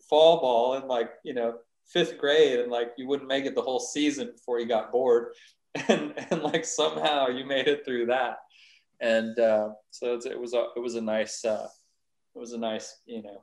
fall 0.09 0.40
ball 0.40 0.74
and 0.74 0.86
like, 0.86 1.11
you 1.24 1.35
know, 1.35 1.55
fifth 1.93 2.19
grade 2.19 2.61
and 2.61 2.70
like 2.70 2.93
you 2.97 3.07
wouldn't 3.07 3.28
make 3.28 3.44
it 3.44 3.55
the 3.55 3.62
whole 3.62 3.81
season 3.81 4.31
before 4.32 4.61
you 4.61 4.66
got 4.66 4.93
bored 4.93 5.32
and 5.89 6.15
and 6.31 6.43
like 6.43 6.65
somehow 6.65 7.28
you 7.28 7.44
made 7.44 7.66
it 7.66 7.85
through 7.85 8.07
that 8.07 8.39
and 9.01 9.39
uh, 9.39 9.70
so 9.90 10.19
it 10.24 10.39
was 10.39 10.55
a 10.55 10.66
it 10.77 10.81
was 10.81 10.94
a 10.94 11.01
nice 11.01 11.44
uh, 11.44 11.66
it 12.35 12.39
was 12.39 12.52
a 12.52 12.59
nice 12.59 13.01
you 13.07 13.23
know 13.23 13.40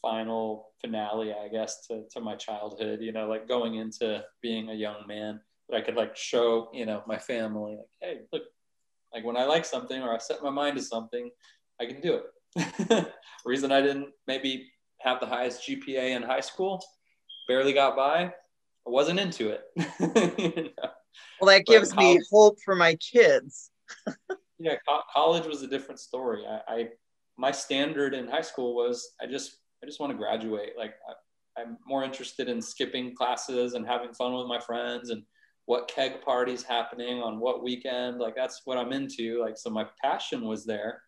final 0.00 0.68
finale 0.80 1.32
i 1.32 1.48
guess 1.48 1.86
to, 1.86 2.04
to 2.10 2.20
my 2.20 2.36
childhood 2.36 3.00
you 3.00 3.10
know 3.10 3.28
like 3.28 3.48
going 3.48 3.74
into 3.74 4.22
being 4.40 4.70
a 4.70 4.74
young 4.74 5.04
man 5.08 5.40
that 5.68 5.76
i 5.76 5.80
could 5.80 5.96
like 5.96 6.16
show 6.16 6.68
you 6.72 6.86
know 6.86 7.02
my 7.06 7.18
family 7.18 7.76
like 7.76 7.86
hey 8.00 8.20
look 8.32 8.44
like 9.14 9.24
when 9.24 9.36
i 9.36 9.44
like 9.44 9.64
something 9.64 10.02
or 10.02 10.14
i 10.14 10.18
set 10.18 10.42
my 10.42 10.50
mind 10.50 10.76
to 10.76 10.82
something 10.82 11.30
i 11.80 11.86
can 11.86 12.00
do 12.00 12.20
it 12.56 13.06
reason 13.44 13.72
i 13.72 13.80
didn't 13.80 14.08
maybe 14.26 14.70
have 15.00 15.20
the 15.20 15.26
highest 15.26 15.66
gpa 15.68 16.16
in 16.16 16.22
high 16.22 16.40
school 16.40 16.82
barely 17.48 17.72
got 17.72 17.96
by. 17.96 18.24
I 18.24 18.90
wasn't 18.90 19.18
into 19.18 19.48
it. 19.48 19.62
you 20.56 20.64
know? 20.64 20.90
Well, 21.40 21.48
that 21.48 21.66
gives 21.66 21.92
college, 21.92 22.18
me 22.18 22.24
hope 22.30 22.58
for 22.64 22.76
my 22.76 22.94
kids. 22.96 23.70
yeah, 24.58 24.76
co- 24.88 25.02
college 25.12 25.46
was 25.46 25.62
a 25.62 25.66
different 25.66 25.98
story. 25.98 26.44
I, 26.46 26.60
I, 26.68 26.88
my 27.36 27.50
standard 27.50 28.14
in 28.14 28.28
high 28.28 28.42
school 28.42 28.76
was 28.76 29.14
I 29.20 29.26
just 29.26 29.58
I 29.82 29.86
just 29.86 29.98
want 29.98 30.12
to 30.12 30.18
graduate. 30.18 30.72
Like 30.78 30.94
I, 31.08 31.62
I'm 31.62 31.78
more 31.86 32.04
interested 32.04 32.48
in 32.48 32.62
skipping 32.62 33.16
classes 33.16 33.74
and 33.74 33.86
having 33.86 34.12
fun 34.12 34.34
with 34.34 34.46
my 34.46 34.60
friends 34.60 35.10
and 35.10 35.22
what 35.68 35.86
keg 35.86 36.22
parties 36.22 36.62
happening 36.62 37.20
on 37.20 37.38
what 37.38 37.62
weekend. 37.62 38.18
Like 38.18 38.34
that's 38.34 38.62
what 38.64 38.78
I'm 38.78 38.90
into. 38.90 39.38
Like 39.38 39.58
so, 39.58 39.68
my 39.68 39.86
passion 40.02 40.46
was 40.46 40.64
there, 40.64 41.02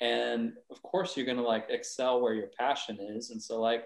and 0.00 0.54
of 0.70 0.82
course 0.82 1.16
you're 1.16 1.26
gonna 1.26 1.42
like 1.42 1.66
excel 1.68 2.22
where 2.22 2.32
your 2.32 2.48
passion 2.58 2.96
is. 2.98 3.28
And 3.28 3.42
so 3.42 3.60
like 3.60 3.84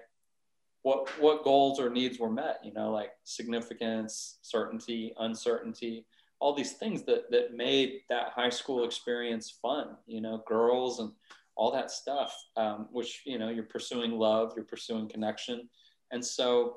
what 0.82 1.08
what 1.20 1.42
goals 1.42 1.80
or 1.80 1.90
needs 1.90 2.18
were 2.18 2.30
met 2.30 2.60
you 2.62 2.72
know 2.72 2.92
like 2.92 3.10
significance 3.24 4.38
certainty 4.42 5.14
uncertainty 5.18 6.06
all 6.40 6.54
these 6.54 6.74
things 6.74 7.04
that 7.04 7.30
that 7.30 7.54
made 7.54 8.02
that 8.10 8.28
high 8.36 8.50
school 8.50 8.84
experience 8.84 9.58
fun 9.62 9.96
you 10.06 10.20
know 10.20 10.44
girls 10.46 11.00
and 11.00 11.10
all 11.56 11.72
that 11.72 11.90
stuff 11.90 12.36
um, 12.56 12.86
which 12.92 13.22
you 13.24 13.38
know 13.38 13.48
you're 13.48 13.64
pursuing 13.64 14.12
love 14.12 14.52
you're 14.54 14.64
pursuing 14.66 15.08
connection 15.08 15.66
and 16.12 16.22
so 16.22 16.76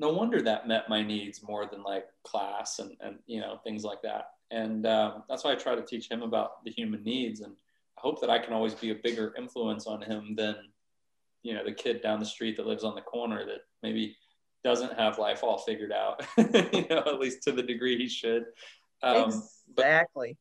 no 0.00 0.08
wonder 0.08 0.40
that 0.40 0.66
met 0.66 0.88
my 0.88 1.02
needs 1.02 1.42
more 1.42 1.66
than 1.66 1.82
like 1.82 2.06
class 2.24 2.78
and, 2.78 2.96
and 3.00 3.18
you 3.26 3.40
know 3.40 3.60
things 3.62 3.84
like 3.84 4.02
that. 4.02 4.30
And 4.50 4.84
um, 4.86 5.22
that's 5.28 5.44
why 5.44 5.52
i 5.52 5.54
try 5.54 5.76
to 5.76 5.82
teach 5.82 6.10
him 6.10 6.22
about 6.22 6.64
the 6.64 6.72
human 6.72 7.04
needs 7.04 7.40
and 7.40 7.52
i 7.52 8.00
hope 8.00 8.20
that 8.20 8.30
i 8.30 8.38
can 8.38 8.52
always 8.52 8.74
be 8.74 8.90
a 8.90 8.96
bigger 8.96 9.32
influence 9.38 9.86
on 9.86 10.02
him 10.02 10.34
than 10.34 10.56
you 11.44 11.54
know 11.54 11.64
the 11.64 11.72
kid 11.72 12.02
down 12.02 12.18
the 12.18 12.26
street 12.26 12.56
that 12.56 12.66
lives 12.66 12.82
on 12.82 12.96
the 12.96 13.00
corner 13.00 13.46
that 13.46 13.60
maybe 13.84 14.16
doesn't 14.64 14.98
have 14.98 15.18
life 15.18 15.44
all 15.44 15.58
figured 15.58 15.92
out 15.92 16.24
you 16.36 16.84
know 16.90 17.02
at 17.06 17.20
least 17.20 17.42
to 17.42 17.52
the 17.52 17.62
degree 17.62 17.96
he 17.96 18.08
should. 18.08 18.44
Um, 19.02 19.42
exactly. 19.68 20.36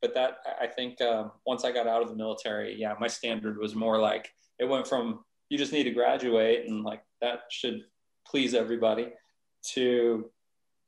But, 0.00 0.14
but, 0.14 0.14
that 0.14 0.38
i 0.60 0.66
think 0.66 1.00
um, 1.02 1.32
once 1.46 1.64
i 1.64 1.70
got 1.70 1.86
out 1.86 2.02
of 2.02 2.08
the 2.08 2.16
military 2.16 2.74
yeah 2.80 2.94
my 2.98 3.08
standard 3.08 3.58
was 3.58 3.74
more 3.74 3.98
like 3.98 4.30
it 4.58 4.64
went 4.64 4.86
from 4.86 5.20
you 5.50 5.58
just 5.58 5.72
need 5.72 5.84
to 5.84 5.90
graduate 5.90 6.66
and 6.66 6.82
like 6.82 7.02
that 7.20 7.40
should 7.50 7.82
please 8.30 8.54
everybody 8.54 9.08
to 9.62 10.30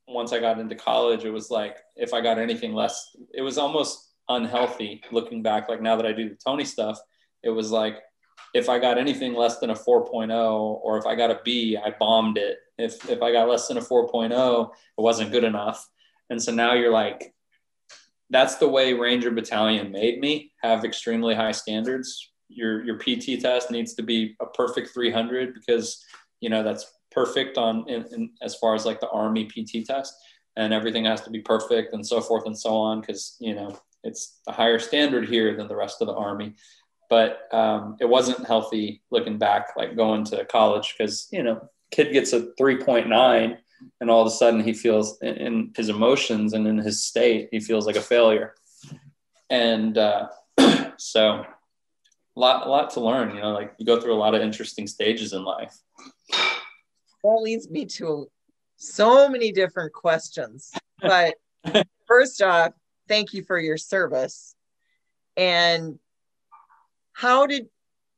once 0.07 0.33
i 0.33 0.39
got 0.39 0.59
into 0.59 0.75
college 0.75 1.23
it 1.23 1.31
was 1.31 1.49
like 1.49 1.77
if 1.95 2.13
i 2.13 2.21
got 2.21 2.37
anything 2.37 2.73
less 2.73 3.15
it 3.33 3.41
was 3.41 3.57
almost 3.57 4.13
unhealthy 4.29 5.01
looking 5.11 5.41
back 5.41 5.67
like 5.69 5.81
now 5.81 5.95
that 5.95 6.05
i 6.05 6.11
do 6.11 6.29
the 6.29 6.37
tony 6.45 6.65
stuff 6.65 6.99
it 7.43 7.49
was 7.49 7.71
like 7.71 8.01
if 8.53 8.69
I 8.69 8.79
got 8.79 8.97
anything 8.97 9.33
less 9.33 9.59
than 9.59 9.69
a 9.69 9.75
4.0 9.75 10.31
or 10.83 10.97
if 10.97 11.05
I 11.05 11.15
got 11.15 11.31
a 11.31 11.39
B, 11.43 11.77
I 11.77 11.93
bombed 11.97 12.37
it. 12.37 12.57
If, 12.77 13.09
if 13.09 13.21
I 13.21 13.31
got 13.31 13.47
less 13.47 13.67
than 13.67 13.77
a 13.77 13.81
4.0, 13.81 14.69
it 14.71 15.01
wasn't 15.01 15.31
good 15.31 15.43
enough. 15.43 15.87
And 16.29 16.41
so 16.41 16.51
now 16.51 16.73
you're 16.73 16.91
like, 16.91 17.33
that's 18.29 18.55
the 18.55 18.67
way 18.67 18.93
Ranger 18.93 19.31
Battalion 19.31 19.91
made 19.91 20.19
me 20.19 20.51
have 20.61 20.85
extremely 20.85 21.35
high 21.35 21.51
standards. 21.51 22.31
Your, 22.49 22.83
your 22.83 22.97
PT 22.97 23.41
test 23.41 23.71
needs 23.71 23.93
to 23.95 24.03
be 24.03 24.35
a 24.41 24.45
perfect 24.47 24.89
300 24.93 25.53
because, 25.53 26.03
you 26.41 26.49
know, 26.49 26.63
that's 26.63 26.85
perfect 27.11 27.57
on 27.57 27.87
in, 27.89 28.05
in, 28.13 28.29
as 28.41 28.55
far 28.55 28.75
as 28.75 28.85
like 28.85 28.99
the 28.99 29.09
Army 29.09 29.45
PT 29.45 29.85
test 29.85 30.13
and 30.55 30.73
everything 30.73 31.05
has 31.05 31.21
to 31.21 31.29
be 31.29 31.39
perfect 31.39 31.93
and 31.93 32.05
so 32.05 32.21
forth 32.21 32.45
and 32.45 32.57
so 32.57 32.75
on. 32.75 33.01
Cause, 33.01 33.37
you 33.39 33.55
know, 33.55 33.77
it's 34.03 34.39
a 34.47 34.51
higher 34.51 34.79
standard 34.79 35.29
here 35.29 35.55
than 35.55 35.67
the 35.67 35.75
rest 35.75 36.01
of 36.01 36.07
the 36.07 36.15
Army 36.15 36.55
but 37.11 37.53
um, 37.53 37.97
it 37.99 38.07
wasn't 38.07 38.47
healthy 38.47 39.01
looking 39.11 39.37
back, 39.37 39.75
like 39.75 39.97
going 39.97 40.23
to 40.23 40.45
college, 40.45 40.95
because 40.97 41.27
you 41.29 41.43
know, 41.43 41.69
kid 41.91 42.13
gets 42.13 42.31
a 42.31 42.53
3.9, 42.57 43.57
and 43.99 44.09
all 44.09 44.21
of 44.21 44.27
a 44.27 44.31
sudden 44.31 44.63
he 44.63 44.71
feels 44.71 45.21
in, 45.21 45.35
in 45.35 45.73
his 45.75 45.89
emotions 45.89 46.53
and 46.53 46.65
in 46.65 46.77
his 46.77 47.03
state, 47.03 47.49
he 47.51 47.59
feels 47.59 47.85
like 47.85 47.97
a 47.97 48.01
failure, 48.01 48.55
and 49.49 49.97
uh, 49.97 50.29
so 50.97 51.43
a 52.37 52.39
lot, 52.39 52.65
a 52.65 52.69
lot 52.69 52.91
to 52.91 53.01
learn. 53.01 53.35
You 53.35 53.41
know, 53.41 53.51
like 53.51 53.73
you 53.77 53.85
go 53.85 53.99
through 53.99 54.13
a 54.13 54.15
lot 54.15 54.33
of 54.33 54.41
interesting 54.41 54.87
stages 54.87 55.33
in 55.33 55.43
life. 55.43 55.77
That 57.23 57.39
leads 57.41 57.69
me 57.69 57.85
to 57.85 58.27
so 58.77 59.29
many 59.29 59.51
different 59.51 59.93
questions, 59.93 60.71
but 60.99 61.35
first 62.07 62.41
off, 62.41 62.73
thank 63.07 63.33
you 63.33 63.43
for 63.43 63.59
your 63.59 63.77
service. 63.77 64.55
And 65.37 65.99
how 67.13 67.45
did 67.45 67.67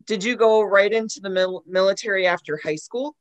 did 0.05 0.23
you 0.23 0.35
go 0.35 0.61
right 0.61 0.91
into 0.91 1.19
the 1.21 1.29
mil- 1.29 1.63
military 1.65 2.27
after 2.27 2.59
high 2.61 2.75
school? 2.75 3.15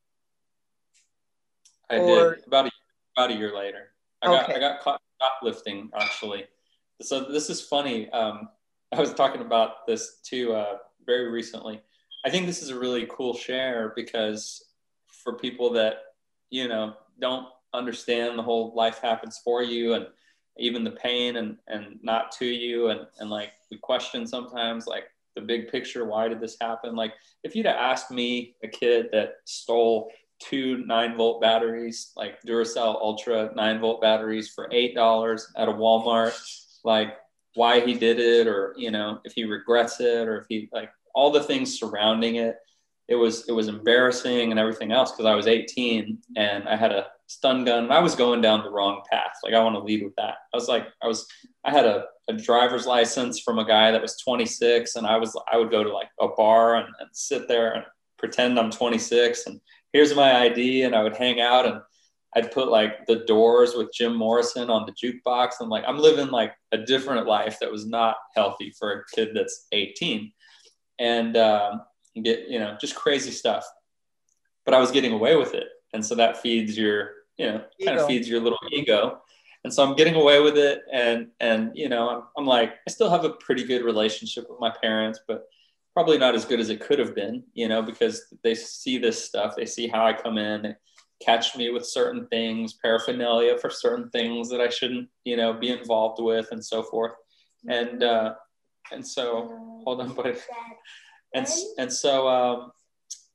I 1.89 1.97
or... 1.97 2.35
did 2.35 2.47
about 2.47 2.67
a, 2.67 2.71
about 3.17 3.31
a 3.31 3.35
year 3.35 3.55
later. 3.55 3.89
I 4.21 4.27
got 4.27 4.43
okay. 4.43 4.55
I 4.55 4.59
got 4.59 4.79
caught 4.81 5.01
shoplifting 5.21 5.89
actually. 5.95 6.45
So 7.01 7.25
this 7.25 7.49
is 7.49 7.61
funny. 7.61 8.09
Um, 8.11 8.49
I 8.91 8.99
was 8.99 9.13
talking 9.13 9.41
about 9.41 9.85
this 9.87 10.19
too 10.23 10.53
uh, 10.53 10.77
very 11.05 11.29
recently. 11.29 11.81
I 12.25 12.29
think 12.29 12.45
this 12.45 12.61
is 12.61 12.69
a 12.69 12.79
really 12.79 13.07
cool 13.09 13.35
share 13.35 13.91
because 13.95 14.63
for 15.23 15.33
people 15.33 15.71
that 15.71 15.95
you 16.49 16.67
know 16.67 16.93
don't 17.19 17.47
understand 17.73 18.37
the 18.37 18.43
whole 18.43 18.73
life 18.75 18.99
happens 18.99 19.39
for 19.43 19.63
you 19.63 19.93
and 19.93 20.07
even 20.57 20.83
the 20.83 20.91
pain 20.91 21.37
and 21.37 21.57
and 21.67 21.99
not 22.03 22.31
to 22.31 22.45
you 22.45 22.89
and 22.89 23.01
and 23.19 23.29
like 23.29 23.51
we 23.71 23.77
question 23.77 24.27
sometimes 24.27 24.85
like 24.85 25.05
the 25.35 25.41
big 25.41 25.69
picture. 25.69 26.05
Why 26.05 26.27
did 26.27 26.39
this 26.39 26.57
happen? 26.59 26.95
Like, 26.95 27.13
if 27.43 27.55
you'd 27.55 27.65
have 27.65 27.75
asked 27.75 28.11
me, 28.11 28.55
a 28.63 28.67
kid 28.67 29.07
that 29.11 29.35
stole 29.45 30.11
two 30.39 30.83
nine 30.85 31.15
volt 31.15 31.41
batteries, 31.41 32.11
like 32.15 32.41
Duracell 32.43 32.95
Ultra 33.01 33.51
nine 33.55 33.79
volt 33.79 34.01
batteries 34.01 34.49
for 34.49 34.69
eight 34.71 34.95
dollars 34.95 35.51
at 35.55 35.69
a 35.69 35.73
Walmart, 35.73 36.33
like 36.83 37.17
why 37.55 37.79
he 37.79 37.93
did 37.93 38.19
it, 38.19 38.47
or 38.47 38.73
you 38.77 38.91
know, 38.91 39.19
if 39.23 39.33
he 39.33 39.43
regrets 39.45 39.99
it, 39.99 40.27
or 40.27 40.39
if 40.39 40.45
he 40.49 40.69
like 40.71 40.89
all 41.15 41.31
the 41.31 41.43
things 41.43 41.79
surrounding 41.79 42.35
it, 42.35 42.57
it 43.07 43.15
was 43.15 43.47
it 43.49 43.51
was 43.51 43.67
embarrassing 43.67 44.51
and 44.51 44.59
everything 44.59 44.91
else 44.91 45.11
because 45.11 45.25
I 45.25 45.35
was 45.35 45.47
18 45.47 46.17
and 46.37 46.67
I 46.67 46.75
had 46.75 46.91
a 46.91 47.07
stun 47.27 47.65
gun. 47.65 47.91
I 47.91 47.99
was 47.99 48.15
going 48.15 48.41
down 48.41 48.63
the 48.63 48.71
wrong 48.71 49.01
path. 49.11 49.33
Like 49.43 49.53
I 49.53 49.63
want 49.63 49.75
to 49.75 49.81
lead 49.81 50.03
with 50.03 50.15
that. 50.15 50.35
I 50.53 50.57
was 50.57 50.67
like 50.67 50.87
I 51.01 51.07
was 51.07 51.27
I 51.65 51.71
had 51.71 51.85
a, 51.85 52.05
a 52.29 52.33
driver's 52.33 52.85
license 52.85 53.39
from 53.39 53.59
a 53.59 53.65
guy 53.65 53.91
that 53.91 54.01
was 54.01 54.17
26 54.17 54.95
and 54.95 55.05
I 55.05 55.17
was 55.17 55.37
I 55.51 55.57
would 55.57 55.71
go 55.71 55.83
to 55.83 55.93
like 55.93 56.09
a 56.19 56.29
bar 56.29 56.75
and, 56.75 56.87
and 56.99 57.09
sit 57.11 57.47
there 57.47 57.73
and 57.73 57.85
pretend 58.17 58.57
I'm 58.57 58.71
26 58.71 59.47
and 59.47 59.59
here's 59.91 60.15
my 60.15 60.45
ID 60.45 60.83
and 60.83 60.95
I 60.95 61.03
would 61.03 61.17
hang 61.17 61.41
out 61.41 61.65
and 61.65 61.81
I'd 62.35 62.51
put 62.51 62.69
like 62.69 63.05
the 63.05 63.17
doors 63.27 63.75
with 63.75 63.93
Jim 63.93 64.15
Morrison 64.15 64.69
on 64.69 64.87
the 64.87 64.93
jukebox. 64.93 65.51
I'm 65.61 65.69
like, 65.69 65.83
I'm 65.87 65.99
living 65.99 66.29
like 66.29 66.53
a 66.71 66.77
different 66.79 67.27
life 67.27 67.59
that 67.59 67.71
was 67.71 67.85
not 67.85 68.15
healthy 68.35 68.71
for 68.71 68.91
a 68.91 69.03
kid 69.13 69.29
that's 69.35 69.67
18. 69.71 70.31
And 70.99 71.37
um, 71.37 71.81
and 72.15 72.23
get 72.23 72.47
you 72.49 72.59
know 72.59 72.77
just 72.79 72.95
crazy 72.95 73.31
stuff. 73.31 73.65
But 74.65 74.73
i 74.73 74.79
was 74.79 74.91
getting 74.91 75.13
away 75.13 75.35
with 75.35 75.53
it. 75.53 75.67
And 75.93 76.05
so 76.05 76.15
that 76.15 76.41
feeds 76.41 76.77
your 76.77 77.11
you 77.37 77.47
know 77.47 77.63
ego. 77.79 77.85
kind 77.85 77.99
of 77.99 78.07
feeds 78.07 78.27
your 78.27 78.39
little 78.39 78.59
ego. 78.71 79.19
And 79.63 79.73
so 79.73 79.83
i'm 79.83 79.95
getting 79.95 80.15
away 80.15 80.39
with 80.39 80.57
it. 80.57 80.81
And 80.91 81.27
and 81.39 81.71
you 81.73 81.89
know 81.89 82.09
I'm, 82.09 82.23
I'm 82.37 82.45
like 82.45 82.75
i 82.87 82.91
still 82.91 83.09
have 83.09 83.25
a 83.25 83.31
pretty 83.31 83.63
good 83.63 83.83
relationship 83.83 84.45
with 84.49 84.59
my 84.59 84.73
parents 84.81 85.19
but 85.27 85.45
probably 85.93 86.17
not 86.17 86.33
as 86.33 86.45
good 86.45 86.59
as 86.59 86.69
it 86.69 86.81
could 86.81 86.97
have 86.97 87.13
been 87.13 87.43
you 87.53 87.67
know 87.67 87.81
because 87.81 88.33
they 88.43 88.55
see 88.55 88.97
this 88.97 89.23
stuff. 89.23 89.55
They 89.55 89.65
see 89.65 89.87
how 89.87 90.05
i 90.05 90.13
come 90.13 90.37
in. 90.37 90.61
They 90.63 90.75
catch 91.23 91.55
me 91.55 91.69
with 91.69 91.85
certain 91.85 92.27
things 92.27 92.73
paraphernalia 92.73 93.57
for 93.57 93.69
certain 93.69 94.09
things 94.09 94.49
that 94.49 94.59
i 94.59 94.67
shouldn't 94.67 95.07
you 95.23 95.37
know 95.37 95.53
be 95.53 95.69
involved 95.69 96.21
with 96.21 96.47
and 96.51 96.63
so 96.63 96.83
forth. 96.83 97.13
And 97.67 98.03
uh 98.03 98.33
and 98.91 99.05
so 99.05 99.81
hold 99.83 100.01
on 100.01 100.13
but 100.13 100.37
and 101.33 101.47
and 101.77 101.91
so 101.91 102.27
um, 102.27 102.71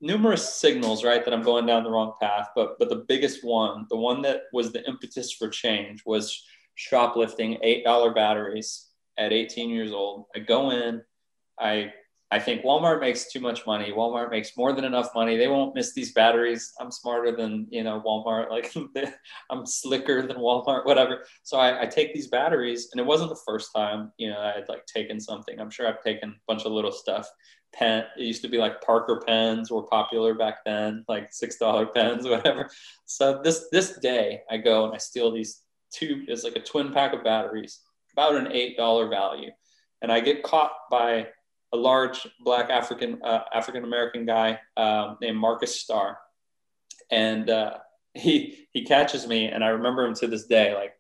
numerous 0.01 0.55
signals 0.55 1.05
right 1.05 1.25
that 1.25 1.35
i'm 1.35 1.43
going 1.43 1.66
down 1.66 1.83
the 1.83 1.91
wrong 1.91 2.12
path 2.20 2.49
but 2.55 2.79
but 2.79 2.89
the 2.89 3.05
biggest 3.09 3.45
one 3.45 3.87
the 3.91 3.97
one 3.97 4.23
that 4.23 4.43
was 4.53 4.73
the 4.73 4.87
impetus 4.89 5.33
for 5.33 5.49
change 5.49 6.03
was 6.07 6.45
shoplifting 6.77 7.59
eight 7.62 7.85
dollar 7.85 8.12
batteries 8.12 8.87
at 9.19 9.33
18 9.33 9.70
years 9.70 9.93
old 9.93 10.27
i 10.37 10.39
go 10.39 10.70
in 10.70 11.03
i 11.59 11.93
I 12.31 12.39
think 12.39 12.62
Walmart 12.62 13.01
makes 13.01 13.33
too 13.33 13.41
much 13.41 13.65
money. 13.65 13.91
Walmart 13.91 14.31
makes 14.31 14.55
more 14.55 14.75
than 14.75 14.85
enough 14.85 15.15
money. 15.15 15.39
They 15.39 15.49
won't 15.49 15.75
miss 15.75 15.95
these 15.95 16.12
batteries. 16.12 16.75
I'm 16.79 16.91
smarter 16.91 17.35
than 17.35 17.66
you 17.70 17.83
know 17.83 18.03
Walmart. 18.05 18.49
Like 18.59 18.75
I'm 19.51 19.65
slicker 19.65 20.27
than 20.27 20.37
Walmart. 20.37 20.85
Whatever. 20.85 21.25
So 21.43 21.59
I, 21.59 21.83
I, 21.83 21.87
take 21.87 22.12
these 22.12 22.27
batteries, 22.29 22.89
and 22.91 23.01
it 23.01 23.07
wasn't 23.07 23.31
the 23.31 23.41
first 23.47 23.70
time 23.75 24.12
you 24.19 24.31
know 24.31 24.39
I 24.39 24.53
had 24.53 24.69
like 24.69 24.85
taken 24.87 25.20
something. 25.20 25.59
I'm 25.61 25.70
sure 25.70 25.87
I've 25.87 26.03
taken 26.03 26.31
a 26.31 26.53
bunch 26.53 26.65
of 26.65 26.73
little 26.73 26.93
stuff. 26.93 27.29
Pen. 27.73 28.05
It 28.16 28.23
used 28.23 28.43
to 28.43 28.49
be 28.49 28.59
like 28.59 28.81
Parker 28.81 29.23
pens 29.27 29.70
were 29.70 29.82
popular 29.82 30.35
back 30.35 30.65
then, 30.65 31.05
like 31.09 31.32
six 31.32 31.57
dollar 31.57 31.86
pens, 31.95 32.27
whatever. 32.27 32.69
So 33.05 33.40
this 33.43 33.66
this 33.70 33.99
day 33.99 34.43
I 34.51 34.57
go 34.59 34.85
and 34.85 34.95
I 34.95 34.99
steal 34.99 35.31
these 35.31 35.62
two. 35.93 36.24
It's 36.28 36.45
like 36.45 36.57
a 36.57 36.61
twin 36.61 36.93
pack 36.93 37.12
of 37.12 37.24
batteries, 37.24 37.81
about 38.12 38.36
an 38.36 38.53
eight 38.53 38.77
dollar 38.77 39.09
value, 39.09 39.51
and 40.03 40.11
I 40.11 40.20
get 40.20 40.43
caught 40.43 40.73
by 40.90 41.28
a 41.73 41.77
large 41.77 42.27
black 42.40 42.70
African 42.70 43.20
uh, 43.23 43.40
African 43.53 43.85
American 43.85 44.24
guy 44.27 44.59
um, 44.77 45.19
named 45.20 45.39
Marcus 45.39 45.81
Starr, 45.81 46.19
and 47.11 47.51
uh, 47.51 47.78
he 48.15 48.66
he 48.73 48.85
catches 48.85 49.27
me, 49.27 49.47
and 49.47 49.62
I 49.62 49.69
remember 49.69 50.05
him 50.05 50.15
to 50.15 50.27
this 50.27 50.47
day. 50.47 50.74
Like 50.74 50.95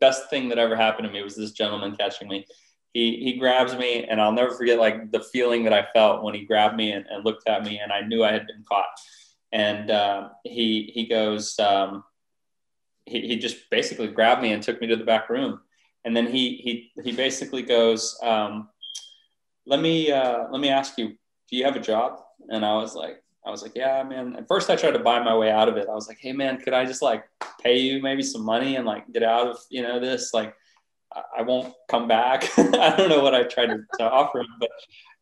best 0.00 0.30
thing 0.30 0.48
that 0.48 0.58
ever 0.58 0.76
happened 0.76 1.06
to 1.06 1.12
me 1.12 1.22
was 1.22 1.36
this 1.36 1.52
gentleman 1.52 1.96
catching 1.96 2.28
me. 2.28 2.46
He 2.92 3.16
he 3.24 3.38
grabs 3.38 3.76
me, 3.76 4.04
and 4.04 4.20
I'll 4.20 4.32
never 4.32 4.54
forget 4.54 4.78
like 4.78 5.10
the 5.12 5.20
feeling 5.20 5.64
that 5.64 5.72
I 5.72 5.86
felt 5.94 6.22
when 6.22 6.34
he 6.34 6.44
grabbed 6.44 6.76
me 6.76 6.92
and, 6.92 7.06
and 7.06 7.24
looked 7.24 7.48
at 7.48 7.64
me, 7.64 7.78
and 7.78 7.92
I 7.92 8.02
knew 8.02 8.22
I 8.22 8.32
had 8.32 8.46
been 8.46 8.64
caught. 8.68 8.86
And 9.52 9.90
uh, 9.90 10.28
he 10.44 10.90
he 10.94 11.06
goes. 11.06 11.58
Um, 11.58 12.04
he, 13.04 13.26
he 13.26 13.36
just 13.36 13.68
basically 13.68 14.06
grabbed 14.06 14.42
me 14.42 14.52
and 14.52 14.62
took 14.62 14.80
me 14.80 14.86
to 14.86 14.94
the 14.94 15.04
back 15.04 15.28
room 15.28 15.58
and 16.04 16.16
then 16.16 16.26
he 16.26 16.56
he 16.94 17.02
he 17.02 17.10
basically 17.16 17.62
goes 17.62 18.16
um, 18.22 18.68
let 19.66 19.80
me 19.80 20.10
uh, 20.10 20.48
let 20.50 20.60
me 20.60 20.68
ask 20.68 20.98
you, 20.98 21.08
do 21.48 21.56
you 21.56 21.64
have 21.64 21.76
a 21.76 21.80
job? 21.80 22.20
And 22.48 22.64
I 22.64 22.74
was 22.74 22.94
like, 22.94 23.22
I 23.46 23.50
was 23.50 23.62
like, 23.62 23.72
yeah, 23.74 24.02
man. 24.02 24.34
At 24.36 24.48
first, 24.48 24.70
I 24.70 24.76
tried 24.76 24.92
to 24.92 24.98
buy 24.98 25.22
my 25.22 25.36
way 25.36 25.50
out 25.50 25.68
of 25.68 25.76
it. 25.76 25.88
I 25.88 25.94
was 25.94 26.08
like, 26.08 26.18
hey, 26.20 26.32
man, 26.32 26.58
could 26.58 26.74
I 26.74 26.84
just 26.84 27.02
like 27.02 27.24
pay 27.60 27.78
you 27.78 28.02
maybe 28.02 28.22
some 28.22 28.44
money 28.44 28.76
and 28.76 28.86
like 28.86 29.10
get 29.12 29.22
out 29.22 29.48
of 29.48 29.58
you 29.70 29.82
know 29.82 30.00
this? 30.00 30.34
Like, 30.34 30.54
I 31.36 31.42
won't 31.42 31.74
come 31.88 32.08
back. 32.08 32.48
I 32.58 32.94
don't 32.96 33.08
know 33.08 33.22
what 33.22 33.34
I 33.34 33.44
tried 33.44 33.66
to, 33.66 33.78
to 33.98 34.10
offer 34.10 34.40
him, 34.40 34.46
but 34.60 34.70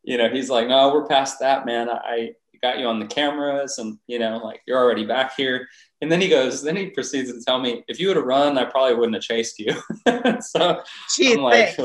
you 0.03 0.17
know, 0.17 0.29
he's 0.29 0.49
like, 0.49 0.67
no, 0.67 0.93
we're 0.93 1.05
past 1.05 1.39
that, 1.39 1.65
man. 1.65 1.89
I 1.89 2.31
got 2.61 2.79
you 2.79 2.85
on 2.85 2.99
the 2.99 3.05
cameras 3.05 3.77
and, 3.77 3.97
you 4.07 4.19
know, 4.19 4.37
like 4.43 4.61
you're 4.67 4.77
already 4.77 5.05
back 5.05 5.35
here. 5.35 5.67
And 6.01 6.11
then 6.11 6.21
he 6.21 6.27
goes, 6.27 6.63
then 6.63 6.75
he 6.75 6.89
proceeds 6.89 7.31
to 7.31 7.43
tell 7.43 7.59
me, 7.59 7.83
if 7.87 7.99
you 7.99 8.07
would 8.07 8.17
have 8.17 8.25
run, 8.25 8.57
I 8.57 8.65
probably 8.65 8.95
wouldn't 8.95 9.15
have 9.15 9.23
chased 9.23 9.59
you. 9.59 9.75
so 10.41 10.81
Gee, 11.15 11.33
I'm 11.33 11.41
like, 11.41 11.77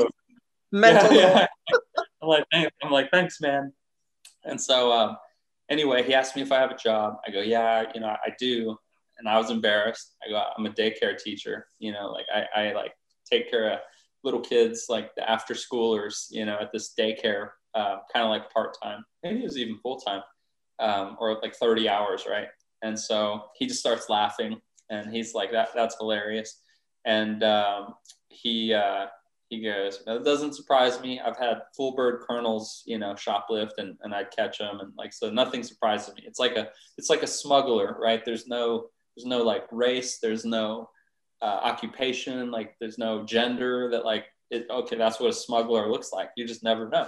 Mental. 0.71 1.13
Yeah, 1.13 1.47
yeah. 1.71 1.77
I'm 2.21 2.27
like, 2.27 2.45
thanks. 2.51 2.71
I'm 2.83 2.91
like, 2.91 3.11
thanks, 3.11 3.39
man. 3.39 3.71
And 4.43 4.59
so, 4.59 4.91
um, 4.91 5.17
anyway, 5.69 6.03
he 6.03 6.13
asked 6.13 6.35
me 6.35 6.41
if 6.41 6.51
I 6.51 6.59
have 6.59 6.71
a 6.71 6.77
job. 6.77 7.17
I 7.27 7.31
go, 7.31 7.41
yeah, 7.41 7.85
you 7.93 8.01
know, 8.01 8.07
I 8.07 8.33
do. 8.39 8.77
And 9.17 9.27
I 9.27 9.37
was 9.37 9.49
embarrassed. 9.49 10.15
I 10.25 10.29
go, 10.29 10.43
I'm 10.57 10.65
a 10.65 10.69
daycare 10.69 11.17
teacher. 11.17 11.67
You 11.79 11.93
know, 11.93 12.11
like 12.11 12.25
I, 12.33 12.61
I 12.61 12.73
like 12.73 12.93
take 13.29 13.49
care 13.49 13.71
of 13.71 13.79
little 14.27 14.41
kids, 14.41 14.87
like 14.89 15.15
the 15.15 15.29
after 15.29 15.53
schoolers, 15.53 16.27
you 16.29 16.45
know, 16.45 16.57
at 16.59 16.69
this 16.73 16.93
daycare, 16.99 17.51
uh, 17.73 17.99
kind 18.13 18.25
of 18.25 18.29
like 18.29 18.51
part 18.51 18.75
time. 18.83 19.05
Maybe 19.23 19.39
it 19.39 19.43
was 19.43 19.57
even 19.57 19.79
full 19.79 20.01
time, 20.01 20.21
um, 20.79 21.15
or 21.19 21.39
like 21.41 21.55
30 21.55 21.87
hours, 21.87 22.25
right? 22.29 22.49
And 22.81 22.99
so 22.99 23.43
he 23.55 23.67
just 23.67 23.79
starts 23.79 24.09
laughing, 24.09 24.59
and 24.89 25.09
he's 25.09 25.33
like, 25.33 25.51
"That 25.51 25.69
that's 25.73 25.95
hilarious." 25.97 26.61
And 27.05 27.41
um, 27.43 27.93
he 28.27 28.73
uh, 28.73 29.05
he 29.49 29.63
goes, 29.63 30.03
"That 30.05 30.25
doesn't 30.25 30.55
surprise 30.55 30.99
me. 30.99 31.21
I've 31.21 31.37
had 31.37 31.61
full 31.75 31.95
bird 31.95 32.23
colonels, 32.27 32.83
you 32.85 32.99
know, 32.99 33.13
shoplift, 33.13 33.77
and 33.77 33.97
and 34.01 34.13
I'd 34.13 34.31
catch 34.31 34.57
them, 34.59 34.81
and 34.81 34.91
like 34.97 35.13
so, 35.13 35.31
nothing 35.31 35.63
surprises 35.63 36.13
me. 36.15 36.23
It's 36.25 36.39
like 36.39 36.57
a 36.57 36.67
it's 36.97 37.09
like 37.09 37.23
a 37.23 37.27
smuggler, 37.27 37.97
right? 37.99 38.23
There's 38.25 38.47
no 38.47 38.89
there's 39.15 39.25
no 39.25 39.41
like 39.41 39.65
race, 39.71 40.19
there's 40.19 40.45
no 40.45 40.89
uh, 41.41 41.59
occupation, 41.63 42.51
like 42.51 42.75
there's 42.79 42.97
no 42.97 43.23
gender 43.23 43.89
that 43.91 44.05
like 44.05 44.25
it, 44.49 44.67
okay, 44.69 44.95
that's 44.95 45.19
what 45.19 45.29
a 45.29 45.33
smuggler 45.33 45.91
looks 45.91 46.11
like. 46.11 46.29
You 46.35 46.47
just 46.47 46.63
never 46.63 46.89
know." 46.89 47.07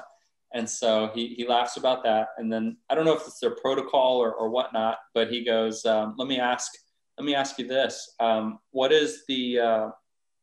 And 0.53 0.67
so 0.67 1.11
he, 1.13 1.35
he 1.35 1.47
laughs 1.47 1.77
about 1.77 2.03
that. 2.03 2.29
And 2.37 2.51
then 2.51 2.77
I 2.89 2.95
don't 2.95 3.05
know 3.05 3.15
if 3.15 3.21
it's 3.27 3.39
their 3.39 3.55
protocol 3.55 4.17
or, 4.17 4.33
or 4.33 4.49
whatnot, 4.49 4.97
but 5.13 5.29
he 5.29 5.45
goes, 5.45 5.85
um, 5.85 6.15
let 6.17 6.27
me 6.27 6.39
ask, 6.39 6.71
let 7.17 7.25
me 7.25 7.35
ask 7.35 7.59
you 7.59 7.67
this. 7.67 8.15
Um, 8.19 8.59
what 8.71 8.91
is 8.91 9.23
the, 9.27 9.59
uh, 9.59 9.89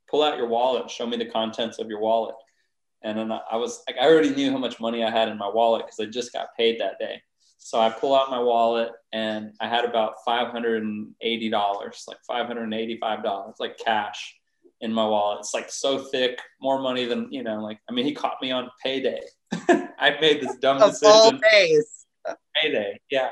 pull 0.09 0.23
out 0.23 0.37
your 0.37 0.49
wallet, 0.49 0.91
show 0.91 1.07
me 1.07 1.17
the 1.17 1.27
contents 1.27 1.79
of 1.79 1.89
your 1.89 2.01
wallet. 2.01 2.37
And 3.03 3.19
then 3.19 3.33
I 3.33 3.57
was 3.57 3.83
like, 3.89 3.97
I 4.01 4.07
already 4.07 4.31
knew 4.31 4.53
how 4.53 4.59
much 4.59 4.81
money 4.81 5.03
I 5.03 5.11
had 5.11 5.29
in 5.29 5.39
my 5.39 5.49
wallet 5.49 5.87
because 5.87 5.99
I 6.01 6.11
just 6.11 6.33
got 6.33 6.49
paid 6.57 6.81
that 6.81 6.99
day. 7.01 7.21
So 7.59 7.81
I 7.81 7.91
pull 7.91 8.15
out 8.15 8.31
my 8.31 8.39
wallet 8.39 8.93
and 9.13 9.53
I 9.61 9.69
had 9.69 9.85
about 9.85 10.15
$580, 10.27 11.07
like 11.21 12.19
$585, 12.31 13.55
like 13.59 13.79
cash 13.79 14.35
in 14.81 14.93
my 14.93 15.07
wallet. 15.07 15.41
It's 15.41 15.55
like 15.55 15.71
so 15.71 15.99
thick, 15.99 16.39
more 16.61 16.81
money 16.81 17.07
than, 17.07 17.33
you 17.33 17.43
know, 17.43 17.61
like, 17.61 17.79
I 17.89 17.93
mean, 17.93 18.05
he 18.05 18.15
caught 18.15 18.37
me 18.43 18.51
on 18.51 18.71
payday. 18.83 19.21
I 19.53 20.17
made 20.21 20.43
this 20.43 20.57
dumb 20.57 20.83
of 20.83 20.91
decision. 20.91 21.13
All 21.13 21.33
days. 21.51 22.07
Payday. 22.61 23.01
Yeah. 23.11 23.31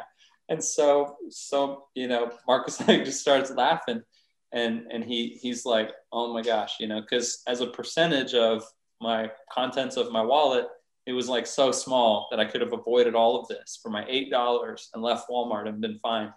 And 0.48 0.62
so, 0.62 1.16
so, 1.30 1.86
you 1.94 2.08
know, 2.08 2.32
Marcus 2.46 2.80
like 2.88 3.04
just 3.04 3.20
starts 3.20 3.50
laughing 3.50 4.02
and, 4.52 4.86
and 4.90 5.04
he, 5.04 5.38
he's 5.40 5.64
like, 5.66 5.90
oh 6.12 6.32
my 6.32 6.42
gosh, 6.42 6.76
you 6.80 6.86
know, 6.86 7.02
cause 7.02 7.42
as 7.46 7.60
a 7.60 7.66
percentage 7.66 8.34
of 8.34 8.64
my 9.00 9.30
contents 9.52 9.96
of 9.96 10.10
my 10.10 10.22
wallet, 10.22 10.66
it 11.06 11.12
was 11.12 11.28
like 11.28 11.46
so 11.46 11.70
small 11.70 12.28
that 12.30 12.40
I 12.40 12.44
could 12.44 12.60
have 12.60 12.72
avoided 12.72 13.14
all 13.14 13.38
of 13.38 13.48
this 13.48 13.78
for 13.82 13.90
my 13.90 14.04
$8 14.04 14.88
and 14.94 15.02
left 15.02 15.28
Walmart 15.28 15.68
and 15.68 15.80
been 15.80 15.98
fine. 15.98 16.32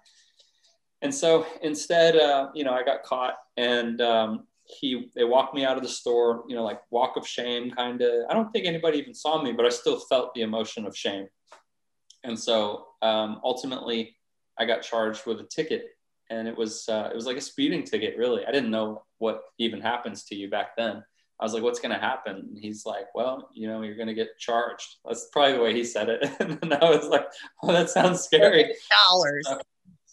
And 1.02 1.14
so 1.14 1.46
instead, 1.62 2.16
uh, 2.16 2.50
you 2.54 2.64
know, 2.64 2.74
I 2.74 2.84
got 2.84 3.04
caught 3.04 3.36
and 3.56 4.02
um, 4.02 4.48
he 4.68 5.10
they 5.16 5.24
walked 5.24 5.54
me 5.56 5.64
out 5.64 5.78
of 5.78 5.84
the 5.84 5.90
store 5.90 6.44
you 6.48 6.56
know 6.56 6.64
like 6.64 6.82
walk 6.90 7.16
of 7.16 7.26
shame 7.26 7.72
kind 7.72 8.02
of 8.02 8.26
i 8.30 8.34
don't 8.34 8.52
think 8.52 8.66
anybody 8.66 8.98
even 8.98 9.14
saw 9.14 9.42
me 9.42 9.54
but 9.54 9.66
i 9.66 9.70
still 9.70 9.98
felt 9.98 10.34
the 10.34 10.42
emotion 10.42 10.86
of 10.86 10.96
shame. 10.96 11.28
And 12.24 12.38
so 12.38 12.88
um, 13.02 13.40
ultimately 13.44 14.18
i 14.60 14.66
got 14.66 14.82
charged 14.82 15.26
with 15.26 15.40
a 15.40 15.46
ticket 15.46 15.86
and 16.30 16.48
it 16.48 16.58
was 16.58 16.90
uh, 16.90 17.10
it 17.12 17.16
was 17.16 17.26
like 17.26 17.38
a 17.38 17.42
speeding 17.42 17.84
ticket 17.84 18.18
really. 18.18 18.46
I 18.46 18.52
didn't 18.52 18.72
know 18.72 19.04
what 19.20 19.44
even 19.58 19.80
happens 19.80 20.26
to 20.26 20.36
you 20.36 20.50
back 20.50 20.76
then 20.78 21.04
i 21.40 21.44
was 21.44 21.54
like 21.54 21.64
what's 21.64 21.80
going 21.80 21.94
to 21.94 22.00
happen 22.00 22.36
and 22.36 22.58
he's 22.58 22.86
like 22.86 23.06
well 23.16 23.50
you 23.54 23.68
know 23.68 23.82
you're 23.82 23.96
going 23.96 24.08
to 24.08 24.14
get 24.14 24.38
charged 24.40 24.98
that's 25.06 25.28
probably 25.32 25.54
the 25.54 25.62
way 25.62 25.74
he 25.74 25.84
said 25.84 26.10
it 26.10 26.30
and 26.40 26.60
then 26.62 26.74
i 26.74 26.90
was 26.90 27.08
like 27.08 27.26
oh 27.64 27.72
that 27.72 27.90
sounds 27.90 28.22
scary 28.22 28.74
dollars 29.08 29.48
so, 29.48 29.60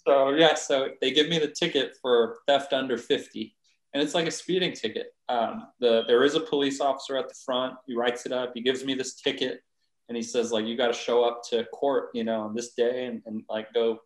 so 0.06 0.30
yeah 0.30 0.55
so 0.55 0.88
they 1.01 1.10
give 1.10 1.28
me 1.28 1.38
the 1.38 1.48
ticket 1.48 1.96
for 2.02 2.38
theft 2.46 2.72
under 2.72 2.96
50 2.96 3.55
and 3.94 4.02
it's 4.02 4.14
like 4.14 4.26
a 4.26 4.30
speeding 4.30 4.72
ticket. 4.72 5.14
Um, 5.28 5.68
the 5.78 6.02
there 6.06 6.24
is 6.24 6.34
a 6.34 6.40
police 6.40 6.80
officer 6.80 7.16
at 7.16 7.28
the 7.28 7.34
front. 7.46 7.76
He 7.86 7.94
writes 7.94 8.26
it 8.26 8.32
up. 8.32 8.51
He 8.52 8.60
gives 8.60 8.84
me 8.84 8.94
this 8.94 9.14
ticket, 9.14 9.60
and 10.09 10.16
he 10.16 10.22
says 10.22 10.52
like 10.52 10.66
you 10.66 10.76
got 10.76 10.88
to 10.88 10.92
show 10.92 11.24
up 11.24 11.42
to 11.51 11.64
court, 11.66 12.10
you 12.12 12.24
know, 12.24 12.40
on 12.40 12.55
this 12.55 12.74
day 12.74 13.06
and, 13.06 13.22
and 13.24 13.42
like 13.48 13.72
go 13.72 14.01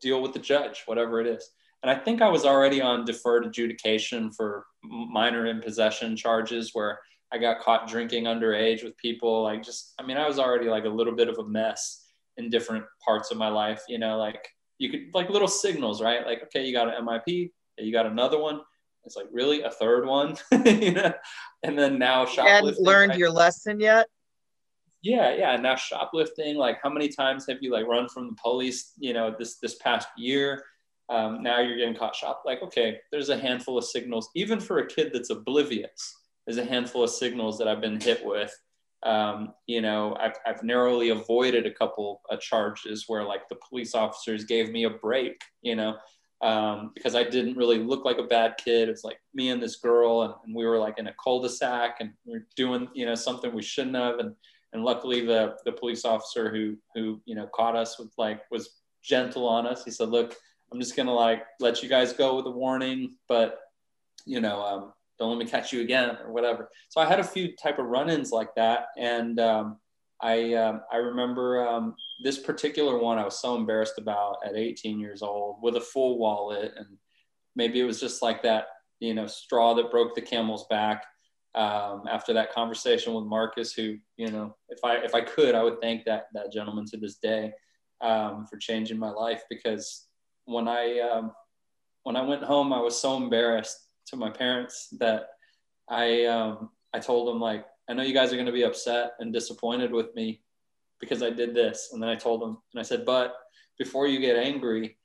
deal 0.00 0.22
with 0.22 0.32
the 0.32 0.38
judge, 0.38 0.82
whatever 0.86 1.20
it 1.20 1.26
is. 1.26 1.50
And 1.82 1.90
I 1.90 1.94
think 1.94 2.22
I 2.22 2.28
was 2.28 2.44
already 2.44 2.80
on 2.80 3.04
deferred 3.04 3.46
adjudication 3.46 4.32
for 4.32 4.66
minor 4.82 5.46
in 5.46 5.60
possession 5.60 6.16
charges 6.16 6.70
where 6.72 6.98
I 7.32 7.38
got 7.38 7.60
caught 7.60 7.88
drinking 7.88 8.24
underage 8.24 8.82
with 8.82 8.96
people. 8.96 9.44
Like 9.44 9.62
just, 9.62 9.94
I 9.98 10.04
mean, 10.04 10.16
I 10.16 10.26
was 10.26 10.38
already 10.38 10.68
like 10.68 10.84
a 10.84 10.88
little 10.88 11.14
bit 11.14 11.28
of 11.28 11.38
a 11.38 11.44
mess 11.44 12.06
in 12.36 12.50
different 12.50 12.84
parts 13.04 13.30
of 13.30 13.38
my 13.38 13.48
life. 13.48 13.82
You 13.88 13.98
know, 13.98 14.18
like 14.18 14.48
you 14.78 14.90
could 14.90 15.00
like 15.14 15.30
little 15.30 15.48
signals, 15.48 16.02
right? 16.02 16.26
Like 16.26 16.42
okay, 16.44 16.64
you 16.64 16.72
got 16.72 16.88
an 16.88 17.06
MIP, 17.06 17.52
you 17.78 17.92
got 17.92 18.06
another 18.06 18.38
one 18.38 18.60
it's 19.08 19.16
like 19.16 19.26
really 19.32 19.62
a 19.62 19.70
third 19.70 20.06
one, 20.06 20.36
you 20.66 20.92
know? 20.92 21.12
And 21.62 21.78
then 21.78 21.98
now 21.98 22.26
shoplifting. 22.26 22.76
And 22.76 22.86
learned 22.86 23.10
right? 23.10 23.18
your 23.18 23.30
lesson 23.30 23.80
yet? 23.80 24.06
Yeah, 25.00 25.34
yeah. 25.34 25.54
And 25.54 25.62
now 25.62 25.76
shoplifting, 25.76 26.56
like 26.56 26.78
how 26.82 26.90
many 26.90 27.08
times 27.08 27.46
have 27.48 27.58
you 27.62 27.72
like 27.72 27.86
run 27.86 28.08
from 28.08 28.28
the 28.28 28.36
police, 28.40 28.92
you 28.98 29.14
know, 29.14 29.34
this 29.36 29.58
this 29.58 29.76
past 29.76 30.08
year? 30.18 30.62
Um, 31.10 31.42
now 31.42 31.60
you're 31.60 31.76
getting 31.76 31.96
caught 31.96 32.14
shop. 32.14 32.42
Like, 32.44 32.62
okay, 32.62 32.98
there's 33.10 33.30
a 33.30 33.38
handful 33.38 33.78
of 33.78 33.84
signals, 33.84 34.28
even 34.34 34.60
for 34.60 34.78
a 34.78 34.86
kid 34.86 35.10
that's 35.12 35.30
oblivious, 35.30 36.14
there's 36.46 36.58
a 36.58 36.64
handful 36.64 37.04
of 37.04 37.10
signals 37.10 37.58
that 37.58 37.68
I've 37.68 37.80
been 37.80 38.00
hit 38.00 38.24
with. 38.24 38.54
Um, 39.04 39.52
you 39.66 39.80
know, 39.80 40.16
I've, 40.18 40.36
I've 40.46 40.62
narrowly 40.62 41.10
avoided 41.10 41.66
a 41.66 41.70
couple 41.70 42.22
of 42.30 42.40
charges 42.40 43.04
where 43.06 43.22
like 43.22 43.48
the 43.48 43.58
police 43.68 43.94
officers 43.94 44.44
gave 44.44 44.70
me 44.70 44.84
a 44.84 44.90
break, 44.90 45.40
you 45.62 45.76
know, 45.76 45.96
um, 46.40 46.92
because 46.94 47.14
I 47.14 47.24
didn't 47.24 47.56
really 47.56 47.78
look 47.78 48.04
like 48.04 48.18
a 48.18 48.24
bad 48.24 48.56
kid. 48.56 48.88
It's 48.88 49.04
like 49.04 49.18
me 49.34 49.50
and 49.50 49.62
this 49.62 49.76
girl, 49.76 50.22
and, 50.22 50.34
and, 50.44 50.54
we 50.54 50.64
were 50.64 50.78
like 50.78 50.98
in 50.98 51.08
a 51.08 51.14
cul-de-sac, 51.22 51.96
and 52.00 52.12
we 52.24 52.36
are 52.36 52.46
doing 52.56 52.88
you 52.94 53.06
know 53.06 53.14
something 53.14 53.52
we 53.52 53.62
shouldn't 53.62 53.96
have, 53.96 54.18
and 54.18 54.34
and 54.72 54.84
luckily 54.84 55.24
the 55.24 55.56
the 55.64 55.72
police 55.72 56.04
officer 56.04 56.50
who 56.50 56.76
who 56.94 57.20
you 57.24 57.34
know 57.34 57.48
caught 57.54 57.74
us 57.74 57.98
with 57.98 58.12
like 58.18 58.42
was 58.50 58.80
gentle 59.02 59.48
on 59.48 59.66
us. 59.66 59.84
He 59.84 59.90
said, 59.90 60.10
"Look, 60.10 60.36
I'm 60.72 60.80
just 60.80 60.96
gonna 60.96 61.14
like 61.14 61.44
let 61.60 61.82
you 61.82 61.88
guys 61.88 62.12
go 62.12 62.36
with 62.36 62.46
a 62.46 62.50
warning, 62.50 63.16
but 63.28 63.58
you 64.24 64.40
know." 64.40 64.62
Um, 64.62 64.92
don't 65.18 65.30
let 65.30 65.44
me 65.44 65.50
catch 65.50 65.72
you 65.72 65.80
again 65.80 66.16
or 66.24 66.32
whatever. 66.32 66.70
So 66.88 67.00
I 67.00 67.06
had 67.06 67.20
a 67.20 67.24
few 67.24 67.54
type 67.56 67.78
of 67.78 67.86
run-ins 67.86 68.30
like 68.30 68.54
that. 68.54 68.86
And 68.96 69.40
um, 69.40 69.78
I, 70.20 70.54
um, 70.54 70.82
I 70.92 70.96
remember 70.96 71.66
um, 71.66 71.94
this 72.22 72.38
particular 72.38 72.98
one 72.98 73.18
I 73.18 73.24
was 73.24 73.40
so 73.40 73.56
embarrassed 73.56 73.98
about 73.98 74.36
at 74.44 74.56
18 74.56 75.00
years 75.00 75.22
old 75.22 75.56
with 75.62 75.76
a 75.76 75.80
full 75.80 76.18
wallet. 76.18 76.72
And 76.76 76.86
maybe 77.56 77.80
it 77.80 77.84
was 77.84 78.00
just 78.00 78.22
like 78.22 78.42
that, 78.44 78.68
you 79.00 79.14
know, 79.14 79.26
straw 79.26 79.74
that 79.74 79.90
broke 79.90 80.14
the 80.14 80.22
camel's 80.22 80.66
back. 80.68 81.04
Um, 81.54 82.04
after 82.08 82.32
that 82.34 82.52
conversation 82.52 83.14
with 83.14 83.24
Marcus, 83.24 83.72
who, 83.72 83.96
you 84.16 84.30
know, 84.30 84.54
if 84.68 84.78
I, 84.84 84.96
if 84.96 85.14
I 85.14 85.22
could, 85.22 85.56
I 85.56 85.64
would 85.64 85.80
thank 85.80 86.04
that, 86.04 86.26
that 86.34 86.52
gentleman 86.52 86.84
to 86.86 86.96
this 86.96 87.16
day 87.16 87.52
um, 88.00 88.46
for 88.46 88.58
changing 88.58 88.98
my 88.98 89.10
life 89.10 89.42
because 89.50 90.07
when 90.48 90.66
I, 90.66 90.98
um, 91.00 91.32
when 92.04 92.16
I 92.16 92.22
went 92.22 92.42
home, 92.42 92.72
I 92.72 92.80
was 92.80 93.00
so 93.00 93.16
embarrassed 93.16 93.76
to 94.06 94.16
my 94.16 94.30
parents 94.30 94.88
that 94.98 95.28
I, 95.88 96.24
um, 96.24 96.70
I 96.94 96.98
told 96.98 97.28
them 97.28 97.40
like, 97.40 97.66
I 97.88 97.94
know 97.94 98.02
you 98.02 98.14
guys 98.14 98.32
are 98.32 98.36
going 98.36 98.46
to 98.46 98.52
be 98.52 98.64
upset 98.64 99.12
and 99.18 99.32
disappointed 99.32 99.92
with 99.92 100.14
me 100.14 100.42
because 101.00 101.22
I 101.22 101.30
did 101.30 101.54
this. 101.54 101.90
And 101.92 102.02
then 102.02 102.08
I 102.08 102.16
told 102.16 102.40
them, 102.40 102.58
and 102.72 102.80
I 102.80 102.82
said, 102.82 103.04
but 103.04 103.34
before 103.78 104.06
you 104.06 104.20
get 104.20 104.36
angry, 104.36 104.96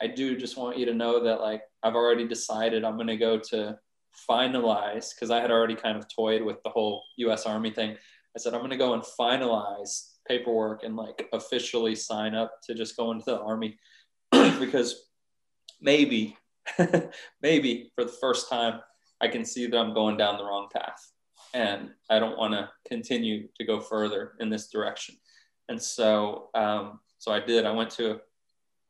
I 0.00 0.08
do 0.08 0.36
just 0.36 0.56
want 0.56 0.78
you 0.78 0.86
to 0.86 0.94
know 0.94 1.22
that 1.24 1.40
like 1.40 1.62
I've 1.82 1.94
already 1.94 2.26
decided 2.26 2.84
I'm 2.84 2.96
going 2.96 3.08
to 3.08 3.16
go 3.16 3.38
to 3.50 3.78
finalize 4.28 5.14
because 5.14 5.30
I 5.30 5.40
had 5.40 5.50
already 5.50 5.74
kind 5.74 5.96
of 5.96 6.06
toyed 6.14 6.42
with 6.42 6.62
the 6.64 6.70
whole 6.70 7.02
US 7.18 7.46
Army 7.46 7.70
thing. 7.70 7.92
I 8.36 8.38
said, 8.38 8.52
I'm 8.52 8.60
going 8.60 8.70
to 8.70 8.76
go 8.76 8.94
and 8.94 9.02
finalize 9.18 10.12
paperwork 10.26 10.84
and 10.84 10.96
like 10.96 11.28
officially 11.32 11.94
sign 11.94 12.34
up 12.34 12.52
to 12.64 12.74
just 12.74 12.96
go 12.96 13.10
into 13.12 13.24
the 13.24 13.40
Army 13.40 13.78
because 14.60 15.06
maybe, 15.80 16.36
maybe 17.42 17.90
for 17.94 18.04
the 18.04 18.12
first 18.20 18.48
time, 18.48 18.80
I 19.20 19.28
can 19.28 19.44
see 19.44 19.66
that 19.66 19.76
I'm 19.76 19.94
going 19.94 20.16
down 20.16 20.36
the 20.36 20.44
wrong 20.44 20.68
path 20.72 21.12
and 21.54 21.90
I 22.10 22.18
don't 22.18 22.38
want 22.38 22.54
to 22.54 22.70
continue 22.86 23.48
to 23.56 23.64
go 23.64 23.80
further 23.80 24.32
in 24.40 24.50
this 24.50 24.68
direction. 24.68 25.16
And 25.68 25.80
so, 25.82 26.48
um, 26.54 27.00
so 27.18 27.32
I 27.32 27.40
did. 27.40 27.66
I 27.66 27.72
went 27.72 27.90
to 27.92 28.20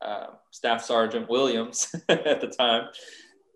uh, 0.02 0.26
Staff 0.50 0.84
Sergeant 0.84 1.28
Williams 1.28 1.94
at 2.08 2.40
the 2.40 2.48
time, 2.48 2.88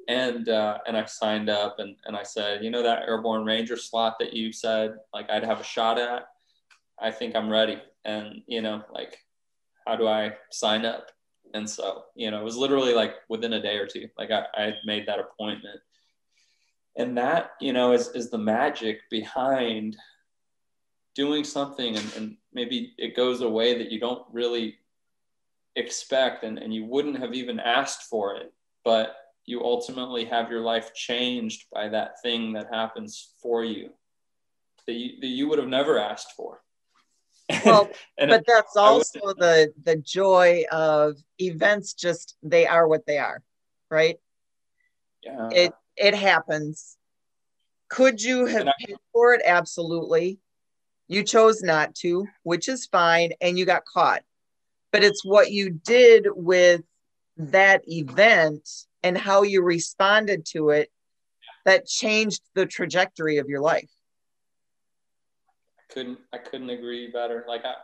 and 0.08 0.48
uh, 0.48 0.78
and 0.86 0.96
I 0.96 1.04
signed 1.04 1.48
up 1.48 1.76
and 1.78 1.96
and 2.04 2.16
I 2.16 2.22
said, 2.22 2.64
you 2.64 2.70
know, 2.70 2.82
that 2.82 3.02
Airborne 3.06 3.44
Ranger 3.44 3.76
slot 3.76 4.16
that 4.18 4.32
you 4.32 4.52
said 4.52 4.94
like 5.14 5.30
I'd 5.30 5.44
have 5.44 5.60
a 5.60 5.64
shot 5.64 5.98
at. 5.98 6.24
I 7.00 7.10
think 7.10 7.36
I'm 7.36 7.50
ready. 7.50 7.80
And 8.04 8.42
you 8.46 8.62
know, 8.62 8.82
like 8.92 9.18
how 9.86 9.96
do 9.96 10.08
I 10.08 10.32
sign 10.50 10.84
up? 10.84 11.10
And 11.54 11.68
so, 11.68 12.04
you 12.14 12.30
know, 12.30 12.40
it 12.40 12.44
was 12.44 12.56
literally 12.56 12.94
like 12.94 13.14
within 13.28 13.52
a 13.54 13.62
day 13.62 13.76
or 13.76 13.86
two, 13.86 14.08
like 14.18 14.30
I, 14.30 14.44
I 14.54 14.74
made 14.84 15.06
that 15.06 15.18
appointment. 15.18 15.80
And 16.96 17.16
that, 17.16 17.52
you 17.60 17.72
know, 17.72 17.92
is, 17.92 18.08
is 18.08 18.30
the 18.30 18.38
magic 18.38 19.00
behind 19.10 19.96
doing 21.14 21.44
something 21.44 21.96
and, 21.96 22.12
and 22.16 22.36
maybe 22.52 22.94
it 22.98 23.16
goes 23.16 23.42
away 23.42 23.76
that 23.78 23.90
you 23.90 24.00
don't 24.00 24.26
really 24.32 24.76
expect 25.76 26.44
and, 26.44 26.58
and 26.58 26.72
you 26.74 26.84
wouldn't 26.84 27.18
have 27.18 27.34
even 27.34 27.60
asked 27.60 28.04
for 28.04 28.36
it, 28.36 28.52
but 28.84 29.16
you 29.44 29.62
ultimately 29.62 30.24
have 30.24 30.50
your 30.50 30.60
life 30.60 30.94
changed 30.94 31.66
by 31.72 31.88
that 31.88 32.20
thing 32.22 32.52
that 32.52 32.72
happens 32.72 33.34
for 33.42 33.64
you 33.64 33.90
that 34.86 34.94
you, 34.94 35.20
that 35.20 35.28
you 35.28 35.48
would 35.48 35.58
have 35.58 35.68
never 35.68 35.98
asked 35.98 36.32
for. 36.36 36.62
Well, 37.64 37.90
but 38.18 38.44
that's 38.46 38.76
also 38.76 39.20
the 39.34 39.72
the 39.82 39.96
joy 39.96 40.64
of 40.70 41.16
events. 41.38 41.94
Just 41.94 42.36
they 42.42 42.66
are 42.66 42.86
what 42.86 43.06
they 43.06 43.18
are, 43.18 43.42
right? 43.90 44.18
Yeah. 45.22 45.48
It 45.52 45.72
it 45.96 46.14
happens. 46.14 46.96
Could 47.88 48.22
you 48.22 48.46
have 48.46 48.68
I, 48.68 48.72
paid 48.78 48.96
for 49.12 49.34
it? 49.34 49.42
Absolutely. 49.44 50.38
You 51.08 51.22
chose 51.24 51.62
not 51.62 51.94
to, 51.96 52.26
which 52.42 52.68
is 52.68 52.86
fine, 52.86 53.32
and 53.40 53.58
you 53.58 53.66
got 53.66 53.84
caught. 53.84 54.22
But 54.92 55.04
it's 55.04 55.24
what 55.24 55.50
you 55.50 55.70
did 55.70 56.26
with 56.30 56.82
that 57.36 57.82
event 57.86 58.68
and 59.02 59.18
how 59.18 59.42
you 59.42 59.62
responded 59.62 60.46
to 60.46 60.70
it 60.70 60.90
that 61.64 61.86
changed 61.86 62.42
the 62.54 62.66
trajectory 62.66 63.38
of 63.38 63.48
your 63.48 63.60
life 63.60 63.90
couldn't 65.92 66.18
I 66.32 66.38
couldn't 66.38 66.70
agree 66.70 67.10
better. 67.10 67.44
Like 67.48 67.64
I 67.64 67.74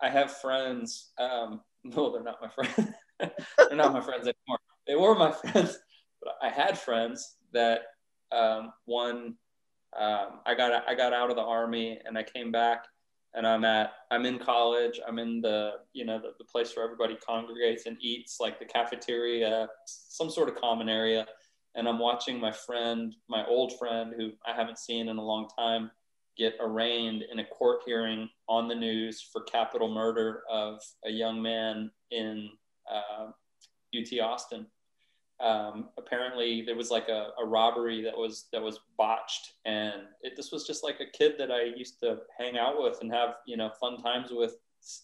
I 0.00 0.10
have 0.10 0.32
friends. 0.32 1.10
Um, 1.18 1.60
no, 1.84 2.12
they're 2.12 2.22
not 2.22 2.40
my 2.40 2.48
friends. 2.48 2.92
they're 3.18 3.76
not 3.76 3.92
my 3.92 4.00
friends 4.00 4.22
anymore. 4.22 4.58
They 4.86 4.94
were 4.94 5.14
my 5.14 5.32
friends, 5.52 5.78
but 6.22 6.34
I 6.42 6.48
had 6.50 6.78
friends 6.78 7.36
that 7.52 7.82
um, 8.32 8.72
one. 8.84 9.34
Um, 9.98 10.40
I 10.44 10.54
got 10.54 10.84
I 10.88 10.94
got 10.94 11.12
out 11.12 11.30
of 11.30 11.36
the 11.36 11.42
army 11.42 11.98
and 12.04 12.18
I 12.18 12.22
came 12.22 12.52
back 12.52 12.84
and 13.34 13.46
I'm 13.46 13.64
at 13.64 13.92
I'm 14.10 14.26
in 14.26 14.38
college. 14.38 15.00
I'm 15.06 15.18
in 15.18 15.40
the 15.40 15.72
you 15.92 16.04
know 16.04 16.18
the, 16.18 16.32
the 16.38 16.44
place 16.44 16.74
where 16.76 16.84
everybody 16.84 17.16
congregates 17.16 17.86
and 17.86 17.96
eats, 18.00 18.38
like 18.40 18.58
the 18.58 18.64
cafeteria, 18.64 19.68
some 19.86 20.30
sort 20.30 20.48
of 20.48 20.56
common 20.56 20.88
area. 20.88 21.26
And 21.74 21.88
I'm 21.88 21.98
watching 21.98 22.40
my 22.40 22.50
friend, 22.50 23.14
my 23.28 23.46
old 23.46 23.78
friend, 23.78 24.12
who 24.16 24.30
I 24.46 24.54
haven't 24.54 24.78
seen 24.78 25.08
in 25.08 25.18
a 25.18 25.22
long 25.22 25.48
time, 25.56 25.90
get 26.38 26.54
arraigned 26.60 27.24
in 27.30 27.40
a 27.40 27.44
court 27.44 27.80
hearing 27.84 28.28
on 28.48 28.68
the 28.68 28.74
news 28.74 29.20
for 29.20 29.42
capital 29.42 29.92
murder 29.92 30.42
of 30.50 30.80
a 31.04 31.10
young 31.10 31.42
man 31.42 31.90
in 32.10 32.50
uh, 32.90 33.30
UT 33.96 34.20
Austin. 34.20 34.66
Um, 35.40 35.90
apparently, 35.98 36.62
there 36.62 36.76
was 36.76 36.90
like 36.90 37.08
a, 37.08 37.28
a, 37.40 37.46
robbery 37.46 38.02
that 38.02 38.16
was 38.16 38.46
that 38.52 38.60
was 38.60 38.80
botched, 38.96 39.52
and 39.64 40.02
it, 40.20 40.34
this 40.36 40.50
was 40.50 40.66
just 40.66 40.82
like 40.82 40.98
a 40.98 41.16
kid 41.16 41.34
that 41.38 41.52
I 41.52 41.62
used 41.62 42.00
to 42.00 42.18
hang 42.36 42.58
out 42.58 42.82
with 42.82 42.98
and 43.02 43.12
have 43.12 43.36
you 43.46 43.56
know 43.56 43.70
fun 43.80 44.02
times 44.02 44.30
with. 44.30 44.56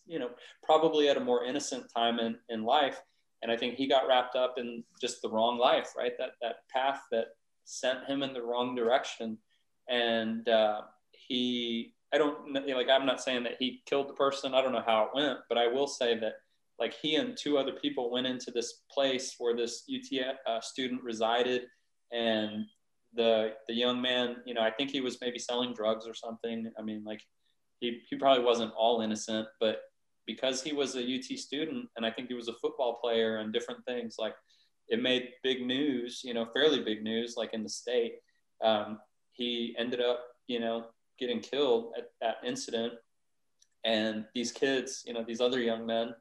You 0.06 0.20
know, 0.20 0.30
probably 0.62 1.08
at 1.08 1.16
a 1.16 1.20
more 1.20 1.44
innocent 1.44 1.90
time 1.94 2.20
in, 2.20 2.36
in 2.48 2.62
life, 2.62 3.02
and 3.42 3.50
I 3.50 3.56
think 3.56 3.74
he 3.74 3.88
got 3.88 4.06
wrapped 4.06 4.36
up 4.36 4.54
in 4.56 4.84
just 5.00 5.20
the 5.20 5.28
wrong 5.28 5.58
life, 5.58 5.92
right? 5.96 6.12
That 6.16 6.30
that 6.40 6.56
path 6.72 7.02
that 7.10 7.26
sent 7.64 8.04
him 8.06 8.22
in 8.22 8.32
the 8.32 8.42
wrong 8.42 8.74
direction, 8.74 9.36
and 9.88 10.48
uh, 10.48 10.82
he 11.28 11.94
I 12.12 12.18
don't 12.18 12.52
like 12.52 12.88
I'm 12.88 13.06
not 13.06 13.20
saying 13.20 13.42
that 13.44 13.56
he 13.58 13.82
killed 13.86 14.08
the 14.08 14.14
person. 14.14 14.54
I 14.54 14.62
don't 14.62 14.72
know 14.72 14.84
how 14.86 15.04
it 15.04 15.10
went, 15.14 15.40
but 15.48 15.58
I 15.58 15.66
will 15.66 15.86
say 15.88 16.18
that 16.20 16.34
like 16.78 16.94
he 16.94 17.16
and 17.16 17.36
two 17.36 17.58
other 17.58 17.72
people 17.72 18.10
went 18.10 18.26
into 18.26 18.50
this 18.50 18.82
place 18.90 19.34
where 19.38 19.56
this 19.56 19.84
UT 19.92 20.24
uh, 20.46 20.60
student 20.60 21.02
resided, 21.02 21.62
and 22.12 22.66
the 23.14 23.54
the 23.68 23.74
young 23.74 24.00
man, 24.00 24.36
you 24.46 24.54
know, 24.54 24.60
I 24.60 24.70
think 24.70 24.90
he 24.90 25.00
was 25.00 25.20
maybe 25.20 25.38
selling 25.38 25.74
drugs 25.74 26.06
or 26.06 26.14
something. 26.14 26.70
I 26.78 26.82
mean, 26.82 27.02
like 27.04 27.20
he 27.80 28.00
he 28.08 28.16
probably 28.16 28.44
wasn't 28.44 28.72
all 28.76 29.00
innocent, 29.00 29.48
but 29.60 29.78
because 30.26 30.62
he 30.62 30.72
was 30.72 30.96
a 30.96 31.02
UT 31.02 31.24
student, 31.38 31.88
and 31.96 32.06
I 32.06 32.10
think 32.10 32.28
he 32.28 32.34
was 32.34 32.48
a 32.48 32.54
football 32.54 32.98
player 33.02 33.38
and 33.38 33.52
different 33.52 33.84
things, 33.84 34.16
like 34.18 34.34
it 34.88 35.02
made 35.02 35.30
big 35.42 35.66
news, 35.66 36.22
you 36.24 36.34
know, 36.34 36.46
fairly 36.52 36.82
big 36.82 37.02
news, 37.02 37.34
like 37.36 37.54
in 37.54 37.62
the 37.62 37.68
state. 37.68 38.14
Um, 38.62 38.98
he 39.32 39.74
ended 39.78 40.00
up, 40.00 40.20
you 40.46 40.60
know, 40.60 40.86
getting 41.18 41.40
killed 41.40 41.92
at 41.96 42.10
that 42.20 42.36
incident. 42.44 42.94
And 43.84 44.24
these 44.34 44.52
kids, 44.52 45.04
you 45.06 45.12
know, 45.12 45.24
these 45.26 45.40
other 45.40 45.60
young 45.60 45.86
men 45.86 46.14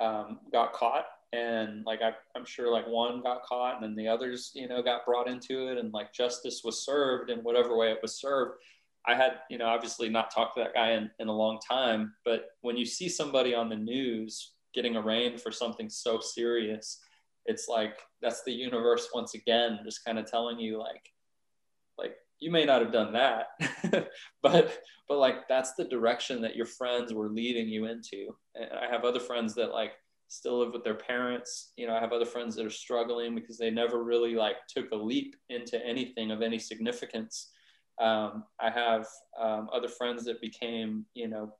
um, 0.00 0.40
got 0.52 0.72
caught. 0.72 1.06
And 1.32 1.84
like, 1.84 2.00
I, 2.02 2.12
I'm 2.36 2.44
sure 2.44 2.72
like 2.72 2.88
one 2.88 3.22
got 3.22 3.44
caught 3.44 3.74
and 3.74 3.84
then 3.84 3.94
the 3.94 4.08
others, 4.08 4.50
you 4.54 4.66
know, 4.66 4.82
got 4.82 5.06
brought 5.06 5.28
into 5.28 5.68
it 5.68 5.78
and 5.78 5.92
like 5.92 6.12
justice 6.12 6.62
was 6.64 6.84
served 6.84 7.30
in 7.30 7.38
whatever 7.40 7.76
way 7.76 7.92
it 7.92 7.98
was 8.02 8.18
served. 8.18 8.54
I 9.06 9.14
had, 9.14 9.38
you 9.48 9.58
know, 9.58 9.66
obviously 9.66 10.08
not 10.08 10.34
talked 10.34 10.56
to 10.56 10.64
that 10.64 10.74
guy 10.74 10.92
in, 10.92 11.10
in 11.20 11.28
a 11.28 11.32
long 11.32 11.58
time, 11.66 12.14
but 12.24 12.46
when 12.62 12.76
you 12.76 12.84
see 12.84 13.08
somebody 13.08 13.54
on 13.54 13.68
the 13.68 13.76
news 13.76 14.52
getting 14.74 14.96
arraigned 14.96 15.40
for 15.40 15.50
something 15.50 15.88
so 15.88 16.20
serious, 16.20 17.00
it's 17.46 17.68
like 17.68 17.98
that's 18.20 18.42
the 18.42 18.52
universe 18.52 19.08
once 19.14 19.34
again, 19.34 19.80
just 19.84 20.04
kind 20.04 20.18
of 20.18 20.30
telling 20.30 20.58
you 20.58 20.78
like, 20.78 20.88
like 20.90 21.02
you 22.40 22.50
may 22.50 22.64
not 22.64 22.80
have 22.82 22.92
done 22.92 23.12
that 23.12 23.48
but 24.42 24.78
but 25.08 25.18
like 25.18 25.46
that's 25.48 25.74
the 25.74 25.84
direction 25.84 26.40
that 26.40 26.56
your 26.56 26.66
friends 26.66 27.12
were 27.12 27.28
leading 27.28 27.68
you 27.68 27.86
into. 27.86 28.28
And 28.54 28.70
i 28.72 28.90
have 28.90 29.04
other 29.04 29.20
friends 29.20 29.54
that 29.54 29.72
like 29.72 29.92
still 30.28 30.60
live 30.60 30.72
with 30.72 30.84
their 30.84 30.94
parents. 30.94 31.72
You 31.76 31.86
know 31.86 31.94
i 31.94 32.00
have 32.00 32.12
other 32.12 32.24
friends 32.24 32.56
that 32.56 32.66
are 32.66 32.70
struggling 32.70 33.34
because 33.34 33.58
they 33.58 33.70
never 33.70 34.02
really 34.02 34.34
like 34.34 34.56
took 34.68 34.90
a 34.92 34.96
leap 34.96 35.36
into 35.48 35.84
anything 35.84 36.30
of 36.30 36.42
any 36.42 36.58
significance. 36.58 37.50
Um, 38.00 38.44
i 38.58 38.70
have 38.70 39.06
um, 39.38 39.68
other 39.72 39.88
friends 39.88 40.24
that 40.24 40.40
became 40.40 41.04
you 41.14 41.28
know 41.28 41.52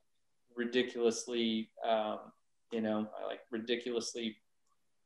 ridiculously 0.57 1.71
um, 1.89 2.19
you 2.73 2.81
know 2.81 3.07
like 3.29 3.41
ridiculously 3.51 4.37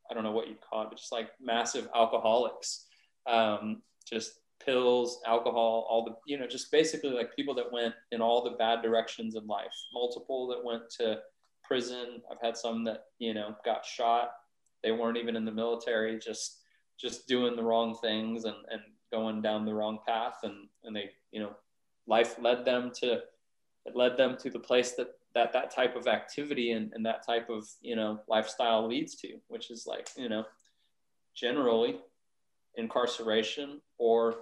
i 0.08 0.14
don't 0.14 0.22
know 0.22 0.30
what 0.30 0.46
you'd 0.48 0.60
call 0.60 0.82
it 0.82 0.88
but 0.90 0.98
just 0.98 1.12
like 1.12 1.30
massive 1.40 1.88
alcoholics. 1.94 2.86
Um, 3.26 3.82
just 4.06 4.40
pills, 4.64 5.20
alcohol, 5.26 5.86
all 5.88 6.04
the, 6.04 6.14
you 6.26 6.38
know, 6.38 6.46
just 6.46 6.70
basically 6.70 7.10
like 7.10 7.34
people 7.34 7.54
that 7.54 7.72
went 7.72 7.94
in 8.12 8.20
all 8.20 8.42
the 8.42 8.56
bad 8.56 8.82
directions 8.82 9.34
in 9.34 9.46
life, 9.46 9.74
multiple 9.92 10.46
that 10.48 10.64
went 10.64 10.82
to 10.98 11.18
prison. 11.62 12.22
I've 12.30 12.40
had 12.42 12.56
some 12.56 12.84
that, 12.84 13.04
you 13.18 13.34
know, 13.34 13.54
got 13.64 13.84
shot. 13.84 14.32
They 14.82 14.92
weren't 14.92 15.16
even 15.16 15.36
in 15.36 15.44
the 15.44 15.52
military, 15.52 16.18
just, 16.18 16.60
just 17.00 17.26
doing 17.26 17.56
the 17.56 17.62
wrong 17.62 17.96
things 18.00 18.44
and, 18.44 18.56
and 18.70 18.82
going 19.12 19.42
down 19.42 19.64
the 19.64 19.74
wrong 19.74 19.98
path. 20.06 20.38
And, 20.42 20.68
and 20.84 20.94
they, 20.94 21.10
you 21.30 21.40
know, 21.40 21.52
life 22.06 22.36
led 22.40 22.64
them 22.64 22.90
to, 23.00 23.20
it 23.86 23.94
led 23.94 24.16
them 24.16 24.36
to 24.38 24.50
the 24.50 24.58
place 24.58 24.92
that, 24.92 25.08
that 25.34 25.52
that 25.52 25.70
type 25.74 25.96
of 25.96 26.06
activity 26.06 26.72
and, 26.72 26.92
and 26.92 27.04
that 27.04 27.26
type 27.26 27.50
of, 27.50 27.66
you 27.80 27.96
know, 27.96 28.20
lifestyle 28.28 28.86
leads 28.86 29.16
to, 29.16 29.36
which 29.48 29.70
is 29.70 29.86
like, 29.86 30.08
you 30.16 30.28
know, 30.28 30.44
generally 31.34 31.98
incarceration 32.76 33.80
or 33.98 34.34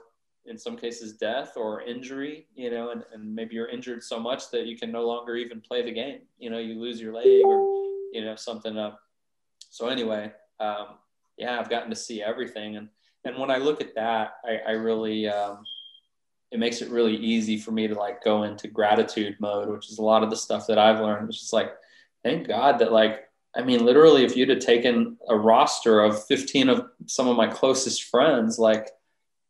in 0.46 0.58
some 0.58 0.76
cases 0.76 1.12
death 1.14 1.52
or 1.56 1.82
injury 1.82 2.46
you 2.54 2.70
know 2.70 2.90
and, 2.90 3.04
and 3.12 3.34
maybe 3.34 3.54
you're 3.54 3.68
injured 3.68 4.02
so 4.02 4.18
much 4.18 4.50
that 4.50 4.66
you 4.66 4.76
can 4.76 4.90
no 4.90 5.06
longer 5.06 5.36
even 5.36 5.60
play 5.60 5.82
the 5.82 5.92
game. 5.92 6.20
You 6.38 6.50
know 6.50 6.58
you 6.58 6.80
lose 6.80 7.00
your 7.00 7.12
leg 7.12 7.42
or 7.44 7.60
you 8.12 8.22
know 8.24 8.36
something 8.36 8.76
up. 8.76 9.00
So 9.70 9.88
anyway 9.88 10.32
um, 10.60 10.98
yeah 11.38 11.58
i've 11.58 11.70
gotten 11.70 11.90
to 11.90 11.96
see 11.96 12.22
everything. 12.22 12.76
And 12.76 12.88
and 13.24 13.38
when 13.38 13.50
i 13.50 13.56
look 13.56 13.80
at 13.80 13.94
that 13.94 14.34
i, 14.44 14.58
I 14.68 14.72
really 14.72 15.28
um, 15.28 15.64
it 16.50 16.58
makes 16.58 16.82
it 16.82 16.90
really 16.90 17.16
easy 17.16 17.56
for 17.56 17.70
me 17.70 17.86
to 17.86 17.94
like 17.94 18.22
go 18.22 18.42
into 18.42 18.68
gratitude 18.68 19.36
mode 19.38 19.68
which 19.68 19.90
is 19.90 19.98
a 19.98 20.02
lot 20.02 20.22
of 20.22 20.30
the 20.30 20.36
stuff 20.36 20.66
that 20.66 20.78
i've 20.78 21.00
learned. 21.00 21.28
It's 21.28 21.40
just 21.40 21.52
like 21.52 21.72
thank 22.24 22.48
god 22.48 22.78
that 22.80 22.92
like 22.92 23.28
I 23.54 23.62
mean, 23.62 23.84
literally, 23.84 24.24
if 24.24 24.34
you'd 24.34 24.48
have 24.48 24.60
taken 24.60 25.18
a 25.28 25.36
roster 25.36 26.00
of 26.00 26.24
15 26.24 26.70
of 26.70 26.86
some 27.06 27.28
of 27.28 27.36
my 27.36 27.46
closest 27.46 28.04
friends, 28.04 28.58
like 28.58 28.88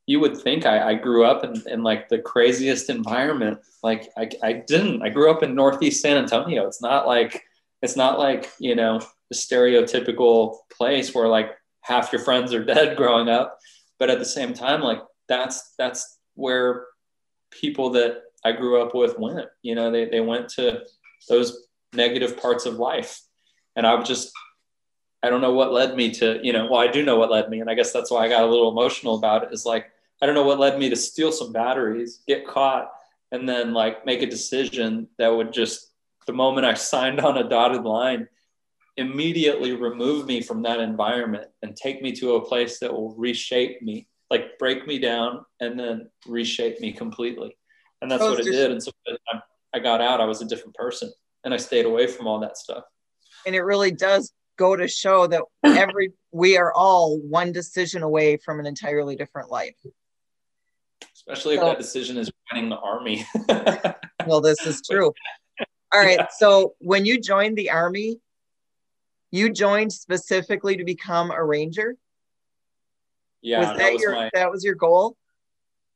you 0.06 0.20
would 0.20 0.36
think 0.36 0.66
I, 0.66 0.90
I 0.90 0.94
grew 0.94 1.24
up 1.24 1.44
in, 1.44 1.62
in, 1.68 1.82
like 1.82 2.08
the 2.08 2.18
craziest 2.18 2.90
environment. 2.90 3.58
Like 3.82 4.08
I, 4.16 4.30
I 4.42 4.52
didn't. 4.52 5.02
I 5.02 5.08
grew 5.08 5.30
up 5.30 5.42
in 5.42 5.54
Northeast 5.54 6.02
San 6.02 6.16
Antonio. 6.16 6.66
It's 6.66 6.82
not 6.82 7.06
like 7.06 7.42
it's 7.82 7.96
not 7.96 8.18
like 8.18 8.50
you 8.58 8.74
know 8.74 9.00
the 9.30 9.36
stereotypical 9.36 10.58
place 10.72 11.14
where 11.14 11.28
like 11.28 11.52
half 11.82 12.12
your 12.12 12.22
friends 12.22 12.52
are 12.52 12.64
dead 12.64 12.96
growing 12.98 13.28
up. 13.28 13.58
But 13.98 14.10
at 14.10 14.18
the 14.18 14.24
same 14.24 14.54
time, 14.54 14.80
like 14.80 15.00
that's 15.28 15.74
that's 15.78 16.18
where 16.34 16.86
people 17.50 17.90
that 17.90 18.22
I 18.44 18.52
grew 18.52 18.82
up 18.82 18.94
with 18.94 19.18
went. 19.18 19.48
You 19.62 19.74
know, 19.74 19.90
they 19.90 20.06
they 20.06 20.20
went 20.20 20.48
to 20.50 20.82
those 21.28 21.66
negative 21.92 22.40
parts 22.40 22.66
of 22.66 22.76
life 22.76 23.20
and 23.76 23.86
I 23.86 23.94
would 23.94 24.06
just 24.06 24.32
I 25.22 25.30
don't 25.30 25.40
know 25.40 25.52
what 25.52 25.72
led 25.72 25.94
me 25.94 26.10
to, 26.12 26.40
you 26.42 26.52
know, 26.52 26.66
well, 26.70 26.80
I 26.80 26.88
do 26.88 27.04
know 27.04 27.16
what 27.16 27.30
led 27.30 27.48
me. 27.48 27.60
And 27.60 27.70
I 27.70 27.74
guess 27.74 27.92
that's 27.92 28.10
why 28.10 28.24
I 28.24 28.28
got 28.28 28.42
a 28.42 28.46
little 28.46 28.70
emotional 28.70 29.14
about 29.14 29.44
it 29.44 29.52
is 29.52 29.64
like, 29.64 29.86
I 30.20 30.26
don't 30.26 30.34
know 30.34 30.44
what 30.44 30.58
led 30.58 30.78
me 30.78 30.88
to 30.90 30.96
steal 30.96 31.30
some 31.32 31.52
batteries, 31.52 32.22
get 32.26 32.46
caught, 32.46 32.90
and 33.30 33.48
then 33.48 33.72
like 33.72 34.04
make 34.04 34.22
a 34.22 34.26
decision 34.26 35.08
that 35.18 35.28
would 35.28 35.52
just, 35.52 35.92
the 36.26 36.32
moment 36.32 36.66
I 36.66 36.74
signed 36.74 37.20
on 37.20 37.38
a 37.38 37.48
dotted 37.48 37.82
line, 37.82 38.28
immediately 38.96 39.72
remove 39.72 40.26
me 40.26 40.42
from 40.42 40.62
that 40.62 40.80
environment 40.80 41.48
and 41.62 41.74
take 41.74 42.02
me 42.02 42.12
to 42.12 42.34
a 42.34 42.44
place 42.44 42.78
that 42.80 42.92
will 42.92 43.14
reshape 43.14 43.80
me, 43.80 44.06
like 44.28 44.58
break 44.58 44.86
me 44.86 44.98
down 44.98 45.44
and 45.60 45.78
then 45.78 46.10
reshape 46.26 46.80
me 46.80 46.92
completely. 46.92 47.56
And 48.00 48.10
that's 48.10 48.22
what 48.22 48.40
it 48.40 48.44
did. 48.44 48.70
And 48.70 48.82
so 48.82 48.90
I 49.72 49.78
got 49.78 50.00
out, 50.00 50.20
I 50.20 50.24
was 50.24 50.42
a 50.42 50.46
different 50.46 50.74
person 50.74 51.10
and 51.44 51.54
I 51.54 51.56
stayed 51.56 51.86
away 51.86 52.06
from 52.06 52.26
all 52.26 52.40
that 52.40 52.58
stuff. 52.58 52.84
And 53.46 53.54
it 53.54 53.62
really 53.62 53.92
does 53.92 54.32
go 54.56 54.76
to 54.76 54.88
show 54.88 55.26
that 55.26 55.42
every 55.64 56.12
we 56.30 56.56
are 56.56 56.72
all 56.72 57.18
one 57.18 57.52
decision 57.52 58.02
away 58.02 58.36
from 58.36 58.60
an 58.60 58.66
entirely 58.66 59.16
different 59.16 59.50
life. 59.50 59.74
Especially 61.14 61.54
if 61.54 61.60
that 61.60 61.78
decision 61.78 62.16
is 62.16 62.30
joining 62.50 62.68
the 62.68 62.78
army. 62.78 63.24
well, 64.26 64.40
this 64.40 64.64
is 64.66 64.82
true. 64.88 65.12
All 65.92 66.00
right. 66.00 66.18
Yeah. 66.18 66.26
So 66.38 66.74
when 66.78 67.04
you 67.04 67.20
joined 67.20 67.56
the 67.56 67.70
army, 67.70 68.18
you 69.30 69.50
joined 69.50 69.92
specifically 69.92 70.76
to 70.76 70.84
become 70.84 71.30
a 71.30 71.42
ranger. 71.42 71.96
Yeah, 73.40 73.58
was 73.58 73.68
that, 73.68 73.78
that 73.78 73.92
was 73.92 74.02
your 74.02 74.14
my, 74.14 74.30
that 74.34 74.50
was 74.50 74.64
your 74.64 74.74
goal? 74.74 75.16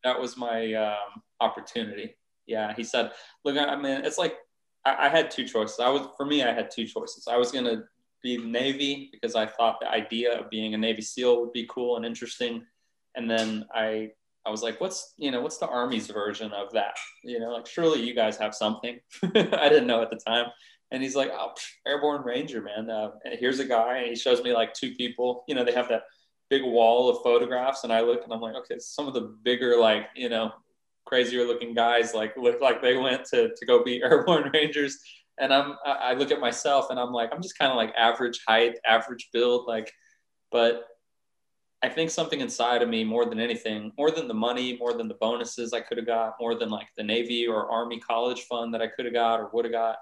That 0.04 0.20
was 0.20 0.36
my 0.36 0.74
um, 0.74 1.22
opportunity. 1.40 2.16
Yeah, 2.46 2.74
he 2.74 2.82
said, 2.82 3.12
"Look, 3.44 3.56
I 3.56 3.76
mean, 3.76 4.04
it's 4.04 4.18
like 4.18 4.36
I, 4.84 5.06
I 5.06 5.08
had 5.08 5.30
two 5.30 5.46
choices. 5.46 5.78
I 5.78 5.88
was 5.88 6.08
for 6.16 6.26
me, 6.26 6.42
I 6.42 6.52
had 6.52 6.70
two 6.70 6.86
choices. 6.86 7.28
I 7.28 7.36
was 7.36 7.52
gonna 7.52 7.84
be 8.22 8.38
Navy 8.38 9.10
because 9.12 9.34
I 9.34 9.46
thought 9.46 9.80
the 9.80 9.90
idea 9.90 10.38
of 10.40 10.50
being 10.50 10.74
a 10.74 10.78
Navy 10.78 11.02
SEAL 11.02 11.40
would 11.40 11.52
be 11.52 11.66
cool 11.70 11.96
and 11.96 12.04
interesting, 12.04 12.64
and 13.14 13.30
then 13.30 13.64
I 13.74 14.10
I 14.46 14.50
was 14.50 14.62
like, 14.62 14.80
what's 14.80 15.14
you 15.16 15.30
know 15.30 15.40
what's 15.40 15.58
the 15.58 15.68
Army's 15.68 16.06
version 16.06 16.52
of 16.52 16.72
that? 16.72 16.96
You 17.24 17.40
know, 17.40 17.50
like 17.50 17.66
surely 17.66 18.02
you 18.02 18.14
guys 18.14 18.36
have 18.36 18.54
something. 18.54 18.98
I 19.22 19.68
didn't 19.68 19.86
know 19.86 20.02
at 20.02 20.10
the 20.10 20.20
time. 20.26 20.46
And 20.92 21.02
he's 21.02 21.16
like, 21.16 21.30
oh, 21.32 21.52
airborne 21.84 22.22
ranger, 22.22 22.62
man. 22.62 22.88
Uh, 22.88 23.10
here's 23.24 23.58
a 23.58 23.64
guy, 23.64 23.98
and 23.98 24.08
he 24.08 24.14
shows 24.14 24.42
me 24.44 24.52
like 24.52 24.72
two 24.72 24.94
people. 24.94 25.42
You 25.48 25.56
know, 25.56 25.64
they 25.64 25.72
have 25.72 25.88
that 25.88 26.02
big 26.48 26.62
wall 26.62 27.10
of 27.10 27.22
photographs, 27.24 27.82
and 27.82 27.92
I 27.92 28.02
look 28.02 28.22
and 28.22 28.32
I'm 28.32 28.40
like, 28.40 28.54
okay, 28.54 28.76
some 28.78 29.08
of 29.08 29.14
the 29.14 29.36
bigger, 29.42 29.76
like 29.78 30.06
you 30.14 30.28
know, 30.28 30.52
crazier 31.04 31.44
looking 31.44 31.74
guys, 31.74 32.14
like 32.14 32.36
look 32.36 32.60
like 32.60 32.82
they 32.82 32.96
went 32.96 33.24
to 33.26 33.50
to 33.54 33.66
go 33.66 33.82
be 33.82 34.02
airborne 34.02 34.50
rangers. 34.52 34.98
And 35.38 35.52
I'm 35.52 35.74
I 35.84 36.14
look 36.14 36.30
at 36.30 36.40
myself 36.40 36.90
and 36.90 36.98
I'm 36.98 37.12
like, 37.12 37.30
I'm 37.32 37.42
just 37.42 37.58
kind 37.58 37.70
of 37.70 37.76
like 37.76 37.92
average 37.96 38.40
height, 38.46 38.78
average 38.86 39.28
build, 39.32 39.66
like, 39.66 39.92
but 40.50 40.84
I 41.82 41.88
think 41.90 42.10
something 42.10 42.40
inside 42.40 42.82
of 42.82 42.88
me 42.88 43.04
more 43.04 43.26
than 43.26 43.38
anything, 43.38 43.92
more 43.98 44.10
than 44.10 44.28
the 44.28 44.34
money, 44.34 44.76
more 44.78 44.94
than 44.94 45.08
the 45.08 45.14
bonuses 45.14 45.72
I 45.72 45.80
could 45.80 45.98
have 45.98 46.06
got, 46.06 46.34
more 46.40 46.54
than 46.54 46.70
like 46.70 46.88
the 46.96 47.02
Navy 47.02 47.46
or 47.46 47.70
Army 47.70 48.00
college 48.00 48.42
fund 48.42 48.72
that 48.72 48.80
I 48.80 48.86
could 48.86 49.04
have 49.04 49.14
got 49.14 49.40
or 49.40 49.50
would 49.52 49.66
have 49.66 49.72
got. 49.72 49.96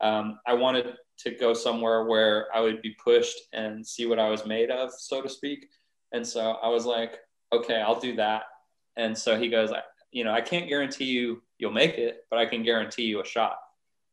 Um, 0.00 0.40
I 0.46 0.54
wanted 0.54 0.94
to 1.20 1.30
go 1.30 1.54
somewhere 1.54 2.04
where 2.04 2.48
I 2.54 2.60
would 2.60 2.82
be 2.82 2.96
pushed 3.02 3.38
and 3.52 3.86
see 3.86 4.06
what 4.06 4.18
I 4.18 4.28
was 4.28 4.44
made 4.44 4.70
of, 4.70 4.90
so 4.92 5.22
to 5.22 5.28
speak. 5.28 5.66
And 6.12 6.26
so 6.26 6.52
I 6.62 6.68
was 6.68 6.84
like, 6.84 7.18
okay, 7.52 7.80
I'll 7.80 8.00
do 8.00 8.16
that. 8.16 8.42
And 8.96 9.16
so 9.16 9.38
he 9.38 9.48
goes, 9.48 9.70
you 10.10 10.24
know, 10.24 10.32
I 10.32 10.40
can't 10.40 10.68
guarantee 10.68 11.04
you 11.04 11.42
you'll 11.58 11.70
make 11.70 11.96
it, 11.96 12.24
but 12.30 12.38
I 12.38 12.46
can 12.46 12.62
guarantee 12.62 13.04
you 13.04 13.20
a 13.20 13.24
shot. 13.24 13.58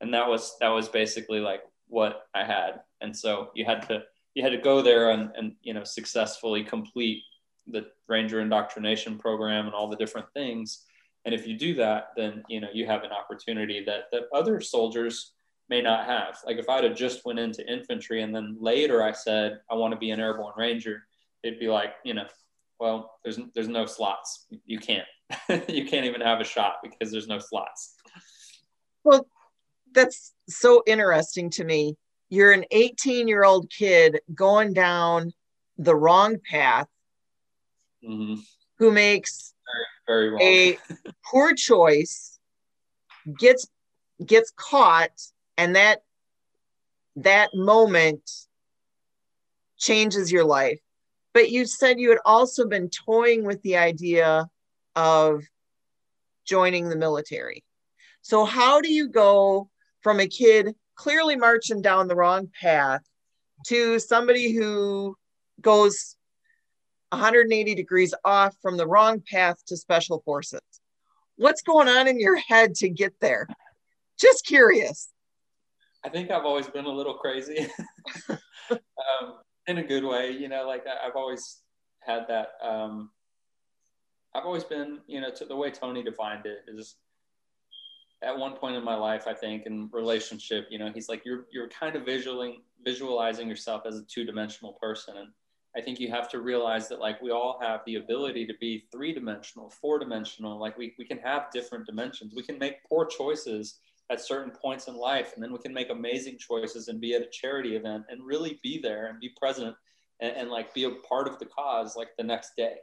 And 0.01 0.13
that 0.13 0.27
was 0.27 0.55
that 0.59 0.69
was 0.69 0.89
basically 0.89 1.39
like 1.39 1.61
what 1.87 2.27
I 2.33 2.43
had. 2.43 2.81
And 3.01 3.15
so 3.15 3.49
you 3.55 3.65
had 3.65 3.87
to 3.89 4.03
you 4.33 4.43
had 4.43 4.51
to 4.51 4.57
go 4.57 4.81
there 4.81 5.11
and, 5.11 5.31
and 5.35 5.53
you 5.61 5.73
know 5.73 5.83
successfully 5.83 6.63
complete 6.63 7.23
the 7.67 7.87
ranger 8.07 8.39
indoctrination 8.39 9.17
program 9.17 9.65
and 9.65 9.75
all 9.75 9.89
the 9.89 9.97
different 9.97 10.27
things. 10.33 10.85
And 11.25 11.35
if 11.35 11.47
you 11.47 11.57
do 11.57 11.73
that 11.75 12.09
then 12.15 12.43
you 12.47 12.61
know 12.61 12.69
you 12.73 12.85
have 12.85 13.03
an 13.03 13.11
opportunity 13.11 13.83
that 13.85 14.03
that 14.11 14.23
other 14.33 14.61
soldiers 14.61 15.33
may 15.69 15.81
not 15.81 16.05
have. 16.05 16.37
Like 16.45 16.57
if 16.57 16.69
i'd 16.69 16.83
have 16.83 16.95
just 16.95 17.25
went 17.25 17.39
into 17.39 17.69
infantry 17.69 18.21
and 18.21 18.33
then 18.33 18.57
later 18.59 19.03
i 19.03 19.11
said 19.11 19.59
i 19.69 19.75
want 19.75 19.93
to 19.93 19.99
be 19.99 20.11
an 20.11 20.19
airborne 20.19 20.53
ranger 20.55 21.03
it'd 21.43 21.59
be 21.59 21.67
like 21.67 21.93
you 22.05 22.13
know 22.13 22.25
well 22.79 23.19
there's 23.23 23.39
there's 23.53 23.67
no 23.67 23.85
slots. 23.85 24.47
You 24.65 24.79
can't 24.79 25.07
you 25.67 25.85
can't 25.85 26.05
even 26.05 26.21
have 26.21 26.39
a 26.39 26.45
shot 26.45 26.75
because 26.83 27.11
there's 27.11 27.27
no 27.27 27.39
slots. 27.39 27.95
Well 29.03 29.27
that's 29.93 30.33
so 30.47 30.83
interesting 30.85 31.49
to 31.51 31.63
me. 31.63 31.95
You're 32.29 32.51
an 32.51 32.65
18 32.71 33.27
year 33.27 33.43
old 33.43 33.69
kid 33.69 34.19
going 34.33 34.73
down 34.73 35.31
the 35.77 35.95
wrong 35.95 36.37
path 36.49 36.87
mm-hmm. 38.03 38.41
who 38.79 38.91
makes 38.91 39.53
very, 40.07 40.29
very 40.29 40.43
a 40.43 40.77
poor 41.29 41.53
choice 41.53 42.39
gets 43.37 43.67
gets 44.25 44.51
caught 44.55 45.11
and 45.57 45.75
that 45.75 46.01
that 47.17 47.49
moment 47.53 48.29
changes 49.77 50.31
your 50.31 50.45
life. 50.45 50.79
But 51.33 51.51
you 51.51 51.65
said 51.65 51.99
you 51.99 52.09
had 52.09 52.19
also 52.25 52.67
been 52.67 52.89
toying 52.89 53.43
with 53.43 53.61
the 53.61 53.77
idea 53.77 54.47
of 54.95 55.43
joining 56.45 56.89
the 56.89 56.95
military. 56.95 57.63
So 58.21 58.45
how 58.45 58.81
do 58.81 58.91
you 58.91 59.09
go 59.09 59.69
from 60.07 60.21
a 60.21 60.27
kid 60.27 60.73
clearly 60.95 61.35
marching 61.35 61.81
down 61.81 62.07
the 62.07 62.15
wrong 62.15 62.49
path 62.61 63.01
to 63.65 63.99
somebody 63.99 64.53
who 64.53 65.13
goes 65.59 66.15
180 67.09 67.75
degrees 67.75 68.13
off 68.23 68.55
from 68.61 68.77
the 68.77 68.87
wrong 68.87 69.21
path 69.29 69.57
to 69.65 69.75
special 69.75 70.21
forces. 70.23 70.61
What's 71.35 71.61
going 71.61 71.89
on 71.89 72.07
in 72.07 72.21
your 72.21 72.37
head 72.37 72.73
to 72.75 72.87
get 72.87 73.15
there? 73.19 73.49
Just 74.17 74.45
curious. 74.45 75.09
I 76.05 76.07
think 76.07 76.31
I've 76.31 76.45
always 76.45 76.67
been 76.67 76.85
a 76.85 76.89
little 76.89 77.15
crazy 77.15 77.67
um, 78.29 79.33
in 79.67 79.79
a 79.79 79.83
good 79.83 80.05
way. 80.05 80.31
You 80.31 80.47
know, 80.47 80.65
like 80.65 80.85
I've 80.87 81.17
always 81.17 81.63
had 81.99 82.29
that. 82.29 82.51
Um, 82.63 83.09
I've 84.33 84.45
always 84.45 84.63
been, 84.63 84.99
you 85.05 85.19
know, 85.19 85.31
to 85.31 85.43
the 85.43 85.55
way 85.57 85.69
Tony 85.69 86.01
defined 86.01 86.45
it 86.45 86.59
is 86.69 86.95
at 88.23 88.37
one 88.37 88.55
point 88.55 88.75
in 88.75 88.83
my 88.83 88.95
life, 88.95 89.25
I 89.27 89.33
think, 89.33 89.65
in 89.65 89.89
relationship, 89.91 90.67
you 90.69 90.79
know, 90.79 90.91
he's 90.93 91.09
like, 91.09 91.23
you're 91.25 91.45
you're 91.51 91.69
kind 91.69 91.95
of 91.95 92.05
visualing 92.05 92.61
visualizing 92.83 93.47
yourself 93.47 93.83
as 93.85 93.97
a 93.97 94.03
two 94.03 94.23
dimensional 94.23 94.73
person, 94.73 95.17
and 95.17 95.29
I 95.75 95.81
think 95.81 95.99
you 95.99 96.09
have 96.09 96.29
to 96.29 96.39
realize 96.39 96.89
that 96.89 96.99
like 96.99 97.21
we 97.21 97.31
all 97.31 97.59
have 97.61 97.81
the 97.85 97.95
ability 97.95 98.47
to 98.47 98.53
be 98.59 98.85
three 98.91 99.13
dimensional, 99.13 99.69
four 99.69 99.99
dimensional. 99.99 100.59
Like 100.59 100.77
we 100.77 100.95
we 100.97 101.05
can 101.05 101.19
have 101.19 101.51
different 101.51 101.85
dimensions. 101.85 102.33
We 102.35 102.43
can 102.43 102.57
make 102.57 102.83
poor 102.89 103.05
choices 103.05 103.79
at 104.09 104.21
certain 104.21 104.51
points 104.51 104.87
in 104.87 104.95
life, 104.95 105.33
and 105.35 105.43
then 105.43 105.51
we 105.51 105.59
can 105.59 105.73
make 105.73 105.89
amazing 105.89 106.37
choices 106.39 106.87
and 106.87 106.99
be 106.99 107.13
at 107.13 107.21
a 107.21 107.29
charity 107.31 107.75
event 107.75 108.05
and 108.09 108.25
really 108.25 108.59
be 108.63 108.79
there 108.81 109.07
and 109.07 109.19
be 109.19 109.31
present 109.39 109.75
and, 110.19 110.35
and 110.35 110.49
like 110.49 110.73
be 110.73 110.85
a 110.85 110.91
part 111.07 111.27
of 111.27 111.37
the 111.39 111.45
cause 111.45 111.95
like 111.95 112.09
the 112.17 112.23
next 112.23 112.55
day. 112.55 112.75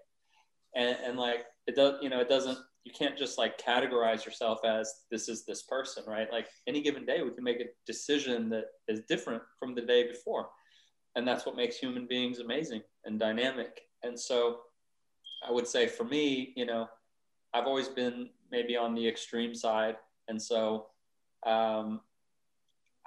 And, 0.76 0.96
and 1.04 1.18
like 1.18 1.46
it 1.66 1.76
does, 1.76 1.94
you 2.02 2.08
know, 2.08 2.20
it 2.20 2.28
doesn't 2.28 2.58
you 2.84 2.92
can't 2.92 3.16
just 3.16 3.38
like 3.38 3.58
categorize 3.58 4.24
yourself 4.24 4.60
as 4.64 4.92
this 5.10 5.28
is 5.28 5.44
this 5.46 5.62
person, 5.62 6.04
right? 6.06 6.30
Like 6.30 6.48
any 6.66 6.82
given 6.82 7.06
day, 7.06 7.22
we 7.22 7.30
can 7.30 7.42
make 7.42 7.60
a 7.60 7.70
decision 7.86 8.50
that 8.50 8.64
is 8.88 9.00
different 9.08 9.42
from 9.58 9.74
the 9.74 9.80
day 9.80 10.06
before. 10.06 10.48
And 11.16 11.26
that's 11.26 11.46
what 11.46 11.56
makes 11.56 11.76
human 11.76 12.06
beings 12.06 12.40
amazing 12.40 12.82
and 13.06 13.18
dynamic. 13.18 13.80
And 14.02 14.18
so 14.18 14.58
I 15.46 15.50
would 15.50 15.66
say 15.66 15.86
for 15.86 16.04
me, 16.04 16.52
you 16.56 16.66
know, 16.66 16.86
I've 17.54 17.66
always 17.66 17.88
been 17.88 18.28
maybe 18.50 18.76
on 18.76 18.94
the 18.94 19.08
extreme 19.08 19.54
side. 19.54 19.96
And 20.28 20.40
so 20.40 20.88
um, 21.46 22.00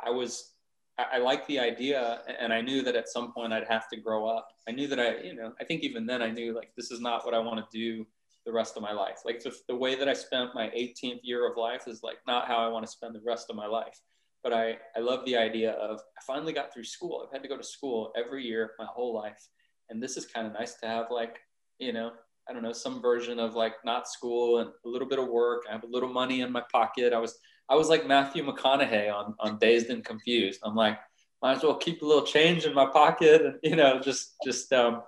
I 0.03 0.09
was, 0.09 0.53
I, 0.97 1.05
I 1.13 1.17
like 1.19 1.45
the 1.45 1.59
idea 1.59 2.21
and 2.39 2.51
I 2.51 2.61
knew 2.61 2.81
that 2.81 2.95
at 2.95 3.09
some 3.09 3.31
point 3.31 3.53
I'd 3.53 3.67
have 3.67 3.89
to 3.89 3.97
grow 3.97 4.25
up. 4.25 4.47
I 4.67 4.71
knew 4.71 4.87
that 4.87 4.99
I, 4.99 5.17
you 5.17 5.35
know, 5.35 5.53
I 5.61 5.65
think 5.65 5.83
even 5.83 6.07
then 6.07 6.23
I 6.23 6.31
knew 6.31 6.55
like 6.55 6.71
this 6.75 6.89
is 6.89 6.99
not 6.99 7.25
what 7.25 7.35
I 7.35 7.39
want 7.39 7.59
to 7.59 7.77
do 7.77 8.07
the 8.47 8.53
rest 8.53 8.77
of 8.77 8.81
my 8.81 8.93
life. 8.93 9.19
Like 9.25 9.43
the, 9.67 9.75
way 9.75 9.95
that 9.95 10.07
I 10.07 10.13
spent 10.13 10.55
my 10.55 10.67
18th 10.69 11.19
year 11.21 11.51
of 11.51 11.57
life 11.57 11.83
is 11.85 12.01
like 12.01 12.17
not 12.25 12.47
how 12.47 12.57
I 12.57 12.69
want 12.69 12.85
to 12.85 12.91
spend 12.91 13.13
the 13.13 13.21
rest 13.23 13.47
of 13.49 13.57
my 13.57 13.67
life. 13.67 13.99
But 14.41 14.53
I, 14.53 14.77
I 14.95 14.99
love 14.99 15.25
the 15.25 15.35
idea 15.35 15.71
of 15.73 15.99
I 15.99 16.21
finally 16.25 16.53
got 16.53 16.73
through 16.73 16.85
school. 16.85 17.23
I've 17.23 17.33
had 17.33 17.43
to 17.43 17.49
go 17.49 17.57
to 17.57 17.63
school 17.63 18.13
every 18.15 18.45
year 18.45 18.71
my 18.79 18.85
whole 18.85 19.13
life. 19.13 19.49
And 19.89 20.01
this 20.01 20.15
is 20.15 20.25
kind 20.25 20.47
of 20.47 20.53
nice 20.53 20.75
to 20.75 20.87
have 20.87 21.07
like, 21.11 21.39
you 21.77 21.91
know, 21.91 22.11
I 22.49 22.53
don't 22.53 22.63
know, 22.63 22.71
some 22.71 23.01
version 23.01 23.37
of 23.37 23.53
like 23.53 23.73
not 23.83 24.07
school 24.07 24.59
and 24.59 24.69
a 24.85 24.87
little 24.87 25.09
bit 25.09 25.19
of 25.19 25.27
work. 25.27 25.63
I 25.69 25.73
have 25.73 25.83
a 25.83 25.87
little 25.87 26.09
money 26.09 26.39
in 26.39 26.51
my 26.51 26.63
pocket. 26.71 27.11
I 27.11 27.19
was 27.19 27.37
I 27.69 27.75
was 27.75 27.89
like 27.89 28.07
Matthew 28.07 28.45
McConaughey 28.45 29.13
on, 29.13 29.35
on 29.41 29.59
Dazed 29.59 29.89
and 29.89 30.05
Confused. 30.05 30.61
I'm 30.63 30.75
like, 30.75 30.97
might 31.41 31.57
as 31.57 31.63
well 31.63 31.75
keep 31.75 32.01
a 32.01 32.05
little 32.05 32.25
change 32.25 32.63
in 32.63 32.73
my 32.73 32.85
pocket 32.85 33.41
and 33.41 33.55
you 33.61 33.75
know, 33.75 33.99
just 33.99 34.35
just 34.45 34.71
um, 34.71 35.01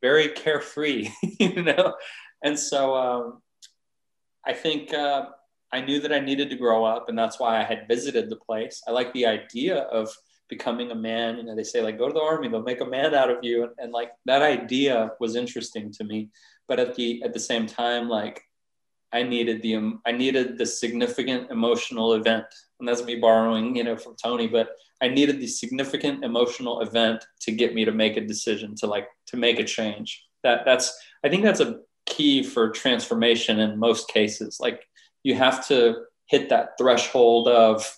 very 0.00 0.30
carefree, 0.30 1.10
you 1.38 1.62
know 1.62 1.92
and 2.42 2.58
so 2.58 2.94
um, 2.94 3.42
I 4.46 4.52
think 4.52 4.94
uh, 4.94 5.26
I 5.72 5.80
knew 5.80 6.00
that 6.00 6.12
I 6.12 6.20
needed 6.20 6.50
to 6.50 6.56
grow 6.56 6.84
up, 6.84 7.08
and 7.08 7.18
that's 7.18 7.38
why 7.38 7.60
I 7.60 7.64
had 7.64 7.88
visited 7.88 8.30
the 8.30 8.36
place. 8.36 8.82
I 8.86 8.92
like 8.92 9.12
the 9.12 9.26
idea 9.26 9.80
of 9.82 10.10
becoming 10.48 10.90
a 10.90 10.94
man. 10.94 11.36
You 11.36 11.44
know, 11.44 11.54
they 11.54 11.64
say 11.64 11.82
like 11.82 11.98
go 11.98 12.08
to 12.08 12.14
the 12.14 12.20
army, 12.20 12.48
they'll 12.48 12.62
make 12.62 12.80
a 12.80 12.86
man 12.86 13.14
out 13.14 13.30
of 13.30 13.38
you, 13.42 13.64
and, 13.64 13.72
and 13.78 13.92
like 13.92 14.12
that 14.24 14.42
idea 14.42 15.12
was 15.20 15.36
interesting 15.36 15.92
to 15.92 16.04
me. 16.04 16.30
But 16.66 16.80
at 16.80 16.94
the 16.94 17.22
at 17.22 17.32
the 17.32 17.40
same 17.40 17.66
time, 17.66 18.08
like 18.08 18.42
I 19.12 19.22
needed 19.22 19.62
the 19.62 19.98
I 20.06 20.12
needed 20.12 20.58
the 20.58 20.66
significant 20.66 21.50
emotional 21.50 22.14
event, 22.14 22.44
and 22.78 22.88
that's 22.88 23.04
me 23.04 23.16
borrowing, 23.16 23.76
you 23.76 23.84
know, 23.84 23.96
from 23.96 24.16
Tony. 24.22 24.46
But 24.46 24.70
I 25.00 25.08
needed 25.08 25.40
the 25.40 25.46
significant 25.46 26.24
emotional 26.24 26.80
event 26.80 27.24
to 27.40 27.52
get 27.52 27.74
me 27.74 27.84
to 27.84 27.92
make 27.92 28.16
a 28.16 28.26
decision, 28.26 28.74
to 28.76 28.86
like 28.86 29.08
to 29.26 29.36
make 29.36 29.58
a 29.58 29.64
change. 29.64 30.24
That 30.42 30.64
that's 30.64 30.98
I 31.24 31.28
think 31.28 31.42
that's 31.42 31.60
a 31.60 31.80
key 32.18 32.42
for 32.42 32.68
transformation 32.70 33.60
in 33.60 33.78
most 33.78 34.08
cases. 34.08 34.58
Like 34.60 34.82
you 35.22 35.36
have 35.36 35.66
to 35.68 36.02
hit 36.26 36.48
that 36.48 36.76
threshold 36.76 37.46
of 37.48 37.96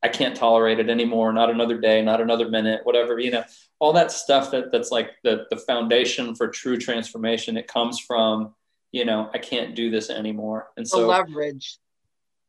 I 0.00 0.08
can't 0.08 0.36
tolerate 0.36 0.78
it 0.78 0.88
anymore. 0.88 1.32
Not 1.32 1.50
another 1.50 1.76
day, 1.80 2.00
not 2.02 2.20
another 2.20 2.48
minute, 2.48 2.82
whatever, 2.84 3.18
you 3.18 3.32
know, 3.32 3.42
all 3.80 3.92
that 3.94 4.12
stuff 4.12 4.52
that 4.52 4.70
that's 4.70 4.92
like 4.92 5.10
the, 5.24 5.46
the 5.50 5.56
foundation 5.56 6.36
for 6.36 6.46
true 6.46 6.78
transformation. 6.78 7.56
It 7.56 7.66
comes 7.66 7.98
from, 7.98 8.54
you 8.92 9.04
know, 9.04 9.28
I 9.34 9.38
can't 9.38 9.74
do 9.74 9.90
this 9.90 10.08
anymore. 10.08 10.68
And 10.76 10.86
so 10.86 11.00
the 11.00 11.06
leverage. 11.08 11.78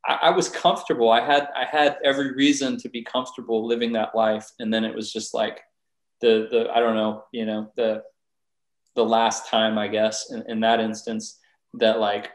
I, 0.05 0.19
I 0.23 0.29
was 0.29 0.47
comfortable. 0.47 1.09
I 1.09 1.25
had, 1.25 1.49
I 1.55 1.65
had 1.65 1.97
every 2.03 2.33
reason 2.33 2.77
to 2.77 2.89
be 2.89 3.03
comfortable 3.03 3.65
living 3.65 3.93
that 3.93 4.13
life. 4.13 4.47
And 4.59 4.71
then 4.71 4.85
it 4.85 4.95
was 4.95 5.11
just 5.11 5.33
like 5.33 5.59
the, 6.21 6.47
the, 6.51 6.69
I 6.71 6.79
don't 6.79 6.95
know, 6.95 7.23
you 7.31 7.47
know, 7.47 7.71
the, 7.75 8.03
the 8.95 9.05
last 9.05 9.47
time, 9.47 9.77
I 9.77 9.87
guess, 9.87 10.31
in, 10.31 10.43
in 10.47 10.59
that 10.61 10.79
instance 10.79 11.39
that 11.75 11.99
like 11.99 12.29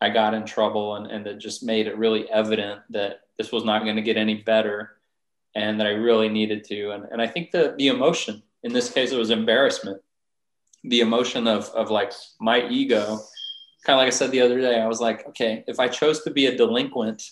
I 0.00 0.10
got 0.10 0.34
in 0.34 0.44
trouble 0.44 0.96
and, 0.96 1.06
and 1.06 1.26
that 1.26 1.38
just 1.38 1.62
made 1.62 1.86
it 1.86 1.98
really 1.98 2.30
evident 2.30 2.80
that 2.90 3.20
this 3.36 3.52
was 3.52 3.64
not 3.64 3.84
going 3.84 3.96
to 3.96 4.02
get 4.02 4.16
any 4.16 4.42
better 4.42 4.98
and 5.54 5.80
that 5.80 5.86
I 5.86 5.90
really 5.90 6.28
needed 6.28 6.64
to. 6.64 6.90
And, 6.90 7.04
and 7.10 7.20
I 7.20 7.26
think 7.26 7.50
the, 7.50 7.74
the 7.76 7.88
emotion, 7.88 8.42
in 8.62 8.72
this 8.72 8.90
case, 8.90 9.12
it 9.12 9.18
was 9.18 9.30
embarrassment. 9.30 10.00
The 10.84 11.00
emotion 11.00 11.46
of, 11.46 11.68
of 11.70 11.90
like 11.90 12.12
my 12.40 12.66
ego, 12.68 13.18
kind 13.84 13.96
of 13.96 13.98
like 13.98 14.08
I 14.08 14.10
said 14.10 14.30
the 14.30 14.40
other 14.40 14.60
day, 14.60 14.80
I 14.80 14.86
was 14.86 15.00
like, 15.00 15.26
okay, 15.28 15.64
if 15.66 15.80
I 15.80 15.88
chose 15.88 16.22
to 16.22 16.30
be 16.30 16.46
a 16.46 16.56
delinquent, 16.56 17.22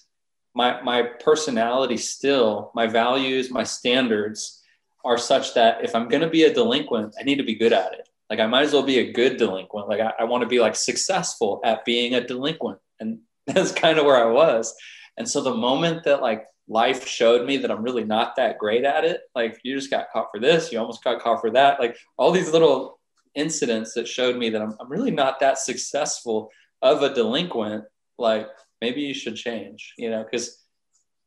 my, 0.54 0.80
my 0.82 1.02
personality 1.02 1.96
still, 1.96 2.72
my 2.74 2.86
values, 2.86 3.50
my 3.50 3.62
standards 3.62 4.62
are 5.04 5.18
such 5.18 5.54
that 5.54 5.84
if 5.84 5.94
I'm 5.94 6.08
going 6.08 6.22
to 6.22 6.30
be 6.30 6.44
a 6.44 6.52
delinquent, 6.52 7.14
I 7.20 7.22
need 7.22 7.36
to 7.36 7.44
be 7.44 7.54
good 7.54 7.72
at 7.72 7.92
it. 7.92 8.08
Like 8.28 8.40
I 8.40 8.46
might 8.46 8.62
as 8.62 8.72
well 8.72 8.82
be 8.82 8.98
a 8.98 9.12
good 9.12 9.36
delinquent. 9.36 9.88
Like 9.88 10.00
I, 10.00 10.12
I 10.20 10.24
want 10.24 10.42
to 10.42 10.48
be 10.48 10.60
like 10.60 10.76
successful 10.76 11.60
at 11.64 11.84
being 11.84 12.14
a 12.14 12.26
delinquent. 12.26 12.78
And 13.00 13.20
that's 13.46 13.72
kind 13.72 13.98
of 13.98 14.06
where 14.06 14.16
I 14.16 14.30
was. 14.30 14.74
And 15.16 15.28
so 15.28 15.40
the 15.42 15.54
moment 15.54 16.04
that 16.04 16.22
like 16.22 16.44
life 16.68 17.06
showed 17.06 17.46
me 17.46 17.56
that 17.58 17.70
I'm 17.70 17.82
really 17.82 18.04
not 18.04 18.36
that 18.36 18.58
great 18.58 18.84
at 18.84 19.04
it, 19.04 19.20
like 19.34 19.58
you 19.62 19.76
just 19.76 19.90
got 19.90 20.10
caught 20.12 20.28
for 20.32 20.40
this, 20.40 20.72
you 20.72 20.78
almost 20.78 21.04
got 21.04 21.20
caught 21.20 21.40
for 21.40 21.50
that, 21.52 21.78
like 21.78 21.96
all 22.16 22.32
these 22.32 22.52
little 22.52 22.98
incidents 23.34 23.94
that 23.94 24.08
showed 24.08 24.36
me 24.36 24.50
that 24.50 24.62
I'm, 24.62 24.74
I'm 24.80 24.90
really 24.90 25.10
not 25.10 25.40
that 25.40 25.58
successful 25.58 26.50
of 26.82 27.02
a 27.02 27.14
delinquent, 27.14 27.84
like 28.18 28.48
maybe 28.80 29.02
you 29.02 29.14
should 29.14 29.36
change, 29.36 29.94
you 29.96 30.10
know, 30.10 30.24
because 30.24 30.64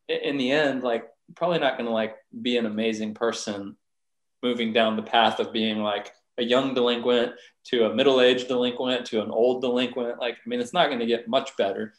in 0.07 0.38
the 0.38 0.51
end, 0.51 0.84
like 0.84 1.05
probably 1.35 1.59
not 1.59 1.77
going 1.77 1.85
to 1.85 1.93
like 1.93 2.15
be 2.41 2.57
an 2.57 2.65
amazing 2.65 3.13
person 3.13 3.76
moving 4.41 4.73
down 4.73 4.95
the 4.95 5.03
path 5.03 5.39
of 5.39 5.53
being 5.53 5.80
like 5.80 6.11
a 6.39 6.43
young 6.43 6.73
delinquent 6.73 7.33
to 7.65 7.85
a 7.85 7.93
middle-aged 7.93 8.47
delinquent 8.47 9.05
to 9.05 9.21
an 9.21 9.29
old 9.29 9.61
delinquent 9.61 10.19
like 10.19 10.35
i 10.35 10.49
mean 10.49 10.59
it's 10.59 10.73
not 10.73 10.87
going 10.87 10.99
to 10.99 11.05
get 11.05 11.27
much 11.27 11.55
better 11.57 11.93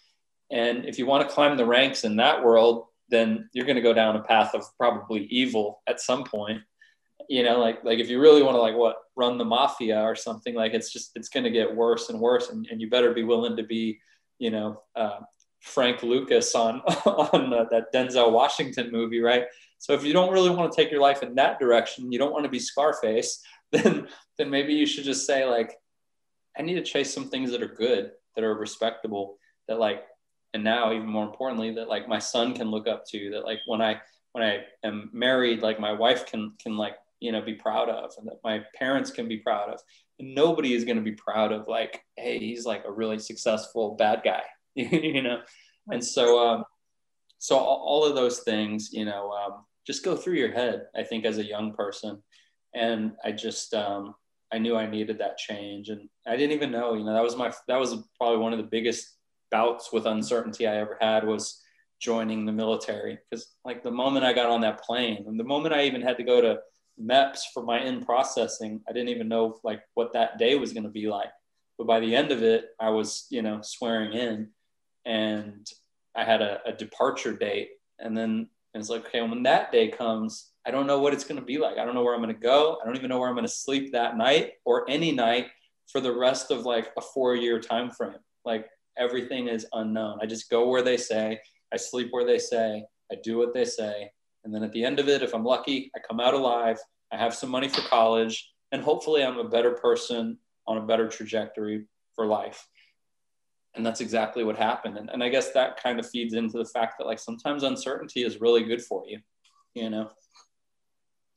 and 0.50 0.84
if 0.84 0.98
you 0.98 1.06
want 1.06 1.26
to 1.26 1.32
climb 1.32 1.56
the 1.56 1.64
ranks 1.64 2.04
in 2.04 2.16
that 2.16 2.42
world, 2.42 2.86
then 3.08 3.48
you're 3.52 3.66
going 3.66 3.76
to 3.76 3.82
go 3.82 3.92
down 3.92 4.16
a 4.16 4.22
path 4.22 4.54
of 4.54 4.64
probably 4.76 5.24
evil 5.26 5.80
at 5.86 6.00
some 6.00 6.24
point. 6.24 6.62
You 7.28 7.44
know, 7.44 7.60
like 7.60 7.84
like 7.84 8.00
if 8.00 8.08
you 8.08 8.20
really 8.20 8.42
want 8.42 8.56
to 8.56 8.60
like 8.60 8.74
what 8.74 8.96
run 9.14 9.38
the 9.38 9.44
mafia 9.44 10.02
or 10.02 10.16
something, 10.16 10.54
like 10.54 10.74
it's 10.74 10.92
just 10.92 11.12
it's 11.14 11.28
going 11.28 11.44
to 11.44 11.50
get 11.50 11.74
worse 11.74 12.08
and 12.08 12.18
worse, 12.18 12.50
and, 12.50 12.66
and 12.70 12.80
you 12.80 12.90
better 12.90 13.12
be 13.12 13.22
willing 13.22 13.56
to 13.56 13.62
be, 13.62 14.00
you 14.38 14.50
know, 14.50 14.82
uh, 14.96 15.20
Frank 15.60 16.02
Lucas 16.02 16.54
on 16.56 16.80
on 17.04 17.52
uh, 17.52 17.66
that 17.70 17.92
Denzel 17.94 18.32
Washington 18.32 18.90
movie, 18.90 19.20
right? 19.20 19.44
So 19.78 19.92
if 19.92 20.04
you 20.04 20.12
don't 20.12 20.32
really 20.32 20.50
want 20.50 20.72
to 20.72 20.76
take 20.76 20.90
your 20.90 21.00
life 21.00 21.22
in 21.22 21.36
that 21.36 21.60
direction, 21.60 22.10
you 22.10 22.18
don't 22.18 22.32
want 22.32 22.44
to 22.44 22.50
be 22.50 22.58
Scarface, 22.58 23.40
then 23.84 24.09
then 24.38 24.51
maybe 24.51 24.74
you 24.74 24.86
should 24.86 25.05
just 25.05 25.26
say 25.26 25.44
like, 25.44 25.76
I 26.59 26.62
need 26.62 26.74
to 26.74 26.82
chase 26.82 27.12
some 27.12 27.28
things 27.28 27.51
that 27.51 27.62
are 27.62 27.68
good, 27.68 28.12
that 28.34 28.44
are 28.44 28.55
respectable, 28.55 29.38
that 29.68 29.78
like 29.78 30.05
and 30.52 30.64
now 30.64 30.92
even 30.92 31.06
more 31.06 31.24
importantly 31.24 31.72
that 31.74 31.88
like 31.88 32.09
my 32.09 32.18
son 32.18 32.55
can 32.55 32.70
look 32.70 32.88
up 32.88 33.05
to 33.06 33.30
that 33.30 33.44
like 33.44 33.60
when 33.66 33.80
i 33.80 34.01
when 34.32 34.42
i 34.42 34.59
am 34.82 35.09
married 35.12 35.62
like 35.62 35.78
my 35.78 35.92
wife 35.92 36.26
can 36.26 36.52
can 36.60 36.76
like 36.76 36.97
you 37.20 37.30
know 37.32 37.40
be 37.40 37.55
proud 37.55 37.88
of 37.88 38.10
and 38.18 38.26
that 38.26 38.40
my 38.42 38.62
parents 38.74 39.10
can 39.10 39.28
be 39.28 39.38
proud 39.38 39.68
of. 39.70 39.80
And 40.18 40.34
nobody 40.34 40.74
is 40.74 40.84
going 40.84 40.97
to 40.97 41.02
be 41.02 41.12
proud 41.12 41.52
of 41.52 41.68
like 41.68 42.02
hey 42.16 42.38
he's 42.38 42.66
like 42.66 42.84
a 42.84 42.92
really 42.92 43.18
successful 43.18 43.94
bad 43.94 44.22
guy 44.24 44.42
you 44.74 45.22
know? 45.22 45.40
And 45.90 46.05
so 46.05 46.47
um 46.47 46.64
so 47.38 47.56
all, 47.56 48.05
of 48.05 48.14
those 48.14 48.40
things 48.40 48.92
you 48.92 49.05
know 49.05 49.30
um, 49.30 49.64
just 49.86 50.05
go 50.05 50.14
through 50.14 50.34
your 50.34 50.52
head 50.52 50.86
i 50.94 51.02
think 51.02 51.24
as 51.24 51.38
a 51.38 51.44
young 51.44 51.72
person 51.72 52.22
and 52.74 53.12
i 53.24 53.32
just 53.32 53.74
um 53.74 54.14
i 54.52 54.59
knew 54.59 54.76
i 54.76 54.86
needed 54.86 55.18
that 55.18 55.38
change 55.38 55.88
and 55.88 56.09
i 56.26 56.36
didn't 56.36 56.52
even 56.52 56.70
know 56.70 56.94
you 56.94 57.05
know 57.05 57.12
that 57.12 57.22
was 57.22 57.36
my 57.36 57.52
that 57.68 57.78
was 57.78 57.97
probably 58.18 58.38
one 58.38 58.52
of 58.52 58.59
the 58.59 58.64
biggest 58.64 59.16
bouts 59.51 59.92
with 59.92 60.06
uncertainty 60.06 60.66
I 60.66 60.76
ever 60.76 60.97
had 61.01 61.26
was 61.26 61.60
joining 62.01 62.47
the 62.47 62.52
military. 62.52 63.18
Because 63.30 63.55
like 63.64 63.82
the 63.82 63.90
moment 63.90 64.24
I 64.24 64.32
got 64.32 64.51
on 64.51 64.60
that 64.62 64.82
plane, 64.82 65.24
and 65.26 65.38
the 65.38 65.44
moment 65.44 65.74
I 65.74 65.84
even 65.84 66.01
had 66.01 66.16
to 66.18 66.22
go 66.22 66.40
to 66.40 66.60
MEPS 67.01 67.40
for 67.52 67.62
my 67.62 67.80
in 67.80 68.05
processing, 68.05 68.80
I 68.88 68.92
didn't 68.92 69.10
even 69.10 69.28
know 69.28 69.59
like 69.64 69.82
what 69.94 70.12
that 70.14 70.38
day 70.38 70.55
was 70.56 70.72
going 70.72 70.84
to 70.84 70.90
be 70.90 71.09
like. 71.09 71.30
But 71.78 71.86
by 71.86 72.01
the 72.01 72.14
end 72.14 72.30
of 72.30 72.42
it, 72.42 72.66
I 72.78 72.90
was 72.90 73.26
you 73.30 73.42
know 73.42 73.60
swearing 73.62 74.12
in, 74.12 74.48
and 75.05 75.66
I 76.16 76.24
had 76.24 76.42
a, 76.42 76.60
a 76.66 76.72
departure 76.72 77.36
date, 77.36 77.70
and 77.98 78.16
then 78.16 78.48
it's 78.74 78.88
like 78.88 79.06
okay, 79.06 79.22
when 79.22 79.42
that 79.44 79.72
day 79.72 79.88
comes, 79.88 80.51
I 80.66 80.70
don't 80.70 80.87
know 80.87 81.01
what 81.01 81.15
it's 81.15 81.24
going 81.24 81.41
to 81.41 81.45
be 81.45 81.59
like. 81.59 81.78
I 81.78 81.85
don't 81.85 81.95
know 81.95 82.03
where 82.03 82.15
I'm 82.15 82.23
going 82.23 82.35
to 82.35 82.41
go. 82.41 82.78
I 82.81 82.87
don't 82.87 82.97
even 82.97 83.09
know 83.09 83.19
where 83.19 83.28
I'm 83.28 83.35
going 83.35 83.47
to 83.47 83.53
sleep 83.53 83.93
that 83.93 84.16
night 84.16 84.53
or 84.65 84.89
any 84.91 85.11
night 85.12 85.47
for 85.91 86.01
the 86.01 86.15
rest 86.15 86.51
of 86.51 86.66
like 86.66 86.91
a 86.97 87.01
four 87.01 87.35
year 87.35 87.59
time 87.59 87.91
frame. 87.91 88.19
Like 88.45 88.66
everything 88.99 89.49
is 89.49 89.66
unknown. 89.73 90.19
I 90.23 90.27
just 90.27 90.51
go 90.51 90.69
where 90.69 90.82
they 90.82 90.97
say, 90.97 91.41
I 91.73 91.77
sleep 91.77 92.09
where 92.11 92.27
they 92.27 92.39
say, 92.39 92.85
I 93.11 93.16
do 93.23 93.39
what 93.39 93.55
they 93.55 93.65
say. 93.65 94.11
And 94.45 94.55
then 94.55 94.62
at 94.62 94.73
the 94.73 94.85
end 94.85 94.99
of 94.99 95.09
it, 95.09 95.23
if 95.23 95.35
I'm 95.35 95.45
lucky, 95.45 95.91
I 95.97 96.01
come 96.07 96.20
out 96.20 96.35
alive, 96.35 96.78
I 97.12 97.16
have 97.16 97.35
some 97.35 97.51
money 97.51 97.69
for 97.69 97.82
college, 97.82 98.51
and 98.73 98.82
hopefully 98.82 99.24
I'm 99.24 99.39
a 99.39 99.49
better 99.49 99.73
person 99.73 100.39
on 100.66 100.78
a 100.78 100.87
better 100.87 101.09
trajectory 101.09 101.87
for 102.15 102.27
life. 102.27 102.66
And 103.74 103.85
that's 103.85 104.01
exactly 104.01 104.45
what 104.45 104.57
happened. 104.57 104.97
And, 104.97 105.11
and 105.11 105.23
I 105.23 105.28
guess 105.28 105.53
that 105.53 105.82
kind 105.82 105.99
of 106.01 106.09
feeds 106.09 106.35
into 106.35 106.59
the 106.59 106.65
fact 106.65 106.95
that 106.99 107.07
like 107.07 107.19
sometimes 107.19 107.62
uncertainty 107.62 108.24
is 108.24 108.41
really 108.41 108.65
good 108.65 108.82
for 108.82 109.05
you, 109.07 109.20
you 109.74 109.91
know? 109.91 110.11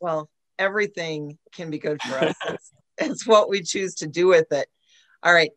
Well, 0.04 0.30
everything 0.60 1.38
can 1.54 1.70
be 1.70 1.80
good 1.80 2.02
for 2.02 2.16
us. 2.20 2.36
it's, 2.50 2.72
it's 2.98 3.26
what 3.26 3.48
we 3.48 3.62
choose 3.62 3.96
to 3.96 4.08
do 4.08 4.28
with 4.28 4.52
it. 4.52 4.68
All 5.24 5.34
right. 5.34 5.52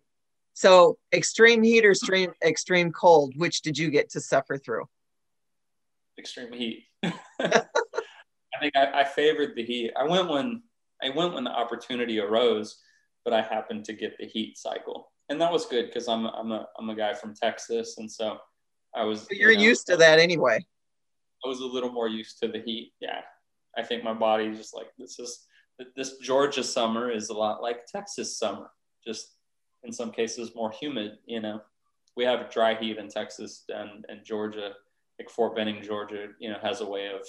So 0.55 0.99
extreme 1.13 1.65
heat 1.65 1.85
or 1.85 1.91
extreme 1.91 2.31
extreme 2.45 2.93
cold, 2.93 3.35
which 3.37 3.63
did 3.63 3.77
you 3.77 3.91
get 3.91 4.09
to 4.11 4.21
suffer 4.21 4.57
through? 4.57 4.85
Extreme 6.17 6.53
heat. 6.53 6.85
I 7.03 7.65
think 8.61 8.77
I, 8.77 9.01
I, 9.01 9.05
favored 9.05 9.57
the 9.57 9.65
heat. 9.65 9.91
I 9.97 10.05
went 10.05 10.29
when 10.29 10.63
I 11.03 11.11
went 11.11 11.35
when 11.35 11.43
the 11.43 11.51
opportunity 11.51 12.21
arose, 12.21 12.79
but 13.25 13.35
I 13.35 13.43
happened 13.43 13.85
to 13.87 13.95
get 13.95 14.17
the 14.17 14.27
heat 14.27 14.57
cycle, 14.57 15.11
and 15.29 15.41
that 15.41 15.51
was 15.51 15.67
good 15.67 15.87
because 15.87 16.07
I'm 16.07 16.25
I'm 16.25 16.53
a 16.53 16.69
I'm 16.79 16.89
a 16.89 16.95
guy 16.95 17.15
from 17.15 17.35
Texas, 17.35 17.97
and 17.99 18.11
so 18.11 18.39
I 18.95 19.03
was. 19.03 19.25
But 19.25 19.39
you're 19.39 19.51
you 19.51 19.59
know, 19.59 19.65
used 19.65 19.89
to 19.89 19.97
that 19.97 20.21
anyway. 20.21 20.65
I 21.45 21.49
was 21.49 21.61
a 21.61 21.67
little 21.67 21.91
more 21.91 22.09
used 22.09 22.39
to 22.43 22.49
the 22.49 22.61
heat. 22.61 22.93
Yeah, 23.01 23.21
I 23.77 23.83
think 23.83 24.05
my 24.05 24.15
body 24.15 24.55
just 24.55 24.75
like 24.75 24.89
this 24.99 25.19
is 25.19 25.47
this 25.95 26.17
Georgia 26.19 26.63
summer 26.63 27.11
is 27.11 27.29
a 27.29 27.35
lot 27.35 27.63
like 27.63 27.87
Texas 27.87 28.39
summer. 28.39 28.71
Just 29.07 29.37
in 29.85 29.93
some 29.93 30.11
cases 30.11 30.55
more 30.55 30.71
humid. 30.71 31.19
You 31.27 31.41
know, 31.41 31.61
we 32.17 32.25
have 32.25 32.51
dry 32.51 32.75
heat 32.75 32.99
in 32.99 33.09
Texas 33.09 33.65
and, 33.69 34.05
and 34.09 34.25
Georgia, 34.25 34.73
like 35.19 35.31
Fort 35.31 35.55
Benning, 35.55 35.83
Georgia, 35.83 36.29
you 36.39 36.51
know, 36.51 36.59
has 36.63 36.81
a 36.81 36.87
way 36.87 37.07
of 37.07 37.21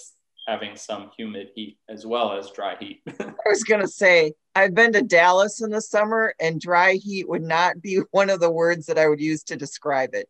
having 0.48 0.76
some 0.76 1.12
humid 1.18 1.50
heat 1.56 1.78
as 1.90 2.06
well 2.06 2.32
as 2.32 2.52
dry 2.52 2.76
heat. 2.80 3.02
I 3.20 3.34
was 3.46 3.64
going 3.64 3.82
to 3.82 3.88
say, 3.88 4.34
I've 4.56 4.74
been 4.74 4.94
to 4.94 5.02
Dallas 5.02 5.62
in 5.62 5.70
the 5.70 5.82
summer, 5.82 6.34
and 6.40 6.60
dry 6.60 6.94
heat 6.94 7.28
would 7.28 7.44
not 7.44 7.82
be 7.82 8.02
one 8.12 8.30
of 8.30 8.40
the 8.40 8.52
words 8.52 8.86
that 8.88 8.98
I 8.98 9.08
would 9.08 9.22
use 9.22 9.44
to 9.44 9.56
describe 9.56 10.14
it. 10.14 10.28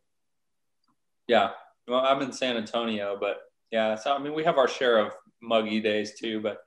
Yeah. 1.28 1.50
Well, 1.86 2.00
I'm 2.00 2.20
in 2.20 2.32
San 2.32 2.56
Antonio, 2.56 3.16
but 3.18 3.38
yeah, 3.70 3.94
so 3.94 4.14
I 4.14 4.18
mean, 4.18 4.34
we 4.34 4.44
have 4.44 4.58
our 4.58 4.68
share 4.68 4.98
of 4.98 5.12
muggy 5.42 5.80
days 5.80 6.18
too, 6.18 6.40
but 6.40 6.58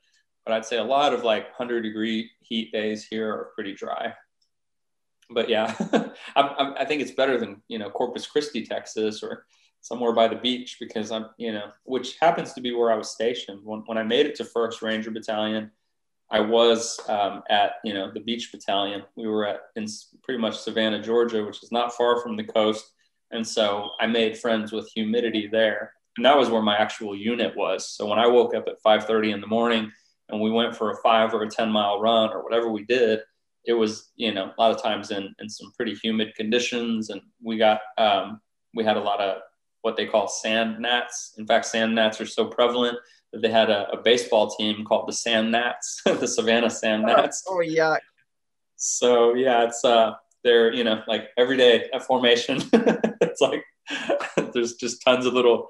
but 0.45 0.53
I'd 0.53 0.65
say 0.65 0.77
a 0.77 0.83
lot 0.83 1.13
of 1.13 1.23
like 1.23 1.43
100 1.49 1.81
degree 1.81 2.29
heat 2.39 2.71
days 2.71 3.05
here 3.05 3.31
are 3.31 3.51
pretty 3.55 3.73
dry 3.73 4.13
but 5.33 5.49
yeah, 5.49 5.73
i 6.35 6.73
i 6.79 6.85
think 6.85 7.01
it's 7.01 7.11
better 7.11 7.37
than 7.37 7.61
you 7.67 7.79
know 7.79 7.89
Corpus 7.89 8.27
Christi, 8.27 8.65
Texas, 8.65 9.23
or 9.23 9.45
somewhere 9.81 10.13
by 10.13 10.27
the 10.27 10.35
beach 10.35 10.77
because 10.79 11.11
I'm 11.11 11.27
you 11.37 11.53
know, 11.53 11.71
which 11.83 12.17
happens 12.19 12.53
to 12.53 12.61
be 12.61 12.73
where 12.73 12.91
I 12.91 12.95
was 12.95 13.09
stationed 13.09 13.61
when 13.63 13.81
when 13.85 13.97
I 13.97 14.03
made 14.03 14.25
it 14.25 14.35
to 14.35 14.45
First 14.45 14.81
Ranger 14.81 15.11
Battalion. 15.11 15.71
I 16.29 16.39
was 16.39 16.97
um, 17.09 17.43
at 17.49 17.73
you 17.83 17.93
know 17.93 18.11
the 18.11 18.21
beach 18.21 18.51
battalion. 18.51 19.03
We 19.15 19.27
were 19.27 19.45
at 19.45 19.61
in 19.75 19.85
pretty 20.23 20.39
much 20.39 20.57
Savannah, 20.57 21.01
Georgia, 21.01 21.43
which 21.43 21.63
is 21.63 21.71
not 21.71 21.93
far 21.93 22.21
from 22.21 22.37
the 22.37 22.43
coast, 22.43 22.91
and 23.31 23.45
so 23.45 23.91
I 23.99 24.07
made 24.07 24.37
friends 24.37 24.71
with 24.71 24.89
humidity 24.93 25.47
there, 25.47 25.93
and 26.17 26.25
that 26.25 26.37
was 26.37 26.49
where 26.49 26.61
my 26.61 26.77
actual 26.77 27.15
unit 27.15 27.55
was. 27.55 27.89
So 27.89 28.05
when 28.05 28.19
I 28.19 28.27
woke 28.27 28.53
up 28.55 28.67
at 28.67 28.81
5:30 28.83 29.33
in 29.33 29.41
the 29.41 29.47
morning 29.47 29.91
and 30.29 30.41
we 30.41 30.51
went 30.51 30.75
for 30.75 30.91
a 30.91 30.97
five 31.01 31.33
or 31.33 31.43
a 31.43 31.49
10 31.49 31.69
mile 31.69 31.99
run 31.99 32.29
or 32.31 32.43
whatever 32.43 32.69
we 32.69 32.83
did, 32.83 33.19
it 33.65 33.73
was 33.73 34.11
you 34.15 34.33
know 34.33 34.51
a 34.57 34.61
lot 34.61 34.71
of 34.71 34.81
times 34.81 35.11
in 35.11 35.33
in 35.39 35.49
some 35.49 35.71
pretty 35.75 35.95
humid 35.95 36.33
conditions, 36.35 37.09
and 37.09 37.21
we 37.41 37.57
got 37.57 37.81
um, 37.97 38.41
we 38.73 38.83
had 38.83 38.97
a 38.97 39.01
lot 39.01 39.19
of 39.19 39.41
what 39.81 39.97
they 39.97 40.05
call 40.05 40.27
sand 40.27 40.79
gnats. 40.79 41.33
In 41.37 41.45
fact, 41.45 41.65
sand 41.65 41.95
gnats 41.95 42.21
are 42.21 42.25
so 42.25 42.45
prevalent 42.45 42.97
that 43.31 43.41
they 43.41 43.49
had 43.49 43.69
a, 43.69 43.89
a 43.91 43.97
baseball 43.97 44.49
team 44.49 44.83
called 44.85 45.07
the 45.07 45.13
Sand 45.13 45.51
Gnats, 45.51 46.01
the 46.05 46.27
Savannah 46.27 46.69
Sand 46.69 47.03
Gnats. 47.03 47.43
Oh, 47.47 47.57
oh 47.57 47.61
yeah. 47.61 47.97
So 48.75 49.35
yeah, 49.35 49.63
it's 49.63 49.83
uh, 49.85 50.13
they're 50.43 50.73
you 50.73 50.83
know 50.83 51.01
like 51.07 51.29
every 51.37 51.57
day 51.57 51.89
at 51.93 52.03
formation, 52.03 52.61
it's 52.73 53.41
like 53.41 53.63
there's 54.53 54.75
just 54.75 55.03
tons 55.03 55.25
of 55.25 55.33
little, 55.33 55.67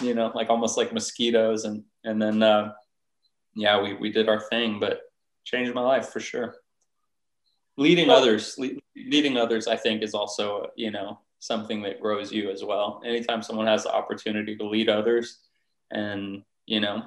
you 0.00 0.14
know, 0.14 0.32
like 0.34 0.50
almost 0.50 0.76
like 0.76 0.92
mosquitoes, 0.92 1.64
and 1.64 1.84
and 2.04 2.20
then 2.20 2.42
uh, 2.42 2.72
yeah, 3.54 3.80
we 3.80 3.94
we 3.94 4.10
did 4.10 4.28
our 4.28 4.40
thing, 4.40 4.78
but 4.80 5.00
changed 5.44 5.74
my 5.74 5.82
life 5.82 6.08
for 6.08 6.20
sure. 6.20 6.56
Leading 7.76 8.08
well, 8.08 8.18
others, 8.18 8.56
le- 8.58 8.80
leading 8.96 9.36
others, 9.36 9.66
I 9.66 9.76
think 9.76 10.02
is 10.02 10.14
also 10.14 10.68
you 10.76 10.90
know 10.90 11.18
something 11.42 11.82
that 11.82 12.00
grows 12.00 12.30
you 12.30 12.50
as 12.50 12.62
well. 12.62 13.02
Anytime 13.04 13.42
someone 13.42 13.66
has 13.66 13.82
the 13.82 13.92
opportunity 13.92 14.54
to 14.56 14.64
lead 14.64 14.88
others 14.88 15.38
and, 15.90 16.44
you 16.66 16.78
know, 16.78 17.02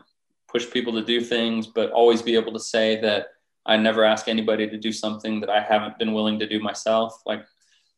push 0.49 0.69
people 0.69 0.91
to 0.91 1.05
do 1.05 1.21
things, 1.21 1.67
but 1.67 1.89
always 1.91 2.21
be 2.21 2.35
able 2.35 2.51
to 2.51 2.59
say 2.59 2.99
that 2.99 3.27
I 3.65 3.77
never 3.77 4.03
ask 4.03 4.27
anybody 4.27 4.69
to 4.69 4.77
do 4.77 4.91
something 4.91 5.39
that 5.39 5.49
I 5.49 5.61
haven't 5.61 5.97
been 5.97 6.13
willing 6.13 6.37
to 6.39 6.47
do 6.49 6.59
myself. 6.59 7.21
Like 7.25 7.45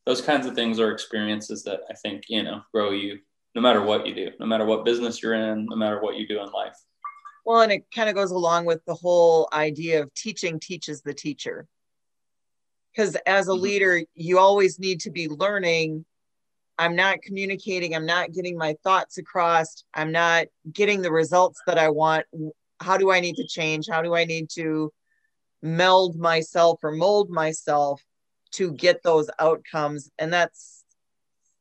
those 0.06 0.20
kinds 0.20 0.46
of 0.46 0.54
things 0.54 0.78
are 0.78 0.92
experiences 0.92 1.64
that 1.64 1.80
I 1.90 1.94
think, 1.94 2.22
you 2.28 2.44
know, 2.44 2.62
grow 2.72 2.92
you 2.92 3.18
no 3.54 3.62
matter 3.62 3.82
what 3.82 4.06
you 4.06 4.14
do, 4.14 4.30
no 4.38 4.46
matter 4.46 4.64
what 4.64 4.84
business 4.84 5.22
you're 5.22 5.34
in, 5.34 5.66
no 5.66 5.76
matter 5.76 6.00
what 6.00 6.16
you 6.16 6.26
do 6.26 6.40
in 6.40 6.50
life. 6.50 6.76
Well, 7.44 7.62
and 7.62 7.72
it 7.72 7.84
kind 7.94 8.08
of 8.08 8.14
goes 8.14 8.30
along 8.30 8.66
with 8.66 8.84
the 8.84 8.94
whole 8.94 9.48
idea 9.52 10.02
of 10.02 10.12
teaching 10.14 10.60
teaches 10.60 11.02
the 11.02 11.14
teacher. 11.14 11.66
Because 12.94 13.16
as 13.26 13.48
a 13.48 13.52
mm-hmm. 13.52 13.62
leader, 13.62 14.02
you 14.14 14.38
always 14.38 14.78
need 14.78 15.00
to 15.00 15.10
be 15.10 15.28
learning 15.28 16.04
I'm 16.78 16.94
not 16.94 17.22
communicating, 17.22 17.94
I'm 17.94 18.06
not 18.06 18.32
getting 18.32 18.56
my 18.56 18.76
thoughts 18.84 19.18
across, 19.18 19.82
I'm 19.92 20.12
not 20.12 20.46
getting 20.72 21.02
the 21.02 21.10
results 21.10 21.60
that 21.66 21.76
I 21.76 21.88
want. 21.88 22.24
How 22.80 22.96
do 22.96 23.10
I 23.10 23.18
need 23.18 23.34
to 23.36 23.46
change? 23.46 23.88
How 23.90 24.00
do 24.00 24.14
I 24.14 24.24
need 24.24 24.48
to 24.50 24.92
meld 25.60 26.16
myself 26.16 26.78
or 26.84 26.92
mold 26.92 27.30
myself 27.30 28.00
to 28.52 28.72
get 28.72 29.02
those 29.02 29.28
outcomes? 29.40 30.08
And 30.18 30.32
that's, 30.32 30.84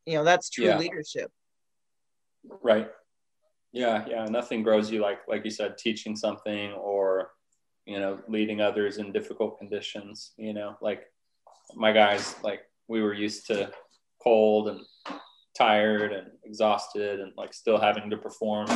you 0.05 0.13
know, 0.15 0.23
that's 0.23 0.51
true 0.51 0.65
yeah. 0.65 0.77
leadership. 0.77 1.31
Right. 2.63 2.89
Yeah, 3.73 4.05
yeah. 4.07 4.25
Nothing 4.25 4.63
grows 4.63 4.91
you 4.91 5.01
like, 5.01 5.19
like 5.27 5.43
you 5.43 5.51
said, 5.51 5.77
teaching 5.77 6.15
something 6.15 6.71
or, 6.73 7.31
you 7.85 7.99
know, 7.99 8.19
leading 8.27 8.61
others 8.61 8.97
in 8.97 9.11
difficult 9.11 9.57
conditions. 9.57 10.33
You 10.37 10.53
know, 10.53 10.77
like 10.81 11.03
my 11.75 11.91
guys, 11.91 12.35
like 12.43 12.61
we 12.87 13.01
were 13.01 13.13
used 13.13 13.47
to 13.47 13.71
cold 14.21 14.69
and 14.69 14.81
tired 15.57 16.13
and 16.13 16.27
exhausted 16.43 17.19
and 17.19 17.33
like 17.35 17.53
still 17.53 17.79
having 17.79 18.09
to 18.09 18.17
perform 18.17 18.67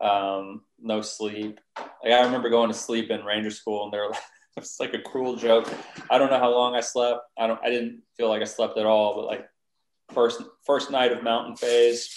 um, 0.00 0.62
no 0.80 1.00
sleep 1.00 1.60
like 1.76 2.12
i 2.12 2.22
remember 2.22 2.50
going 2.50 2.68
to 2.68 2.76
sleep 2.76 3.10
in 3.10 3.24
ranger 3.24 3.50
school 3.50 3.84
and 3.84 3.92
they're 3.92 4.10
like 4.10 4.20
it's 4.56 4.80
like 4.80 4.92
a 4.92 4.98
cruel 4.98 5.36
joke 5.36 5.72
i 6.10 6.18
don't 6.18 6.30
know 6.30 6.38
how 6.38 6.50
long 6.50 6.74
i 6.74 6.80
slept 6.80 7.20
i 7.38 7.46
don't 7.46 7.60
i 7.64 7.70
didn't 7.70 8.02
feel 8.16 8.28
like 8.28 8.42
i 8.42 8.44
slept 8.44 8.76
at 8.76 8.84
all 8.84 9.14
but 9.14 9.24
like 9.24 9.46
first 10.12 10.42
first 10.66 10.90
night 10.90 11.12
of 11.12 11.22
mountain 11.22 11.56
phase 11.56 12.12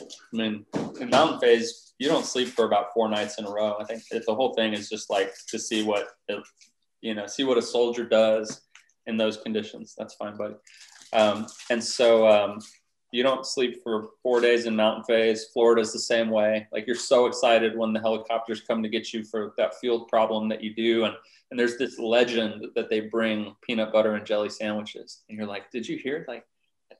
i 0.00 0.36
mean 0.36 0.64
in 1.00 1.10
mountain 1.10 1.40
phase 1.40 1.94
you 1.98 2.08
don't 2.08 2.26
sleep 2.26 2.48
for 2.48 2.64
about 2.64 2.92
four 2.94 3.08
nights 3.08 3.38
in 3.38 3.46
a 3.46 3.50
row 3.50 3.76
i 3.80 3.84
think 3.84 4.02
the 4.10 4.34
whole 4.34 4.54
thing 4.54 4.72
is 4.72 4.88
just 4.88 5.10
like 5.10 5.32
to 5.48 5.58
see 5.58 5.82
what 5.82 6.08
it, 6.28 6.42
you 7.00 7.14
know 7.14 7.26
see 7.26 7.44
what 7.44 7.58
a 7.58 7.62
soldier 7.62 8.04
does 8.04 8.62
in 9.06 9.16
those 9.16 9.36
conditions 9.38 9.94
that's 9.96 10.14
fine 10.14 10.36
buddy 10.36 10.54
um, 11.12 11.46
and 11.70 11.82
so 11.82 12.28
um, 12.28 12.60
you 13.12 13.22
don't 13.22 13.46
sleep 13.46 13.82
for 13.82 14.10
four 14.22 14.40
days 14.40 14.66
in 14.66 14.76
mountain 14.76 15.04
phase. 15.04 15.46
Florida's 15.52 15.92
the 15.92 15.98
same 15.98 16.30
way. 16.30 16.68
Like 16.72 16.86
you're 16.86 16.96
so 16.96 17.26
excited 17.26 17.76
when 17.76 17.92
the 17.92 18.00
helicopters 18.00 18.60
come 18.60 18.82
to 18.82 18.88
get 18.88 19.12
you 19.12 19.24
for 19.24 19.52
that 19.58 19.74
field 19.80 20.08
problem 20.08 20.48
that 20.48 20.62
you 20.62 20.74
do. 20.74 21.04
And, 21.04 21.14
and 21.50 21.58
there's 21.58 21.76
this 21.76 21.98
legend 21.98 22.66
that 22.76 22.88
they 22.88 23.00
bring 23.00 23.54
peanut 23.62 23.92
butter 23.92 24.14
and 24.14 24.24
jelly 24.24 24.48
sandwiches. 24.48 25.22
And 25.28 25.36
you're 25.36 25.48
like, 25.48 25.70
did 25.72 25.88
you 25.88 25.98
hear? 25.98 26.24
Like 26.28 26.44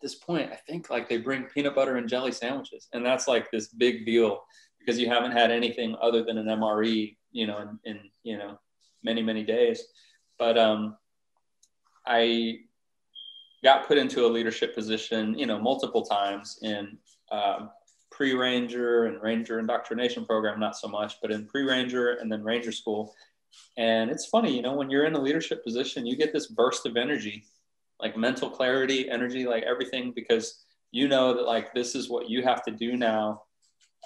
at 0.01 0.03
this 0.03 0.15
point, 0.15 0.51
I 0.51 0.57
think 0.57 0.89
like 0.89 1.11
they 1.11 1.19
bring 1.19 1.45
peanut 1.45 1.75
butter 1.75 1.97
and 1.97 2.09
jelly 2.09 2.33
sandwiches. 2.33 2.89
And 2.95 3.05
that's 3.05 3.29
like 3.29 3.51
this 3.51 3.69
big 3.69 4.07
deal 4.07 4.43
because 4.79 4.99
you 4.99 5.09
haven't 5.09 5.33
had 5.33 5.51
anything 5.51 5.95
other 6.01 6.25
than 6.25 6.39
an 6.39 6.47
MRE, 6.47 7.15
you 7.33 7.47
know, 7.47 7.59
in, 7.59 7.79
in 7.85 8.01
you 8.23 8.39
know, 8.39 8.59
many, 9.05 9.23
many 9.23 9.45
days. 9.45 9.83
But 10.39 10.57
um, 10.57 10.97
I 12.07 12.61
got 13.63 13.87
put 13.87 13.99
into 13.99 14.25
a 14.25 14.29
leadership 14.29 14.75
position, 14.75 15.39
you 15.39 15.45
know, 15.45 15.59
multiple 15.59 16.03
times 16.03 16.59
in 16.63 16.97
um, 17.31 17.69
pre-ranger 18.11 19.05
and 19.05 19.21
ranger 19.21 19.59
indoctrination 19.59 20.25
program, 20.25 20.59
not 20.59 20.79
so 20.79 20.89
much, 20.89 21.21
but 21.21 21.31
in 21.31 21.45
pre-ranger 21.45 22.15
and 22.15 22.33
then 22.33 22.43
ranger 22.43 22.73
school. 22.73 23.15
And 23.77 24.11
it's 24.11 24.25
funny, 24.25 24.57
you 24.57 24.63
know, 24.63 24.73
when 24.73 24.89
you're 24.89 25.05
in 25.05 25.15
a 25.15 25.21
leadership 25.21 25.63
position, 25.63 26.07
you 26.07 26.17
get 26.17 26.33
this 26.33 26.47
burst 26.47 26.87
of 26.87 26.97
energy, 26.97 27.45
like 28.03 28.17
mental 28.17 28.51
clarity, 28.51 29.09
energy, 29.11 29.47
like 29.47 29.65
everything, 29.65 30.13
because 30.15 30.65
you 30.93 31.09
know 31.09 31.35
that 31.35 31.47
like 31.47 31.73
this 31.75 31.95
is 31.95 32.09
what 32.09 32.29
you 32.29 32.43
have 32.43 32.63
to 32.65 32.71
do 32.71 32.97
now. 32.97 33.43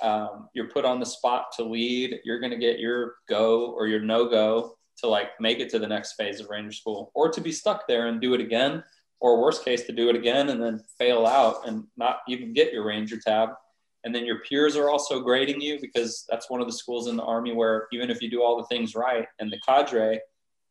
Um, 0.02 0.48
you're 0.54 0.68
put 0.68 0.84
on 0.84 0.98
the 0.98 1.06
spot 1.06 1.52
to 1.56 1.64
lead. 1.64 2.20
You're 2.24 2.40
going 2.40 2.50
to 2.50 2.58
get 2.58 2.80
your 2.80 3.14
go 3.28 3.72
or 3.72 3.86
your 3.86 4.00
no 4.00 4.28
go 4.28 4.76
to 4.98 5.08
like 5.08 5.28
make 5.40 5.60
it 5.60 5.68
to 5.70 5.78
the 5.78 5.86
next 5.86 6.14
phase 6.14 6.40
of 6.40 6.48
ranger 6.48 6.72
school 6.72 7.10
or 7.14 7.30
to 7.30 7.40
be 7.40 7.52
stuck 7.52 7.86
there 7.86 8.06
and 8.06 8.20
do 8.20 8.34
it 8.34 8.40
again 8.40 8.82
or 9.20 9.40
worst 9.40 9.64
case 9.64 9.84
to 9.84 9.92
do 9.92 10.08
it 10.08 10.16
again 10.16 10.50
and 10.50 10.62
then 10.62 10.80
fail 10.98 11.26
out 11.26 11.66
and 11.66 11.84
not 11.96 12.18
even 12.28 12.52
get 12.52 12.72
your 12.72 12.84
ranger 12.84 13.18
tab 13.18 13.50
and 14.04 14.14
then 14.14 14.26
your 14.26 14.40
peers 14.40 14.76
are 14.76 14.90
also 14.90 15.20
grading 15.20 15.60
you 15.60 15.78
because 15.80 16.24
that's 16.28 16.50
one 16.50 16.60
of 16.60 16.66
the 16.66 16.72
schools 16.72 17.08
in 17.08 17.16
the 17.16 17.22
army 17.22 17.52
where 17.52 17.88
even 17.92 18.10
if 18.10 18.22
you 18.22 18.30
do 18.30 18.42
all 18.42 18.56
the 18.56 18.66
things 18.66 18.94
right 18.94 19.26
and 19.38 19.50
the 19.50 19.60
cadre 19.66 20.20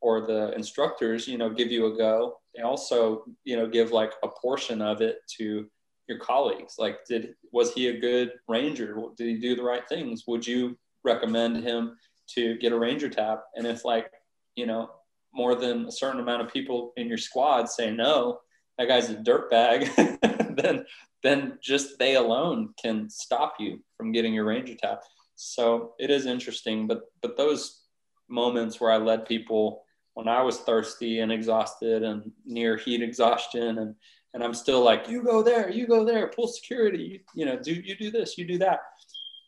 or 0.03 0.21
the 0.21 0.53
instructors 0.53 1.27
you 1.27 1.37
know 1.37 1.49
give 1.49 1.71
you 1.71 1.87
a 1.87 1.97
go. 1.97 2.37
They 2.55 2.61
also 2.61 3.23
you 3.45 3.55
know 3.55 3.67
give 3.67 3.91
like 3.91 4.11
a 4.21 4.27
portion 4.27 4.81
of 4.81 5.01
it 5.01 5.19
to 5.37 5.67
your 6.07 6.19
colleagues. 6.19 6.75
Like 6.77 7.05
did 7.05 7.35
was 7.51 7.73
he 7.73 7.87
a 7.87 7.99
good 7.99 8.33
ranger? 8.47 9.01
Did 9.17 9.27
he 9.27 9.37
do 9.39 9.55
the 9.55 9.63
right 9.63 9.87
things? 9.87 10.25
Would 10.27 10.45
you 10.45 10.77
recommend 11.03 11.63
him 11.63 11.97
to 12.35 12.57
get 12.57 12.71
a 12.71 12.77
ranger 12.77 13.09
tab 13.09 13.39
and 13.55 13.65
if 13.67 13.83
like 13.83 14.11
you 14.55 14.65
know 14.65 14.89
more 15.33 15.55
than 15.55 15.85
a 15.85 15.91
certain 15.91 16.19
amount 16.19 16.41
of 16.41 16.53
people 16.53 16.93
in 16.95 17.07
your 17.07 17.17
squad 17.17 17.67
say 17.67 17.89
no, 17.91 18.39
that 18.77 18.87
guy's 18.87 19.09
a 19.09 19.15
dirtbag, 19.15 19.89
then 20.61 20.85
then 21.23 21.57
just 21.61 21.97
they 21.97 22.15
alone 22.15 22.73
can 22.81 23.09
stop 23.09 23.55
you 23.57 23.81
from 23.97 24.11
getting 24.11 24.33
your 24.33 24.45
ranger 24.45 24.75
tab. 24.75 24.99
So 25.35 25.93
it 25.97 26.11
is 26.11 26.25
interesting, 26.25 26.87
but 26.87 27.03
but 27.21 27.37
those 27.37 27.83
moments 28.29 28.79
where 28.79 28.91
I 28.91 28.97
led 28.97 29.25
people 29.25 29.82
when 30.13 30.27
I 30.27 30.41
was 30.41 30.59
thirsty 30.59 31.19
and 31.19 31.31
exhausted 31.31 32.03
and 32.03 32.31
near 32.45 32.77
heat 32.77 33.01
exhaustion 33.01 33.79
and 33.79 33.95
and 34.35 34.43
I'm 34.43 34.55
still 34.55 34.83
like, 34.83 35.07
you 35.07 35.21
go 35.23 35.43
there, 35.43 35.69
you 35.69 35.85
go 35.85 36.03
there, 36.03 36.27
pull 36.27 36.47
security, 36.47 37.03
you, 37.03 37.19
you 37.35 37.45
know, 37.45 37.55
do 37.61 37.71
you 37.71 37.95
do 37.95 38.09
this, 38.09 38.35
you 38.35 38.45
do 38.45 38.57
that. 38.57 38.79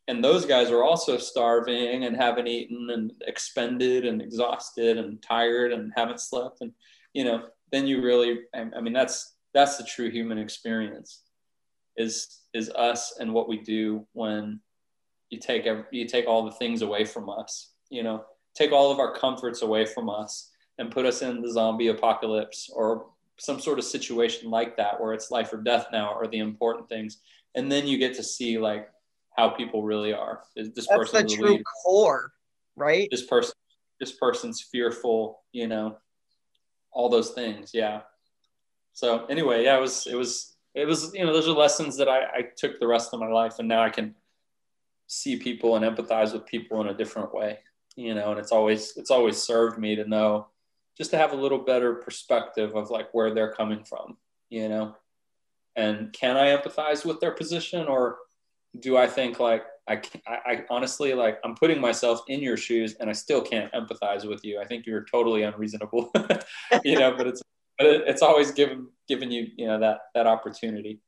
And 0.07 0.23
those 0.23 0.45
guys 0.45 0.69
are 0.69 0.83
also 0.83 1.17
starving 1.17 2.03
and 2.03 2.15
haven't 2.15 2.45
eaten 2.45 2.91
and 2.91 3.11
expended 3.25 4.05
and 4.05 4.21
exhausted 4.21 4.99
and 4.99 5.19
tired 5.23 5.73
and 5.73 5.91
haven't 5.95 6.19
slept. 6.19 6.61
And 6.61 6.71
you 7.15 7.23
know 7.23 7.41
then 7.71 7.87
you 7.87 8.03
really 8.03 8.41
i 8.53 8.79
mean 8.81 8.93
that's 8.93 9.37
that's 9.55 9.77
the 9.77 9.83
true 9.83 10.11
human 10.11 10.37
experience 10.37 11.23
is 11.97 12.41
is 12.53 12.69
us 12.71 13.17
and 13.19 13.33
what 13.33 13.47
we 13.47 13.57
do 13.57 14.05
when 14.11 14.59
you 15.29 15.39
take 15.39 15.65
every, 15.65 15.85
you 15.91 16.05
take 16.05 16.27
all 16.27 16.45
the 16.45 16.51
things 16.51 16.83
away 16.83 17.05
from 17.05 17.29
us 17.29 17.71
you 17.89 18.03
know 18.03 18.23
take 18.53 18.71
all 18.71 18.91
of 18.91 18.99
our 18.99 19.15
comforts 19.15 19.61
away 19.63 19.85
from 19.85 20.09
us 20.09 20.51
and 20.77 20.91
put 20.91 21.05
us 21.05 21.21
in 21.21 21.41
the 21.41 21.51
zombie 21.51 21.87
apocalypse 21.87 22.69
or 22.73 23.07
some 23.37 23.59
sort 23.59 23.79
of 23.79 23.85
situation 23.85 24.49
like 24.49 24.77
that 24.77 24.99
where 24.99 25.13
it's 25.13 25.31
life 25.31 25.51
or 25.51 25.57
death 25.57 25.87
now 25.91 26.13
or 26.13 26.27
the 26.27 26.39
important 26.39 26.87
things 26.87 27.19
and 27.55 27.71
then 27.71 27.87
you 27.87 27.97
get 27.97 28.15
to 28.15 28.23
see 28.23 28.57
like 28.57 28.89
how 29.35 29.49
people 29.49 29.83
really 29.83 30.13
are. 30.13 30.41
Is 30.55 30.73
this 30.73 30.87
That's 30.87 31.11
the 31.11 31.23
true 31.23 31.59
core, 31.83 32.31
right? 32.75 33.07
This 33.11 33.25
person, 33.25 33.53
this 33.99 34.11
person's 34.11 34.61
fearful, 34.61 35.41
you 35.51 35.67
know, 35.67 35.97
all 36.91 37.09
those 37.09 37.31
things. 37.31 37.71
Yeah. 37.73 38.01
So 38.93 39.25
anyway, 39.25 39.63
yeah, 39.63 39.77
it 39.77 39.81
was, 39.81 40.07
it 40.07 40.15
was, 40.15 40.55
it 40.73 40.85
was, 40.85 41.13
you 41.13 41.25
know, 41.25 41.33
those 41.33 41.47
are 41.47 41.51
lessons 41.51 41.97
that 41.97 42.07
I, 42.07 42.19
I 42.23 42.41
took 42.55 42.79
the 42.79 42.87
rest 42.87 43.13
of 43.13 43.19
my 43.19 43.27
life, 43.27 43.59
and 43.59 43.67
now 43.67 43.81
I 43.81 43.89
can 43.89 44.15
see 45.07 45.37
people 45.37 45.75
and 45.75 45.85
empathize 45.85 46.33
with 46.33 46.45
people 46.45 46.81
in 46.81 46.87
a 46.87 46.93
different 46.93 47.33
way. 47.33 47.59
you 47.95 48.13
know, 48.13 48.31
and 48.31 48.39
it's 48.39 48.51
always 48.51 48.95
it's 48.97 49.11
always 49.11 49.41
served 49.41 49.79
me 49.79 49.95
to 49.95 50.07
know 50.07 50.47
just 50.97 51.11
to 51.11 51.17
have 51.17 51.33
a 51.33 51.35
little 51.35 51.59
better 51.59 51.95
perspective 51.95 52.75
of 52.75 52.89
like 52.89 53.13
where 53.13 53.33
they're 53.33 53.53
coming 53.53 53.83
from, 53.83 54.17
you 54.49 54.69
know. 54.69 54.95
And 55.75 56.13
can 56.13 56.37
I 56.37 56.55
empathize 56.55 57.05
with 57.05 57.19
their 57.19 57.31
position 57.31 57.87
or 57.87 58.17
do 58.79 58.97
I 58.97 59.07
think 59.07 59.39
like 59.39 59.63
I, 59.87 60.01
I, 60.27 60.37
I 60.45 60.65
honestly 60.69 61.13
like 61.13 61.39
I'm 61.43 61.55
putting 61.55 61.79
myself 61.79 62.21
in 62.27 62.41
your 62.41 62.57
shoes 62.57 62.95
and 62.99 63.09
I 63.09 63.13
still 63.13 63.41
can't 63.41 63.71
empathize 63.73 64.27
with 64.27 64.43
you. 64.43 64.59
I 64.59 64.65
think 64.65 64.85
you're 64.85 65.05
totally 65.11 65.43
unreasonable, 65.43 66.11
you 66.83 66.97
know. 66.97 67.15
But 67.15 67.27
it's 67.27 67.41
but 67.77 67.87
it, 67.87 68.03
it's 68.07 68.21
always 68.21 68.51
given 68.51 68.87
given 69.07 69.31
you 69.31 69.47
you 69.57 69.67
know 69.67 69.79
that 69.79 69.99
that 70.13 70.27
opportunity. 70.27 70.99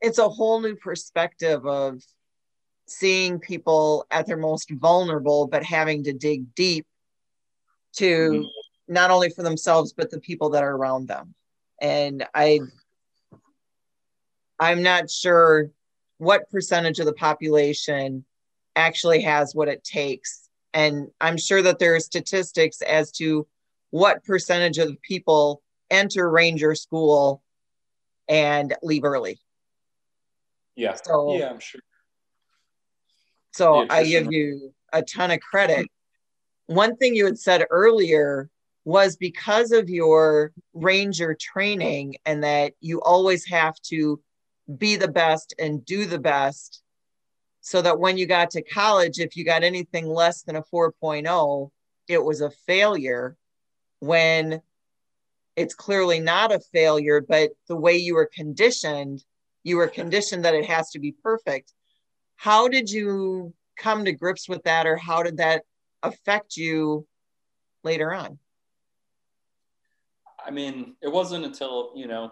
It's 0.00 0.18
a 0.18 0.28
whole 0.28 0.60
new 0.60 0.76
perspective 0.76 1.66
of 1.66 2.02
seeing 2.86 3.38
people 3.40 4.06
at 4.10 4.26
their 4.26 4.36
most 4.36 4.70
vulnerable, 4.70 5.46
but 5.46 5.64
having 5.64 6.04
to 6.04 6.12
dig 6.12 6.54
deep 6.54 6.86
to 7.96 8.04
mm-hmm. 8.04 8.42
Not 8.88 9.10
only 9.10 9.30
for 9.30 9.42
themselves 9.42 9.92
but 9.92 10.10
the 10.10 10.20
people 10.20 10.50
that 10.50 10.62
are 10.62 10.76
around 10.76 11.08
them. 11.08 11.34
And 11.80 12.26
I 12.34 12.60
I'm 14.58 14.82
not 14.82 15.10
sure 15.10 15.70
what 16.18 16.50
percentage 16.50 16.98
of 16.98 17.06
the 17.06 17.12
population 17.12 18.24
actually 18.74 19.22
has 19.22 19.54
what 19.54 19.68
it 19.68 19.84
takes. 19.84 20.48
And 20.72 21.08
I'm 21.20 21.36
sure 21.36 21.62
that 21.62 21.78
there 21.78 21.94
are 21.94 22.00
statistics 22.00 22.82
as 22.82 23.10
to 23.12 23.46
what 23.90 24.24
percentage 24.24 24.78
of 24.78 24.88
the 24.88 24.98
people 25.02 25.62
enter 25.90 26.28
ranger 26.28 26.74
school 26.74 27.42
and 28.28 28.74
leave 28.82 29.04
early. 29.04 29.38
Yeah. 30.74 30.94
So, 31.02 31.36
yeah, 31.36 31.50
I'm 31.50 31.60
sure. 31.60 31.80
So 33.52 33.86
I 33.88 34.04
give 34.04 34.30
you 34.30 34.74
a 34.92 35.02
ton 35.02 35.30
of 35.30 35.40
credit. 35.40 35.86
One 36.66 36.96
thing 36.96 37.14
you 37.14 37.24
had 37.24 37.38
said 37.38 37.64
earlier 37.70 38.50
was 38.86 39.16
because 39.16 39.72
of 39.72 39.90
your 39.90 40.52
ranger 40.72 41.36
training 41.38 42.16
and 42.24 42.44
that 42.44 42.72
you 42.80 43.02
always 43.02 43.44
have 43.44 43.74
to 43.82 44.18
be 44.78 44.96
the 44.96 45.08
best 45.08 45.54
and 45.58 45.84
do 45.84 46.06
the 46.06 46.18
best 46.18 46.82
so 47.60 47.82
that 47.82 47.98
when 47.98 48.16
you 48.16 48.26
got 48.26 48.48
to 48.50 48.62
college 48.62 49.18
if 49.18 49.36
you 49.36 49.44
got 49.44 49.62
anything 49.62 50.06
less 50.06 50.42
than 50.42 50.56
a 50.56 50.62
4.0 50.62 51.70
it 52.08 52.22
was 52.22 52.40
a 52.40 52.50
failure 52.66 53.36
when 53.98 54.62
it's 55.56 55.74
clearly 55.74 56.20
not 56.20 56.52
a 56.52 56.60
failure 56.72 57.20
but 57.20 57.50
the 57.68 57.76
way 57.76 57.96
you 57.96 58.14
were 58.14 58.30
conditioned 58.32 59.22
you 59.66 59.78
were 59.78 59.88
conditioned 59.88 60.44
that 60.44 60.54
it 60.54 60.64
has 60.64 60.92
to 60.92 61.00
be 61.00 61.10
perfect. 61.10 61.72
How 62.36 62.68
did 62.68 62.88
you 62.88 63.52
come 63.76 64.04
to 64.04 64.12
grips 64.12 64.48
with 64.48 64.62
that 64.62 64.86
or 64.86 64.96
how 64.96 65.24
did 65.24 65.38
that 65.38 65.64
affect 66.04 66.56
you 66.56 67.04
later 67.82 68.14
on 68.14 68.38
i 70.46 70.50
mean 70.50 70.94
it 71.02 71.12
wasn't 71.12 71.44
until 71.44 71.92
you 71.94 72.06
know 72.06 72.30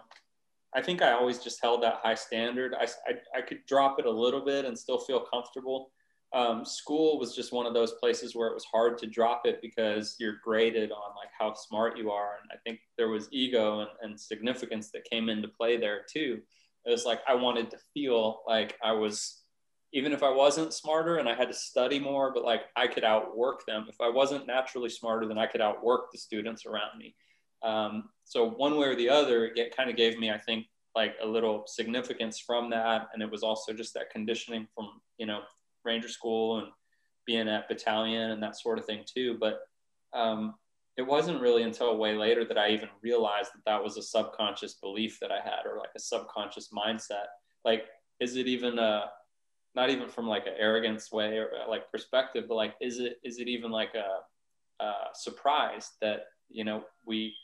I 0.75 0.81
think 0.81 1.01
I 1.01 1.13
always 1.13 1.39
just 1.39 1.61
held 1.61 1.81
that 1.83 2.01
high 2.03 2.15
standard. 2.15 2.75
I, 2.77 2.83
I, 3.07 3.37
I 3.37 3.41
could 3.41 3.65
drop 3.65 3.97
it 3.97 4.05
a 4.05 4.11
little 4.11 4.43
bit 4.43 4.65
and 4.65 4.77
still 4.77 4.99
feel 4.99 5.21
comfortable. 5.21 5.91
Um, 6.33 6.65
school 6.65 7.17
was 7.17 7.33
just 7.33 7.53
one 7.53 7.65
of 7.65 7.73
those 7.73 7.93
places 7.93 8.35
where 8.35 8.49
it 8.49 8.53
was 8.53 8.65
hard 8.65 8.97
to 8.97 9.07
drop 9.07 9.43
it 9.45 9.61
because 9.61 10.17
you're 10.19 10.39
graded 10.43 10.91
on 10.91 11.15
like 11.15 11.29
how 11.39 11.53
smart 11.53 11.97
you 11.97 12.11
are. 12.11 12.39
And 12.41 12.51
I 12.51 12.57
think 12.65 12.81
there 12.97 13.07
was 13.07 13.29
ego 13.31 13.79
and, 13.79 13.89
and 14.01 14.19
significance 14.19 14.91
that 14.91 15.09
came 15.09 15.29
into 15.29 15.47
play 15.47 15.77
there 15.77 16.01
too. 16.11 16.41
It 16.85 16.91
was 16.91 17.05
like 17.05 17.21
I 17.25 17.35
wanted 17.35 17.71
to 17.71 17.77
feel 17.93 18.41
like 18.45 18.75
I 18.83 18.91
was, 18.91 19.43
even 19.93 20.11
if 20.11 20.23
I 20.23 20.29
wasn't 20.29 20.73
smarter 20.73 21.17
and 21.17 21.29
I 21.29 21.35
had 21.35 21.47
to 21.47 21.53
study 21.53 21.99
more, 21.99 22.33
but 22.33 22.43
like 22.43 22.63
I 22.75 22.87
could 22.87 23.05
outwork 23.05 23.65
them. 23.65 23.85
If 23.87 24.01
I 24.01 24.09
wasn't 24.09 24.45
naturally 24.45 24.89
smarter, 24.89 25.25
then 25.25 25.37
I 25.37 25.47
could 25.47 25.61
outwork 25.61 26.11
the 26.11 26.17
students 26.17 26.65
around 26.65 26.97
me. 26.99 27.15
Um, 27.63 28.09
so 28.23 28.49
one 28.49 28.77
way 28.77 28.87
or 28.87 28.95
the 28.95 29.09
other, 29.09 29.51
it 29.55 29.75
kind 29.75 29.89
of 29.89 29.95
gave 29.95 30.17
me, 30.17 30.31
I 30.31 30.37
think, 30.37 30.65
like 30.95 31.15
a 31.21 31.27
little 31.27 31.63
significance 31.67 32.39
from 32.39 32.69
that. 32.69 33.09
And 33.13 33.21
it 33.21 33.29
was 33.29 33.43
also 33.43 33.73
just 33.73 33.93
that 33.93 34.09
conditioning 34.09 34.67
from, 34.73 35.01
you 35.17 35.25
know, 35.25 35.41
Ranger 35.83 36.07
school 36.09 36.59
and 36.59 36.67
being 37.25 37.49
at 37.49 37.67
battalion 37.67 38.31
and 38.31 38.41
that 38.41 38.57
sort 38.57 38.79
of 38.79 38.85
thing 38.85 39.03
too. 39.05 39.37
But 39.39 39.59
um, 40.13 40.55
it 40.97 41.01
wasn't 41.01 41.41
really 41.41 41.63
until 41.63 41.97
way 41.97 42.15
later 42.15 42.45
that 42.45 42.57
I 42.57 42.69
even 42.69 42.89
realized 43.03 43.51
that 43.53 43.65
that 43.65 43.83
was 43.83 43.97
a 43.97 44.01
subconscious 44.01 44.75
belief 44.75 45.19
that 45.19 45.31
I 45.31 45.41
had 45.43 45.65
or 45.65 45.77
like 45.77 45.89
a 45.95 45.99
subconscious 45.99 46.69
mindset. 46.71 47.25
Like, 47.65 47.85
is 48.21 48.37
it 48.37 48.47
even 48.47 48.79
a, 48.79 49.05
not 49.75 49.89
even 49.89 50.07
from 50.07 50.27
like 50.27 50.47
an 50.47 50.53
arrogance 50.57 51.11
way 51.11 51.37
or 51.37 51.49
like 51.67 51.91
perspective, 51.91 52.45
but 52.47 52.55
like, 52.55 52.75
is 52.79 52.99
it, 52.99 53.17
is 53.23 53.39
it 53.39 53.49
even 53.49 53.71
like 53.71 53.93
a, 53.93 54.83
a 54.83 54.93
surprise 55.13 55.91
that, 56.01 56.27
you 56.49 56.63
know, 56.63 56.85
we, 57.05 57.35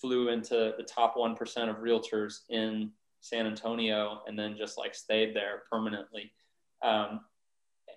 flew 0.00 0.28
into 0.28 0.74
the 0.76 0.84
top 0.84 1.16
1% 1.16 1.70
of 1.70 1.76
realtors 1.76 2.40
in 2.48 2.90
San 3.20 3.46
Antonio 3.46 4.20
and 4.26 4.38
then 4.38 4.56
just 4.56 4.78
like 4.78 4.94
stayed 4.94 5.34
there 5.34 5.62
permanently. 5.70 6.32
Um, 6.82 7.20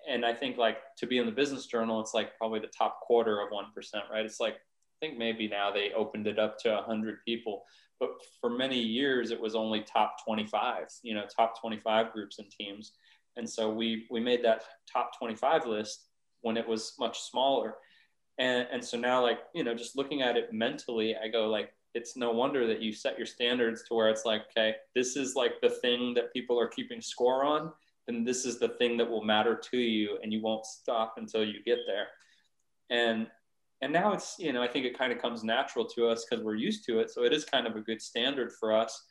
and 0.08 0.24
I 0.24 0.34
think 0.34 0.56
like 0.56 0.78
to 0.98 1.06
be 1.06 1.18
in 1.18 1.26
the 1.26 1.32
business 1.32 1.66
journal, 1.66 2.00
it's 2.00 2.14
like 2.14 2.36
probably 2.38 2.60
the 2.60 2.68
top 2.68 3.00
quarter 3.00 3.40
of 3.40 3.50
1%, 3.50 3.64
right? 4.10 4.24
It's 4.24 4.40
like, 4.40 4.54
I 4.54 5.06
think 5.06 5.18
maybe 5.18 5.48
now 5.48 5.70
they 5.70 5.92
opened 5.92 6.26
it 6.26 6.38
up 6.38 6.58
to 6.60 6.70
100 6.70 7.18
people, 7.24 7.64
but 7.98 8.10
for 8.40 8.50
many 8.50 8.78
years 8.78 9.30
it 9.30 9.40
was 9.40 9.54
only 9.54 9.82
top 9.82 10.16
25, 10.24 10.86
you 11.02 11.14
know, 11.14 11.24
top 11.34 11.60
25 11.60 12.12
groups 12.12 12.38
and 12.38 12.50
teams. 12.50 12.92
And 13.36 13.48
so 13.48 13.70
we, 13.72 14.06
we 14.10 14.20
made 14.20 14.44
that 14.44 14.64
top 14.90 15.16
25 15.18 15.66
list 15.66 16.06
when 16.40 16.56
it 16.56 16.66
was 16.66 16.94
much 16.98 17.20
smaller. 17.20 17.74
And, 18.38 18.66
and 18.72 18.84
so 18.84 18.98
now 18.98 19.22
like, 19.22 19.38
you 19.54 19.64
know, 19.64 19.74
just 19.74 19.96
looking 19.96 20.22
at 20.22 20.36
it 20.36 20.52
mentally, 20.52 21.14
I 21.22 21.28
go 21.28 21.48
like, 21.48 21.70
it's 21.94 22.16
no 22.16 22.30
wonder 22.30 22.66
that 22.66 22.80
you 22.80 22.92
set 22.92 23.18
your 23.18 23.26
standards 23.26 23.82
to 23.88 23.94
where 23.94 24.08
it's 24.08 24.24
like, 24.24 24.42
okay, 24.50 24.76
this 24.94 25.16
is 25.16 25.34
like 25.34 25.60
the 25.60 25.70
thing 25.70 26.14
that 26.14 26.32
people 26.32 26.58
are 26.58 26.68
keeping 26.68 27.00
score 27.00 27.44
on, 27.44 27.72
then 28.06 28.24
this 28.24 28.44
is 28.44 28.58
the 28.58 28.68
thing 28.68 28.96
that 28.96 29.08
will 29.08 29.24
matter 29.24 29.60
to 29.70 29.78
you, 29.78 30.18
and 30.22 30.32
you 30.32 30.40
won't 30.42 30.66
stop 30.66 31.14
until 31.16 31.44
you 31.44 31.62
get 31.64 31.78
there. 31.86 32.08
And 32.90 33.28
and 33.82 33.92
now 33.92 34.12
it's 34.12 34.36
you 34.38 34.52
know 34.52 34.62
I 34.62 34.68
think 34.68 34.84
it 34.84 34.98
kind 34.98 35.12
of 35.12 35.20
comes 35.20 35.42
natural 35.42 35.84
to 35.86 36.08
us 36.08 36.26
because 36.28 36.44
we're 36.44 36.56
used 36.56 36.84
to 36.86 37.00
it, 37.00 37.10
so 37.10 37.24
it 37.24 37.32
is 37.32 37.44
kind 37.44 37.66
of 37.66 37.76
a 37.76 37.80
good 37.80 38.00
standard 38.02 38.52
for 38.52 38.72
us. 38.72 39.04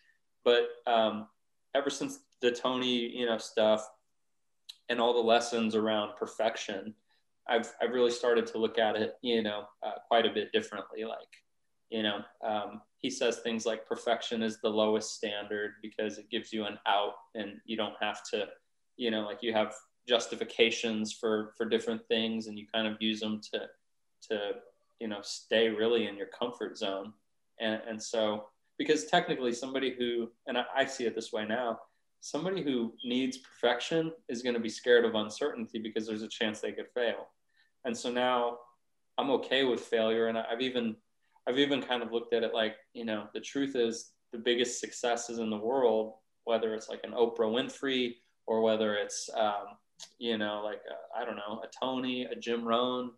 But 0.43 0.67
um, 0.87 1.27
ever 1.75 1.89
since 1.89 2.19
the 2.41 2.51
Tony 2.51 3.17
you 3.17 3.25
know 3.25 3.37
stuff 3.37 3.87
and 4.89 4.99
all 4.99 5.13
the 5.13 5.27
lessons 5.27 5.75
around 5.75 6.15
perfection, 6.17 6.93
I've 7.47 7.71
I've 7.81 7.91
really 7.91 8.11
started 8.11 8.47
to 8.47 8.57
look 8.57 8.77
at 8.77 8.95
it 8.95 9.15
you 9.21 9.43
know 9.43 9.65
uh, 9.83 9.99
quite 10.07 10.25
a 10.25 10.33
bit 10.33 10.51
differently, 10.51 11.03
like 11.03 11.29
you 11.89 12.03
know 12.03 12.21
um, 12.45 12.81
he 12.99 13.09
says 13.09 13.37
things 13.37 13.65
like 13.65 13.87
perfection 13.87 14.43
is 14.43 14.59
the 14.61 14.69
lowest 14.69 15.15
standard 15.15 15.73
because 15.81 16.17
it 16.17 16.29
gives 16.29 16.51
you 16.53 16.65
an 16.65 16.77
out 16.87 17.13
and 17.35 17.53
you 17.65 17.75
don't 17.77 17.95
have 18.01 18.23
to 18.23 18.45
you 18.97 19.11
know 19.11 19.21
like 19.21 19.41
you 19.41 19.53
have 19.53 19.73
justifications 20.07 21.13
for 21.13 21.53
for 21.55 21.65
different 21.65 22.01
things 22.07 22.47
and 22.47 22.57
you 22.57 22.65
kind 22.73 22.87
of 22.87 22.97
use 22.99 23.19
them 23.19 23.39
to 23.53 23.61
to 24.27 24.51
you 24.99 25.07
know 25.07 25.19
stay 25.21 25.69
really 25.69 26.07
in 26.07 26.17
your 26.17 26.27
comfort 26.27 26.77
zone. 26.77 27.13
And 27.59 27.81
and 27.87 28.01
so 28.01 28.45
because 28.77 29.05
technically 29.05 29.53
somebody 29.53 29.95
who 29.97 30.29
and 30.47 30.57
I, 30.57 30.63
I 30.75 30.85
see 30.85 31.05
it 31.05 31.15
this 31.15 31.31
way 31.31 31.45
now 31.45 31.79
somebody 32.21 32.61
who 32.61 32.93
needs 33.05 33.37
perfection 33.37 34.11
is 34.27 34.41
going 34.41 34.55
to 34.55 34.59
be 34.59 34.67
scared 34.67 35.05
of 35.05 35.15
uncertainty 35.15 35.79
because 35.79 36.05
there's 36.05 36.21
a 36.21 36.27
chance 36.27 36.59
they 36.59 36.73
could 36.73 36.89
fail. 36.93 37.27
And 37.85 37.95
so 37.95 38.11
now 38.11 38.57
i'm 39.17 39.31
okay 39.31 39.65
with 39.65 39.81
failure 39.81 40.27
and 40.27 40.37
i've 40.37 40.61
even 40.61 40.95
I've 41.49 41.57
even 41.57 41.81
kind 41.81 42.03
of 42.03 42.11
looked 42.11 42.33
at 42.35 42.43
it 42.43 42.53
like, 42.53 42.75
you 42.93 43.05
know, 43.05 43.25
the 43.33 43.39
truth 43.39 43.75
is 43.75 44.11
the 44.31 44.37
biggest 44.37 44.79
successes 44.79 45.39
in 45.39 45.49
the 45.49 45.57
world, 45.57 46.13
whether 46.43 46.75
it's 46.75 46.89
like 46.89 47.01
an 47.03 47.11
Oprah 47.11 47.39
Winfrey 47.39 48.17
or 48.45 48.61
whether 48.61 48.93
it's, 48.93 49.27
um, 49.35 49.77
you 50.19 50.37
know, 50.37 50.61
like, 50.63 50.79
I 51.17 51.25
don't 51.25 51.37
know, 51.37 51.63
a 51.63 51.67
Tony, 51.83 52.25
a 52.25 52.35
Jim 52.35 52.63
Rohn, 52.63 53.11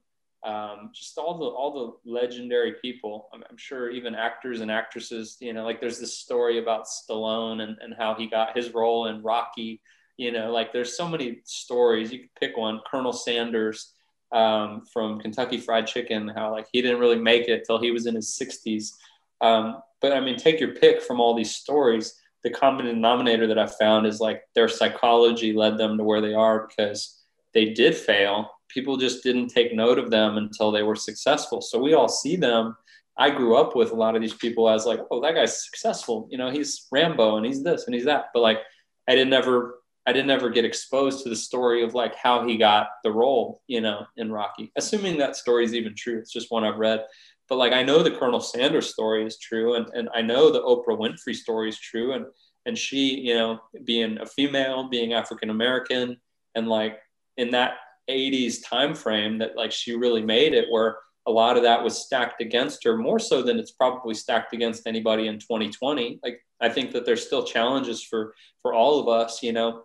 um, 0.44 0.92
just 0.96 1.18
all 1.18 1.38
the, 1.38 1.46
all 1.46 2.00
the 2.06 2.10
legendary 2.10 2.76
people. 2.82 3.28
I'm, 3.34 3.44
I'm, 3.50 3.58
sure 3.58 3.92
even 3.92 4.16
actors 4.16 4.62
and 4.62 4.72
actresses, 4.72 5.36
you 5.42 5.52
know, 5.52 5.66
like 5.66 5.82
there's 5.82 6.00
this 6.00 6.18
story 6.18 6.58
about 6.58 6.88
Stallone 6.88 7.62
and, 7.62 7.78
and 7.82 7.94
how 7.98 8.16
he 8.16 8.28
got 8.28 8.56
his 8.56 8.74
role 8.74 9.08
in 9.08 9.22
Rocky, 9.22 9.82
you 10.16 10.32
know, 10.32 10.54
like 10.54 10.72
there's 10.72 10.96
so 10.96 11.06
many 11.06 11.42
stories. 11.44 12.14
You 12.14 12.20
could 12.20 12.36
pick 12.40 12.58
one, 12.58 12.80
Colonel 12.90 13.14
Sanders, 13.14 13.94
um, 14.32 14.84
from 14.92 15.20
Kentucky 15.20 15.58
Fried 15.58 15.88
Chicken, 15.88 16.30
how 16.30 16.52
like 16.52 16.68
he 16.72 16.82
didn't 16.82 17.00
really 17.00 17.20
make 17.20 17.48
it 17.48 17.64
till 17.66 17.80
he 17.80 17.92
was 17.92 18.06
in 18.06 18.16
his 18.16 18.38
60s. 18.42 18.94
Um, 19.42 19.82
but 20.02 20.14
I 20.14 20.20
mean, 20.20 20.38
take 20.38 20.60
your 20.60 20.76
pick 20.76 21.02
from 21.02 21.20
all 21.20 21.36
these 21.36 21.56
stories. 21.56 22.16
The 22.44 22.50
common 22.50 22.86
denominator 22.86 23.48
that 23.48 23.60
I 23.60 23.68
found 23.68 24.08
is 24.08 24.20
like 24.20 24.44
their 24.56 24.68
psychology 24.68 25.54
led 25.54 25.78
them 25.78 25.98
to 25.98 26.04
where 26.04 26.22
they 26.22 26.34
are 26.34 26.68
because 26.68 27.22
they 27.54 27.74
did 27.74 27.96
fail. 27.96 28.50
People 28.70 28.98
just 28.98 29.24
didn't 29.24 29.50
take 29.50 29.76
note 29.76 30.00
of 30.00 30.10
them 30.10 30.38
until 30.38 30.72
they 30.72 30.84
were 30.84 30.96
successful. 30.96 31.62
So 31.62 31.80
we 31.80 31.94
all 31.94 32.08
see 32.08 32.36
them. 32.36 32.76
I 33.18 33.30
grew 33.30 33.58
up 33.58 33.76
with 33.76 33.92
a 33.92 33.96
lot 33.96 34.16
of 34.16 34.22
these 34.22 34.34
people 34.34 34.70
as 34.70 34.86
like, 34.86 35.02
oh, 35.12 35.22
that 35.22 35.36
guy's 35.36 35.64
successful. 35.64 36.28
You 36.32 36.38
know, 36.38 36.50
he's 36.50 36.88
Rambo 36.92 37.38
and 37.38 37.46
he's 37.46 37.62
this 37.62 37.86
and 37.86 37.94
he's 37.94 38.06
that. 38.06 38.28
But 38.34 38.40
like, 38.40 38.60
I 39.08 39.16
didn't 39.16 39.34
ever 39.34 39.81
I 40.08 40.14
didn't 40.14 40.32
ever 40.32 40.50
get 40.50 40.66
exposed 40.66 41.24
to 41.24 41.30
the 41.30 41.36
story 41.36 41.84
of 41.84 41.94
like 41.94 42.16
how 42.16 42.48
he 42.48 42.58
got 42.58 42.88
the 43.04 43.12
role, 43.12 43.62
you 43.68 43.82
know, 43.82 44.06
in 44.18 44.32
Rocky. 44.32 44.72
Assuming 44.76 45.18
that 45.18 45.36
story 45.36 45.64
is 45.64 45.76
even 45.76 45.96
true, 45.96 46.18
it's 46.18 46.34
just 46.34 46.52
one 46.52 46.64
I've 46.64 46.80
read. 46.80 47.06
But 47.48 47.58
like 47.58 47.74
I 47.74 47.84
know 47.84 48.02
the 48.02 48.12
Colonel 48.12 48.40
Sanders 48.40 48.92
story 48.92 49.26
is 49.26 49.38
true, 49.38 49.76
and 49.76 49.88
and 49.94 50.10
I 50.16 50.22
know 50.22 50.52
the 50.52 50.62
Oprah 50.62 50.98
Winfrey 50.98 51.36
story 51.36 51.70
is 51.70 51.80
true, 51.80 52.14
and 52.14 52.26
and 52.66 52.78
she, 52.78 53.20
you 53.20 53.34
know, 53.36 53.60
being 53.84 54.18
a 54.20 54.26
female, 54.26 54.90
being 54.90 55.14
African 55.14 55.50
American, 55.50 56.18
and 56.56 56.68
like 56.68 56.98
in 57.38 57.52
that 57.52 57.74
80s 58.10 58.58
time 58.68 58.96
frame 58.96 59.38
that 59.40 59.56
like 59.56 59.72
she 59.72 59.96
really 59.96 60.22
made 60.22 60.54
it 60.54 60.66
where 60.70 60.98
a 61.28 61.32
lot 61.32 61.56
of 61.56 61.64
that 61.64 61.84
was 61.84 62.04
stacked 62.04 62.42
against 62.42 62.84
her 62.84 62.98
more 62.98 63.20
so 63.20 63.44
than 63.44 63.60
it's 63.60 63.72
probably 63.72 64.14
stacked 64.14 64.54
against 64.54 64.88
anybody 64.88 65.28
in 65.28 65.38
2020 65.38 66.20
like 66.24 66.42
i 66.60 66.68
think 66.68 66.92
that 66.92 67.06
there's 67.06 67.26
still 67.26 67.44
challenges 67.44 68.04
for 68.04 68.34
for 68.62 68.74
all 68.74 69.00
of 69.00 69.08
us 69.08 69.44
you 69.44 69.54
know 69.54 69.84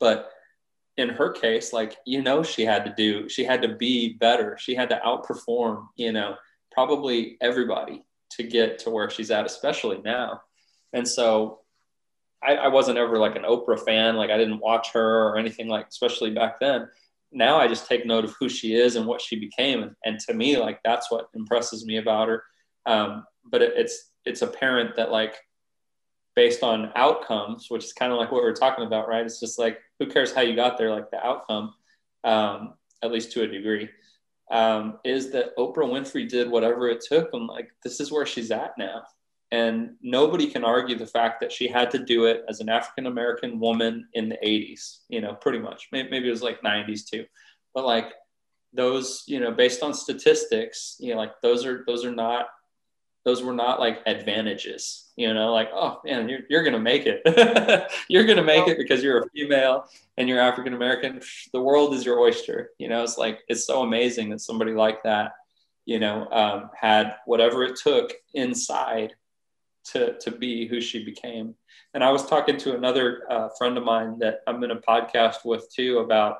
but 0.00 0.30
in 0.96 1.08
her 1.08 1.30
case 1.30 1.72
like 1.72 1.96
you 2.06 2.22
know 2.22 2.42
she 2.42 2.64
had 2.64 2.84
to 2.84 2.94
do 2.96 3.28
she 3.28 3.44
had 3.44 3.62
to 3.62 3.74
be 3.76 4.14
better 4.14 4.56
she 4.58 4.74
had 4.74 4.88
to 4.88 5.00
outperform 5.04 5.86
you 5.96 6.12
know 6.12 6.34
probably 6.72 7.36
everybody 7.40 8.04
to 8.30 8.42
get 8.42 8.78
to 8.78 8.90
where 8.90 9.10
she's 9.10 9.30
at 9.30 9.46
especially 9.46 10.00
now 10.04 10.40
and 10.92 11.06
so 11.06 11.60
I, 12.42 12.54
I 12.56 12.68
wasn't 12.68 12.98
ever 12.98 13.18
like 13.18 13.36
an 13.36 13.42
oprah 13.42 13.82
fan 13.82 14.16
like 14.16 14.30
i 14.30 14.38
didn't 14.38 14.60
watch 14.60 14.92
her 14.92 15.28
or 15.28 15.38
anything 15.38 15.68
like 15.68 15.88
especially 15.88 16.30
back 16.30 16.60
then 16.60 16.88
now 17.32 17.58
I 17.58 17.68
just 17.68 17.86
take 17.86 18.06
note 18.06 18.24
of 18.24 18.34
who 18.38 18.48
she 18.48 18.74
is 18.74 18.96
and 18.96 19.06
what 19.06 19.20
she 19.20 19.36
became. 19.36 19.82
And, 19.82 19.94
and 20.04 20.20
to 20.20 20.34
me, 20.34 20.56
like 20.56 20.80
that's 20.84 21.10
what 21.10 21.28
impresses 21.34 21.84
me 21.84 21.98
about 21.98 22.28
her. 22.28 22.42
Um, 22.86 23.24
but 23.44 23.62
it, 23.62 23.74
it's 23.76 24.12
it's 24.24 24.42
apparent 24.42 24.96
that 24.96 25.12
like 25.12 25.36
based 26.36 26.62
on 26.62 26.92
outcomes, 26.94 27.66
which 27.70 27.84
is 27.84 27.92
kind 27.94 28.12
of 28.12 28.18
like 28.18 28.30
what 28.30 28.42
we 28.42 28.48
are 28.48 28.54
talking 28.54 28.86
about, 28.86 29.08
right? 29.08 29.24
It's 29.24 29.40
just 29.40 29.58
like 29.58 29.78
who 29.98 30.06
cares 30.06 30.32
how 30.32 30.42
you 30.42 30.54
got 30.54 30.78
there, 30.78 30.90
like 30.90 31.10
the 31.10 31.26
outcome, 31.26 31.74
um, 32.22 32.74
at 33.02 33.10
least 33.10 33.32
to 33.32 33.42
a 33.42 33.46
degree, 33.48 33.88
um, 34.50 34.98
is 35.04 35.32
that 35.32 35.56
Oprah 35.56 35.78
Winfrey 35.78 36.28
did 36.28 36.50
whatever 36.50 36.88
it 36.88 37.04
took, 37.06 37.30
and 37.32 37.46
like 37.46 37.70
this 37.82 37.98
is 37.98 38.12
where 38.12 38.26
she's 38.26 38.50
at 38.50 38.72
now. 38.78 39.02
And 39.52 39.94
nobody 40.02 40.48
can 40.48 40.64
argue 40.64 40.98
the 40.98 41.06
fact 41.06 41.40
that 41.40 41.52
she 41.52 41.68
had 41.68 41.90
to 41.92 42.04
do 42.04 42.26
it 42.26 42.44
as 42.48 42.60
an 42.60 42.68
African 42.68 43.06
American 43.06 43.58
woman 43.58 44.06
in 44.12 44.28
the 44.28 44.36
80s, 44.44 44.98
you 45.08 45.20
know, 45.20 45.34
pretty 45.34 45.58
much. 45.58 45.88
Maybe 45.92 46.26
it 46.26 46.30
was 46.30 46.42
like 46.42 46.62
90s 46.62 47.08
too. 47.08 47.24
But 47.72 47.86
like 47.86 48.12
those, 48.72 49.22
you 49.26 49.40
know, 49.40 49.52
based 49.52 49.82
on 49.82 49.94
statistics, 49.94 50.96
you 50.98 51.14
know, 51.14 51.20
like 51.20 51.40
those 51.42 51.64
are 51.64 51.84
those 51.86 52.04
are 52.04 52.14
not 52.14 52.46
those 53.26 53.42
were 53.42 53.52
not 53.52 53.80
like 53.80 54.02
advantages, 54.06 55.10
you 55.16 55.34
know, 55.34 55.52
like, 55.52 55.68
oh 55.74 56.00
man, 56.04 56.28
you're, 56.28 56.42
you're 56.48 56.62
gonna 56.62 56.78
make 56.78 57.06
it. 57.06 57.90
you're 58.08 58.24
gonna 58.24 58.44
make 58.44 58.68
it 58.68 58.78
because 58.78 59.02
you're 59.02 59.24
a 59.24 59.28
female 59.30 59.86
and 60.16 60.28
you're 60.28 60.38
African 60.38 60.74
American. 60.74 61.20
The 61.52 61.60
world 61.60 61.92
is 61.92 62.06
your 62.06 62.20
oyster. 62.20 62.70
You 62.78 62.88
know, 62.88 63.02
it's 63.02 63.18
like 63.18 63.40
it's 63.48 63.66
so 63.66 63.82
amazing 63.82 64.30
that 64.30 64.42
somebody 64.42 64.74
like 64.74 65.02
that, 65.02 65.32
you 65.86 65.98
know, 65.98 66.28
um, 66.30 66.70
had 66.80 67.16
whatever 67.26 67.64
it 67.64 67.74
took 67.74 68.12
inside 68.32 69.12
to, 69.86 70.16
to 70.20 70.30
be 70.30 70.68
who 70.68 70.80
she 70.80 71.04
became. 71.04 71.56
And 71.94 72.04
I 72.04 72.12
was 72.12 72.26
talking 72.26 72.56
to 72.58 72.76
another 72.76 73.24
uh, 73.28 73.48
friend 73.58 73.76
of 73.76 73.82
mine 73.82 74.20
that 74.20 74.42
I'm 74.46 74.62
in 74.62 74.70
a 74.70 74.76
podcast 74.76 75.44
with 75.44 75.68
too 75.74 75.98
about 75.98 76.38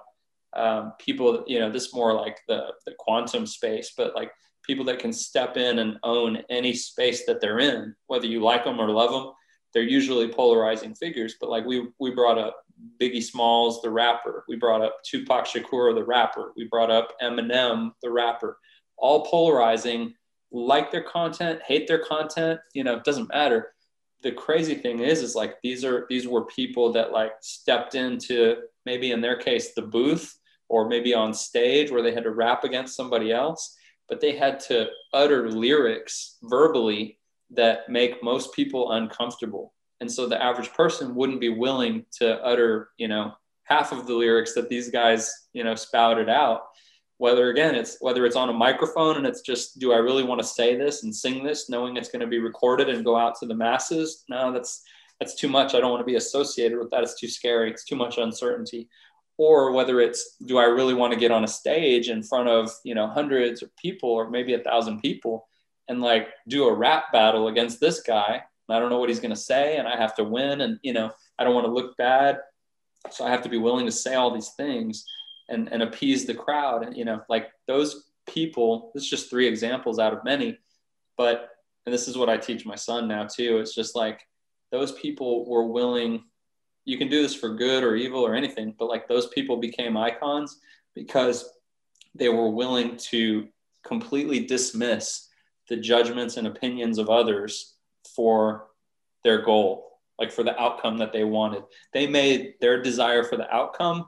um, 0.52 0.92
people, 1.00 1.42
you 1.48 1.58
know, 1.58 1.68
this 1.68 1.92
more 1.92 2.14
like 2.14 2.38
the, 2.46 2.74
the 2.86 2.94
quantum 2.96 3.44
space, 3.44 3.92
but 3.96 4.14
like 4.14 4.30
people 4.66 4.84
that 4.86 4.98
can 4.98 5.12
step 5.12 5.56
in 5.56 5.78
and 5.78 5.98
own 6.02 6.42
any 6.50 6.74
space 6.74 7.24
that 7.26 7.40
they're 7.40 7.60
in, 7.60 7.94
whether 8.06 8.26
you 8.26 8.40
like 8.40 8.64
them 8.64 8.80
or 8.80 8.90
love 8.90 9.10
them. 9.10 9.32
They're 9.72 9.82
usually 9.82 10.28
polarizing 10.28 10.94
figures, 10.94 11.34
but 11.40 11.50
like 11.50 11.64
we 11.64 11.88
we 11.98 12.10
brought 12.10 12.38
up 12.38 12.62
Biggie 13.00 13.22
Smalls, 13.22 13.82
the 13.82 13.90
rapper. 13.90 14.44
We 14.48 14.56
brought 14.56 14.82
up 14.82 14.98
Tupac 15.04 15.46
Shakur, 15.46 15.94
the 15.94 16.04
rapper. 16.04 16.52
We 16.56 16.64
brought 16.64 16.90
up 16.90 17.12
Eminem, 17.22 17.92
the 18.02 18.10
rapper. 18.10 18.58
All 18.96 19.26
polarizing 19.26 20.14
like 20.52 20.90
their 20.90 21.02
content, 21.02 21.60
hate 21.66 21.86
their 21.86 21.98
content, 21.98 22.60
you 22.72 22.84
know, 22.84 22.96
it 22.96 23.04
doesn't 23.04 23.28
matter. 23.28 23.72
The 24.22 24.32
crazy 24.32 24.74
thing 24.74 25.00
is, 25.00 25.22
is 25.22 25.34
like 25.34 25.56
these 25.62 25.84
are 25.84 26.06
these 26.08 26.26
were 26.26 26.46
people 26.46 26.92
that 26.92 27.12
like 27.12 27.32
stepped 27.40 27.94
into 27.94 28.56
maybe 28.84 29.12
in 29.12 29.20
their 29.20 29.36
case 29.36 29.74
the 29.74 29.82
booth 29.82 30.38
or 30.68 30.88
maybe 30.88 31.14
on 31.14 31.34
stage 31.34 31.90
where 31.90 32.02
they 32.02 32.12
had 32.12 32.24
to 32.24 32.30
rap 32.30 32.64
against 32.64 32.96
somebody 32.96 33.32
else, 33.32 33.76
but 34.08 34.20
they 34.20 34.36
had 34.36 34.60
to 34.60 34.88
utter 35.12 35.50
lyrics 35.50 36.38
verbally 36.42 37.18
that 37.50 37.88
make 37.88 38.22
most 38.22 38.52
people 38.54 38.92
uncomfortable. 38.92 39.72
And 40.00 40.10
so 40.10 40.26
the 40.26 40.42
average 40.42 40.72
person 40.72 41.14
wouldn't 41.14 41.40
be 41.40 41.48
willing 41.48 42.04
to 42.18 42.42
utter, 42.44 42.90
you 42.98 43.08
know, 43.08 43.32
half 43.64 43.92
of 43.92 44.06
the 44.06 44.14
lyrics 44.14 44.54
that 44.54 44.68
these 44.68 44.90
guys, 44.90 45.48
you 45.52 45.64
know, 45.64 45.74
spouted 45.74 46.28
out. 46.28 46.62
Whether 47.18 47.48
again 47.48 47.74
it's 47.74 47.96
whether 48.00 48.26
it's 48.26 48.36
on 48.36 48.50
a 48.50 48.52
microphone 48.52 49.16
and 49.16 49.26
it's 49.26 49.40
just 49.40 49.78
do 49.78 49.90
i 49.90 49.96
really 49.96 50.22
want 50.22 50.38
to 50.38 50.46
say 50.46 50.76
this 50.76 51.02
and 51.02 51.16
sing 51.16 51.42
this 51.42 51.70
knowing 51.70 51.96
it's 51.96 52.10
going 52.10 52.20
to 52.20 52.26
be 52.26 52.40
recorded 52.40 52.90
and 52.90 53.06
go 53.06 53.16
out 53.16 53.36
to 53.40 53.46
the 53.46 53.54
masses? 53.54 54.24
No 54.28 54.52
that's 54.52 54.82
that's 55.18 55.34
too 55.34 55.48
much. 55.48 55.74
I 55.74 55.80
don't 55.80 55.90
want 55.90 56.02
to 56.02 56.12
be 56.12 56.16
associated 56.16 56.78
with 56.78 56.90
that. 56.90 57.02
It's 57.02 57.18
too 57.18 57.28
scary. 57.28 57.70
It's 57.70 57.86
too 57.86 57.96
much 57.96 58.18
uncertainty 58.18 58.90
or 59.38 59.72
whether 59.72 60.00
it's 60.00 60.36
do 60.46 60.58
i 60.58 60.64
really 60.64 60.94
want 60.94 61.12
to 61.12 61.18
get 61.18 61.30
on 61.30 61.44
a 61.44 61.48
stage 61.48 62.08
in 62.08 62.22
front 62.22 62.48
of 62.48 62.70
you 62.84 62.94
know 62.94 63.06
hundreds 63.06 63.62
of 63.62 63.74
people 63.76 64.10
or 64.10 64.30
maybe 64.30 64.54
a 64.54 64.62
thousand 64.62 65.00
people 65.00 65.46
and 65.88 66.00
like 66.00 66.28
do 66.48 66.66
a 66.66 66.74
rap 66.74 67.12
battle 67.12 67.48
against 67.48 67.80
this 67.80 68.00
guy 68.00 68.42
i 68.68 68.78
don't 68.78 68.90
know 68.90 68.98
what 68.98 69.08
he's 69.08 69.20
going 69.20 69.34
to 69.34 69.36
say 69.36 69.76
and 69.76 69.86
i 69.86 69.96
have 69.96 70.14
to 70.14 70.24
win 70.24 70.62
and 70.62 70.78
you 70.82 70.92
know 70.92 71.10
i 71.38 71.44
don't 71.44 71.54
want 71.54 71.66
to 71.66 71.72
look 71.72 71.96
bad 71.96 72.38
so 73.10 73.24
i 73.24 73.30
have 73.30 73.42
to 73.42 73.48
be 73.48 73.58
willing 73.58 73.86
to 73.86 73.92
say 73.92 74.14
all 74.14 74.32
these 74.32 74.50
things 74.56 75.04
and, 75.48 75.72
and 75.72 75.82
appease 75.82 76.24
the 76.24 76.34
crowd. 76.34 76.84
And, 76.84 76.96
you 76.96 77.04
know, 77.04 77.22
like 77.28 77.50
those 77.66 78.10
people, 78.28 78.92
it's 78.94 79.08
just 79.08 79.30
three 79.30 79.46
examples 79.46 79.98
out 79.98 80.12
of 80.12 80.24
many, 80.24 80.58
but, 81.16 81.50
and 81.84 81.92
this 81.92 82.08
is 82.08 82.18
what 82.18 82.28
I 82.28 82.36
teach 82.36 82.66
my 82.66 82.74
son 82.74 83.06
now 83.06 83.26
too. 83.26 83.58
It's 83.58 83.74
just 83.74 83.94
like 83.94 84.20
those 84.72 84.92
people 84.92 85.48
were 85.48 85.66
willing, 85.66 86.24
you 86.86 86.96
can 86.96 87.08
do 87.08 87.20
this 87.20 87.34
for 87.34 87.50
good 87.50 87.84
or 87.84 87.96
evil 87.96 88.24
or 88.24 88.34
anything, 88.34 88.74
but 88.78 88.88
like 88.88 89.08
those 89.08 89.26
people 89.28 89.58
became 89.58 89.96
icons 89.96 90.60
because 90.94 91.50
they 92.14 92.28
were 92.30 92.48
willing 92.48 92.96
to 92.96 93.48
completely 93.84 94.40
dismiss 94.40 95.28
the 95.68 95.76
judgments 95.76 96.36
and 96.36 96.46
opinions 96.46 96.98
of 96.98 97.10
others 97.10 97.74
for 98.14 98.68
their 99.24 99.42
goal, 99.42 99.98
like 100.18 100.30
for 100.30 100.44
the 100.44 100.58
outcome 100.60 100.96
that 100.98 101.12
they 101.12 101.24
wanted. 101.24 101.64
They 101.92 102.06
made 102.06 102.54
their 102.60 102.80
desire 102.80 103.24
for 103.24 103.36
the 103.36 103.52
outcome 103.52 104.06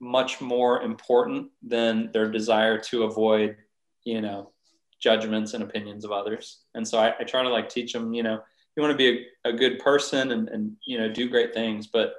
much 0.00 0.40
more 0.40 0.82
important 0.82 1.50
than 1.62 2.10
their 2.12 2.30
desire 2.30 2.78
to 2.78 3.04
avoid, 3.04 3.56
you 4.04 4.20
know, 4.20 4.50
judgments 4.98 5.54
and 5.54 5.62
opinions 5.62 6.04
of 6.04 6.10
others. 6.10 6.62
And 6.74 6.86
so 6.86 6.98
I, 6.98 7.14
I 7.20 7.24
try 7.24 7.44
to 7.44 7.48
like 7.48 7.68
teach 7.68 7.92
them, 7.92 8.12
you 8.12 8.24
know, 8.24 8.40
you 8.76 8.82
want 8.82 8.92
to 8.92 8.96
be 8.96 9.26
a, 9.44 9.50
a 9.50 9.52
good 9.52 9.78
person 9.78 10.32
and, 10.32 10.48
and, 10.48 10.76
you 10.86 10.98
know, 10.98 11.10
do 11.10 11.28
great 11.28 11.54
things, 11.54 11.86
but 11.86 12.14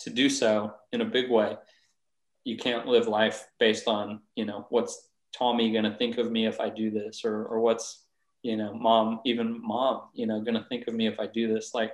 to 0.00 0.10
do 0.10 0.28
so 0.28 0.74
in 0.92 1.00
a 1.00 1.04
big 1.04 1.30
way, 1.30 1.56
you 2.44 2.56
can't 2.56 2.86
live 2.86 3.08
life 3.08 3.46
based 3.58 3.88
on, 3.88 4.20
you 4.34 4.44
know, 4.44 4.66
what's 4.70 5.08
Tommy 5.36 5.72
going 5.72 5.84
to 5.84 5.96
think 5.96 6.18
of 6.18 6.30
me 6.30 6.46
if 6.46 6.60
I 6.60 6.68
do 6.68 6.90
this 6.90 7.24
or, 7.24 7.44
or 7.44 7.60
what's, 7.60 8.04
you 8.42 8.56
know, 8.56 8.74
mom, 8.74 9.20
even 9.24 9.60
mom, 9.64 10.02
you 10.14 10.26
know, 10.26 10.40
going 10.40 10.54
to 10.54 10.66
think 10.68 10.86
of 10.86 10.94
me 10.94 11.06
if 11.06 11.18
I 11.18 11.26
do 11.26 11.52
this. 11.52 11.72
Like 11.74 11.92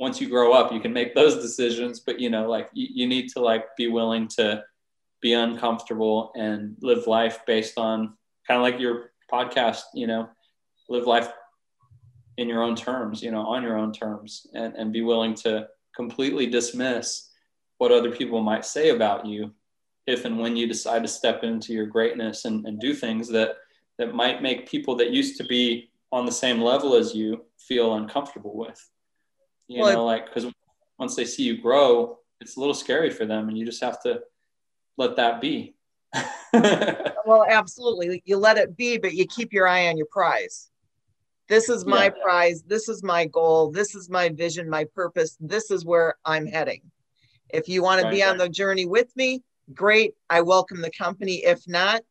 once 0.00 0.18
you 0.18 0.28
grow 0.28 0.52
up 0.52 0.72
you 0.72 0.80
can 0.80 0.92
make 0.92 1.14
those 1.14 1.36
decisions 1.36 2.00
but 2.00 2.18
you 2.18 2.30
know 2.30 2.48
like 2.48 2.70
you, 2.72 2.88
you 2.90 3.06
need 3.06 3.28
to 3.28 3.38
like 3.38 3.76
be 3.76 3.86
willing 3.86 4.26
to 4.26 4.64
be 5.20 5.34
uncomfortable 5.34 6.32
and 6.34 6.74
live 6.80 7.06
life 7.06 7.40
based 7.46 7.76
on 7.78 8.14
kind 8.48 8.56
of 8.56 8.62
like 8.62 8.80
your 8.80 9.12
podcast 9.30 9.82
you 9.94 10.06
know 10.06 10.28
live 10.88 11.06
life 11.06 11.28
in 12.40 12.48
your 12.48 12.62
own 12.62 12.74
terms 12.74 13.22
you 13.22 13.30
know 13.30 13.46
on 13.46 13.62
your 13.62 13.76
own 13.76 13.92
terms 13.92 14.46
and, 14.54 14.74
and 14.74 14.92
be 14.92 15.02
willing 15.02 15.34
to 15.34 15.68
completely 15.94 16.46
dismiss 16.46 17.30
what 17.78 17.92
other 17.92 18.10
people 18.10 18.40
might 18.40 18.64
say 18.64 18.88
about 18.88 19.26
you 19.26 19.52
if 20.06 20.24
and 20.24 20.38
when 20.38 20.56
you 20.56 20.66
decide 20.66 21.02
to 21.02 21.08
step 21.08 21.44
into 21.44 21.72
your 21.72 21.86
greatness 21.86 22.46
and, 22.46 22.66
and 22.66 22.80
do 22.80 22.94
things 22.94 23.28
that 23.28 23.56
that 23.98 24.14
might 24.14 24.40
make 24.40 24.68
people 24.68 24.96
that 24.96 25.10
used 25.10 25.36
to 25.36 25.44
be 25.44 25.90
on 26.10 26.24
the 26.24 26.32
same 26.32 26.60
level 26.60 26.94
as 26.94 27.14
you 27.14 27.44
feel 27.58 27.94
uncomfortable 27.94 28.56
with. 28.56 28.80
You 29.68 29.82
well, 29.82 29.92
know 29.92 30.04
like 30.06 30.26
because 30.26 30.50
once 30.98 31.14
they 31.14 31.26
see 31.26 31.42
you 31.42 31.60
grow 31.60 32.18
it's 32.40 32.56
a 32.56 32.60
little 32.60 32.74
scary 32.74 33.10
for 33.10 33.26
them 33.26 33.48
and 33.48 33.58
you 33.58 33.66
just 33.66 33.84
have 33.84 34.02
to 34.02 34.22
let 34.96 35.16
that 35.16 35.40
be. 35.40 35.74
Well 37.26 37.44
absolutely. 37.48 38.22
You 38.24 38.38
let 38.38 38.56
it 38.56 38.76
be 38.76 38.98
but 38.98 39.12
you 39.12 39.26
keep 39.26 39.52
your 39.52 39.68
eye 39.68 39.86
on 39.86 39.96
your 39.96 40.08
prize 40.10 40.69
this 41.50 41.68
is 41.68 41.84
my 41.84 42.04
yeah. 42.04 42.22
prize. 42.22 42.62
This 42.62 42.88
is 42.88 43.02
my 43.02 43.26
goal. 43.26 43.72
This 43.72 43.96
is 43.96 44.08
my 44.08 44.28
vision 44.28 44.70
my 44.70 44.84
purpose. 44.94 45.36
This 45.40 45.72
is 45.72 45.84
where 45.84 46.14
i'm 46.24 46.46
heading. 46.46 46.80
If 47.50 47.68
you 47.68 47.82
want 47.82 48.00
to 48.00 48.08
be 48.08 48.22
on 48.22 48.38
the 48.38 48.48
journey 48.48 48.86
with 48.86 49.14
me 49.16 49.42
great. 49.74 50.14
I 50.30 50.42
welcome 50.42 50.80
the 50.80 50.92
company. 50.96 51.44
If 51.44 51.66
not 51.66 52.02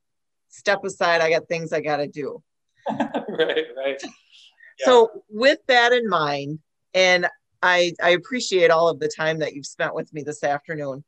step 0.50 0.84
aside. 0.84 1.22
I 1.22 1.30
got 1.30 1.48
things 1.48 1.72
i 1.72 1.80
got 1.80 1.98
to 1.98 2.08
do. 2.08 2.44
Right 2.90 3.66
right. 3.78 4.02
Yeah. 4.04 4.10
so 4.86 5.24
with 5.30 5.60
that 5.68 5.94
in 5.94 6.10
mind 6.10 6.60
and 6.94 7.28
I 7.64 7.94
I 8.04 8.10
appreciate 8.10 8.72
all 8.72 8.90
of 8.90 9.00
the 9.00 9.08
time 9.08 9.40
that 9.40 9.54
you've 9.54 9.66
spent 9.66 9.96
with 9.96 10.14
me 10.14 10.22
this 10.22 10.44
afternoon. 10.44 11.06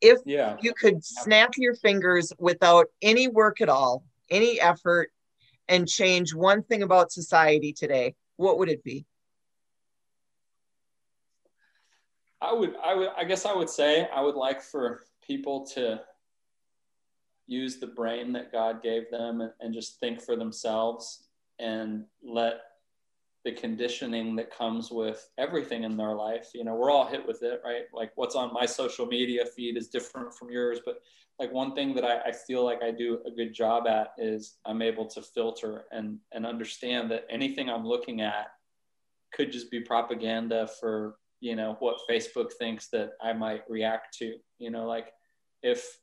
If 0.00 0.20
yeah. 0.24 0.56
you 0.62 0.72
could 0.72 1.04
snap 1.04 1.50
your 1.58 1.74
fingers 1.74 2.32
without 2.38 2.86
any 3.02 3.28
work 3.28 3.60
at 3.60 3.68
all, 3.68 4.04
any 4.30 4.58
effort, 4.60 5.10
and 5.68 5.88
change 5.88 6.34
one 6.34 6.62
thing 6.62 6.82
about 6.82 7.12
society 7.12 7.72
today, 7.72 8.14
what 8.36 8.58
would 8.58 8.68
it 8.68 8.82
be? 8.82 9.06
I 12.40 12.52
would, 12.52 12.74
I 12.82 12.94
would, 12.94 13.08
I 13.16 13.24
guess 13.24 13.44
I 13.44 13.54
would 13.54 13.68
say 13.68 14.08
I 14.14 14.20
would 14.20 14.36
like 14.36 14.62
for 14.62 15.02
people 15.26 15.66
to 15.74 16.00
use 17.46 17.78
the 17.78 17.86
brain 17.86 18.32
that 18.32 18.52
God 18.52 18.82
gave 18.82 19.10
them 19.10 19.40
and, 19.40 19.52
and 19.60 19.74
just 19.74 19.98
think 19.98 20.20
for 20.20 20.36
themselves 20.36 21.24
and 21.58 22.04
let 22.22 22.60
the 23.44 23.52
conditioning 23.52 24.36
that 24.36 24.56
comes 24.56 24.90
with 24.90 25.30
everything 25.38 25.84
in 25.84 25.96
their 25.96 26.14
life. 26.14 26.50
You 26.54 26.64
know, 26.64 26.74
we're 26.74 26.90
all 26.90 27.06
hit 27.06 27.26
with 27.26 27.42
it, 27.42 27.60
right? 27.64 27.84
Like 27.92 28.12
what's 28.16 28.34
on 28.34 28.52
my 28.52 28.66
social 28.66 29.06
media 29.06 29.44
feed 29.46 29.76
is 29.76 29.88
different 29.88 30.34
from 30.34 30.50
yours. 30.50 30.80
But 30.84 31.00
like 31.38 31.52
one 31.52 31.74
thing 31.74 31.94
that 31.94 32.04
I, 32.04 32.20
I 32.28 32.32
feel 32.32 32.64
like 32.64 32.82
I 32.82 32.90
do 32.90 33.20
a 33.26 33.30
good 33.30 33.54
job 33.54 33.86
at 33.86 34.08
is 34.18 34.56
I'm 34.64 34.82
able 34.82 35.06
to 35.06 35.22
filter 35.22 35.84
and, 35.92 36.18
and 36.32 36.44
understand 36.44 37.10
that 37.10 37.26
anything 37.30 37.70
I'm 37.70 37.86
looking 37.86 38.20
at 38.20 38.48
could 39.32 39.52
just 39.52 39.70
be 39.70 39.80
propaganda 39.80 40.68
for, 40.80 41.16
you 41.40 41.54
know, 41.54 41.76
what 41.78 42.00
Facebook 42.10 42.52
thinks 42.58 42.88
that 42.88 43.12
I 43.22 43.32
might 43.32 43.62
react 43.68 44.18
to. 44.18 44.34
You 44.58 44.70
know, 44.70 44.86
like 44.86 45.12
if, 45.62 45.98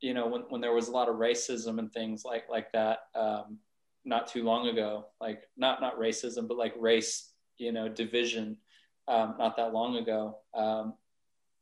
you 0.00 0.12
know, 0.12 0.26
when, 0.26 0.42
when 0.50 0.60
there 0.60 0.74
was 0.74 0.88
a 0.88 0.92
lot 0.92 1.08
of 1.08 1.16
racism 1.16 1.78
and 1.78 1.90
things 1.90 2.24
like 2.24 2.44
like 2.50 2.70
that, 2.72 2.98
um, 3.14 3.58
not 4.04 4.26
too 4.26 4.44
long 4.44 4.68
ago, 4.68 5.06
like 5.20 5.44
not 5.56 5.80
not 5.80 5.98
racism, 5.98 6.46
but 6.46 6.58
like 6.58 6.74
race, 6.78 7.30
you 7.56 7.72
know, 7.72 7.88
division, 7.88 8.58
um, 9.08 9.36
not 9.38 9.56
that 9.56 9.72
long 9.72 9.96
ago. 9.96 10.38
Um, 10.54 10.94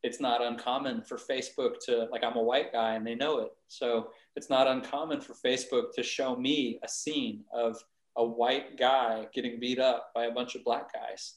it's 0.02 0.20
not 0.20 0.42
uncommon 0.42 1.02
for 1.02 1.16
Facebook 1.16 1.74
to 1.86 2.08
like 2.10 2.24
I'm 2.24 2.36
a 2.36 2.42
white 2.42 2.72
guy 2.72 2.94
and 2.94 3.06
they 3.06 3.14
know 3.14 3.40
it, 3.40 3.52
so 3.68 4.10
it's 4.36 4.50
not 4.50 4.66
uncommon 4.66 5.20
for 5.20 5.34
Facebook 5.34 5.92
to 5.94 6.02
show 6.02 6.36
me 6.36 6.78
a 6.82 6.88
scene 6.88 7.44
of 7.52 7.76
a 8.16 8.24
white 8.24 8.76
guy 8.76 9.26
getting 9.32 9.58
beat 9.58 9.78
up 9.78 10.10
by 10.14 10.26
a 10.26 10.32
bunch 10.32 10.54
of 10.54 10.64
black 10.64 10.92
guys, 10.92 11.34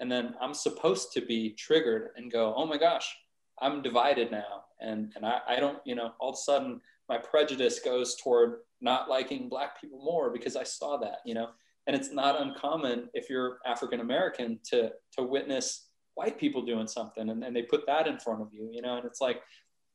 and 0.00 0.10
then 0.10 0.34
I'm 0.40 0.54
supposed 0.54 1.12
to 1.12 1.20
be 1.20 1.50
triggered 1.50 2.10
and 2.16 2.32
go, 2.32 2.54
oh 2.56 2.66
my 2.66 2.78
gosh, 2.78 3.16
I'm 3.60 3.82
divided 3.82 4.30
now, 4.30 4.64
and 4.80 5.12
and 5.16 5.24
I, 5.24 5.40
I 5.48 5.60
don't, 5.60 5.78
you 5.84 5.94
know, 5.94 6.12
all 6.18 6.30
of 6.30 6.34
a 6.34 6.38
sudden 6.38 6.80
my 7.08 7.18
prejudice 7.18 7.78
goes 7.78 8.16
toward 8.16 8.60
not 8.80 9.08
liking 9.08 9.48
black 9.48 9.80
people 9.80 10.02
more 10.02 10.30
because 10.30 10.56
I 10.56 10.64
saw 10.64 10.96
that, 10.98 11.18
you 11.24 11.34
know. 11.34 11.50
And 11.86 11.94
it's 11.94 12.10
not 12.10 12.40
uncommon 12.40 13.08
if 13.14 13.30
you're 13.30 13.58
African 13.64 14.00
American 14.00 14.58
to 14.70 14.90
to 15.12 15.22
witness 15.22 15.85
white 16.16 16.38
people 16.38 16.62
doing 16.62 16.88
something 16.88 17.28
and, 17.28 17.44
and 17.44 17.54
they 17.54 17.62
put 17.62 17.86
that 17.86 18.08
in 18.08 18.18
front 18.18 18.42
of 18.42 18.48
you, 18.52 18.68
you 18.72 18.82
know, 18.82 18.96
and 18.96 19.06
it's 19.06 19.20
like 19.20 19.40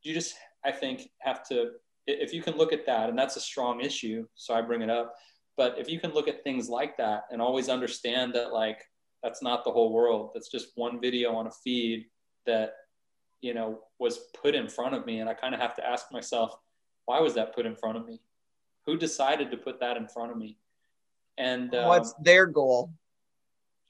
you 0.03 0.13
just 0.13 0.35
I 0.63 0.71
think 0.71 1.09
have 1.19 1.47
to 1.49 1.71
if 2.07 2.33
you 2.33 2.41
can 2.41 2.57
look 2.57 2.73
at 2.73 2.85
that 2.85 3.09
and 3.09 3.19
that's 3.19 3.35
a 3.35 3.41
strong 3.41 3.81
issue, 3.81 4.25
so 4.35 4.53
I 4.53 4.61
bring 4.61 4.81
it 4.81 4.89
up. 4.89 5.13
But 5.57 5.77
if 5.77 5.89
you 5.89 5.99
can 5.99 6.13
look 6.13 6.27
at 6.27 6.43
things 6.43 6.69
like 6.69 6.97
that 6.97 7.25
and 7.29 7.41
always 7.41 7.69
understand 7.69 8.33
that 8.33 8.53
like 8.53 8.79
that's 9.21 9.43
not 9.43 9.63
the 9.63 9.71
whole 9.71 9.91
world, 9.91 10.31
that's 10.33 10.49
just 10.49 10.69
one 10.75 10.99
video 10.99 11.35
on 11.35 11.47
a 11.47 11.51
feed 11.51 12.05
that 12.45 12.73
you 13.41 13.53
know 13.53 13.79
was 13.99 14.19
put 14.41 14.55
in 14.55 14.67
front 14.67 14.95
of 14.95 15.05
me 15.05 15.19
and 15.19 15.29
I 15.29 15.33
kind 15.33 15.53
of 15.53 15.59
have 15.59 15.75
to 15.75 15.87
ask 15.87 16.11
myself, 16.11 16.55
why 17.05 17.19
was 17.19 17.33
that 17.35 17.53
put 17.53 17.65
in 17.65 17.75
front 17.75 17.97
of 17.97 18.07
me? 18.07 18.21
who 18.85 18.97
decided 18.97 19.51
to 19.51 19.57
put 19.57 19.79
that 19.79 19.97
in 19.97 20.07
front 20.07 20.31
of 20.31 20.37
me 20.37 20.57
and 21.37 21.73
um, 21.75 21.87
what's 21.87 22.13
their 22.21 22.45
goal 22.45 22.91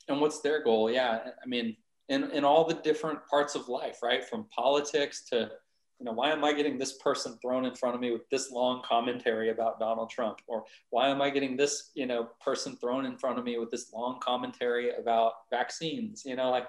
and 0.07 0.19
what's 0.19 0.39
their 0.41 0.63
goal 0.63 0.91
yeah 0.91 1.19
i 1.43 1.47
mean 1.47 1.75
in, 2.09 2.29
in 2.31 2.43
all 2.43 2.65
the 2.65 2.75
different 2.75 3.19
parts 3.27 3.55
of 3.55 3.69
life 3.69 3.99
right? 4.03 4.23
From 4.23 4.45
politics 4.55 5.23
to 5.29 5.51
you 5.99 6.05
know 6.05 6.13
why 6.13 6.31
am 6.31 6.43
i 6.43 6.51
getting 6.51 6.79
this 6.79 6.93
person 6.93 7.37
thrown 7.43 7.63
in 7.63 7.75
front 7.75 7.93
of 7.93 8.01
me 8.01 8.09
with 8.09 8.27
this 8.31 8.49
long 8.51 8.81
commentary 8.83 9.49
about 9.49 9.79
donald 9.79 10.09
trump? 10.09 10.39
Or 10.47 10.63
why 10.89 11.09
am 11.09 11.21
i 11.21 11.29
getting 11.29 11.55
this 11.55 11.91
you 11.93 12.07
know 12.07 12.29
person 12.43 12.75
thrown 12.75 13.05
in 13.05 13.17
front 13.17 13.37
of 13.37 13.45
me 13.45 13.59
with 13.59 13.69
this 13.69 13.93
long 13.93 14.19
commentary 14.19 14.95
about 14.95 15.33
vaccines? 15.51 16.23
You 16.25 16.35
know 16.35 16.49
like 16.49 16.67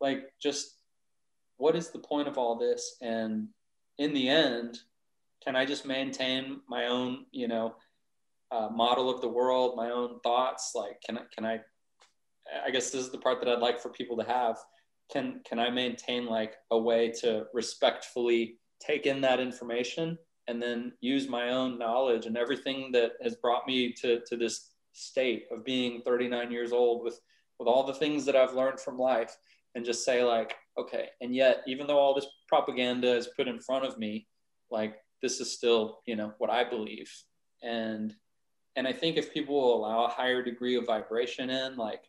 like 0.00 0.32
just 0.40 0.76
what 1.58 1.76
is 1.76 1.90
the 1.90 1.98
point 1.98 2.26
of 2.26 2.38
all 2.38 2.56
this? 2.56 2.96
And 3.02 3.48
in 3.98 4.14
the 4.14 4.30
end 4.30 4.80
can 5.42 5.56
I 5.56 5.64
just 5.64 5.86
maintain 5.86 6.60
my 6.68 6.86
own, 6.86 7.24
you 7.32 7.48
know, 7.48 7.74
uh, 8.50 8.68
model 8.68 9.08
of 9.08 9.20
the 9.20 9.28
world, 9.28 9.76
my 9.76 9.90
own 9.90 10.20
thoughts? 10.20 10.72
Like, 10.74 11.00
can 11.02 11.18
I, 11.18 11.22
can 11.34 11.44
I, 11.44 11.60
I 12.66 12.70
guess 12.70 12.90
this 12.90 13.02
is 13.02 13.10
the 13.10 13.18
part 13.18 13.40
that 13.40 13.48
I'd 13.48 13.60
like 13.60 13.80
for 13.80 13.90
people 13.90 14.16
to 14.16 14.24
have. 14.24 14.58
Can, 15.12 15.40
can 15.44 15.58
I 15.58 15.70
maintain 15.70 16.26
like 16.26 16.54
a 16.70 16.78
way 16.78 17.10
to 17.20 17.46
respectfully 17.52 18.58
take 18.84 19.06
in 19.06 19.20
that 19.22 19.40
information 19.40 20.16
and 20.46 20.62
then 20.62 20.92
use 21.00 21.28
my 21.28 21.50
own 21.50 21.78
knowledge 21.78 22.26
and 22.26 22.36
everything 22.36 22.90
that 22.92 23.12
has 23.22 23.36
brought 23.36 23.66
me 23.66 23.92
to, 24.00 24.20
to 24.26 24.36
this 24.36 24.70
state 24.92 25.44
of 25.50 25.64
being 25.64 26.02
39 26.04 26.50
years 26.50 26.72
old 26.72 27.04
with, 27.04 27.20
with 27.58 27.68
all 27.68 27.84
the 27.84 27.94
things 27.94 28.24
that 28.24 28.36
I've 28.36 28.54
learned 28.54 28.80
from 28.80 28.98
life 28.98 29.36
and 29.74 29.84
just 29.84 30.04
say 30.04 30.24
like, 30.24 30.54
okay, 30.78 31.08
and 31.20 31.34
yet, 31.34 31.62
even 31.66 31.86
though 31.86 31.98
all 31.98 32.14
this 32.14 32.26
propaganda 32.48 33.14
is 33.14 33.28
put 33.36 33.48
in 33.48 33.60
front 33.60 33.84
of 33.84 33.98
me, 33.98 34.26
like 34.70 34.96
this 35.22 35.40
is 35.40 35.52
still 35.52 36.00
you 36.06 36.16
know 36.16 36.32
what 36.38 36.50
i 36.50 36.68
believe 36.68 37.10
and 37.62 38.14
and 38.76 38.86
i 38.86 38.92
think 38.92 39.16
if 39.16 39.32
people 39.32 39.54
will 39.54 39.76
allow 39.76 40.04
a 40.04 40.08
higher 40.08 40.42
degree 40.42 40.76
of 40.76 40.86
vibration 40.86 41.50
in 41.50 41.76
like 41.76 42.04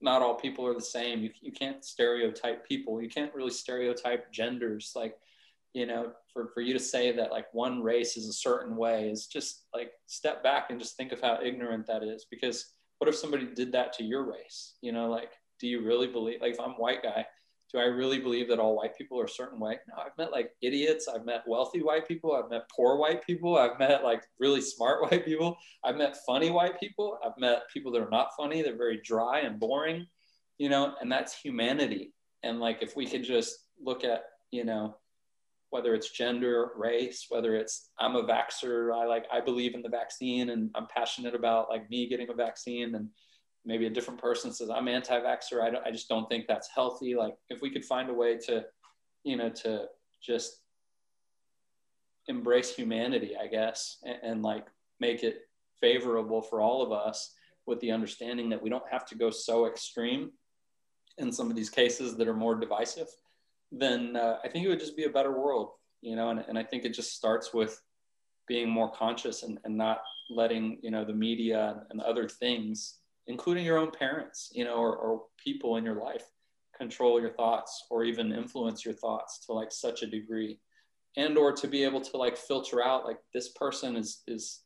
not 0.00 0.22
all 0.22 0.34
people 0.34 0.66
are 0.66 0.74
the 0.74 0.80
same. 0.80 1.20
You, 1.20 1.30
you 1.40 1.52
can't 1.52 1.84
stereotype 1.84 2.66
people. 2.66 3.02
You 3.02 3.08
can't 3.08 3.34
really 3.34 3.50
stereotype 3.50 4.32
genders. 4.32 4.92
Like 4.94 5.16
you 5.72 5.86
know 5.86 6.12
for, 6.32 6.48
for 6.52 6.62
you 6.62 6.72
to 6.72 6.80
say 6.80 7.12
that 7.12 7.30
like 7.30 7.46
one 7.52 7.82
race 7.82 8.16
is 8.16 8.28
a 8.28 8.32
certain 8.32 8.76
way 8.76 9.08
is 9.08 9.26
just 9.26 9.66
like 9.72 9.92
step 10.06 10.42
back 10.42 10.70
and 10.70 10.80
just 10.80 10.96
think 10.96 11.12
of 11.12 11.20
how 11.20 11.38
ignorant 11.42 11.86
that 11.86 12.02
is. 12.02 12.26
Because 12.30 12.72
what 12.98 13.08
if 13.08 13.16
somebody 13.16 13.46
did 13.54 13.72
that 13.72 13.92
to 13.94 14.04
your 14.04 14.30
race? 14.30 14.74
You 14.82 14.92
know 14.92 15.08
like 15.08 15.30
do 15.60 15.68
you 15.68 15.84
really 15.84 16.06
believe 16.06 16.40
like 16.40 16.54
if 16.54 16.60
i'm 16.60 16.72
white 16.72 17.02
guy 17.02 17.24
do 17.72 17.78
I 17.78 17.84
really 17.84 18.18
believe 18.18 18.48
that 18.48 18.58
all 18.58 18.76
white 18.76 18.96
people 18.96 19.20
are 19.20 19.24
a 19.24 19.28
certain 19.28 19.60
way? 19.60 19.78
No, 19.88 20.02
I've 20.02 20.16
met 20.18 20.32
like 20.32 20.52
idiots. 20.60 21.08
I've 21.08 21.24
met 21.24 21.44
wealthy 21.46 21.82
white 21.82 22.08
people. 22.08 22.32
I've 22.32 22.50
met 22.50 22.68
poor 22.74 22.96
white 22.96 23.24
people. 23.24 23.56
I've 23.56 23.78
met 23.78 24.02
like 24.02 24.24
really 24.38 24.60
smart 24.60 25.02
white 25.10 25.24
people. 25.24 25.56
I've 25.84 25.96
met 25.96 26.18
funny 26.26 26.50
white 26.50 26.80
people. 26.80 27.18
I've 27.24 27.38
met 27.38 27.62
people 27.72 27.92
that 27.92 28.02
are 28.02 28.10
not 28.10 28.30
funny. 28.36 28.62
They're 28.62 28.76
very 28.76 29.00
dry 29.04 29.40
and 29.40 29.60
boring, 29.60 30.06
you 30.58 30.68
know, 30.68 30.94
and 31.00 31.10
that's 31.10 31.38
humanity. 31.38 32.12
And 32.42 32.58
like, 32.58 32.82
if 32.82 32.96
we 32.96 33.06
could 33.06 33.24
just 33.24 33.66
look 33.82 34.02
at, 34.02 34.22
you 34.50 34.64
know, 34.64 34.96
whether 35.70 35.94
it's 35.94 36.10
gender, 36.10 36.70
race, 36.76 37.26
whether 37.28 37.54
it's 37.54 37.90
I'm 38.00 38.16
a 38.16 38.24
vaxxer, 38.24 38.92
I 38.92 39.06
like, 39.06 39.26
I 39.32 39.40
believe 39.40 39.74
in 39.74 39.82
the 39.82 39.88
vaccine 39.88 40.50
and 40.50 40.70
I'm 40.74 40.88
passionate 40.88 41.36
about 41.36 41.68
like 41.68 41.88
me 41.88 42.08
getting 42.08 42.28
a 42.30 42.34
vaccine 42.34 42.96
and, 42.96 43.08
maybe 43.70 43.86
a 43.86 43.90
different 43.90 44.20
person 44.20 44.52
says 44.52 44.68
i'm 44.68 44.88
anti-vaxxer. 44.88 45.62
I, 45.62 45.88
I 45.88 45.90
just 45.90 46.08
don't 46.08 46.28
think 46.28 46.46
that's 46.46 46.68
healthy. 46.74 47.14
Like 47.14 47.36
if 47.48 47.62
we 47.62 47.70
could 47.70 47.84
find 47.84 48.10
a 48.10 48.14
way 48.22 48.36
to 48.46 48.64
you 49.24 49.36
know 49.36 49.50
to 49.50 49.86
just 50.22 50.60
embrace 52.28 52.74
humanity 52.74 53.32
i 53.42 53.46
guess 53.46 53.98
and, 54.04 54.18
and 54.22 54.42
like 54.42 54.66
make 54.98 55.22
it 55.22 55.42
favorable 55.80 56.42
for 56.42 56.60
all 56.60 56.82
of 56.82 56.92
us 56.92 57.34
with 57.66 57.80
the 57.80 57.90
understanding 57.90 58.48
that 58.50 58.62
we 58.62 58.70
don't 58.70 58.88
have 58.90 59.06
to 59.06 59.14
go 59.14 59.30
so 59.30 59.66
extreme 59.66 60.30
in 61.18 61.32
some 61.32 61.50
of 61.50 61.56
these 61.56 61.70
cases 61.70 62.16
that 62.16 62.28
are 62.28 62.34
more 62.34 62.54
divisive 62.54 63.08
then 63.72 64.16
uh, 64.16 64.36
i 64.44 64.48
think 64.48 64.64
it 64.64 64.68
would 64.68 64.80
just 64.80 64.96
be 64.96 65.04
a 65.04 65.10
better 65.10 65.32
world 65.32 65.70
you 66.02 66.16
know 66.16 66.30
and, 66.30 66.44
and 66.48 66.58
i 66.58 66.62
think 66.62 66.84
it 66.84 66.94
just 66.94 67.14
starts 67.14 67.52
with 67.52 67.80
being 68.46 68.68
more 68.68 68.90
conscious 68.90 69.42
and, 69.42 69.58
and 69.64 69.76
not 69.76 70.00
letting 70.30 70.78
you 70.82 70.90
know 70.90 71.04
the 71.04 71.12
media 71.12 71.82
and 71.90 72.00
other 72.00 72.28
things 72.28 72.99
including 73.26 73.64
your 73.64 73.78
own 73.78 73.90
parents, 73.90 74.50
you 74.52 74.64
know, 74.64 74.76
or, 74.76 74.96
or 74.96 75.22
people 75.42 75.76
in 75.76 75.84
your 75.84 76.00
life 76.00 76.24
control 76.76 77.20
your 77.20 77.30
thoughts 77.30 77.86
or 77.90 78.04
even 78.04 78.32
influence 78.32 78.84
your 78.84 78.94
thoughts 78.94 79.44
to 79.44 79.52
like 79.52 79.70
such 79.70 80.02
a 80.02 80.06
degree 80.06 80.58
and 81.16 81.36
or 81.36 81.52
to 81.52 81.68
be 81.68 81.84
able 81.84 82.00
to 82.00 82.16
like 82.16 82.36
filter 82.36 82.82
out 82.82 83.04
like 83.04 83.18
this 83.34 83.50
person 83.50 83.96
is 83.96 84.22
is 84.26 84.62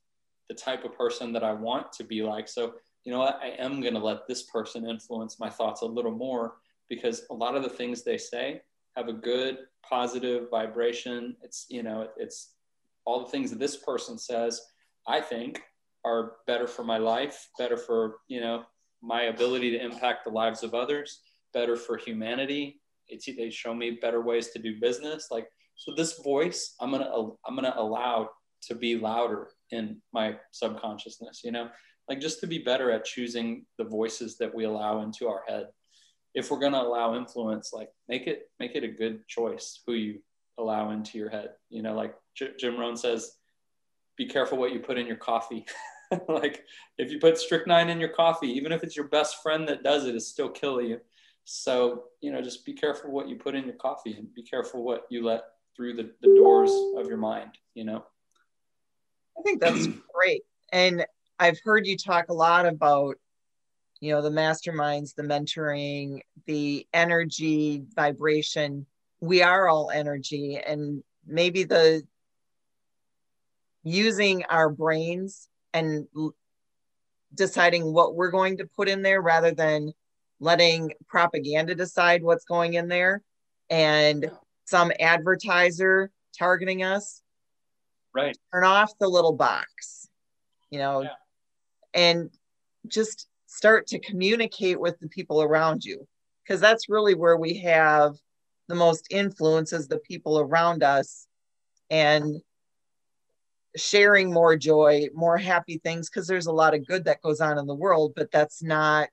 the 0.48 0.54
type 0.54 0.84
of 0.84 0.96
person 0.96 1.32
that 1.32 1.42
I 1.42 1.52
want 1.52 1.92
to 1.92 2.04
be 2.04 2.22
like. 2.22 2.48
So, 2.48 2.74
you 3.04 3.12
know 3.12 3.18
what, 3.18 3.40
I 3.42 3.48
am 3.58 3.80
going 3.80 3.94
to 3.94 4.00
let 4.00 4.26
this 4.28 4.42
person 4.42 4.88
influence 4.88 5.40
my 5.40 5.48
thoughts 5.48 5.82
a 5.82 5.86
little 5.86 6.12
more 6.12 6.56
because 6.88 7.24
a 7.30 7.34
lot 7.34 7.56
of 7.56 7.62
the 7.62 7.68
things 7.68 8.02
they 8.02 8.18
say 8.18 8.60
have 8.96 9.08
a 9.08 9.12
good 9.12 9.58
positive 9.88 10.48
vibration. 10.50 11.36
It's, 11.42 11.66
you 11.68 11.82
know, 11.82 12.08
it's 12.16 12.52
all 13.06 13.24
the 13.24 13.30
things 13.30 13.50
that 13.50 13.58
this 13.58 13.76
person 13.76 14.18
says, 14.18 14.60
I 15.06 15.20
think 15.20 15.62
are 16.04 16.32
better 16.46 16.66
for 16.66 16.84
my 16.84 16.98
life, 16.98 17.48
better 17.58 17.76
for, 17.76 18.16
you 18.28 18.40
know, 18.40 18.64
my 19.02 19.24
ability 19.24 19.70
to 19.70 19.82
impact 19.82 20.24
the 20.24 20.30
lives 20.30 20.62
of 20.62 20.74
others, 20.74 21.20
better 21.52 21.76
for 21.76 21.96
humanity. 21.96 22.80
It's, 23.08 23.26
they 23.26 23.50
show 23.50 23.74
me 23.74 23.98
better 24.00 24.20
ways 24.20 24.48
to 24.50 24.58
do 24.58 24.80
business. 24.80 25.28
Like, 25.30 25.48
so 25.76 25.94
this 25.94 26.18
voice, 26.22 26.74
I'm 26.80 26.90
going 26.90 27.02
to, 27.02 27.36
I'm 27.46 27.54
going 27.54 27.70
to 27.70 27.78
allow 27.78 28.30
to 28.68 28.74
be 28.74 28.96
louder 28.96 29.48
in 29.70 30.00
my 30.12 30.36
subconsciousness, 30.52 31.42
you 31.44 31.52
know, 31.52 31.68
like 32.08 32.20
just 32.20 32.40
to 32.40 32.46
be 32.46 32.58
better 32.58 32.90
at 32.90 33.04
choosing 33.04 33.66
the 33.78 33.84
voices 33.84 34.36
that 34.38 34.54
we 34.54 34.64
allow 34.64 35.02
into 35.02 35.28
our 35.28 35.42
head. 35.46 35.66
if 36.34 36.50
we're 36.50 36.58
going 36.58 36.72
to 36.72 36.80
allow 36.80 37.14
influence, 37.16 37.72
like 37.72 37.90
make 38.08 38.26
it 38.26 38.50
make 38.58 38.74
it 38.74 38.84
a 38.84 38.88
good 38.88 39.26
choice 39.28 39.80
who 39.86 39.94
you 39.94 40.20
allow 40.58 40.90
into 40.90 41.18
your 41.18 41.30
head. 41.30 41.50
You 41.70 41.82
know, 41.82 41.94
like 41.94 42.14
J- 42.34 42.54
Jim 42.58 42.78
Rohn 42.78 42.96
says, 42.96 43.36
be 44.16 44.26
careful 44.26 44.58
what 44.58 44.72
you 44.72 44.80
put 44.80 44.98
in 44.98 45.06
your 45.06 45.16
coffee. 45.16 45.64
like 46.28 46.64
if 46.98 47.10
you 47.10 47.18
put 47.18 47.38
strychnine 47.38 47.88
in 47.88 48.00
your 48.00 48.10
coffee, 48.10 48.48
even 48.48 48.72
if 48.72 48.82
it's 48.82 48.96
your 48.96 49.08
best 49.08 49.42
friend 49.42 49.68
that 49.68 49.82
does 49.82 50.06
it, 50.06 50.14
it's 50.14 50.26
still 50.26 50.48
kill 50.48 50.80
you. 50.80 51.00
So, 51.44 52.04
you 52.20 52.32
know, 52.32 52.40
just 52.40 52.64
be 52.64 52.72
careful 52.72 53.10
what 53.10 53.28
you 53.28 53.36
put 53.36 53.54
in 53.54 53.64
your 53.64 53.74
coffee 53.74 54.14
and 54.14 54.32
be 54.34 54.42
careful 54.42 54.82
what 54.82 55.06
you 55.10 55.24
let 55.24 55.42
through 55.76 55.94
the, 55.94 56.10
the 56.22 56.34
doors 56.36 56.72
of 56.96 57.06
your 57.06 57.18
mind, 57.18 57.50
you 57.74 57.84
know? 57.84 58.04
I 59.38 59.42
think 59.42 59.60
that's 59.60 59.86
great. 60.14 60.42
And 60.72 61.04
I've 61.38 61.58
heard 61.62 61.86
you 61.86 61.96
talk 61.96 62.26
a 62.28 62.34
lot 62.34 62.66
about, 62.66 63.16
you 64.00 64.12
know, 64.12 64.22
the 64.22 64.30
masterminds, 64.30 65.14
the 65.14 65.22
mentoring, 65.22 66.20
the 66.46 66.86
energy, 66.92 67.82
vibration. 67.94 68.86
We 69.20 69.42
are 69.42 69.68
all 69.68 69.90
energy. 69.90 70.58
And 70.64 71.02
maybe 71.26 71.64
the 71.64 72.02
using 73.82 74.44
our 74.48 74.70
brains 74.70 75.48
and 75.74 76.06
deciding 77.34 77.92
what 77.92 78.14
we're 78.14 78.30
going 78.30 78.56
to 78.56 78.64
put 78.64 78.88
in 78.88 79.02
there 79.02 79.20
rather 79.20 79.50
than 79.50 79.92
letting 80.40 80.92
propaganda 81.06 81.74
decide 81.74 82.22
what's 82.22 82.44
going 82.44 82.74
in 82.74 82.88
there 82.88 83.22
and 83.68 84.30
some 84.64 84.90
advertiser 84.98 86.10
targeting 86.38 86.82
us 86.82 87.22
right. 88.14 88.36
turn 88.52 88.64
off 88.64 88.96
the 88.98 89.08
little 89.08 89.32
box 89.32 90.04
you 90.74 90.80
know? 90.80 91.02
Yeah. 91.02 91.10
and 91.94 92.30
just 92.88 93.28
start 93.46 93.86
to 93.86 94.00
communicate 94.00 94.80
with 94.80 94.98
the 94.98 95.08
people 95.08 95.40
around 95.40 95.84
you 95.84 96.06
because 96.42 96.60
that's 96.60 96.88
really 96.88 97.14
where 97.14 97.36
we 97.36 97.58
have 97.58 98.16
the 98.66 98.74
most 98.74 99.06
influence 99.08 99.72
is 99.72 99.86
the 99.86 99.98
people 99.98 100.40
around 100.40 100.82
us. 100.82 101.28
And 101.90 102.42
sharing 103.76 104.32
more 104.32 104.56
joy 104.56 105.06
more 105.14 105.36
happy 105.36 105.78
things 105.78 106.08
because 106.08 106.26
there's 106.26 106.46
a 106.46 106.52
lot 106.52 106.74
of 106.74 106.86
good 106.86 107.04
that 107.04 107.20
goes 107.22 107.40
on 107.40 107.58
in 107.58 107.66
the 107.66 107.74
world 107.74 108.12
but 108.14 108.30
that's 108.30 108.62
not 108.62 109.08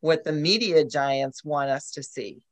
what 0.00 0.24
the 0.24 0.32
media 0.32 0.84
giants 0.84 1.44
want 1.44 1.70
us 1.70 1.90
to 1.92 2.02
see. 2.02 2.42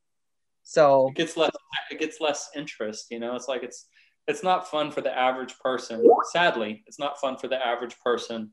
So 0.62 1.08
it 1.08 1.16
gets 1.16 1.36
less 1.36 1.50
it 1.90 1.98
gets 1.98 2.20
less 2.20 2.50
interest, 2.54 3.06
you 3.10 3.18
know. 3.18 3.34
It's 3.34 3.48
like 3.48 3.62
it's 3.62 3.86
it's 4.26 4.42
not 4.42 4.70
fun 4.70 4.90
for 4.90 5.00
the 5.00 5.16
average 5.16 5.58
person. 5.58 6.06
Sadly, 6.32 6.84
it's 6.86 6.98
not 6.98 7.18
fun 7.20 7.38
for 7.38 7.48
the 7.48 7.64
average 7.64 7.96
person 8.04 8.52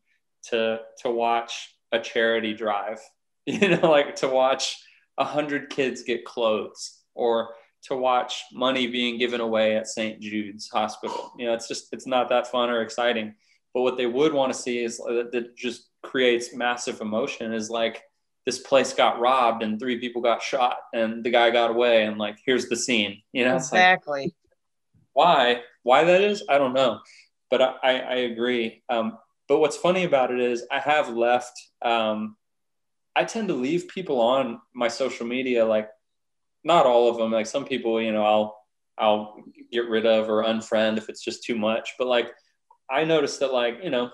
to 0.50 0.80
to 1.00 1.12
watch 1.12 1.76
a 1.92 2.00
charity 2.00 2.54
drive. 2.54 3.00
You 3.48 3.78
know, 3.78 3.92
like 3.92 4.16
to 4.16 4.28
watch 4.28 4.76
a 5.20 5.24
hundred 5.24 5.70
kids 5.70 6.02
get 6.02 6.26
clothes 6.26 7.04
or 7.14 7.50
to 7.88 7.96
watch 7.96 8.44
money 8.52 8.88
being 8.88 9.18
given 9.18 9.42
away 9.42 9.76
at 9.78 9.88
St. 9.88 10.20
Jude's 10.20 10.70
Hospital. 10.70 11.32
You 11.38 11.48
know, 11.48 11.54
it's 11.54 11.68
just 11.68 11.90
it's 11.92 12.08
not 12.08 12.30
that 12.30 12.48
fun 12.48 12.70
or 12.70 12.82
exciting. 12.82 13.36
But 13.74 13.82
what 13.82 13.98
they 13.98 14.06
would 14.06 14.34
want 14.34 14.54
to 14.54 14.58
see 14.58 14.84
is 14.84 14.98
that, 14.98 15.32
that 15.34 15.56
just 15.56 15.90
creates 16.02 16.56
massive 16.56 17.02
emotion 17.02 17.54
is 17.54 17.70
like 17.70 18.04
this 18.46 18.60
place 18.60 18.94
got 18.94 19.20
robbed 19.20 19.64
and 19.64 19.80
three 19.80 20.00
people 20.00 20.22
got 20.22 20.42
shot 20.42 20.78
and 20.94 21.24
the 21.24 21.30
guy 21.30 21.50
got 21.50 21.72
away 21.72 22.06
and 22.06 22.18
like 22.18 22.38
here's 22.46 22.70
the 22.70 22.76
scene 22.76 23.22
you 23.34 23.44
know 23.44 23.56
exactly 23.56 24.22
like, 24.24 24.34
why 25.14 25.62
why 25.84 26.04
that 26.04 26.22
is 26.22 26.44
i 26.48 26.58
don't 26.58 26.74
know 26.74 27.00
but 27.50 27.62
i 27.62 28.00
i 28.00 28.16
agree 28.16 28.84
um, 28.90 29.18
but 29.48 29.60
what's 29.60 29.78
funny 29.78 30.04
about 30.04 30.32
it 30.32 30.40
is 30.40 30.66
i 30.72 30.80
have 30.80 31.10
left 31.10 31.60
um, 31.82 32.36
i 33.16 33.24
tend 33.24 33.48
to 33.48 33.56
leave 33.56 33.88
people 33.88 34.20
on 34.22 34.62
my 34.74 34.88
social 34.88 35.26
media 35.26 35.66
like 35.66 35.90
not 36.66 36.86
all 36.86 37.10
of 37.10 37.18
them 37.18 37.32
like 37.32 37.48
some 37.48 37.66
people 37.66 38.02
you 38.02 38.12
know 38.12 38.26
i'll 38.26 38.58
i'll 38.98 39.38
get 39.72 39.88
rid 39.90 40.06
of 40.06 40.30
or 40.30 40.44
unfriend 40.44 40.98
if 40.98 41.08
it's 41.10 41.24
just 41.24 41.44
too 41.44 41.56
much 41.56 41.94
but 41.98 42.08
like 42.08 42.28
i 42.90 43.04
noticed 43.04 43.40
that 43.40 43.54
like 43.54 43.78
you 43.84 43.90
know 43.90 44.10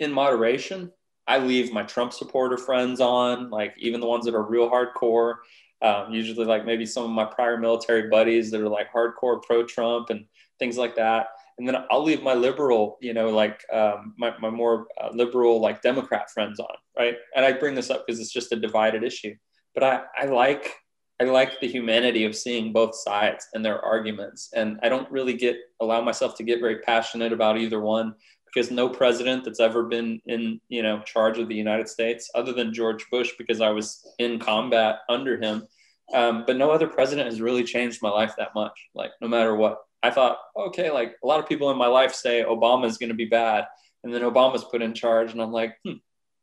in 0.00 0.10
moderation 0.10 0.90
I 1.30 1.38
leave 1.38 1.72
my 1.72 1.84
Trump 1.84 2.12
supporter 2.12 2.56
friends 2.56 3.00
on, 3.00 3.50
like 3.50 3.74
even 3.78 4.00
the 4.00 4.06
ones 4.06 4.24
that 4.24 4.34
are 4.34 4.42
real 4.42 4.68
hardcore. 4.68 5.36
Um, 5.80 6.12
usually, 6.12 6.44
like 6.44 6.66
maybe 6.66 6.84
some 6.84 7.04
of 7.04 7.10
my 7.10 7.24
prior 7.24 7.56
military 7.56 8.08
buddies 8.08 8.50
that 8.50 8.60
are 8.60 8.68
like 8.68 8.92
hardcore 8.92 9.40
pro 9.40 9.64
Trump 9.64 10.10
and 10.10 10.26
things 10.58 10.76
like 10.76 10.96
that. 10.96 11.28
And 11.56 11.68
then 11.68 11.76
I'll 11.88 12.02
leave 12.02 12.24
my 12.24 12.34
liberal, 12.34 12.98
you 13.00 13.14
know, 13.14 13.28
like 13.28 13.62
um, 13.72 14.14
my, 14.18 14.36
my 14.40 14.50
more 14.50 14.88
uh, 15.00 15.10
liberal, 15.12 15.60
like 15.60 15.82
Democrat 15.82 16.30
friends 16.32 16.58
on, 16.58 16.74
right? 16.98 17.14
And 17.36 17.44
I 17.44 17.52
bring 17.52 17.76
this 17.76 17.90
up 17.90 18.04
because 18.06 18.20
it's 18.20 18.32
just 18.32 18.50
a 18.50 18.56
divided 18.56 19.04
issue. 19.04 19.36
But 19.72 19.84
I, 19.84 20.00
I 20.20 20.24
like 20.24 20.74
I 21.20 21.24
like 21.24 21.60
the 21.60 21.68
humanity 21.68 22.24
of 22.24 22.34
seeing 22.34 22.72
both 22.72 22.94
sides 22.94 23.46
and 23.52 23.62
their 23.64 23.84
arguments. 23.84 24.50
And 24.54 24.80
I 24.82 24.88
don't 24.88 25.10
really 25.10 25.34
get 25.34 25.56
allow 25.80 26.00
myself 26.00 26.36
to 26.36 26.42
get 26.42 26.60
very 26.60 26.78
passionate 26.78 27.32
about 27.32 27.58
either 27.58 27.80
one 27.80 28.14
because 28.46 28.70
no 28.70 28.88
president 28.88 29.44
that's 29.44 29.60
ever 29.60 29.84
been 29.84 30.20
in 30.26 30.60
you 30.68 30.82
know 30.82 31.00
charge 31.02 31.38
of 31.38 31.48
the 31.48 31.54
United 31.54 31.88
States, 31.88 32.30
other 32.34 32.52
than 32.52 32.74
George 32.74 33.08
Bush, 33.10 33.32
because 33.38 33.60
I 33.60 33.70
was 33.70 34.04
in 34.18 34.38
combat 34.38 35.00
under 35.08 35.40
him. 35.40 35.66
Um, 36.12 36.44
but 36.46 36.56
no 36.56 36.70
other 36.70 36.88
president 36.88 37.28
has 37.28 37.40
really 37.40 37.62
changed 37.62 38.02
my 38.02 38.10
life 38.10 38.34
that 38.38 38.54
much. 38.54 38.88
Like 38.94 39.12
no 39.20 39.28
matter 39.28 39.54
what, 39.54 39.78
I 40.02 40.10
thought, 40.10 40.38
okay, 40.56 40.90
like 40.90 41.14
a 41.22 41.26
lot 41.26 41.38
of 41.38 41.48
people 41.48 41.70
in 41.70 41.78
my 41.78 41.86
life 41.86 42.14
say 42.14 42.42
Obama 42.42 42.86
is 42.86 42.98
going 42.98 43.10
to 43.10 43.14
be 43.14 43.26
bad, 43.26 43.66
and 44.02 44.12
then 44.12 44.22
Obama's 44.22 44.64
put 44.64 44.82
in 44.82 44.94
charge, 44.94 45.32
and 45.32 45.40
I'm 45.40 45.52
like, 45.52 45.76
hmm, 45.84 45.98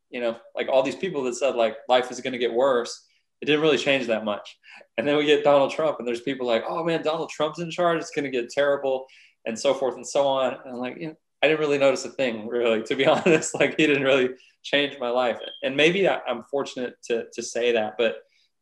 you 0.10 0.22
know, 0.22 0.38
like 0.56 0.70
all 0.70 0.84
these 0.84 0.96
people 0.96 1.24
that 1.24 1.36
said 1.36 1.56
like 1.56 1.78
life 1.90 2.12
is 2.12 2.22
going 2.22 2.34
to 2.34 2.40
get 2.40 2.54
worse. 2.54 3.07
It 3.42 3.46
didn't 3.46 3.62
really 3.62 3.78
change 3.78 4.08
that 4.08 4.26
much. 4.26 4.58
And 4.98 5.08
then 5.08 5.18
we 5.18 5.26
get 5.26 5.44
Donald 5.44 5.72
Trump, 5.72 6.00
and 6.00 6.08
there's 6.08 6.22
people 6.22 6.48
like, 6.48 6.64
oh 6.68 6.84
man, 6.84 7.04
Donald 7.04 7.30
Trump's 7.30 7.60
in 7.60 7.70
charge. 7.70 8.00
It's 8.00 8.12
going 8.12 8.26
to 8.26 8.32
get 8.32 8.50
terrible, 8.50 9.06
and 9.46 9.58
so 9.58 9.74
forth 9.74 9.96
and 9.96 10.08
so 10.08 10.28
on. 10.28 10.54
And 10.54 10.74
I'm 10.74 10.80
like, 10.80 10.98
you 11.00 11.08
know, 11.08 11.16
I 11.42 11.48
didn't 11.48 11.60
really 11.60 11.78
notice 11.78 12.04
a 12.06 12.10
thing, 12.10 12.48
really, 12.48 12.84
to 12.84 12.96
be 12.96 13.06
honest. 13.08 13.56
Like 13.56 13.76
he 13.78 13.88
didn't 13.88 14.04
really 14.04 14.30
change 14.64 14.98
my 15.00 15.10
life. 15.10 15.40
And 15.64 15.76
maybe 15.76 16.08
I'm 16.08 16.44
fortunate 16.50 16.96
to 17.06 17.26
to 17.34 17.44
say 17.44 17.72
that, 17.74 17.96
but 17.98 18.18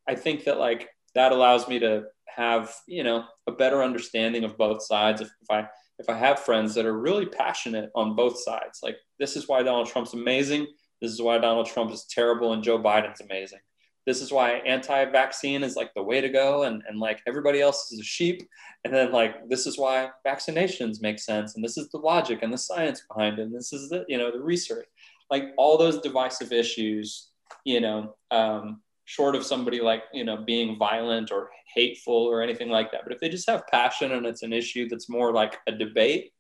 I 0.07 0.15
think 0.15 0.43
that 0.45 0.59
like 0.59 0.89
that 1.15 1.31
allows 1.31 1.67
me 1.67 1.79
to 1.79 2.03
have 2.27 2.73
you 2.87 3.03
know 3.03 3.23
a 3.47 3.51
better 3.51 3.81
understanding 3.81 4.43
of 4.43 4.57
both 4.57 4.83
sides. 4.83 5.21
If, 5.21 5.29
if 5.41 5.49
I 5.49 5.67
if 5.99 6.09
I 6.09 6.17
have 6.17 6.39
friends 6.39 6.75
that 6.75 6.85
are 6.85 6.99
really 6.99 7.25
passionate 7.25 7.89
on 7.95 8.15
both 8.15 8.41
sides, 8.41 8.79
like 8.83 8.97
this 9.19 9.37
is 9.37 9.47
why 9.47 9.63
Donald 9.63 9.87
Trump's 9.87 10.13
amazing. 10.13 10.67
This 11.01 11.11
is 11.11 11.21
why 11.21 11.37
Donald 11.37 11.67
Trump 11.67 11.91
is 11.91 12.05
terrible 12.09 12.53
and 12.53 12.63
Joe 12.63 12.79
Biden's 12.79 13.21
amazing 13.21 13.59
this 14.05 14.21
is 14.21 14.31
why 14.31 14.51
anti-vaccine 14.51 15.63
is 15.63 15.75
like 15.75 15.93
the 15.95 16.03
way 16.03 16.21
to 16.21 16.29
go 16.29 16.63
and, 16.63 16.83
and 16.87 16.99
like 16.99 17.21
everybody 17.27 17.61
else 17.61 17.91
is 17.91 17.99
a 17.99 18.03
sheep 18.03 18.47
and 18.83 18.93
then 18.93 19.11
like 19.11 19.49
this 19.49 19.65
is 19.65 19.77
why 19.77 20.09
vaccinations 20.25 21.01
make 21.01 21.19
sense 21.19 21.55
and 21.55 21.63
this 21.63 21.77
is 21.77 21.89
the 21.89 21.97
logic 21.97 22.39
and 22.41 22.53
the 22.53 22.57
science 22.57 23.01
behind 23.09 23.39
it 23.39 23.43
and 23.43 23.55
this 23.55 23.73
is 23.73 23.89
the 23.89 24.05
you 24.07 24.17
know 24.17 24.31
the 24.31 24.41
research. 24.41 24.87
Like 25.31 25.45
all 25.57 25.77
those 25.77 25.99
divisive 26.01 26.51
issues 26.51 27.29
you 27.63 27.81
know 27.81 28.15
um, 28.31 28.81
short 29.05 29.35
of 29.35 29.45
somebody 29.45 29.81
like 29.81 30.03
you 30.13 30.23
know 30.23 30.37
being 30.37 30.77
violent 30.77 31.31
or 31.31 31.49
hateful 31.73 32.13
or 32.13 32.41
anything 32.41 32.69
like 32.69 32.91
that 32.91 33.01
but 33.03 33.13
if 33.13 33.19
they 33.19 33.29
just 33.29 33.49
have 33.49 33.67
passion 33.67 34.13
and 34.13 34.25
it's 34.25 34.43
an 34.43 34.53
issue 34.53 34.87
that's 34.89 35.09
more 35.09 35.33
like 35.33 35.57
a 35.67 35.71
debate 35.71 36.31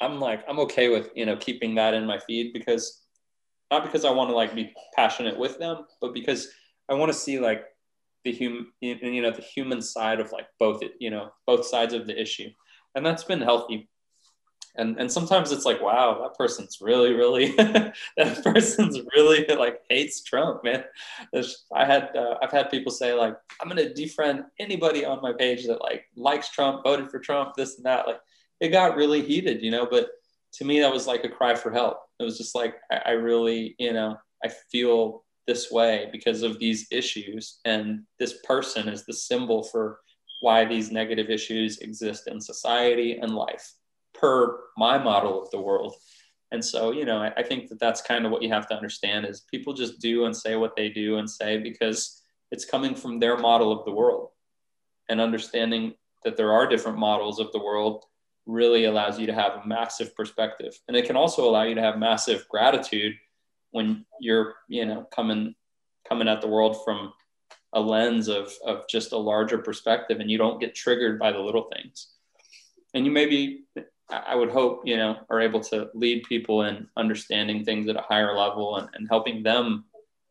i'm 0.00 0.20
like 0.20 0.44
i'm 0.48 0.58
okay 0.58 0.88
with 0.88 1.10
you 1.14 1.26
know 1.26 1.36
keeping 1.36 1.74
that 1.74 1.94
in 1.94 2.06
my 2.06 2.18
feed 2.18 2.52
because 2.52 3.02
not 3.70 3.82
because 3.82 4.04
i 4.04 4.10
want 4.10 4.30
to 4.30 4.34
like 4.34 4.54
be 4.54 4.72
passionate 4.94 5.38
with 5.38 5.58
them 5.58 5.84
but 6.00 6.14
because 6.14 6.48
I 6.88 6.94
want 6.94 7.12
to 7.12 7.18
see 7.18 7.38
like 7.38 7.64
the 8.24 8.32
human, 8.32 8.66
you 8.80 9.22
know, 9.22 9.30
the 9.30 9.42
human 9.42 9.82
side 9.82 10.20
of 10.20 10.32
like 10.32 10.46
both, 10.58 10.82
you 10.98 11.10
know, 11.10 11.30
both 11.46 11.66
sides 11.66 11.94
of 11.94 12.06
the 12.06 12.20
issue, 12.20 12.50
and 12.94 13.04
that's 13.04 13.24
been 13.24 13.40
healthy. 13.40 13.88
And 14.76 14.98
and 14.98 15.10
sometimes 15.10 15.52
it's 15.52 15.64
like, 15.64 15.80
wow, 15.80 16.20
that 16.22 16.36
person's 16.36 16.78
really, 16.80 17.12
really, 17.12 17.52
that 17.56 18.40
person's 18.42 19.00
really 19.14 19.46
like 19.54 19.80
hates 19.88 20.22
Trump, 20.22 20.64
man. 20.64 20.84
There's, 21.32 21.64
I 21.72 21.84
had, 21.84 22.10
uh, 22.16 22.38
I've 22.42 22.50
had 22.50 22.70
people 22.70 22.90
say 22.90 23.12
like, 23.12 23.36
I'm 23.60 23.68
gonna 23.68 23.90
defriend 23.90 24.46
anybody 24.58 25.04
on 25.04 25.22
my 25.22 25.32
page 25.32 25.66
that 25.66 25.80
like 25.80 26.06
likes 26.16 26.48
Trump, 26.50 26.82
voted 26.82 27.10
for 27.10 27.20
Trump, 27.20 27.54
this 27.54 27.76
and 27.76 27.86
that. 27.86 28.06
Like, 28.06 28.20
it 28.60 28.68
got 28.70 28.96
really 28.96 29.22
heated, 29.22 29.62
you 29.62 29.70
know. 29.70 29.86
But 29.88 30.08
to 30.54 30.64
me, 30.64 30.80
that 30.80 30.92
was 30.92 31.06
like 31.06 31.24
a 31.24 31.28
cry 31.28 31.54
for 31.54 31.70
help. 31.70 31.98
It 32.18 32.24
was 32.24 32.38
just 32.38 32.54
like, 32.54 32.76
I, 32.90 32.96
I 33.06 33.10
really, 33.10 33.76
you 33.78 33.92
know, 33.92 34.16
I 34.44 34.48
feel 34.70 35.23
this 35.46 35.70
way 35.70 36.08
because 36.12 36.42
of 36.42 36.58
these 36.58 36.86
issues. 36.90 37.58
And 37.64 38.04
this 38.18 38.40
person 38.44 38.88
is 38.88 39.04
the 39.04 39.12
symbol 39.12 39.62
for 39.64 40.00
why 40.40 40.64
these 40.64 40.90
negative 40.90 41.30
issues 41.30 41.78
exist 41.78 42.26
in 42.26 42.40
society 42.40 43.18
and 43.18 43.34
life 43.34 43.72
per 44.12 44.60
my 44.76 44.98
model 44.98 45.42
of 45.42 45.50
the 45.50 45.60
world. 45.60 45.94
And 46.52 46.64
so, 46.64 46.92
you 46.92 47.04
know, 47.04 47.18
I, 47.18 47.32
I 47.36 47.42
think 47.42 47.68
that 47.68 47.80
that's 47.80 48.00
kind 48.00 48.24
of 48.24 48.30
what 48.30 48.42
you 48.42 48.48
have 48.50 48.68
to 48.68 48.74
understand 48.74 49.26
is 49.26 49.42
people 49.50 49.72
just 49.72 50.00
do 50.00 50.26
and 50.26 50.36
say 50.36 50.56
what 50.56 50.76
they 50.76 50.88
do 50.88 51.18
and 51.18 51.28
say 51.28 51.58
because 51.58 52.22
it's 52.50 52.64
coming 52.64 52.94
from 52.94 53.18
their 53.18 53.36
model 53.36 53.72
of 53.72 53.84
the 53.84 53.90
world. 53.90 54.28
And 55.08 55.20
understanding 55.20 55.94
that 56.24 56.36
there 56.36 56.52
are 56.52 56.68
different 56.68 56.98
models 56.98 57.40
of 57.40 57.50
the 57.52 57.58
world 57.58 58.04
really 58.46 58.84
allows 58.84 59.18
you 59.18 59.26
to 59.26 59.34
have 59.34 59.52
a 59.52 59.66
massive 59.66 60.14
perspective. 60.14 60.78
And 60.86 60.96
it 60.96 61.06
can 61.06 61.16
also 61.16 61.48
allow 61.48 61.62
you 61.64 61.74
to 61.74 61.82
have 61.82 61.98
massive 61.98 62.46
gratitude 62.48 63.14
when 63.74 64.06
you're 64.20 64.54
you 64.68 64.86
know 64.86 65.06
coming 65.14 65.54
coming 66.08 66.28
at 66.28 66.40
the 66.40 66.48
world 66.48 66.84
from 66.84 67.12
a 67.72 67.80
lens 67.80 68.28
of 68.28 68.52
of 68.64 68.84
just 68.88 69.12
a 69.12 69.16
larger 69.16 69.58
perspective 69.58 70.20
and 70.20 70.30
you 70.30 70.38
don't 70.38 70.60
get 70.60 70.76
triggered 70.76 71.18
by 71.18 71.32
the 71.32 71.38
little 71.38 71.68
things. 71.74 72.08
And 72.94 73.04
you 73.04 73.10
maybe 73.10 73.64
i 74.10 74.34
would 74.34 74.50
hope 74.50 74.82
you 74.84 74.96
know 74.96 75.16
are 75.30 75.40
able 75.40 75.60
to 75.60 75.88
lead 75.94 76.22
people 76.24 76.62
in 76.62 76.86
understanding 76.96 77.64
things 77.64 77.88
at 77.88 77.96
a 77.96 78.02
higher 78.02 78.36
level 78.36 78.76
and, 78.76 78.88
and 78.94 79.08
helping 79.08 79.42
them 79.42 79.84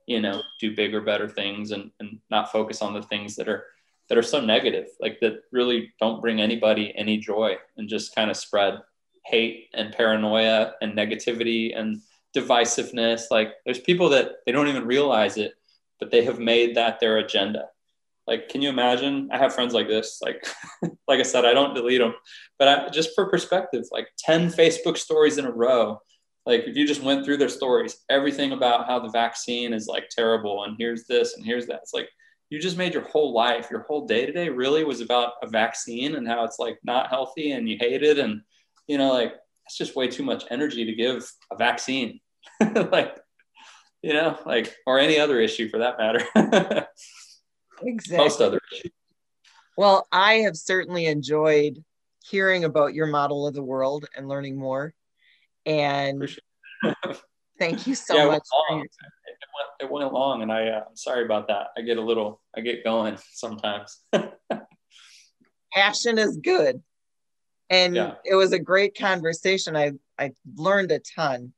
you 0.05 0.21
know 0.21 0.41
do 0.59 0.75
bigger 0.75 1.01
better 1.01 1.27
things 1.27 1.71
and, 1.71 1.89
and 1.99 2.19
not 2.29 2.51
focus 2.51 2.81
on 2.81 2.93
the 2.93 3.01
things 3.01 3.35
that 3.35 3.49
are 3.49 3.65
that 4.07 4.17
are 4.17 4.23
so 4.23 4.39
negative 4.39 4.87
like 4.99 5.19
that 5.19 5.41
really 5.51 5.91
don't 5.99 6.21
bring 6.21 6.39
anybody 6.39 6.93
any 6.95 7.17
joy 7.17 7.55
and 7.77 7.89
just 7.89 8.13
kind 8.13 8.29
of 8.29 8.37
spread 8.37 8.79
hate 9.25 9.69
and 9.73 9.91
paranoia 9.91 10.73
and 10.81 10.93
negativity 10.93 11.77
and 11.77 11.99
divisiveness 12.35 13.23
like 13.29 13.53
there's 13.65 13.79
people 13.79 14.09
that 14.09 14.31
they 14.45 14.51
don't 14.51 14.67
even 14.67 14.85
realize 14.85 15.37
it 15.37 15.53
but 15.99 16.11
they 16.11 16.25
have 16.25 16.39
made 16.39 16.75
that 16.75 16.99
their 16.99 17.17
agenda. 17.17 17.69
Like 18.27 18.49
can 18.49 18.61
you 18.61 18.69
imagine? 18.69 19.29
I 19.31 19.37
have 19.37 19.53
friends 19.53 19.73
like 19.73 19.87
this 19.87 20.19
like 20.21 20.45
like 21.07 21.19
i 21.19 21.23
said 21.23 21.45
i 21.45 21.53
don't 21.53 21.73
delete 21.73 21.99
them 21.99 22.13
but 22.57 22.67
I, 22.67 22.89
just 22.89 23.11
for 23.15 23.29
perspective 23.29 23.83
like 23.91 24.07
10 24.19 24.49
facebook 24.49 24.97
stories 24.97 25.37
in 25.37 25.45
a 25.45 25.51
row 25.51 25.99
like 26.45 26.61
if 26.61 26.75
you 26.75 26.87
just 26.87 27.03
went 27.03 27.23
through 27.23 27.37
their 27.37 27.49
stories 27.49 27.97
everything 28.09 28.53
about 28.53 28.87
how 28.87 28.99
the 28.99 29.09
vaccine 29.09 29.73
is 29.73 29.87
like 29.87 30.09
terrible 30.09 30.63
and 30.63 30.75
here's 30.77 31.05
this 31.05 31.35
and 31.35 31.45
here's 31.45 31.67
that 31.67 31.81
it's 31.83 31.93
like 31.93 32.09
you 32.49 32.59
just 32.59 32.77
made 32.77 32.93
your 32.93 33.03
whole 33.03 33.33
life 33.33 33.69
your 33.69 33.83
whole 33.83 34.07
day 34.07 34.25
to 34.25 34.31
day 34.31 34.49
really 34.49 34.83
was 34.83 35.01
about 35.01 35.33
a 35.41 35.47
vaccine 35.47 36.15
and 36.15 36.27
how 36.27 36.43
it's 36.43 36.59
like 36.59 36.79
not 36.83 37.09
healthy 37.09 37.51
and 37.51 37.67
you 37.67 37.77
hate 37.79 38.03
it 38.03 38.17
and 38.17 38.41
you 38.87 38.97
know 38.97 39.11
like 39.11 39.33
it's 39.65 39.77
just 39.77 39.95
way 39.95 40.07
too 40.07 40.23
much 40.23 40.43
energy 40.49 40.85
to 40.85 40.95
give 40.95 41.29
a 41.51 41.57
vaccine 41.57 42.19
like 42.91 43.17
you 44.01 44.13
know 44.13 44.37
like 44.45 44.75
or 44.85 44.99
any 44.99 45.19
other 45.19 45.39
issue 45.39 45.69
for 45.69 45.79
that 45.79 45.97
matter 45.97 46.25
exactly 47.81 48.17
most 48.17 48.41
other 48.41 48.59
issues 48.71 48.91
well 49.77 50.07
i 50.11 50.35
have 50.35 50.55
certainly 50.55 51.05
enjoyed 51.05 51.83
hearing 52.23 52.63
about 52.63 52.93
your 52.93 53.07
model 53.07 53.47
of 53.47 53.53
the 53.53 53.63
world 53.63 54.05
and 54.15 54.27
learning 54.27 54.57
more 54.57 54.93
and 55.65 56.29
thank 57.59 57.87
you 57.87 57.95
so 57.95 58.15
yeah, 58.15 58.25
much. 58.25 58.43
It 58.69 58.75
went, 58.75 58.89
it 59.79 59.91
went, 59.91 60.13
long, 60.13 60.41
and 60.41 60.51
I 60.51 60.67
uh, 60.67 60.83
I'm 60.89 60.95
sorry 60.95 61.25
about 61.25 61.47
that. 61.47 61.67
I 61.77 61.81
get 61.81 61.97
a 61.97 62.01
little, 62.01 62.41
I 62.55 62.61
get 62.61 62.83
going 62.83 63.17
sometimes. 63.31 63.99
Passion 65.73 66.17
is 66.17 66.37
good, 66.37 66.81
and 67.69 67.95
yeah. 67.95 68.13
it 68.25 68.35
was 68.35 68.51
a 68.51 68.59
great 68.59 68.97
conversation. 68.97 69.75
I 69.75 69.93
I 70.19 70.31
learned 70.55 70.91
a 70.91 70.99
ton, 70.99 71.53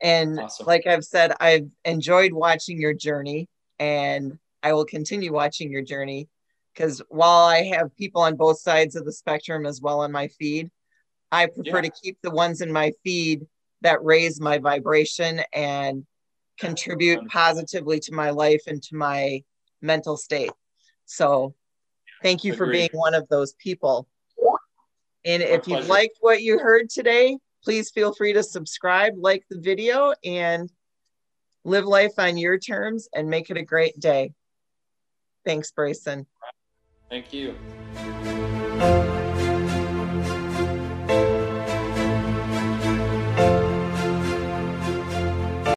and 0.00 0.40
awesome. 0.40 0.66
like 0.66 0.86
I've 0.86 1.04
said, 1.04 1.32
I've 1.40 1.68
enjoyed 1.84 2.32
watching 2.32 2.80
your 2.80 2.94
journey, 2.94 3.48
and 3.78 4.38
I 4.62 4.72
will 4.72 4.84
continue 4.84 5.32
watching 5.32 5.70
your 5.70 5.82
journey 5.82 6.28
because 6.74 7.02
while 7.08 7.46
I 7.46 7.64
have 7.64 7.94
people 7.96 8.22
on 8.22 8.36
both 8.36 8.60
sides 8.60 8.96
of 8.96 9.04
the 9.04 9.12
spectrum 9.12 9.66
as 9.66 9.80
well 9.80 10.00
on 10.00 10.12
my 10.12 10.28
feed, 10.28 10.70
I 11.32 11.46
prefer 11.46 11.76
yeah. 11.76 11.82
to 11.82 11.90
keep 11.90 12.18
the 12.22 12.30
ones 12.30 12.60
in 12.60 12.72
my 12.72 12.92
feed 13.04 13.46
that 13.82 14.04
raise 14.04 14.40
my 14.40 14.58
vibration 14.58 15.42
and 15.52 16.06
contribute 16.58 17.26
positively 17.28 18.00
to 18.00 18.12
my 18.12 18.30
life 18.30 18.62
and 18.66 18.82
to 18.84 18.96
my 18.96 19.42
mental 19.80 20.16
state. 20.16 20.52
So 21.06 21.54
thank 22.22 22.44
you 22.44 22.54
for 22.54 22.66
being 22.66 22.90
one 22.92 23.14
of 23.14 23.26
those 23.28 23.54
people. 23.54 24.06
And 25.24 25.42
if 25.42 25.66
you 25.66 25.80
liked 25.80 26.18
what 26.20 26.42
you 26.42 26.58
heard 26.58 26.88
today, 26.90 27.38
please 27.62 27.90
feel 27.90 28.14
free 28.14 28.32
to 28.32 28.42
subscribe, 28.42 29.14
like 29.16 29.44
the 29.50 29.58
video, 29.58 30.12
and 30.24 30.70
live 31.64 31.84
life 31.84 32.14
on 32.18 32.36
your 32.36 32.58
terms 32.58 33.08
and 33.14 33.28
make 33.28 33.50
it 33.50 33.56
a 33.56 33.62
great 33.62 33.98
day. 33.98 34.32
Thanks, 35.44 35.72
Brayson. 35.72 36.26
Thank 37.08 37.32
you. 37.32 37.54